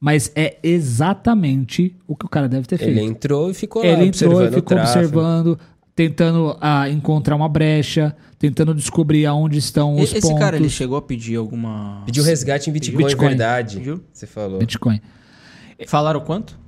Mas 0.00 0.30
é 0.34 0.58
exatamente 0.62 1.96
o 2.06 2.14
que 2.14 2.26
o 2.26 2.28
cara 2.28 2.48
deve 2.48 2.66
ter 2.66 2.76
feito. 2.76 2.90
Ele 2.90 3.02
entrou 3.02 3.50
e 3.50 3.54
ficou 3.54 3.82
lá 3.82 3.88
Ele 3.88 4.06
entrou 4.06 4.44
e 4.44 4.50
ficou 4.50 4.76
observando, 4.76 5.58
tentando 5.94 6.56
ah, 6.60 6.88
encontrar 6.90 7.34
uma 7.36 7.48
brecha, 7.48 8.14
tentando 8.38 8.74
descobrir 8.74 9.24
aonde 9.24 9.58
estão 9.58 9.94
os 9.94 10.12
Esse 10.12 10.20
pontos. 10.20 10.38
cara, 10.38 10.56
ele 10.56 10.68
chegou 10.68 10.98
a 10.98 11.02
pedir 11.02 11.36
alguma... 11.36 12.02
Pediu 12.04 12.22
resgate 12.22 12.68
em 12.68 12.72
Bitcoin, 12.72 13.04
Bitcoin. 13.04 13.28
verdade. 13.28 13.78
Pediu? 13.78 14.04
Você 14.12 14.26
falou. 14.26 14.58
Bitcoin. 14.58 15.00
Falaram 15.86 16.20
quanto? 16.20 16.58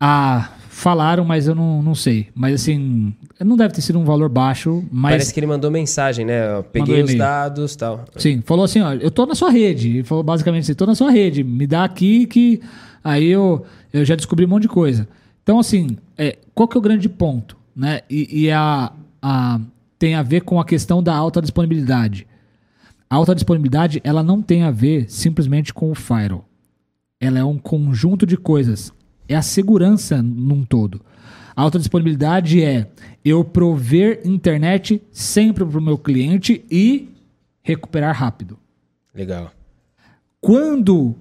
Ah, 0.00 0.50
falaram, 0.68 1.24
mas 1.24 1.48
eu 1.48 1.54
não, 1.54 1.82
não 1.82 1.94
sei. 1.94 2.28
Mas 2.34 2.54
assim, 2.62 3.12
não 3.40 3.56
deve 3.56 3.74
ter 3.74 3.80
sido 3.80 3.98
um 3.98 4.04
valor 4.04 4.28
baixo, 4.28 4.84
mas. 4.90 5.12
Parece 5.12 5.34
que 5.34 5.40
ele 5.40 5.46
mandou 5.46 5.70
mensagem, 5.70 6.24
né? 6.24 6.56
Eu 6.58 6.62
peguei 6.62 7.02
os 7.02 7.14
dados 7.14 7.74
e 7.74 7.78
tal. 7.78 8.04
Sim, 8.16 8.42
falou 8.44 8.64
assim, 8.64 8.80
ó, 8.80 8.92
eu 8.92 9.10
tô 9.10 9.26
na 9.26 9.34
sua 9.34 9.50
rede. 9.50 9.88
Ele 9.88 10.04
falou 10.04 10.22
basicamente 10.22 10.62
assim, 10.62 10.74
tô 10.74 10.86
na 10.86 10.94
sua 10.94 11.10
rede, 11.10 11.42
me 11.42 11.66
dá 11.66 11.84
aqui 11.84 12.26
que 12.26 12.60
aí 13.02 13.26
eu, 13.26 13.64
eu 13.92 14.04
já 14.04 14.14
descobri 14.14 14.44
um 14.44 14.48
monte 14.48 14.62
de 14.62 14.68
coisa. 14.68 15.08
Então, 15.42 15.58
assim, 15.58 15.96
é, 16.16 16.36
qual 16.54 16.68
que 16.68 16.76
é 16.76 16.78
o 16.78 16.82
grande 16.82 17.08
ponto? 17.08 17.56
Né? 17.74 18.00
E, 18.10 18.44
e 18.44 18.50
a, 18.50 18.92
a, 19.22 19.60
tem 19.98 20.14
a 20.14 20.22
ver 20.22 20.42
com 20.42 20.60
a 20.60 20.64
questão 20.64 21.02
da 21.02 21.14
alta 21.14 21.40
disponibilidade. 21.40 22.26
A 23.08 23.16
alta 23.16 23.34
disponibilidade, 23.34 24.00
ela 24.04 24.22
não 24.22 24.42
tem 24.42 24.62
a 24.62 24.70
ver 24.70 25.10
simplesmente 25.10 25.72
com 25.72 25.90
o 25.90 25.94
firewall. 25.94 26.44
Ela 27.18 27.38
é 27.38 27.44
um 27.44 27.56
conjunto 27.56 28.26
de 28.26 28.36
coisas. 28.36 28.92
É 29.28 29.36
a 29.36 29.42
segurança 29.42 30.22
num 30.22 30.64
todo. 30.64 31.00
A 31.54 31.62
alta 31.62 31.78
disponibilidade 31.78 32.62
é 32.62 32.88
eu 33.24 33.44
prover 33.44 34.22
internet 34.24 35.02
sempre 35.10 35.64
para 35.64 35.78
o 35.78 35.82
meu 35.82 35.98
cliente 35.98 36.64
e 36.70 37.08
recuperar 37.62 38.16
rápido. 38.16 38.58
Legal. 39.14 39.50
Quando 40.40 41.14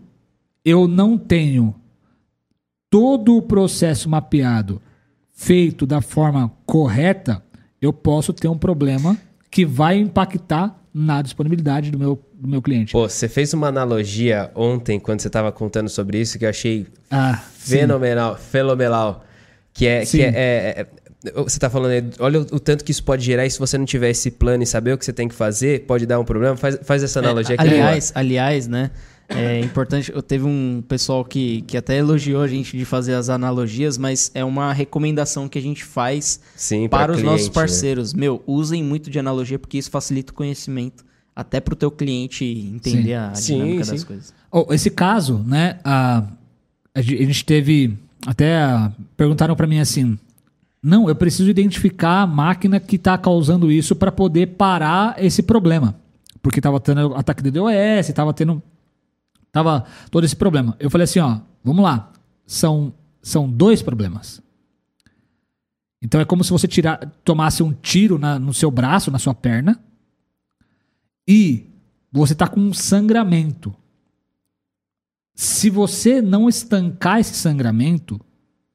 eu 0.63 0.87
não 0.87 1.17
tenho 1.17 1.75
todo 2.89 3.35
o 3.35 3.41
processo 3.41 4.07
mapeado 4.07 4.81
feito 5.33 5.85
da 5.85 6.01
forma 6.01 6.51
correta, 6.65 7.43
eu 7.81 7.91
posso 7.91 8.33
ter 8.33 8.47
um 8.47 8.57
problema 8.57 9.17
que 9.51 9.65
vai 9.65 9.97
impactar 9.97 10.79
na 10.93 11.21
disponibilidade 11.21 11.91
do 11.91 11.99
meu, 11.99 12.19
do 12.39 12.47
meu 12.47 12.61
cliente. 12.61 12.91
Pô, 12.91 13.09
você 13.09 13.27
fez 13.27 13.53
uma 13.53 13.67
analogia 13.67 14.51
ontem, 14.55 14.99
quando 14.99 15.19
você 15.21 15.29
tava 15.29 15.51
contando 15.51 15.89
sobre 15.89 16.19
isso, 16.21 16.37
que 16.37 16.45
eu 16.45 16.49
achei 16.49 16.85
Ah, 17.09 17.41
sim. 17.57 17.77
fenomenal, 17.79 18.35
fenomenal. 18.37 19.25
Que 19.73 19.87
é. 19.87 20.05
Sim. 20.05 20.17
Que 20.19 20.23
é, 20.23 20.29
é- 20.29 20.81
é- 20.81 20.87
você 21.43 21.59
tá 21.59 21.69
falando, 21.69 21.91
aí, 21.91 22.03
olha 22.19 22.39
o, 22.39 22.43
o 22.43 22.59
tanto 22.59 22.83
que 22.85 22.91
isso 22.91 23.03
pode 23.03 23.25
gerar 23.25 23.45
e 23.45 23.49
se 23.49 23.57
você 23.59 23.77
não 23.77 23.85
tiver 23.85 24.09
esse 24.11 24.29
plano 24.31 24.63
e 24.63 24.67
saber 24.67 24.93
o 24.93 24.97
que 24.97 25.03
você 25.03 25.11
tem 25.11 25.27
que 25.27 25.33
fazer, 25.35 25.81
pode 25.85 26.05
dar 26.05 26.19
um 26.19 26.23
problema. 26.23 26.55
Faz, 26.55 26.77
faz 26.83 27.03
essa 27.03 27.19
analogia 27.19 27.55
É, 27.55 27.59
aqui. 27.59 27.69
aliás, 27.73 28.11
aliás, 28.15 28.67
né? 28.67 28.91
É 29.27 29.59
importante. 29.59 30.09
Eu 30.13 30.21
teve 30.21 30.45
um 30.45 30.81
pessoal 30.87 31.25
que, 31.25 31.61
que 31.63 31.75
até 31.75 31.97
elogiou 31.97 32.41
a 32.41 32.47
gente 32.47 32.77
de 32.77 32.85
fazer 32.85 33.13
as 33.15 33.27
analogias, 33.29 33.97
mas 33.97 34.31
é 34.33 34.45
uma 34.45 34.71
recomendação 34.71 35.49
que 35.49 35.57
a 35.57 35.61
gente 35.61 35.83
faz 35.83 36.39
Sim, 36.55 36.87
para 36.87 37.11
os 37.11 37.17
cliente, 37.17 37.31
nossos 37.31 37.47
né? 37.47 37.53
parceiros. 37.53 38.13
Meu, 38.13 38.41
usem 38.47 38.81
muito 38.83 39.09
de 39.09 39.19
analogia 39.19 39.59
porque 39.59 39.77
isso 39.77 39.89
facilita 39.91 40.31
o 40.31 40.35
conhecimento 40.35 41.03
até 41.37 41.59
pro 41.59 41.75
teu 41.75 41.91
cliente 41.91 42.43
entender 42.45 43.09
Sim. 43.09 43.13
a 43.13 43.35
Sim, 43.35 43.53
dinâmica 43.53 43.85
das 43.85 43.99
sim. 44.01 44.05
coisas. 44.07 44.33
Oh, 44.51 44.73
esse 44.73 44.89
caso, 44.89 45.37
né? 45.45 45.79
A, 45.83 46.23
a 46.95 47.01
ge- 47.01 47.17
a 47.21 47.25
gente 47.25 47.45
teve. 47.45 47.97
Até 48.25 48.57
ah, 48.59 48.91
perguntaram 49.15 49.55
para 49.55 49.67
mim 49.67 49.79
assim: 49.79 50.17
não, 50.81 51.07
eu 51.07 51.15
preciso 51.15 51.49
identificar 51.49 52.21
a 52.23 52.27
máquina 52.27 52.79
que 52.79 52.95
está 52.95 53.17
causando 53.17 53.71
isso 53.71 53.95
para 53.95 54.11
poder 54.11 54.47
parar 54.57 55.15
esse 55.23 55.43
problema. 55.43 55.95
Porque 56.41 56.59
estava 56.59 56.79
tendo 56.79 57.13
ataque 57.15 57.43
de 57.43 57.51
DOS, 57.51 58.09
estava 58.09 58.33
tendo. 58.33 58.61
Tava 59.51 59.85
todo 60.09 60.23
esse 60.23 60.35
problema. 60.35 60.75
Eu 60.79 60.89
falei 60.89 61.03
assim: 61.05 61.19
ó, 61.19 61.37
vamos 61.63 61.83
lá. 61.83 62.11
São, 62.45 62.93
são 63.21 63.47
dois 63.49 63.81
problemas. 63.81 64.41
Então 66.01 66.21
é 66.21 66.25
como 66.25 66.43
se 66.43 66.51
você 66.51 66.67
tirar, 66.67 66.99
tomasse 67.23 67.61
um 67.63 67.73
tiro 67.73 68.17
na- 68.17 68.39
no 68.39 68.53
seu 68.53 68.69
braço, 68.71 69.09
na 69.11 69.19
sua 69.19 69.33
perna, 69.33 69.79
e 71.27 71.65
você 72.11 72.33
está 72.33 72.47
com 72.47 72.59
um 72.59 72.73
sangramento. 72.73 73.75
Se 75.35 75.69
você 75.69 76.21
não 76.21 76.49
estancar 76.49 77.19
esse 77.19 77.33
sangramento, 77.35 78.19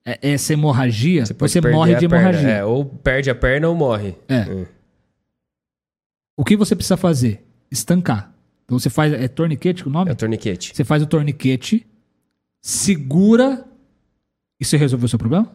é- 0.04 0.18
essa 0.32 0.52
hemorragia, 0.52 1.24
você, 1.26 1.60
perder 1.60 1.76
morre 1.76 1.94
de 1.96 2.08
perna. 2.08 2.28
hemorragia. 2.28 2.50
É, 2.50 2.64
ou 2.64 2.84
perde 2.84 3.30
a 3.30 3.34
perna 3.34 3.68
ou 3.68 3.74
morre. 3.74 4.14
É. 4.28 4.42
Hum. 4.42 4.66
O 6.36 6.44
que 6.44 6.56
você 6.56 6.74
precisa 6.76 6.96
fazer? 6.96 7.44
Estancar. 7.70 8.32
Então 8.64 8.78
você 8.78 8.88
faz. 8.90 9.12
É 9.12 9.28
torniquete 9.28 9.86
o 9.86 9.90
nome? 9.90 10.10
É 10.10 10.14
torniquete. 10.14 10.74
Você 10.74 10.84
faz 10.84 11.02
o 11.02 11.06
torniquete, 11.06 11.86
segura. 12.60 13.64
E 14.60 14.64
você 14.64 14.76
resolveu 14.76 15.06
o 15.06 15.08
seu 15.08 15.18
problema? 15.18 15.52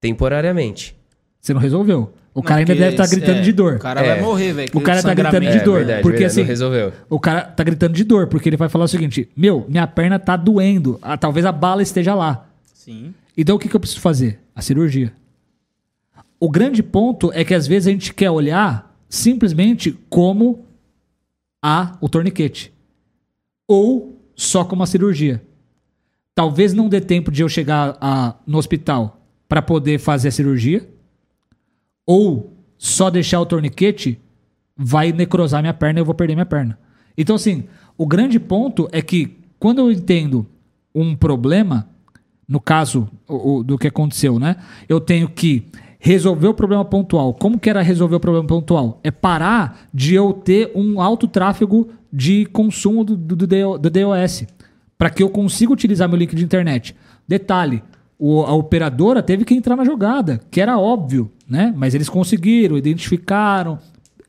Temporariamente. 0.00 0.96
Você 1.40 1.52
não 1.52 1.60
resolveu. 1.60 2.14
O 2.32 2.38
Não, 2.38 2.42
cara 2.44 2.60
ainda 2.60 2.74
deve 2.74 2.90
estar 2.90 3.04
esse- 3.04 3.16
gritando 3.16 3.38
é, 3.38 3.42
de 3.42 3.52
dor. 3.52 3.74
O 3.74 3.78
cara 3.80 4.00
É. 4.02 4.08
vai 4.14 4.20
morrer, 4.22 4.52
velho. 4.52 4.70
O 4.74 4.80
cara 4.80 5.02
tá 5.02 5.12
gritando 5.12 5.40
de 5.40 5.58
É 5.58 5.64
dor, 5.64 5.78
verdade, 5.78 6.02
porque 6.02 6.18
verdade, 6.18 6.32
assim- 6.32 6.40
Não 6.42 6.46
resolveu. 6.48 6.92
O 7.08 7.18
cara 7.18 7.42
tá 7.42 7.64
gritando 7.64 7.92
de 7.92 8.04
dor, 8.04 8.26
porque 8.28 8.48
ele 8.48 8.56
vai 8.56 8.68
falar 8.68 8.84
o 8.84 8.88
seguinte: 8.88 9.28
Meu, 9.36 9.66
minha 9.68 9.86
perna 9.86 10.18
tá 10.18 10.36
doendo. 10.36 10.98
Ah, 11.02 11.16
talvez 11.16 11.44
a 11.44 11.50
bala 11.52 11.82
esteja 11.82 12.14
lá. 12.14 12.46
Sim. 12.72 13.12
Então 13.36 13.56
o 13.56 13.58
que, 13.58 13.68
que 13.68 13.74
eu 13.74 13.80
preciso 13.80 14.00
fazer? 14.00 14.38
A 14.54 14.62
cirurgia. 14.62 15.12
O 16.38 16.48
grande 16.48 16.82
ponto 16.82 17.32
é 17.34 17.44
que 17.44 17.52
às 17.52 17.66
vezes 17.66 17.88
a 17.88 17.90
gente 17.90 18.14
quer 18.14 18.30
olhar 18.30 18.94
simplesmente 19.08 19.98
como 20.08 20.64
a 21.62 21.96
o 22.00 22.08
torniquete. 22.08 22.72
Ou 23.68 24.18
só 24.36 24.64
como 24.64 24.82
a 24.82 24.86
cirurgia. 24.86 25.42
Talvez 26.34 26.72
não 26.72 26.88
dê 26.88 27.00
tempo 27.00 27.30
de 27.30 27.42
eu 27.42 27.48
chegar 27.48 27.98
a- 28.00 28.34
no 28.46 28.56
hospital 28.56 29.20
para 29.48 29.60
poder 29.60 29.98
fazer 29.98 30.28
a 30.28 30.32
cirurgia. 30.32 30.88
Ou 32.06 32.56
só 32.78 33.10
deixar 33.10 33.40
o 33.40 33.46
torniquete 33.46 34.18
vai 34.76 35.12
necrosar 35.12 35.60
minha 35.60 35.74
perna 35.74 35.98
e 35.98 36.02
eu 36.02 36.04
vou 36.06 36.14
perder 36.14 36.34
minha 36.34 36.46
perna. 36.46 36.78
Então, 37.16 37.36
assim, 37.36 37.64
o 37.98 38.06
grande 38.06 38.40
ponto 38.40 38.88
é 38.92 39.02
que 39.02 39.36
quando 39.58 39.78
eu 39.80 39.92
entendo 39.92 40.46
um 40.94 41.14
problema, 41.14 41.88
no 42.48 42.58
caso 42.60 43.08
o- 43.28 43.58
o- 43.58 43.62
do 43.64 43.76
que 43.78 43.88
aconteceu, 43.88 44.38
né? 44.38 44.56
Eu 44.88 45.00
tenho 45.00 45.28
que 45.28 45.66
resolver 45.98 46.48
o 46.48 46.54
problema 46.54 46.84
pontual. 46.84 47.34
Como 47.34 47.58
que 47.58 47.68
era 47.68 47.82
resolver 47.82 48.16
o 48.16 48.20
problema 48.20 48.46
pontual? 48.46 48.98
É 49.04 49.10
parar 49.10 49.86
de 49.92 50.14
eu 50.14 50.32
ter 50.32 50.72
um 50.74 51.00
alto 51.00 51.28
tráfego 51.28 51.88
de 52.10 52.46
consumo 52.46 53.04
do, 53.04 53.16
do, 53.16 53.36
do 53.36 53.46
DO 53.46 53.78
do 53.78 53.90
DOS 53.90 54.46
para 54.96 55.10
que 55.10 55.22
eu 55.22 55.28
consiga 55.28 55.72
utilizar 55.72 56.08
meu 56.08 56.16
link 56.18 56.34
de 56.34 56.42
internet. 56.42 56.96
Detalhe, 57.28 57.82
a 58.20 58.52
operadora 58.54 59.22
teve 59.22 59.44
que 59.44 59.54
entrar 59.54 59.76
na 59.76 59.84
jogada, 59.84 60.40
que 60.50 60.60
era 60.60 60.78
óbvio, 60.78 61.30
né? 61.48 61.72
Mas 61.74 61.94
eles 61.94 62.08
conseguiram, 62.08 62.76
identificaram, 62.76 63.78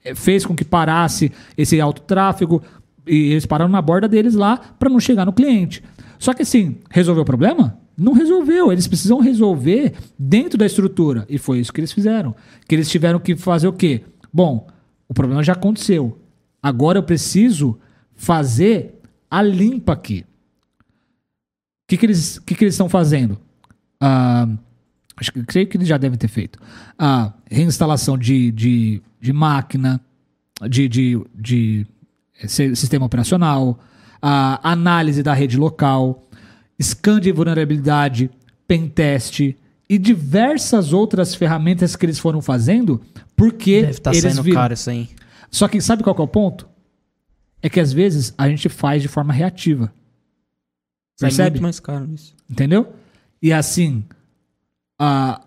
eh, 0.04 0.16
fez 0.16 0.46
com 0.46 0.56
que 0.56 0.64
parasse 0.64 1.32
esse 1.58 1.80
alto 1.82 2.02
tráfego 2.04 2.62
e 3.06 3.32
eles 3.32 3.46
pararam 3.46 3.72
na 3.72 3.82
borda 3.82 4.08
deles 4.08 4.34
lá 4.34 4.58
para 4.58 4.90
não 4.90 5.00
chegar 5.00 5.26
no 5.26 5.34
cliente. 5.34 5.84
Só 6.18 6.34
que 6.34 6.44
assim, 6.44 6.78
resolveu 6.90 7.24
o 7.24 7.26
problema? 7.26 7.78
Não 7.98 8.14
resolveu. 8.14 8.72
Eles 8.72 8.88
precisam 8.88 9.20
resolver 9.20 9.94
dentro 10.18 10.58
da 10.58 10.66
estrutura. 10.66 11.26
E 11.28 11.38
foi 11.38 11.60
isso 11.60 11.74
que 11.74 11.82
eles 11.82 11.92
fizeram. 11.92 12.36
Que 12.68 12.76
eles 12.76 12.90
tiveram 12.90 13.20
que 13.20 13.36
fazer 13.36 13.68
o 13.68 13.74
quê? 13.74 14.02
Bom, 14.32 14.68
o 15.10 15.14
problema 15.14 15.44
já 15.44 15.54
aconteceu. 15.54 16.18
Agora 16.64 16.98
eu 16.98 17.04
preciso 17.04 17.78
fazer 18.16 19.02
a 19.30 19.42
limpa 19.42 19.94
aqui. 19.94 20.24
O 20.24 21.88
que, 21.88 21.98
que 21.98 22.06
eles 22.06 22.40
que 22.40 22.56
que 22.56 22.64
eles 22.64 22.76
estão 22.76 22.88
fazendo? 22.88 23.38
Ah, 24.02 24.48
acho 25.16 25.32
que 25.32 25.44
creio 25.44 25.68
que 25.68 25.78
eles 25.78 25.88
já 25.88 25.98
devem 25.98 26.18
ter 26.18 26.28
feito. 26.28 26.58
A 26.98 27.32
reinstalação 27.50 28.18
de, 28.18 28.52
de, 28.52 29.02
de 29.22 29.32
máquina, 29.32 30.02
de, 30.68 30.90
de, 30.90 31.22
de 31.36 31.86
eh, 32.42 32.48
si- 32.48 32.76
sistema 32.76 33.06
operacional, 33.06 33.80
a 34.22 34.72
análise 34.72 35.22
da 35.24 35.34
rede 35.34 35.58
local, 35.58 36.28
scan 36.82 37.20
de 37.20 37.32
vulnerabilidade, 37.32 38.30
pentest 38.68 39.40
e 39.90 39.98
diversas 39.98 40.94
outras 40.94 41.36
ferramentas 41.36 41.96
que 41.96 42.06
eles 42.06 42.18
foram 42.18 42.42
fazendo 42.42 43.02
porque 43.36 43.82
Deve 43.82 43.92
estar 43.92 44.12
eles 44.12 44.24
saindo 44.24 44.42
viram. 44.44 44.62
caro 44.62 44.74
isso 44.74 44.90
aí. 44.90 45.10
Só 45.52 45.68
que 45.68 45.80
sabe 45.82 46.02
qual 46.04 46.16
que 46.16 46.22
é 46.22 46.24
o 46.24 46.28
ponto? 46.28 46.68
É 47.62 47.70
que 47.70 47.80
às 47.80 47.92
vezes 47.94 48.34
a 48.38 48.48
gente 48.48 48.70
faz 48.70 49.02
de 49.02 49.08
forma 49.08 49.34
reativa. 49.34 49.94
Sai 51.20 51.30
Percebe? 51.30 51.50
muito 51.52 51.64
mais 51.64 51.80
caro 51.80 52.10
isso. 52.14 52.34
Entendeu? 52.50 52.94
E 53.42 53.52
assim, 53.52 54.04
ah, 55.00 55.42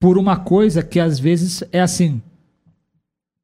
por 0.00 0.16
uma 0.16 0.36
coisa 0.36 0.82
que 0.82 0.98
às 0.98 1.18
vezes 1.18 1.62
é 1.70 1.80
assim. 1.80 2.22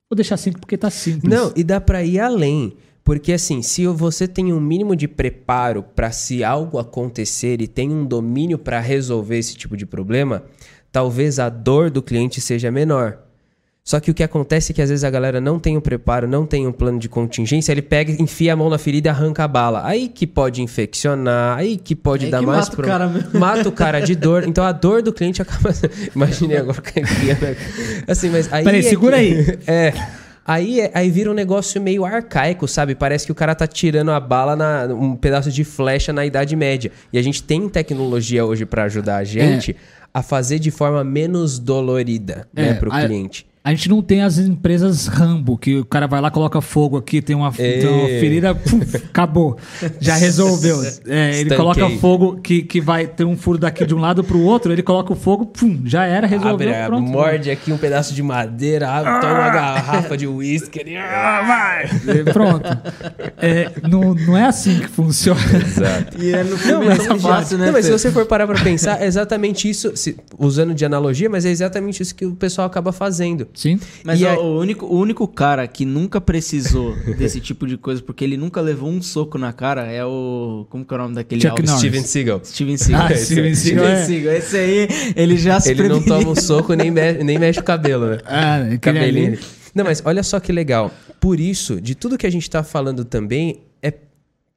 Vou 0.08 0.16
deixar 0.16 0.36
assim 0.36 0.52
porque 0.52 0.76
tá 0.76 0.90
simples. 0.90 1.32
Não, 1.32 1.52
e 1.56 1.62
dá 1.62 1.80
pra 1.80 2.02
ir 2.02 2.18
além. 2.18 2.76
Porque 3.04 3.32
assim, 3.32 3.62
se 3.62 3.86
você 3.88 4.28
tem 4.28 4.52
um 4.52 4.60
mínimo 4.60 4.94
de 4.94 5.08
preparo 5.08 5.82
pra 5.82 6.12
se 6.12 6.44
algo 6.44 6.78
acontecer 6.78 7.60
e 7.60 7.66
tem 7.66 7.90
um 7.90 8.06
domínio 8.06 8.58
pra 8.58 8.78
resolver 8.78 9.38
esse 9.38 9.56
tipo 9.56 9.76
de 9.76 9.84
problema, 9.84 10.44
talvez 10.92 11.38
a 11.38 11.48
dor 11.48 11.90
do 11.90 12.02
cliente 12.02 12.40
seja 12.40 12.70
menor. 12.70 13.18
Só 13.84 13.98
que 13.98 14.12
o 14.12 14.14
que 14.14 14.22
acontece 14.22 14.70
é 14.70 14.74
que 14.74 14.80
às 14.80 14.90
vezes 14.90 15.02
a 15.02 15.10
galera 15.10 15.40
não 15.40 15.58
tem 15.58 15.76
o 15.76 15.80
preparo, 15.80 16.28
não 16.28 16.46
tem 16.46 16.68
um 16.68 16.72
plano 16.72 17.00
de 17.00 17.08
contingência, 17.08 17.72
ele 17.72 17.82
pega, 17.82 18.12
enfia 18.22 18.52
a 18.52 18.56
mão 18.56 18.70
na 18.70 18.78
ferida 18.78 19.08
e 19.08 19.10
arranca 19.10 19.42
a 19.42 19.48
bala. 19.48 19.82
Aí 19.84 20.06
que 20.08 20.24
pode 20.24 20.62
infeccionar, 20.62 21.58
aí 21.58 21.76
que 21.76 21.96
pode 21.96 22.26
Aí 22.26 22.30
dar 22.30 22.38
que 22.40 22.46
mais 22.46 22.68
mata 22.68 22.80
o 22.80 22.84
cara 22.84 23.08
mesmo. 23.08 23.30
Mata 23.40 23.68
o 23.68 23.72
cara 23.72 24.00
de 24.00 24.14
dor. 24.14 24.44
Então 24.46 24.62
a 24.62 24.70
dor 24.70 25.02
do 25.02 25.12
cliente 25.12 25.42
acaba. 25.42 25.74
Imaginei 26.14 26.58
agora 26.58 26.80
que 26.80 27.00
enfia, 27.00 27.36
né? 27.40 27.56
Assim, 28.06 28.30
mas 28.30 28.52
aí. 28.52 28.62
Peraí, 28.64 28.80
é 28.80 28.82
segura 28.82 29.16
que- 29.18 29.22
aí. 29.24 29.58
É. 29.66 29.92
Aí, 30.44 30.80
é- 30.80 30.90
aí 30.94 31.10
vira 31.10 31.30
um 31.30 31.34
negócio 31.34 31.80
meio 31.80 32.04
arcaico, 32.04 32.66
sabe? 32.68 32.94
Parece 32.94 33.26
que 33.26 33.32
o 33.32 33.34
cara 33.34 33.52
tá 33.54 33.66
tirando 33.66 34.10
a 34.12 34.18
bala, 34.20 34.54
na, 34.56 34.86
um 34.94 35.14
pedaço 35.16 35.50
de 35.50 35.62
flecha 35.64 36.12
na 36.12 36.24
Idade 36.26 36.54
Média. 36.56 36.90
E 37.12 37.18
a 37.18 37.22
gente 37.22 37.42
tem 37.42 37.68
tecnologia 37.68 38.44
hoje 38.44 38.64
pra 38.64 38.84
ajudar 38.84 39.16
a 39.18 39.24
gente 39.24 39.74
a 40.14 40.20
fazer 40.22 40.58
de 40.60 40.70
forma 40.70 41.02
menos 41.04 41.58
dolorida, 41.58 42.46
né, 42.54 42.70
É, 42.70 42.74
pro 42.74 42.92
a- 42.92 43.04
cliente. 43.04 43.46
A 43.64 43.70
gente 43.70 43.88
não 43.88 44.02
tem 44.02 44.22
as 44.22 44.38
empresas 44.38 45.06
Rambo, 45.06 45.56
que 45.56 45.76
o 45.78 45.84
cara 45.84 46.08
vai 46.08 46.20
lá, 46.20 46.32
coloca 46.32 46.60
fogo 46.60 46.96
aqui, 46.96 47.22
tem 47.22 47.36
uma, 47.36 47.52
tem 47.52 47.86
uma 47.86 48.08
É. 48.10 48.18
ferida, 48.18 48.54
puf, 48.56 48.96
acabou. 48.96 49.56
Já 50.00 50.16
resolveu. 50.16 50.82
É, 51.06 51.38
ele 51.38 51.54
coloca 51.54 51.88
fogo 52.00 52.40
que, 52.42 52.62
que 52.62 52.80
vai 52.80 53.06
ter 53.06 53.24
um 53.24 53.36
furo 53.36 53.58
daqui 53.58 53.86
de 53.86 53.94
um 53.94 54.00
lado 54.00 54.24
pro 54.24 54.40
outro, 54.40 54.72
ele 54.72 54.82
coloca 54.82 55.12
o 55.12 55.16
fogo, 55.16 55.46
pum, 55.46 55.80
já 55.84 56.04
era, 56.04 56.26
resolveu, 56.26 56.70
Abre, 56.70 56.86
pronto. 56.86 57.08
morde 57.08 57.50
aqui 57.52 57.72
um 57.72 57.78
pedaço 57.78 58.12
de 58.14 58.20
madeira, 58.20 58.88
abre, 58.90 59.20
toma 59.20 59.32
uma 59.34 59.50
garrafa 59.50 60.16
de 60.16 60.26
uísque 60.26 60.80
ali. 60.80 60.96
Ah, 60.96 61.42
vai! 61.46 62.16
É, 62.18 62.32
Pronto. 62.32 62.68
É, 63.40 63.70
não, 63.88 64.12
não 64.12 64.36
é 64.36 64.44
assim 64.44 64.80
que 64.80 64.88
funciona. 64.88 65.40
Exato. 65.64 66.20
E 66.20 66.32
é 66.34 66.42
no 66.42 66.50
Não, 66.50 66.58
filme 66.58 66.86
mas, 66.86 66.98
é 66.98 67.06
tão 67.06 67.20
fácil, 67.20 67.58
né? 67.58 67.66
não, 67.66 67.72
mas 67.74 67.84
se 67.86 67.92
você 67.92 68.10
for 68.10 68.26
parar 68.26 68.46
pra 68.48 68.58
pensar, 68.60 69.00
é 69.00 69.06
exatamente 69.06 69.70
isso, 69.70 69.96
se- 69.96 70.16
usando 70.36 70.74
de 70.74 70.84
analogia, 70.84 71.30
mas 71.30 71.44
é 71.44 71.50
exatamente 71.50 72.02
isso 72.02 72.12
que 72.12 72.26
o 72.26 72.34
pessoal 72.34 72.66
acaba 72.66 72.90
fazendo. 72.90 73.46
Sim. 73.54 73.78
Mas 74.04 74.22
ó, 74.22 74.30
aí- 74.30 74.36
o, 74.36 74.58
único, 74.58 74.86
o 74.86 74.98
único 74.98 75.26
cara 75.28 75.66
que 75.66 75.84
nunca 75.84 76.20
precisou 76.20 76.94
desse 77.18 77.40
tipo 77.40 77.66
de 77.66 77.76
coisa, 77.76 78.02
porque 78.02 78.24
ele 78.24 78.36
nunca 78.36 78.60
levou 78.60 78.88
um 78.90 79.00
soco 79.02 79.38
na 79.38 79.52
cara, 79.52 79.90
é 79.90 80.04
o. 80.04 80.66
Como 80.70 80.84
que 80.84 80.92
é 80.92 80.96
o 80.96 81.00
nome 81.00 81.14
daquele 81.14 81.40
Chuck. 81.40 81.66
Steven 81.78 82.02
Seagal. 82.04 82.40
Steven 82.44 82.76
Seagal. 82.76 83.06
Ah, 83.06 83.12
Esse- 83.12 83.24
Steven 83.26 83.54
Seagal 83.54 83.84
é- 83.86 84.04
Seagal. 84.06 84.32
Esse 84.34 84.56
aí, 84.56 84.88
ele 85.16 85.36
já 85.36 85.60
se 85.60 85.70
Ele 85.70 85.88
não 85.88 86.02
toma 86.02 86.30
um 86.30 86.34
soco 86.36 86.74
nem, 86.74 86.90
me- 86.90 87.24
nem 87.24 87.38
mexe 87.38 87.60
o 87.60 87.64
cabelo, 87.64 88.06
né? 88.10 88.18
Ah, 88.24 88.58
Cabelinho. 88.80 89.28
ali- 89.34 89.38
Não, 89.74 89.84
mas 89.84 90.02
olha 90.04 90.22
só 90.22 90.38
que 90.38 90.52
legal. 90.52 90.90
Por 91.20 91.40
isso, 91.40 91.80
de 91.80 91.94
tudo 91.94 92.18
que 92.18 92.26
a 92.26 92.30
gente 92.30 92.48
tá 92.50 92.62
falando 92.62 93.04
também, 93.04 93.50
é 93.50 93.71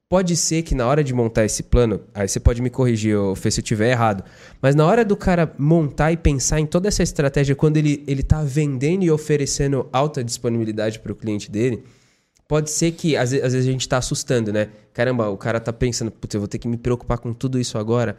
pode 0.08 0.36
ser 0.36 0.62
que 0.62 0.74
na 0.74 0.86
hora 0.86 1.02
de 1.02 1.12
montar 1.12 1.44
esse 1.44 1.64
plano, 1.64 2.00
aí 2.14 2.28
você 2.28 2.38
pode 2.38 2.62
me 2.62 2.70
corrigir, 2.70 3.16
Fê, 3.36 3.50
se 3.50 3.60
eu 3.60 3.62
estiver 3.62 3.90
errado, 3.90 4.22
mas 4.62 4.74
na 4.74 4.86
hora 4.86 5.04
do 5.04 5.16
cara 5.16 5.52
montar 5.58 6.12
e 6.12 6.16
pensar 6.16 6.60
em 6.60 6.66
toda 6.66 6.88
essa 6.88 7.02
estratégia, 7.02 7.54
quando 7.56 7.76
ele, 7.76 8.04
ele 8.06 8.22
tá 8.22 8.42
vendendo 8.42 9.04
e 9.04 9.10
oferecendo 9.10 9.88
alta 9.92 10.22
disponibilidade 10.22 11.00
para 11.00 11.12
o 11.12 11.14
cliente 11.14 11.50
dele, 11.50 11.82
pode 12.46 12.70
ser 12.70 12.92
que 12.92 13.16
às, 13.16 13.32
às 13.32 13.52
vezes 13.52 13.68
a 13.68 13.72
gente 13.72 13.88
tá 13.88 13.98
assustando, 13.98 14.52
né? 14.52 14.68
Caramba, 14.94 15.28
o 15.28 15.36
cara 15.36 15.58
tá 15.58 15.72
pensando, 15.72 16.10
putz, 16.10 16.34
eu 16.34 16.40
vou 16.40 16.48
ter 16.48 16.58
que 16.58 16.68
me 16.68 16.76
preocupar 16.76 17.18
com 17.18 17.32
tudo 17.32 17.58
isso 17.58 17.76
agora. 17.76 18.16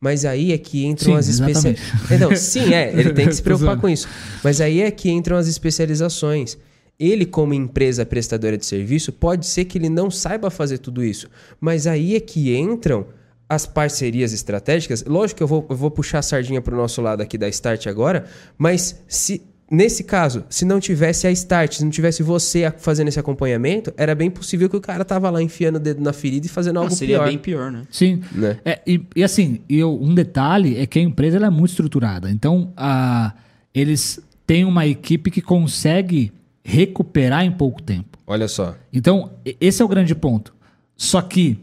Mas 0.00 0.24
aí 0.24 0.52
é 0.52 0.58
que 0.58 0.84
entram 0.86 1.12
Sim, 1.12 1.18
as 1.18 1.28
especializações. 1.28 1.78
exatamente. 2.10 2.20
não, 2.20 2.36
sim, 2.36 2.72
é, 2.72 2.90
ele 2.90 3.12
tem 3.12 3.28
que 3.28 3.34
se 3.36 3.42
preocupar 3.42 3.78
com 3.78 3.86
isso. 3.86 4.08
Mas 4.42 4.58
aí 4.60 4.80
é 4.80 4.90
que 4.90 5.10
entram 5.10 5.36
as 5.36 5.46
especializações. 5.46 6.56
Ele, 7.00 7.24
como 7.24 7.54
empresa 7.54 8.04
prestadora 8.04 8.58
de 8.58 8.66
serviço, 8.66 9.10
pode 9.10 9.46
ser 9.46 9.64
que 9.64 9.78
ele 9.78 9.88
não 9.88 10.10
saiba 10.10 10.50
fazer 10.50 10.76
tudo 10.78 11.02
isso. 11.02 11.28
Mas 11.58 11.86
aí 11.86 12.14
é 12.14 12.20
que 12.20 12.54
entram 12.54 13.06
as 13.48 13.64
parcerias 13.66 14.32
estratégicas. 14.34 15.02
Lógico 15.04 15.38
que 15.38 15.42
eu 15.42 15.46
vou, 15.48 15.66
eu 15.70 15.74
vou 15.76 15.90
puxar 15.90 16.18
a 16.18 16.22
sardinha 16.22 16.60
para 16.60 16.74
o 16.74 16.76
nosso 16.76 17.00
lado 17.00 17.22
aqui 17.22 17.38
da 17.38 17.48
Start 17.48 17.86
agora, 17.86 18.26
mas 18.58 19.02
se 19.08 19.42
nesse 19.72 20.02
caso, 20.04 20.44
se 20.50 20.64
não 20.64 20.78
tivesse 20.80 21.26
a 21.26 21.30
Start, 21.32 21.74
se 21.74 21.82
não 21.84 21.90
tivesse 21.90 22.22
você 22.22 22.64
a- 22.64 22.72
fazendo 22.72 23.08
esse 23.08 23.18
acompanhamento, 23.18 23.92
era 23.96 24.14
bem 24.14 24.28
possível 24.30 24.68
que 24.68 24.76
o 24.76 24.80
cara 24.80 25.04
tava 25.04 25.30
lá 25.30 25.40
enfiando 25.40 25.76
o 25.76 25.78
dedo 25.80 26.02
na 26.02 26.12
ferida 26.12 26.46
e 26.46 26.48
fazendo 26.50 26.78
Ah, 26.78 26.82
algo 26.82 26.94
seria 26.94 27.16
pior. 27.18 27.28
bem 27.28 27.38
pior, 27.38 27.72
né? 27.72 27.82
Sim. 27.90 28.20
Né? 28.32 28.58
É, 28.64 28.80
e, 28.86 29.00
e 29.16 29.24
assim, 29.24 29.60
eu- 29.68 29.96
um 30.00 30.12
detalhe 30.14 30.76
é 30.76 30.86
que 30.86 30.98
a 30.98 31.02
empresa 31.02 31.36
ela 31.38 31.46
é 31.46 31.50
muito 31.50 31.70
estruturada. 31.70 32.30
Então, 32.30 32.72
a, 32.76 33.32
eles 33.74 34.20
têm 34.46 34.64
uma 34.64 34.86
equipe 34.86 35.30
que 35.30 35.40
consegue 35.40 36.32
recuperar 36.62 37.44
em 37.44 37.52
pouco 37.52 37.82
tempo. 37.82 38.18
Olha 38.26 38.48
só. 38.48 38.76
Então, 38.92 39.32
esse 39.60 39.82
é 39.82 39.84
o 39.84 39.88
grande 39.88 40.14
ponto. 40.14 40.54
Só 40.96 41.20
que, 41.20 41.58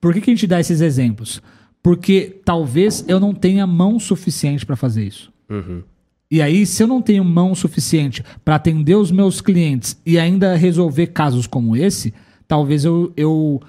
por 0.00 0.14
que, 0.14 0.20
que 0.20 0.30
a 0.30 0.34
gente 0.34 0.46
dá 0.46 0.60
esses 0.60 0.80
exemplos? 0.80 1.42
Porque 1.82 2.40
talvez 2.44 3.04
eu 3.08 3.18
não 3.18 3.34
tenha 3.34 3.66
mão 3.66 3.98
suficiente 3.98 4.64
para 4.64 4.76
fazer 4.76 5.04
isso. 5.04 5.32
Uhum. 5.48 5.82
E 6.30 6.42
aí, 6.42 6.66
se 6.66 6.82
eu 6.82 6.86
não 6.86 7.00
tenho 7.00 7.24
mão 7.24 7.54
suficiente 7.54 8.22
para 8.44 8.56
atender 8.56 8.94
os 8.94 9.10
meus 9.10 9.40
clientes 9.40 10.00
e 10.04 10.18
ainda 10.18 10.54
resolver 10.56 11.08
casos 11.08 11.46
como 11.46 11.74
esse, 11.74 12.12
talvez 12.46 12.84
eu, 12.84 13.12
eu 13.16 13.60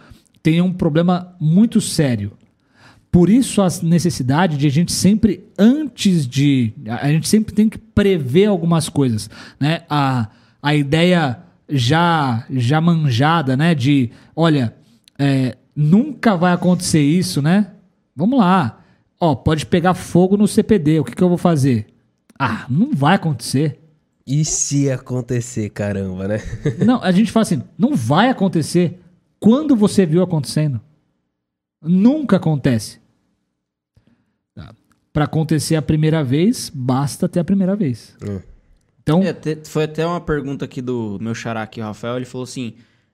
tenha 0.43 0.63
um 0.63 0.73
problema 0.73 1.35
muito 1.39 1.79
sério. 1.79 2.33
Por 3.11 3.29
isso 3.29 3.61
a 3.61 3.67
necessidade 3.81 4.57
de 4.57 4.67
a 4.67 4.69
gente 4.69 4.91
sempre, 4.91 5.43
antes 5.57 6.27
de. 6.27 6.73
A 6.87 7.07
a 7.07 7.11
gente 7.11 7.27
sempre 7.27 7.55
tem 7.55 7.67
que 7.67 7.77
prever 7.77 8.45
algumas 8.45 8.87
coisas. 8.87 9.29
Né? 9.59 9.81
A, 9.89 10.29
a 10.61 10.75
ideia 10.75 11.39
já, 11.67 12.45
já 12.49 12.81
manjada, 12.81 13.55
né? 13.55 13.75
De 13.75 14.11
olha, 14.35 14.75
é, 15.17 15.57
nunca 15.75 16.35
vai 16.35 16.53
acontecer 16.53 17.01
isso, 17.01 17.41
né? 17.41 17.71
Vamos 18.15 18.39
lá. 18.39 18.81
Ó, 19.19 19.35
pode 19.35 19.65
pegar 19.65 19.93
fogo 19.93 20.37
no 20.37 20.47
CPD. 20.47 20.99
O 20.99 21.03
que, 21.03 21.15
que 21.15 21.23
eu 21.23 21.29
vou 21.29 21.37
fazer? 21.37 21.87
Ah, 22.37 22.65
não 22.69 22.91
vai 22.93 23.15
acontecer. 23.15 23.79
E 24.25 24.45
se 24.45 24.89
acontecer, 24.89 25.69
caramba, 25.69 26.27
né? 26.27 26.37
Não, 26.85 27.01
a 27.01 27.11
gente 27.11 27.31
fala 27.31 27.41
assim, 27.41 27.63
não 27.75 27.95
vai 27.95 28.29
acontecer. 28.29 28.99
Quando 29.39 29.75
você 29.75 30.05
viu 30.05 30.21
acontecendo? 30.21 30.79
Nunca 31.81 32.35
acontece. 32.35 32.99
Tá. 34.53 34.71
Para 35.11 35.25
acontecer 35.25 35.75
a 35.75 35.81
primeira 35.81 36.23
vez, 36.23 36.71
basta 36.71 37.27
ter 37.27 37.39
a 37.39 37.43
primeira 37.43 37.75
vez. 37.75 38.15
Hum. 38.23 38.39
Então, 39.17 39.23
É, 39.23 39.57
foi 39.65 39.83
até 39.85 40.05
uma 40.05 40.21
pergunta 40.21 40.65
aqui 40.65 40.81
do 40.81 41.17
meu 41.19 41.33
xará 41.33 41.61
aqui, 41.63 41.79
o 41.81 41.83
Rafael. 41.83 42.15
Ele 42.17 42.25
falou 42.25 42.43
assim: 42.43 42.73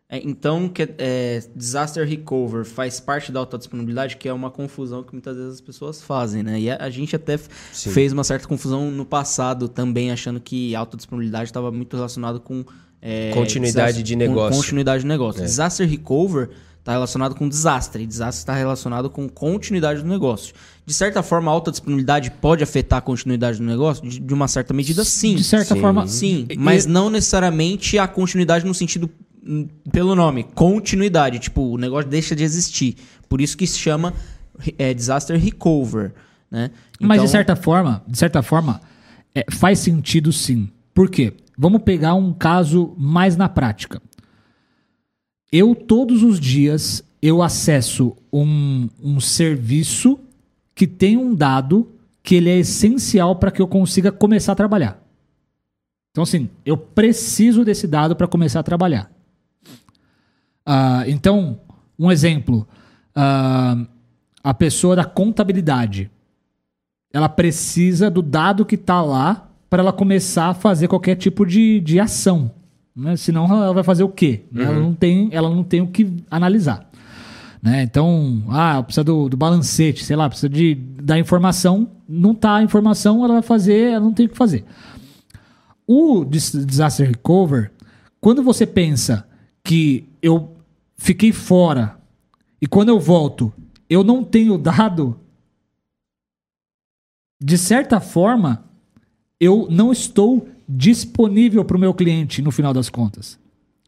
é, 0.10 0.20
então, 0.24 0.68
que, 0.70 0.88
é, 0.98 1.44
disaster 1.56 2.08
recover 2.08 2.64
faz 2.66 3.00
parte 3.00 3.32
da 3.32 3.40
autodisponibilidade, 3.40 4.18
que 4.18 4.28
é 4.30 4.34
uma 4.34 4.52
confusão 4.52 5.04
que 5.04 5.14
muitas 5.14 5.36
vezes 5.36 5.54
as 5.56 5.62
pessoas 5.62 6.02
fazem, 6.02 6.44
né? 6.44 6.60
E 6.60 6.70
a, 6.70 6.78
a 6.80 6.90
gente 6.90 7.16
até 7.16 7.38
Sim. 7.72 7.92
fez 7.92 8.14
uma 8.14 8.24
certa 8.24 8.48
confusão 8.48 8.92
no 8.92 9.06
passado 9.06 9.68
também, 9.68 10.12
achando 10.12 10.40
que 10.40 10.76
autodisponibilidade 10.76 11.46
estava 11.50 11.72
muito 11.72 11.96
relacionado 11.96 12.40
com. 12.40 12.64
é, 13.02 13.32
Continuidade 13.34 13.74
desastre- 13.88 14.04
de 14.04 14.16
negócio. 14.16 14.56
continuidade 14.60 15.02
de 15.02 15.08
negócio. 15.08 15.42
É. 15.42 15.46
Disaster 15.46 15.88
recover 15.90 16.50
está 16.80 16.92
relacionado 16.92 17.34
com 17.34 17.50
desastre. 17.50 18.04
E 18.04 18.06
desastre 18.06 18.42
está 18.42 18.54
relacionado 18.54 19.10
com 19.10 19.28
continuidade 19.28 20.02
do 20.04 20.08
negócio. 20.08 20.54
De 20.86 20.94
certa 20.94 21.24
forma, 21.24 21.50
a 21.50 21.54
autodisponibilidade 21.54 22.30
pode 22.30 22.64
afetar 22.64 23.00
a 23.00 23.02
continuidade 23.02 23.58
do 23.58 23.64
negócio? 23.64 24.08
De, 24.08 24.20
de 24.20 24.34
uma 24.34 24.48
certa 24.48 24.74
medida, 24.74 25.04
sim. 25.04 25.36
de 25.36 25.44
certa 25.44 25.74
Sim. 25.74 25.82
forma, 25.82 26.08
Sim, 26.08 26.46
E- 26.50 26.58
mas 26.58 26.86
não 26.86 27.10
necessariamente 27.10 27.98
a 27.98 28.08
continuidade 28.08 28.66
no 28.66 28.74
sentido 28.74 29.10
pelo 29.92 30.16
nome, 30.16 30.44
continuidade, 30.56 31.40
tipo, 31.40 31.62
o 31.62 31.78
negócio 31.78 32.10
deixa 32.10 32.36
de 32.36 32.44
existir. 32.44 32.96
Por 33.30 33.42
isso 33.42 33.56
que 33.58 33.66
se 33.68 33.78
chama 33.80 34.14
é, 34.78 34.94
disaster 34.94 35.40
recover, 35.40 36.14
né? 36.50 36.72
Mas 37.00 37.18
de 37.20 37.26
Então, 37.26 37.28
certa 37.28 37.56
forma, 37.56 38.04
de 38.08 38.18
certa 38.18 38.42
forma, 38.42 38.82
é, 39.34 39.46
faz 39.52 39.80
sentido 39.80 40.32
sim. 40.34 40.70
Por 40.94 41.10
quê? 41.10 41.34
Vamos 41.58 41.82
pegar 41.84 42.14
um 42.16 42.34
caso 42.34 42.94
mais 42.98 43.36
na 43.38 43.48
prática. 43.50 44.02
Eu 45.52 45.74
todos 45.76 46.24
os 46.24 46.40
dias 46.40 47.04
eu 47.22 47.42
acesso 47.42 48.16
um, 48.32 48.88
um 49.02 49.20
serviço 49.20 50.20
que 50.76 50.86
tem 50.86 51.18
um 51.18 51.34
dado 51.34 51.92
que 52.22 52.36
ele 52.36 52.50
é 52.50 52.58
essencial 52.58 53.38
para 53.38 53.50
que 53.50 53.62
eu 53.62 53.68
consiga 53.68 54.12
começar 54.12 54.52
a 54.52 54.56
trabalhar. 54.56 55.02
Então 56.12 56.24
assim, 56.24 56.50
eu 56.66 56.78
preciso 56.78 57.64
desse 57.66 57.88
dado 57.88 58.16
para 58.16 58.28
começar 58.28 58.60
a 58.60 58.64
trabalhar. 58.64 59.10
Ah, 60.66 61.04
então, 61.08 61.60
um 61.98 62.12
exemplo, 62.12 62.68
ah, 63.16 63.86
a 64.44 64.54
pessoa 64.54 64.96
da 64.96 65.06
contabilidade 65.06 66.12
ela 67.16 67.30
precisa 67.30 68.12
do 68.12 68.22
dado 68.22 68.66
que 68.66 68.76
está 68.76 69.02
lá 69.02 69.50
para 69.70 69.82
ela 69.82 69.94
começar 69.94 70.50
a 70.50 70.54
fazer 70.54 70.90
qualquer 70.90 71.16
tipo 71.16 71.46
de, 71.46 71.80
de 71.80 71.98
ação. 71.98 72.52
Né? 72.94 73.16
Senão 73.16 73.46
ela 73.46 73.74
vai 73.74 73.84
fazer 73.84 74.04
o 74.04 74.10
quê? 74.10 74.44
Ela, 74.54 74.80
não 74.80 74.94
tem, 74.94 75.30
ela 75.32 75.50
não 75.50 75.64
tem 75.64 75.80
o 75.80 75.88
que 75.88 76.12
analisar. 76.30 76.85
Né? 77.66 77.82
Então, 77.82 78.44
ah, 78.50 78.84
precisa 78.84 79.04
do, 79.04 79.28
do 79.28 79.36
balancete, 79.36 80.06
sei 80.06 80.16
lá, 80.16 80.30
precisa 80.30 80.48
de, 80.48 80.76
da 80.76 81.18
informação. 81.18 81.90
Não 82.08 82.36
tá 82.36 82.58
a 82.58 82.64
informação, 82.64 83.26
ela 83.26 83.34
vai 83.34 83.42
fazer, 83.42 83.94
ela 83.94 84.06
não 84.06 84.14
tem 84.14 84.28
o 84.28 84.30
que 84.30 84.38
fazer. 84.38 84.64
O 85.88 86.24
dis- 86.24 86.64
disaster 86.64 87.08
recover, 87.08 87.72
quando 88.22 88.44
você 88.44 88.68
pensa 88.68 89.28
que 89.64 90.08
eu 90.22 90.56
fiquei 90.96 91.32
fora 91.32 91.98
e 92.62 92.68
quando 92.68 92.90
eu 92.90 93.00
volto 93.00 93.52
eu 93.90 94.04
não 94.04 94.24
tenho 94.24 94.58
dado, 94.60 95.20
de 97.42 97.58
certa 97.58 98.00
forma, 98.00 98.64
eu 99.40 99.68
não 99.72 99.92
estou 99.92 100.48
disponível 100.70 101.66
para 101.66 101.78
o 101.78 101.80
meu 101.80 101.96
cliente 101.96 102.44
no 102.44 102.52
final 102.52 102.74
das 102.74 102.90
contas. 102.92 103.40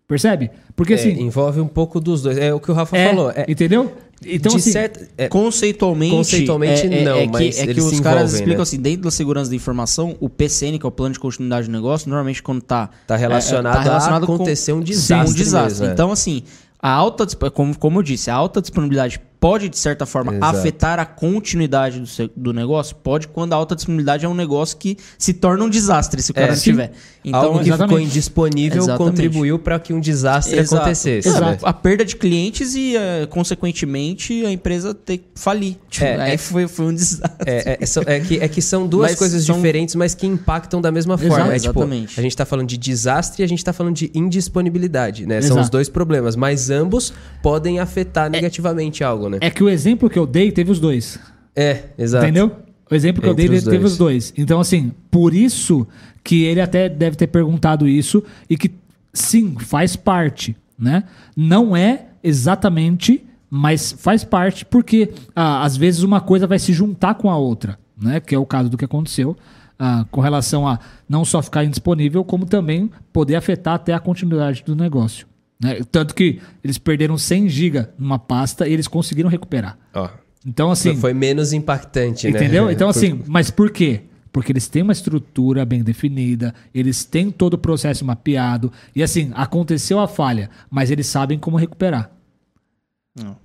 Percebe? 0.08 0.50
Porque 0.76 0.94
É, 0.94 0.96
assim. 0.96 1.12
envolve 1.22 1.60
um 1.60 1.68
pouco 1.68 2.00
dos 2.00 2.22
dois. 2.22 2.38
É 2.38 2.54
o 2.54 2.60
que 2.60 2.72
o 2.72 2.74
Rafa 2.74 2.96
é, 2.98 3.10
falou. 3.10 3.30
É, 3.32 3.46
Entendeu? 3.48 3.92
Então, 4.26 4.56
assim. 4.56 4.72
certa- 4.72 5.08
é, 5.18 5.28
Conceitualmente, 5.28 6.16
Conceitualmente, 6.16 6.88
é, 6.88 7.02
é- 7.02 7.04
não, 7.04 7.18
é 7.18 7.26
que, 7.28 7.32
mas 7.34 7.60
é 7.60 7.64
que 7.66 7.70
eles 7.72 7.84
os 7.84 7.96
se 7.98 8.02
caras 8.02 8.22
envolvem, 8.22 8.36
explicam 8.36 8.58
né? 8.58 8.64
assim, 8.64 8.78
dentro 8.80 9.02
da 9.04 9.12
segurança 9.12 9.50
da 9.50 9.56
informação, 9.56 10.16
o 10.20 10.28
PCN, 10.30 10.80
que 10.80 10.86
é 10.86 10.90
o 10.90 10.92
plano 10.92 11.14
de 11.14 11.20
continuidade 11.20 11.68
do 11.68 11.72
negócio, 11.74 12.10
normalmente 12.10 12.42
quando 12.42 12.62
tá 12.62 12.90
Tá 13.06 13.16
relacionado 13.16 13.76
a 13.76 14.18
acontecer 14.18 14.72
um 14.74 14.80
desastre 14.82 15.30
um 15.30 15.36
desastre. 15.36 15.82
mesmo. 15.82 15.94
Então, 15.94 16.12
assim, 16.12 16.42
a 16.82 16.90
alta, 16.90 17.28
como, 17.52 17.78
como 17.78 18.00
eu 18.00 18.04
disse, 18.04 18.32
a 18.32 18.36
alta 18.36 18.60
disponibilidade 18.62 19.20
pode, 19.48 19.70
de 19.70 19.78
certa 19.78 20.06
forma, 20.06 20.36
Exato. 20.36 20.58
afetar 20.58 21.00
a 21.00 21.06
continuidade 21.06 22.00
do, 22.02 22.06
se- 22.08 22.30
do 22.36 22.52
negócio? 22.52 22.96
Pode, 22.98 23.28
quando 23.30 23.54
a 23.54 23.56
alta 23.56 23.76
disponibilidade 23.76 24.26
é 24.26 24.30
um 24.30 24.34
negócio 24.34 24.76
que 24.78 24.98
se 25.18 25.34
torna 25.34 25.64
um 25.64 25.70
desastre, 25.70 26.22
se 26.22 26.32
o 26.32 26.34
cara 26.34 26.48
É, 26.48 26.52
não 26.52 26.58
tiver. 26.62 26.92
Então, 27.24 27.42
Algo 27.42 27.58
que 27.60 27.64
ficou 27.66 27.76
exatamente. 27.86 28.06
indisponível 28.08 28.84
Exatamente. 28.84 29.10
contribuiu 29.12 29.60
para 29.60 29.80
que 29.80 29.94
um 29.94 30.00
desastre 30.00 30.60
Exato, 30.60 30.76
acontecesse. 30.82 31.28
exato. 31.30 31.46
né? 31.46 31.58
A 31.64 31.74
perda 31.74 32.04
de 32.06 32.16
clientes 32.16 32.76
e, 32.76 32.96
eh, 32.96 33.26
consequentemente, 33.30 34.46
a 34.46 34.52
empresa 34.52 34.94
ter 34.94 35.18
que 35.20 35.26
falir. 35.36 35.78
Tipo, 35.90 36.06
É, 36.06 36.22
aí 36.22 36.32
é- 36.34 36.38
foi, 36.38 36.68
foi 36.68 36.86
um 36.88 36.94
desastre. 36.94 37.30
É, 37.46 37.78
é- 37.82 38.16
é 38.16 38.20
que, 38.20 38.38
é 38.40 38.48
que 38.48 38.62
são 38.62 38.86
duas 38.88 39.12
Mas 39.12 39.20
coisas 39.20 39.44
são- 39.46 39.56
diferentes, 39.56 39.96
mas 39.96 40.14
que 40.16 40.26
impactam 40.28 40.80
da 40.82 40.92
mesma 40.92 41.16
Exato, 41.16 41.28
forma. 41.30 41.54
É, 41.54 41.60
tipo, 41.60 41.80
exatamente. 41.80 42.20
a 42.20 42.24
gente 42.24 42.36
tá 42.36 42.46
falando 42.46 42.68
de 42.68 42.78
desastre 42.78 43.42
e 43.42 43.46
a 43.46 43.48
gente 43.48 43.64
tá 43.64 43.72
falando 43.74 43.96
de 43.96 44.12
indisponibilidade, 44.14 45.26
né? 45.26 45.42
São 45.42 45.60
os 45.60 45.70
dois 45.70 45.90
problemas, 45.90 46.36
mas 46.36 46.70
ambos 46.70 47.14
podem 47.42 47.80
afetar 47.80 48.30
negativamente 48.30 49.04
algo, 49.04 49.30
né? 49.30 49.37
É 49.42 49.50
que 49.50 49.64
o 49.64 49.70
exemplo 49.70 50.10
que 50.10 50.18
eu 50.18 50.26
dei 50.26 50.52
teve 50.52 50.72
os 50.72 50.80
dois. 50.80 51.20
É, 51.56 51.86
exato. 51.98 52.26
Entendeu? 52.26 52.56
O 52.90 52.96
exemplo 52.96 53.22
que 53.22 53.30
Entre 53.30 53.44
eu 53.46 53.50
dei 53.50 53.58
os 53.58 53.64
teve 53.64 53.78
dois. 53.80 53.92
os 53.92 53.98
dois. 53.98 54.34
Então, 54.38 54.60
assim, 54.60 54.92
por 55.12 55.34
isso 55.34 55.86
que 56.24 56.44
ele 56.44 56.62
até 56.62 56.88
deve 56.88 57.16
ter 57.16 57.28
perguntado 57.28 57.88
isso 57.88 58.24
e 58.50 58.58
que 58.58 58.72
sim, 59.14 59.56
faz 59.60 59.96
parte, 59.96 60.56
né? 60.78 61.04
Não 61.36 61.76
é 61.76 62.06
exatamente, 62.24 63.26
mas 63.50 63.92
faz 63.92 64.24
parte 64.24 64.66
porque 64.66 65.12
ah, 65.36 65.64
às 65.64 65.76
vezes 65.76 66.04
uma 66.04 66.22
coisa 66.22 66.48
vai 66.48 66.60
se 66.60 66.72
juntar 66.74 67.16
com 67.16 67.30
a 67.30 67.38
outra, 67.38 67.78
né? 68.00 68.20
Que 68.20 68.36
é 68.36 68.38
o 68.40 68.46
caso 68.46 68.70
do 68.70 68.78
que 68.78 68.86
aconteceu. 68.86 69.36
ah, 69.80 70.06
com 70.10 70.22
relação 70.22 70.68
a 70.68 70.80
não 71.08 71.24
só 71.24 71.42
ficar 71.42 71.64
indisponível, 71.64 72.24
como 72.24 72.46
também 72.46 72.90
poder 73.14 73.36
afetar 73.36 73.76
até 73.76 73.94
a 73.94 74.00
continuidade 74.00 74.64
do 74.66 74.76
negócio. 74.76 75.28
Né? 75.60 75.80
Tanto 75.92 76.14
que 76.14 76.40
eles 76.64 76.78
perderam 76.78 77.18
100 77.18 77.50
GB 77.50 77.88
numa 77.98 78.20
pasta 78.20 78.68
e 78.68 78.74
eles 78.74 78.88
conseguiram 78.88 79.30
recuperar. 79.30 79.78
Ó, 79.94 80.10
Então, 80.46 80.72
assim. 80.72 80.96
foi 80.96 81.14
menos 81.14 81.54
impactante, 81.54 82.30
né? 82.30 82.40
Entendeu? 82.40 82.70
Então, 82.72 82.90
assim, 82.90 83.22
mas 83.28 83.50
por 83.50 83.72
quê? 83.72 84.02
Porque 84.32 84.52
eles 84.52 84.68
têm 84.68 84.84
uma 84.84 84.94
estrutura 84.94 85.66
bem 85.66 85.82
definida, 85.82 86.54
eles 86.74 87.04
têm 87.04 87.32
todo 87.32 87.56
o 87.56 87.58
processo 87.58 88.06
mapeado, 88.06 88.72
e 88.96 89.02
assim, 89.02 89.32
aconteceu 89.34 90.00
a 90.00 90.08
falha, 90.08 90.50
mas 90.70 90.92
eles 90.92 91.08
sabem 91.08 91.40
como 91.40 91.58
recuperar. 91.58 92.12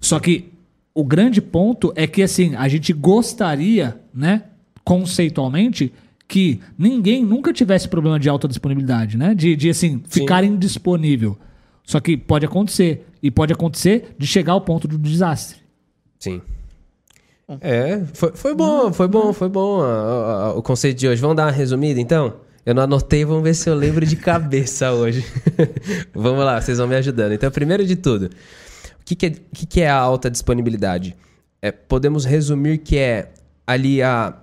Só 0.01 0.21
que 0.21 0.53
o 0.95 1.03
grande 1.03 1.41
ponto 1.41 1.93
é 1.97 2.07
que, 2.07 2.23
assim, 2.23 2.55
a 2.57 2.69
gente 2.69 2.93
gostaria, 2.93 3.99
né, 4.13 4.43
conceitualmente, 4.85 5.93
que 6.29 6.61
ninguém 6.79 7.25
nunca 7.25 7.53
tivesse 7.53 7.89
problema 7.89 8.19
de 8.19 8.29
alta 8.29 8.47
disponibilidade, 8.47 9.17
né? 9.17 9.35
De, 9.35 9.57
de 9.57 9.71
assim, 9.71 10.03
ficar 10.07 10.45
indisponível. 10.45 11.39
Só 11.85 12.01
que 12.01 12.17
pode 12.17 12.47
acontecer. 12.47 13.07
E 13.23 13.31
pode 13.31 13.53
acontecer 13.53 14.15
de 14.19 14.27
chegar 14.27 14.53
ao 14.53 14.61
ponto 14.61 14.89
do 14.89 14.99
desastre. 14.99 15.59
Sim. 16.19 16.41
É, 17.61 18.03
foi, 18.15 18.33
foi 18.35 18.55
bom, 18.55 18.93
foi 18.93 19.09
bom, 19.09 19.33
foi 19.33 19.49
bom 19.49 19.83
ah, 19.83 20.47
ah, 20.47 20.53
o 20.55 20.63
conceito 20.63 20.99
de 20.99 21.09
hoje. 21.09 21.21
Vamos 21.21 21.37
dar 21.37 21.45
uma 21.45 21.53
resumida, 21.53 22.01
então? 22.01 22.35
Eu 22.65 22.75
não 22.75 22.83
anotei, 22.85 23.25
vamos 23.25 23.43
ver 23.43 23.55
se 23.55 23.69
eu 23.69 23.75
lembro 23.75 24.07
de 24.07 24.17
cabeça 24.17 24.93
hoje. 24.95 25.25
vamos 26.15 26.45
lá, 26.45 26.61
vocês 26.61 26.79
vão 26.79 26.87
me 26.87 26.95
ajudando. 26.95 27.33
Então, 27.33 27.51
primeiro 27.51 27.85
de 27.85 27.97
tudo, 27.97 28.27
o 28.27 29.05
que, 29.05 29.15
que, 29.15 29.27
é, 29.27 29.29
o 29.31 29.55
que, 29.55 29.67
que 29.67 29.81
é 29.81 29.91
a 29.91 29.97
alta 29.97 30.31
disponibilidade? 30.31 31.17
É, 31.61 31.71
podemos 31.71 32.25
resumir 32.25 32.79
que 32.79 32.97
é 32.97 33.33
ali 33.67 34.03
a, 34.03 34.35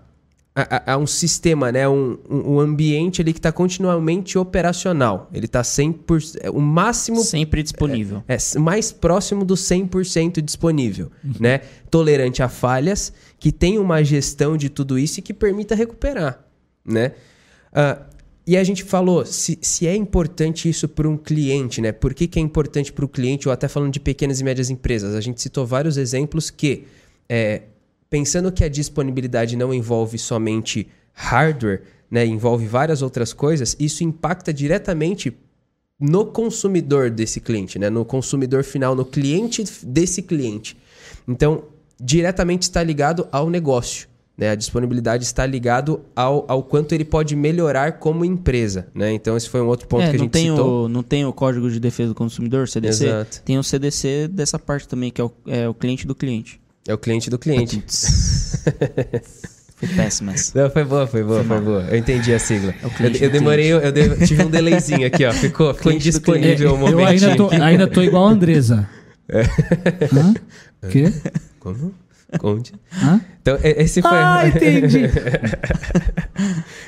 a, 0.56 0.94
a 0.94 0.98
um 0.98 1.08
sistema, 1.08 1.72
né? 1.72 1.88
um, 1.88 2.18
um 2.30 2.60
ambiente 2.60 3.22
ali 3.22 3.32
que 3.32 3.40
está 3.40 3.52
continuamente 3.52 4.38
operacional. 4.38 5.30
Ele 5.34 5.46
está 5.46 5.62
100%, 5.62 6.38
é, 6.42 6.50
o 6.50 6.60
máximo 6.60 7.22
Sempre 7.22 7.64
disponível. 7.64 8.24
é 8.28 8.34
s- 8.34 8.58
mais 8.60 8.92
próximo 8.92 9.46
do 9.46 9.54
100% 9.56 10.42
disponível, 10.42 11.12
né? 11.40 11.60
Tolerante 11.90 12.44
a 12.44 12.50
falhas, 12.50 13.14
que 13.40 13.52
tem 13.52 13.80
uma 13.80 14.04
gestão 14.04 14.58
de 14.58 14.70
tudo 14.70 15.00
isso 15.00 15.20
e 15.20 15.22
que 15.24 15.34
permita 15.34 15.76
recuperar, 15.76 16.44
né? 16.84 17.14
Ah, 17.72 18.02
e 18.46 18.58
a 18.58 18.64
gente 18.64 18.84
falou 18.84 19.24
se, 19.28 19.60
se 19.62 19.86
é 19.86 19.96
importante 19.96 20.68
isso 20.68 20.88
para 20.90 21.08
um 21.08 21.16
cliente, 21.16 21.80
né? 21.80 21.92
Por 21.92 22.14
que, 22.16 22.26
que 22.28 22.40
é 22.40 22.42
importante 22.42 22.92
para 22.92 23.06
o 23.06 23.08
cliente, 23.08 23.48
ou 23.48 23.54
até 23.54 23.68
falando 23.68 23.94
de 23.94 24.00
pequenas 24.00 24.42
e 24.42 24.44
médias 24.44 24.72
empresas? 24.72 25.14
A 25.14 25.22
gente 25.22 25.40
citou 25.40 25.66
vários 25.68 25.96
exemplos 25.98 26.50
que, 26.50 26.86
é, 27.30 27.62
pensando 28.10 28.52
que 28.52 28.64
a 28.64 28.70
disponibilidade 28.70 29.56
não 29.56 29.74
envolve 29.74 30.18
somente 30.18 30.88
hardware, 31.14 31.84
né? 32.10 32.26
Envolve 32.26 32.66
várias 32.66 33.02
outras 33.02 33.34
coisas, 33.34 33.76
isso 33.80 34.04
impacta 34.04 34.54
diretamente 34.54 35.36
no 36.00 36.26
consumidor 36.26 37.10
desse 37.10 37.40
cliente, 37.42 37.78
né? 37.78 37.90
No 37.90 38.06
consumidor 38.06 38.64
final, 38.64 38.96
no 38.96 39.06
cliente 39.06 39.64
desse 39.84 40.22
cliente. 40.22 40.78
Então, 41.28 41.64
diretamente 42.00 42.64
está 42.64 42.82
ligado 42.82 43.28
ao 43.32 43.50
negócio. 43.50 44.08
Né? 44.38 44.52
A 44.52 44.56
disponibilidade 44.56 45.26
está 45.26 45.46
ligado 45.46 46.00
ao, 46.16 46.46
ao 46.48 46.64
quanto 46.64 46.96
ele 46.96 47.04
pode 47.04 47.36
melhorar 47.36 48.00
como 48.00 48.24
empresa. 48.24 48.88
Né? 48.96 49.12
Então, 49.12 49.36
esse 49.36 49.50
foi 49.50 49.62
um 49.62 49.68
outro 49.68 49.86
ponto 49.86 50.04
É, 50.04 50.10
que 50.12 50.16
a 50.16 50.20
gente 50.20 50.32
tem 50.32 50.50
citou. 50.50 50.86
o, 50.86 50.88
não 50.88 51.04
tem 51.04 51.26
o 51.26 51.34
Código 51.34 51.70
de 51.70 51.78
Defesa 51.78 52.10
do 52.10 52.16
Consumidor, 52.16 52.70
CDC? 52.70 53.06
Exato. 53.06 53.42
Tem 53.44 53.60
o 53.60 53.64
CDC 53.64 54.30
dessa 54.30 54.58
parte 54.58 54.88
também, 54.88 55.12
que 55.12 55.20
é 55.20 55.26
o, 55.26 55.32
é 55.46 55.68
o 55.68 55.74
cliente 55.74 56.08
do 56.08 56.16
cliente. 56.16 56.58
É 56.90 56.94
o 56.94 56.98
cliente 56.98 57.30
do 57.30 57.38
cliente. 57.38 57.84
Foi 59.78 59.88
péssimo 59.96 60.32
essa. 60.32 60.60
Não, 60.62 60.70
foi 60.72 60.84
boa, 60.84 61.06
foi 61.08 61.24
boa, 61.24 61.42
foi, 61.44 61.60
boa. 61.62 61.82
Eu 61.90 61.98
entendi 61.98 62.34
a 62.34 62.40
sigla. 62.40 62.74
É 62.82 62.86
o 62.86 62.88
eu, 62.88 62.92
cliente 62.92 63.24
eu 63.24 63.30
demorei, 63.30 63.68
eu, 63.68 63.80
eu 63.80 63.92
de- 63.94 64.28
tive 64.28 64.44
um 64.44 64.50
delayzinho 64.50 65.06
aqui, 65.08 65.24
ó. 65.24 65.32
Ficou, 65.32 65.74
ficou 65.74 65.92
indisponível 65.94 66.74
um 66.76 66.90
eu 66.90 67.00
ainda 67.06 67.28
momentinho. 67.30 67.38
tô, 67.38 67.50
ainda 67.52 67.88
tô 67.88 68.02
igual 68.02 68.28
a 68.28 68.32
Andresa. 68.32 68.90
Hã? 69.32 70.34
Quê? 70.92 71.14
Como? 71.60 71.94
Hã? 73.02 73.22
Então, 73.42 73.58
esse 73.64 74.02
foi. 74.02 74.12
Ah, 74.14 74.44
entendi. 74.48 75.06
É 75.06 75.10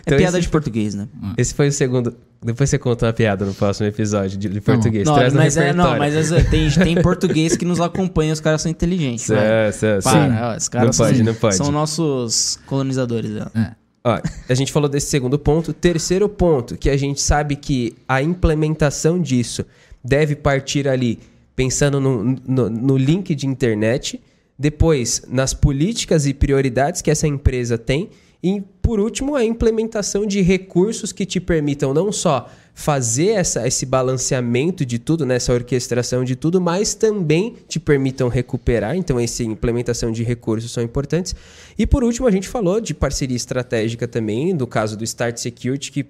Então 0.06 0.18
piada 0.18 0.38
esse- 0.38 0.48
de 0.48 0.50
português, 0.50 0.96
né? 0.96 1.08
Esse 1.38 1.54
foi 1.54 1.68
o 1.68 1.72
segundo. 1.72 2.16
Depois 2.44 2.70
você 2.70 2.78
conta 2.80 3.06
uma 3.08 3.14
piada 3.14 3.46
no 3.46 3.54
próximo 3.54 3.88
episódio 3.88 4.38
de, 4.38 4.50
de 4.50 4.62
português. 4.62 5.06
Não, 5.08 5.16
Traz 5.16 5.34
no 5.34 5.40
mas, 5.40 5.58
é, 5.58 5.74
não, 5.74 5.98
mas 5.98 6.16
essa- 6.16 6.44
tem, 6.44 6.70
tem 6.70 7.02
português 7.02 7.56
que 7.56 7.66
nos 7.66 7.80
acompanha, 7.80 8.34
os 8.34 8.40
caras 8.40 8.62
são 8.62 8.72
inteligentes. 8.72 9.26
Cê- 9.26 9.72
cê- 9.74 10.00
Para, 10.04 10.30
sim. 10.30 10.36
ó, 10.42 10.58
os 10.58 10.68
caras 10.70 10.98
Não 10.98 11.06
pode, 11.06 11.18
são, 11.18 11.26
não 11.26 11.34
pode. 11.36 11.56
são 11.56 11.72
nossos 11.72 12.60
colonizadores. 12.66 13.32
ó. 13.40 13.72
Ó, 14.04 14.20
a 14.50 14.54
gente 14.56 14.72
falou 14.72 14.90
desse 14.90 15.08
segundo 15.08 15.38
ponto. 15.38 15.72
Terceiro 15.74 16.28
ponto, 16.28 16.76
que 16.76 16.90
a 16.90 16.98
gente 16.98 17.22
sabe 17.22 17.56
que 17.56 17.96
a 18.08 18.22
implementação 18.22 19.20
disso 19.22 19.64
deve 20.04 20.36
partir 20.36 20.88
ali 20.88 21.20
pensando 21.56 22.00
no, 22.00 22.24
no, 22.48 22.70
no 22.70 22.98
link 22.98 23.36
de 23.36 23.46
internet, 23.46 24.20
depois 24.62 25.24
nas 25.28 25.56
políticas 25.56 26.28
e 26.28 26.34
prioridades 26.36 27.02
que 27.02 27.10
essa 27.10 27.28
empresa 27.28 27.80
tem, 27.80 28.12
e 28.44 28.62
por 28.82 29.00
último 29.00 29.36
a 29.36 29.44
implementação 29.44 30.24
de 30.26 30.42
recursos 30.42 31.12
que 31.12 31.26
te 31.26 31.40
permitam 31.40 31.94
não 31.94 32.12
só 32.12 32.48
fazer 32.74 33.30
essa, 33.30 33.68
esse 33.68 33.86
balanceamento 33.86 34.86
de 34.86 35.00
tudo, 35.00 35.26
né, 35.26 35.38
orquestração 35.50 36.24
de 36.24 36.36
tudo, 36.36 36.62
mas 36.62 36.94
também 36.94 37.56
te 37.68 37.80
permitam 37.80 38.30
recuperar. 38.30 38.96
Então, 38.96 39.20
essa 39.20 39.44
implementação 39.44 40.12
de 40.12 40.24
recursos 40.24 40.72
são 40.72 40.82
importantes. 40.84 41.36
E 41.78 41.86
por 41.86 42.04
último, 42.04 42.28
a 42.28 42.32
gente 42.32 42.48
falou 42.48 42.80
de 42.80 42.94
parceria 42.94 43.36
estratégica 43.36 44.08
também, 44.08 44.54
no 44.54 44.66
caso 44.66 44.96
do 44.96 45.04
Start 45.04 45.38
Security, 45.38 45.92
que 45.92 46.06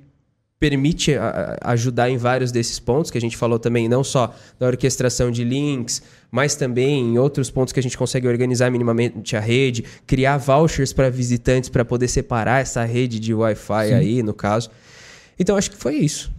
permite 0.62 1.16
ajudar 1.62 2.12
em 2.12 2.18
vários 2.18 2.52
desses 2.52 2.78
pontos 2.78 3.10
que 3.10 3.18
a 3.18 3.22
gente 3.22 3.36
falou 3.36 3.58
também, 3.58 3.90
não 3.90 4.04
só 4.04 4.32
da 4.60 4.68
orquestração 4.68 5.32
de 5.32 5.44
links, 5.44 6.04
mas 6.32 6.56
também 6.56 7.02
em 7.02 7.18
outros 7.18 7.52
pontos 7.52 7.74
que 7.74 7.80
a 7.80 7.84
gente 7.84 7.98
consegue 7.98 8.28
organizar 8.28 8.72
minimamente 8.72 9.36
a 9.36 9.40
rede, 9.40 9.84
criar 10.08 10.38
vouchers 10.38 10.94
para 10.94 11.10
visitantes 11.10 11.70
para 11.70 11.84
poder 11.84 12.08
separar 12.08 12.62
essa 12.62 12.86
rede 12.86 13.20
de 13.20 13.34
Wi-Fi 13.34 13.94
aí, 13.94 14.24
no 14.24 14.34
caso. 14.34 14.70
Então 15.38 15.58
acho 15.58 15.70
que 15.70 15.78
foi 15.78 15.96
isso. 15.96 16.32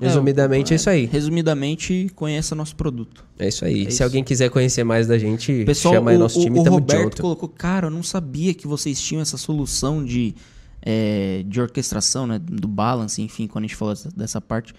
Resumidamente 0.00 0.72
é, 0.72 0.76
isso 0.76 0.88
aí. 0.88 1.06
Resumidamente, 1.06 2.08
conheça 2.14 2.54
nosso 2.54 2.76
produto. 2.76 3.24
É 3.36 3.48
isso 3.48 3.64
aí. 3.64 3.82
É 3.82 3.84
Se 3.86 3.88
isso. 3.88 4.04
alguém 4.04 4.22
quiser 4.22 4.48
conhecer 4.48 4.84
mais 4.84 5.08
da 5.08 5.18
gente, 5.18 5.64
Pessoal, 5.64 5.94
chama 5.94 6.12
aí 6.12 6.16
o, 6.16 6.20
nosso 6.20 6.40
time 6.40 6.60
o, 6.60 6.62
tamo 6.62 6.76
Roberto 6.76 7.02
junto. 7.02 7.22
colocou, 7.22 7.48
cara, 7.48 7.88
eu 7.88 7.90
não 7.90 8.02
sabia 8.02 8.54
que 8.54 8.66
vocês 8.66 9.00
tinham 9.00 9.20
essa 9.20 9.36
solução 9.36 10.04
de, 10.04 10.36
é, 10.80 11.42
de 11.44 11.60
orquestração, 11.60 12.28
né? 12.28 12.38
Do 12.38 12.68
balance, 12.68 13.20
enfim, 13.20 13.48
quando 13.48 13.64
a 13.64 13.66
gente 13.66 13.76
falou 13.76 13.92
dessa, 13.92 14.08
dessa 14.10 14.40
parte. 14.40 14.72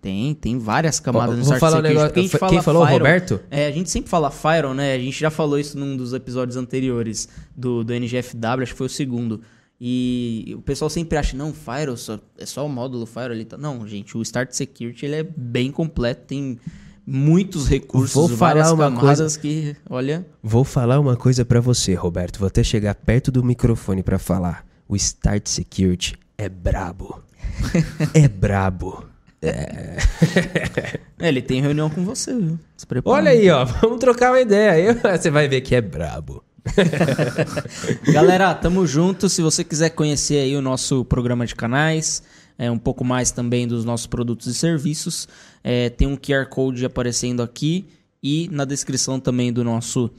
Tem, 0.00 0.34
tem 0.34 0.58
várias 0.58 0.98
camadas 1.00 1.36
no 1.36 1.42
Start 1.42 1.60
falar 1.60 1.78
um 1.78 1.82
negócio- 1.82 2.06
porque 2.08 2.20
a 2.20 2.22
gente 2.22 2.30
foi- 2.30 2.40
fala 2.40 2.52
quem 2.52 2.62
falou, 2.62 2.84
Roberto? 2.84 3.40
É, 3.50 3.66
a 3.66 3.70
gente 3.70 3.90
sempre 3.90 4.08
fala 4.10 4.30
Firewall, 4.30 4.74
né? 4.74 4.94
A 4.94 4.98
gente 4.98 5.18
já 5.18 5.30
falou 5.30 5.58
isso 5.58 5.78
num 5.78 5.96
dos 5.96 6.12
episódios 6.12 6.56
anteriores 6.56 7.28
do, 7.56 7.84
do 7.84 7.92
NGFW, 7.92 8.62
acho 8.62 8.72
que 8.72 8.78
foi 8.78 8.86
o 8.86 8.90
segundo. 8.90 9.40
E 9.80 10.54
o 10.56 10.62
pessoal 10.62 10.88
sempre 10.88 11.18
acha, 11.18 11.36
não, 11.36 11.52
Firewall 11.52 11.96
só- 11.98 12.18
é 12.38 12.46
só 12.46 12.64
o 12.64 12.68
módulo 12.68 13.04
Firewall 13.04 13.32
ali. 13.32 13.44
tá. 13.44 13.58
Não, 13.58 13.86
gente, 13.86 14.16
o 14.16 14.22
Start 14.22 14.52
Security 14.52 15.04
ele 15.04 15.16
é 15.16 15.22
bem 15.22 15.70
completo, 15.70 16.22
tem 16.26 16.58
muitos 17.06 17.68
recursos, 17.68 18.14
Vou 18.14 18.26
várias 18.28 18.68
falar 18.70 18.74
uma 18.90 18.98
camadas 19.00 19.36
que, 19.36 19.76
olha, 19.88 20.26
Vou 20.42 20.64
falar 20.64 20.98
uma 20.98 21.14
coisa 21.16 21.44
pra 21.44 21.60
você, 21.60 21.94
Roberto. 21.94 22.38
Vou 22.38 22.46
até 22.48 22.64
chegar 22.64 22.94
perto 22.94 23.30
do 23.30 23.44
microfone 23.44 24.02
pra 24.02 24.18
falar. 24.18 24.64
O 24.88 24.96
Start 24.96 25.46
Security 25.46 26.14
é 26.38 26.48
brabo. 26.48 27.22
é 28.14 28.26
brabo. 28.28 29.04
É, 29.48 30.98
ele 31.20 31.42
tem 31.42 31.60
reunião 31.60 31.88
com 31.90 32.04
você, 32.04 32.34
viu? 32.34 32.58
Se 32.76 32.86
prepara. 32.86 33.16
Olha 33.16 33.30
aí, 33.30 33.50
ó. 33.50 33.64
Vamos 33.64 33.98
trocar 33.98 34.32
uma 34.32 34.40
ideia. 34.40 34.72
Aí 35.04 35.18
você 35.18 35.30
vai 35.30 35.48
ver 35.48 35.60
que 35.60 35.74
é 35.74 35.80
brabo. 35.80 36.44
Galera, 38.12 38.54
tamo 38.54 38.86
junto. 38.86 39.28
Se 39.28 39.42
você 39.42 39.62
quiser 39.62 39.90
conhecer 39.90 40.38
aí 40.38 40.56
o 40.56 40.62
nosso 40.62 41.04
programa 41.04 41.46
de 41.46 41.54
canais, 41.54 42.22
é, 42.58 42.70
um 42.70 42.78
pouco 42.78 43.04
mais 43.04 43.30
também 43.30 43.66
dos 43.66 43.84
nossos 43.84 44.06
produtos 44.06 44.46
e 44.46 44.54
serviços, 44.54 45.28
é, 45.62 45.90
tem 45.90 46.08
um 46.08 46.16
QR 46.16 46.46
Code 46.46 46.84
aparecendo 46.84 47.42
aqui 47.42 47.86
e 48.22 48.48
na 48.50 48.64
descrição 48.64 49.20
também 49.20 49.52
do 49.52 49.62
nosso 49.62 50.10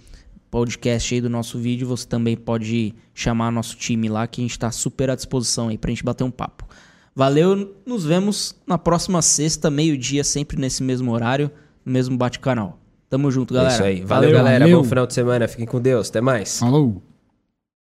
podcast 0.49 1.13
aí, 1.13 1.19
do 1.19 1.29
nosso 1.29 1.59
vídeo, 1.59 1.87
você 1.87 2.07
também 2.07 2.37
pode 2.37 2.93
chamar 3.13 3.51
nosso 3.51 3.75
time 3.75 4.07
lá, 4.07 4.25
que 4.27 4.41
a 4.41 4.43
gente 4.43 4.57
tá 4.57 4.71
super 4.71 5.09
à 5.09 5.15
disposição 5.15 5.67
aí 5.67 5.77
pra 5.77 5.89
gente 5.89 6.03
bater 6.03 6.23
um 6.23 6.31
papo. 6.31 6.66
Valeu, 7.17 7.73
nos 7.83 8.05
vemos 8.05 8.55
na 8.67 8.77
próxima 8.77 9.23
sexta, 9.23 9.71
meio-dia, 9.71 10.23
sempre 10.23 10.55
nesse 10.55 10.83
mesmo 10.83 11.11
horário, 11.11 11.49
no 11.83 11.91
mesmo 11.91 12.15
bate-canal. 12.15 12.77
Tamo 13.09 13.31
junto, 13.31 13.55
galera. 13.55 13.73
É 13.73 13.75
isso 13.75 13.83
aí. 13.83 13.95
Valeu, 14.03 14.29
Valeu, 14.29 14.31
galera. 14.37 14.59
valeu. 14.65 14.77
Bom 14.77 14.87
final 14.87 15.07
de 15.07 15.15
semana. 15.15 15.47
Fiquem 15.47 15.65
com 15.65 15.81
Deus. 15.81 16.09
Até 16.11 16.21
mais. 16.21 16.59
Falou. 16.59 17.01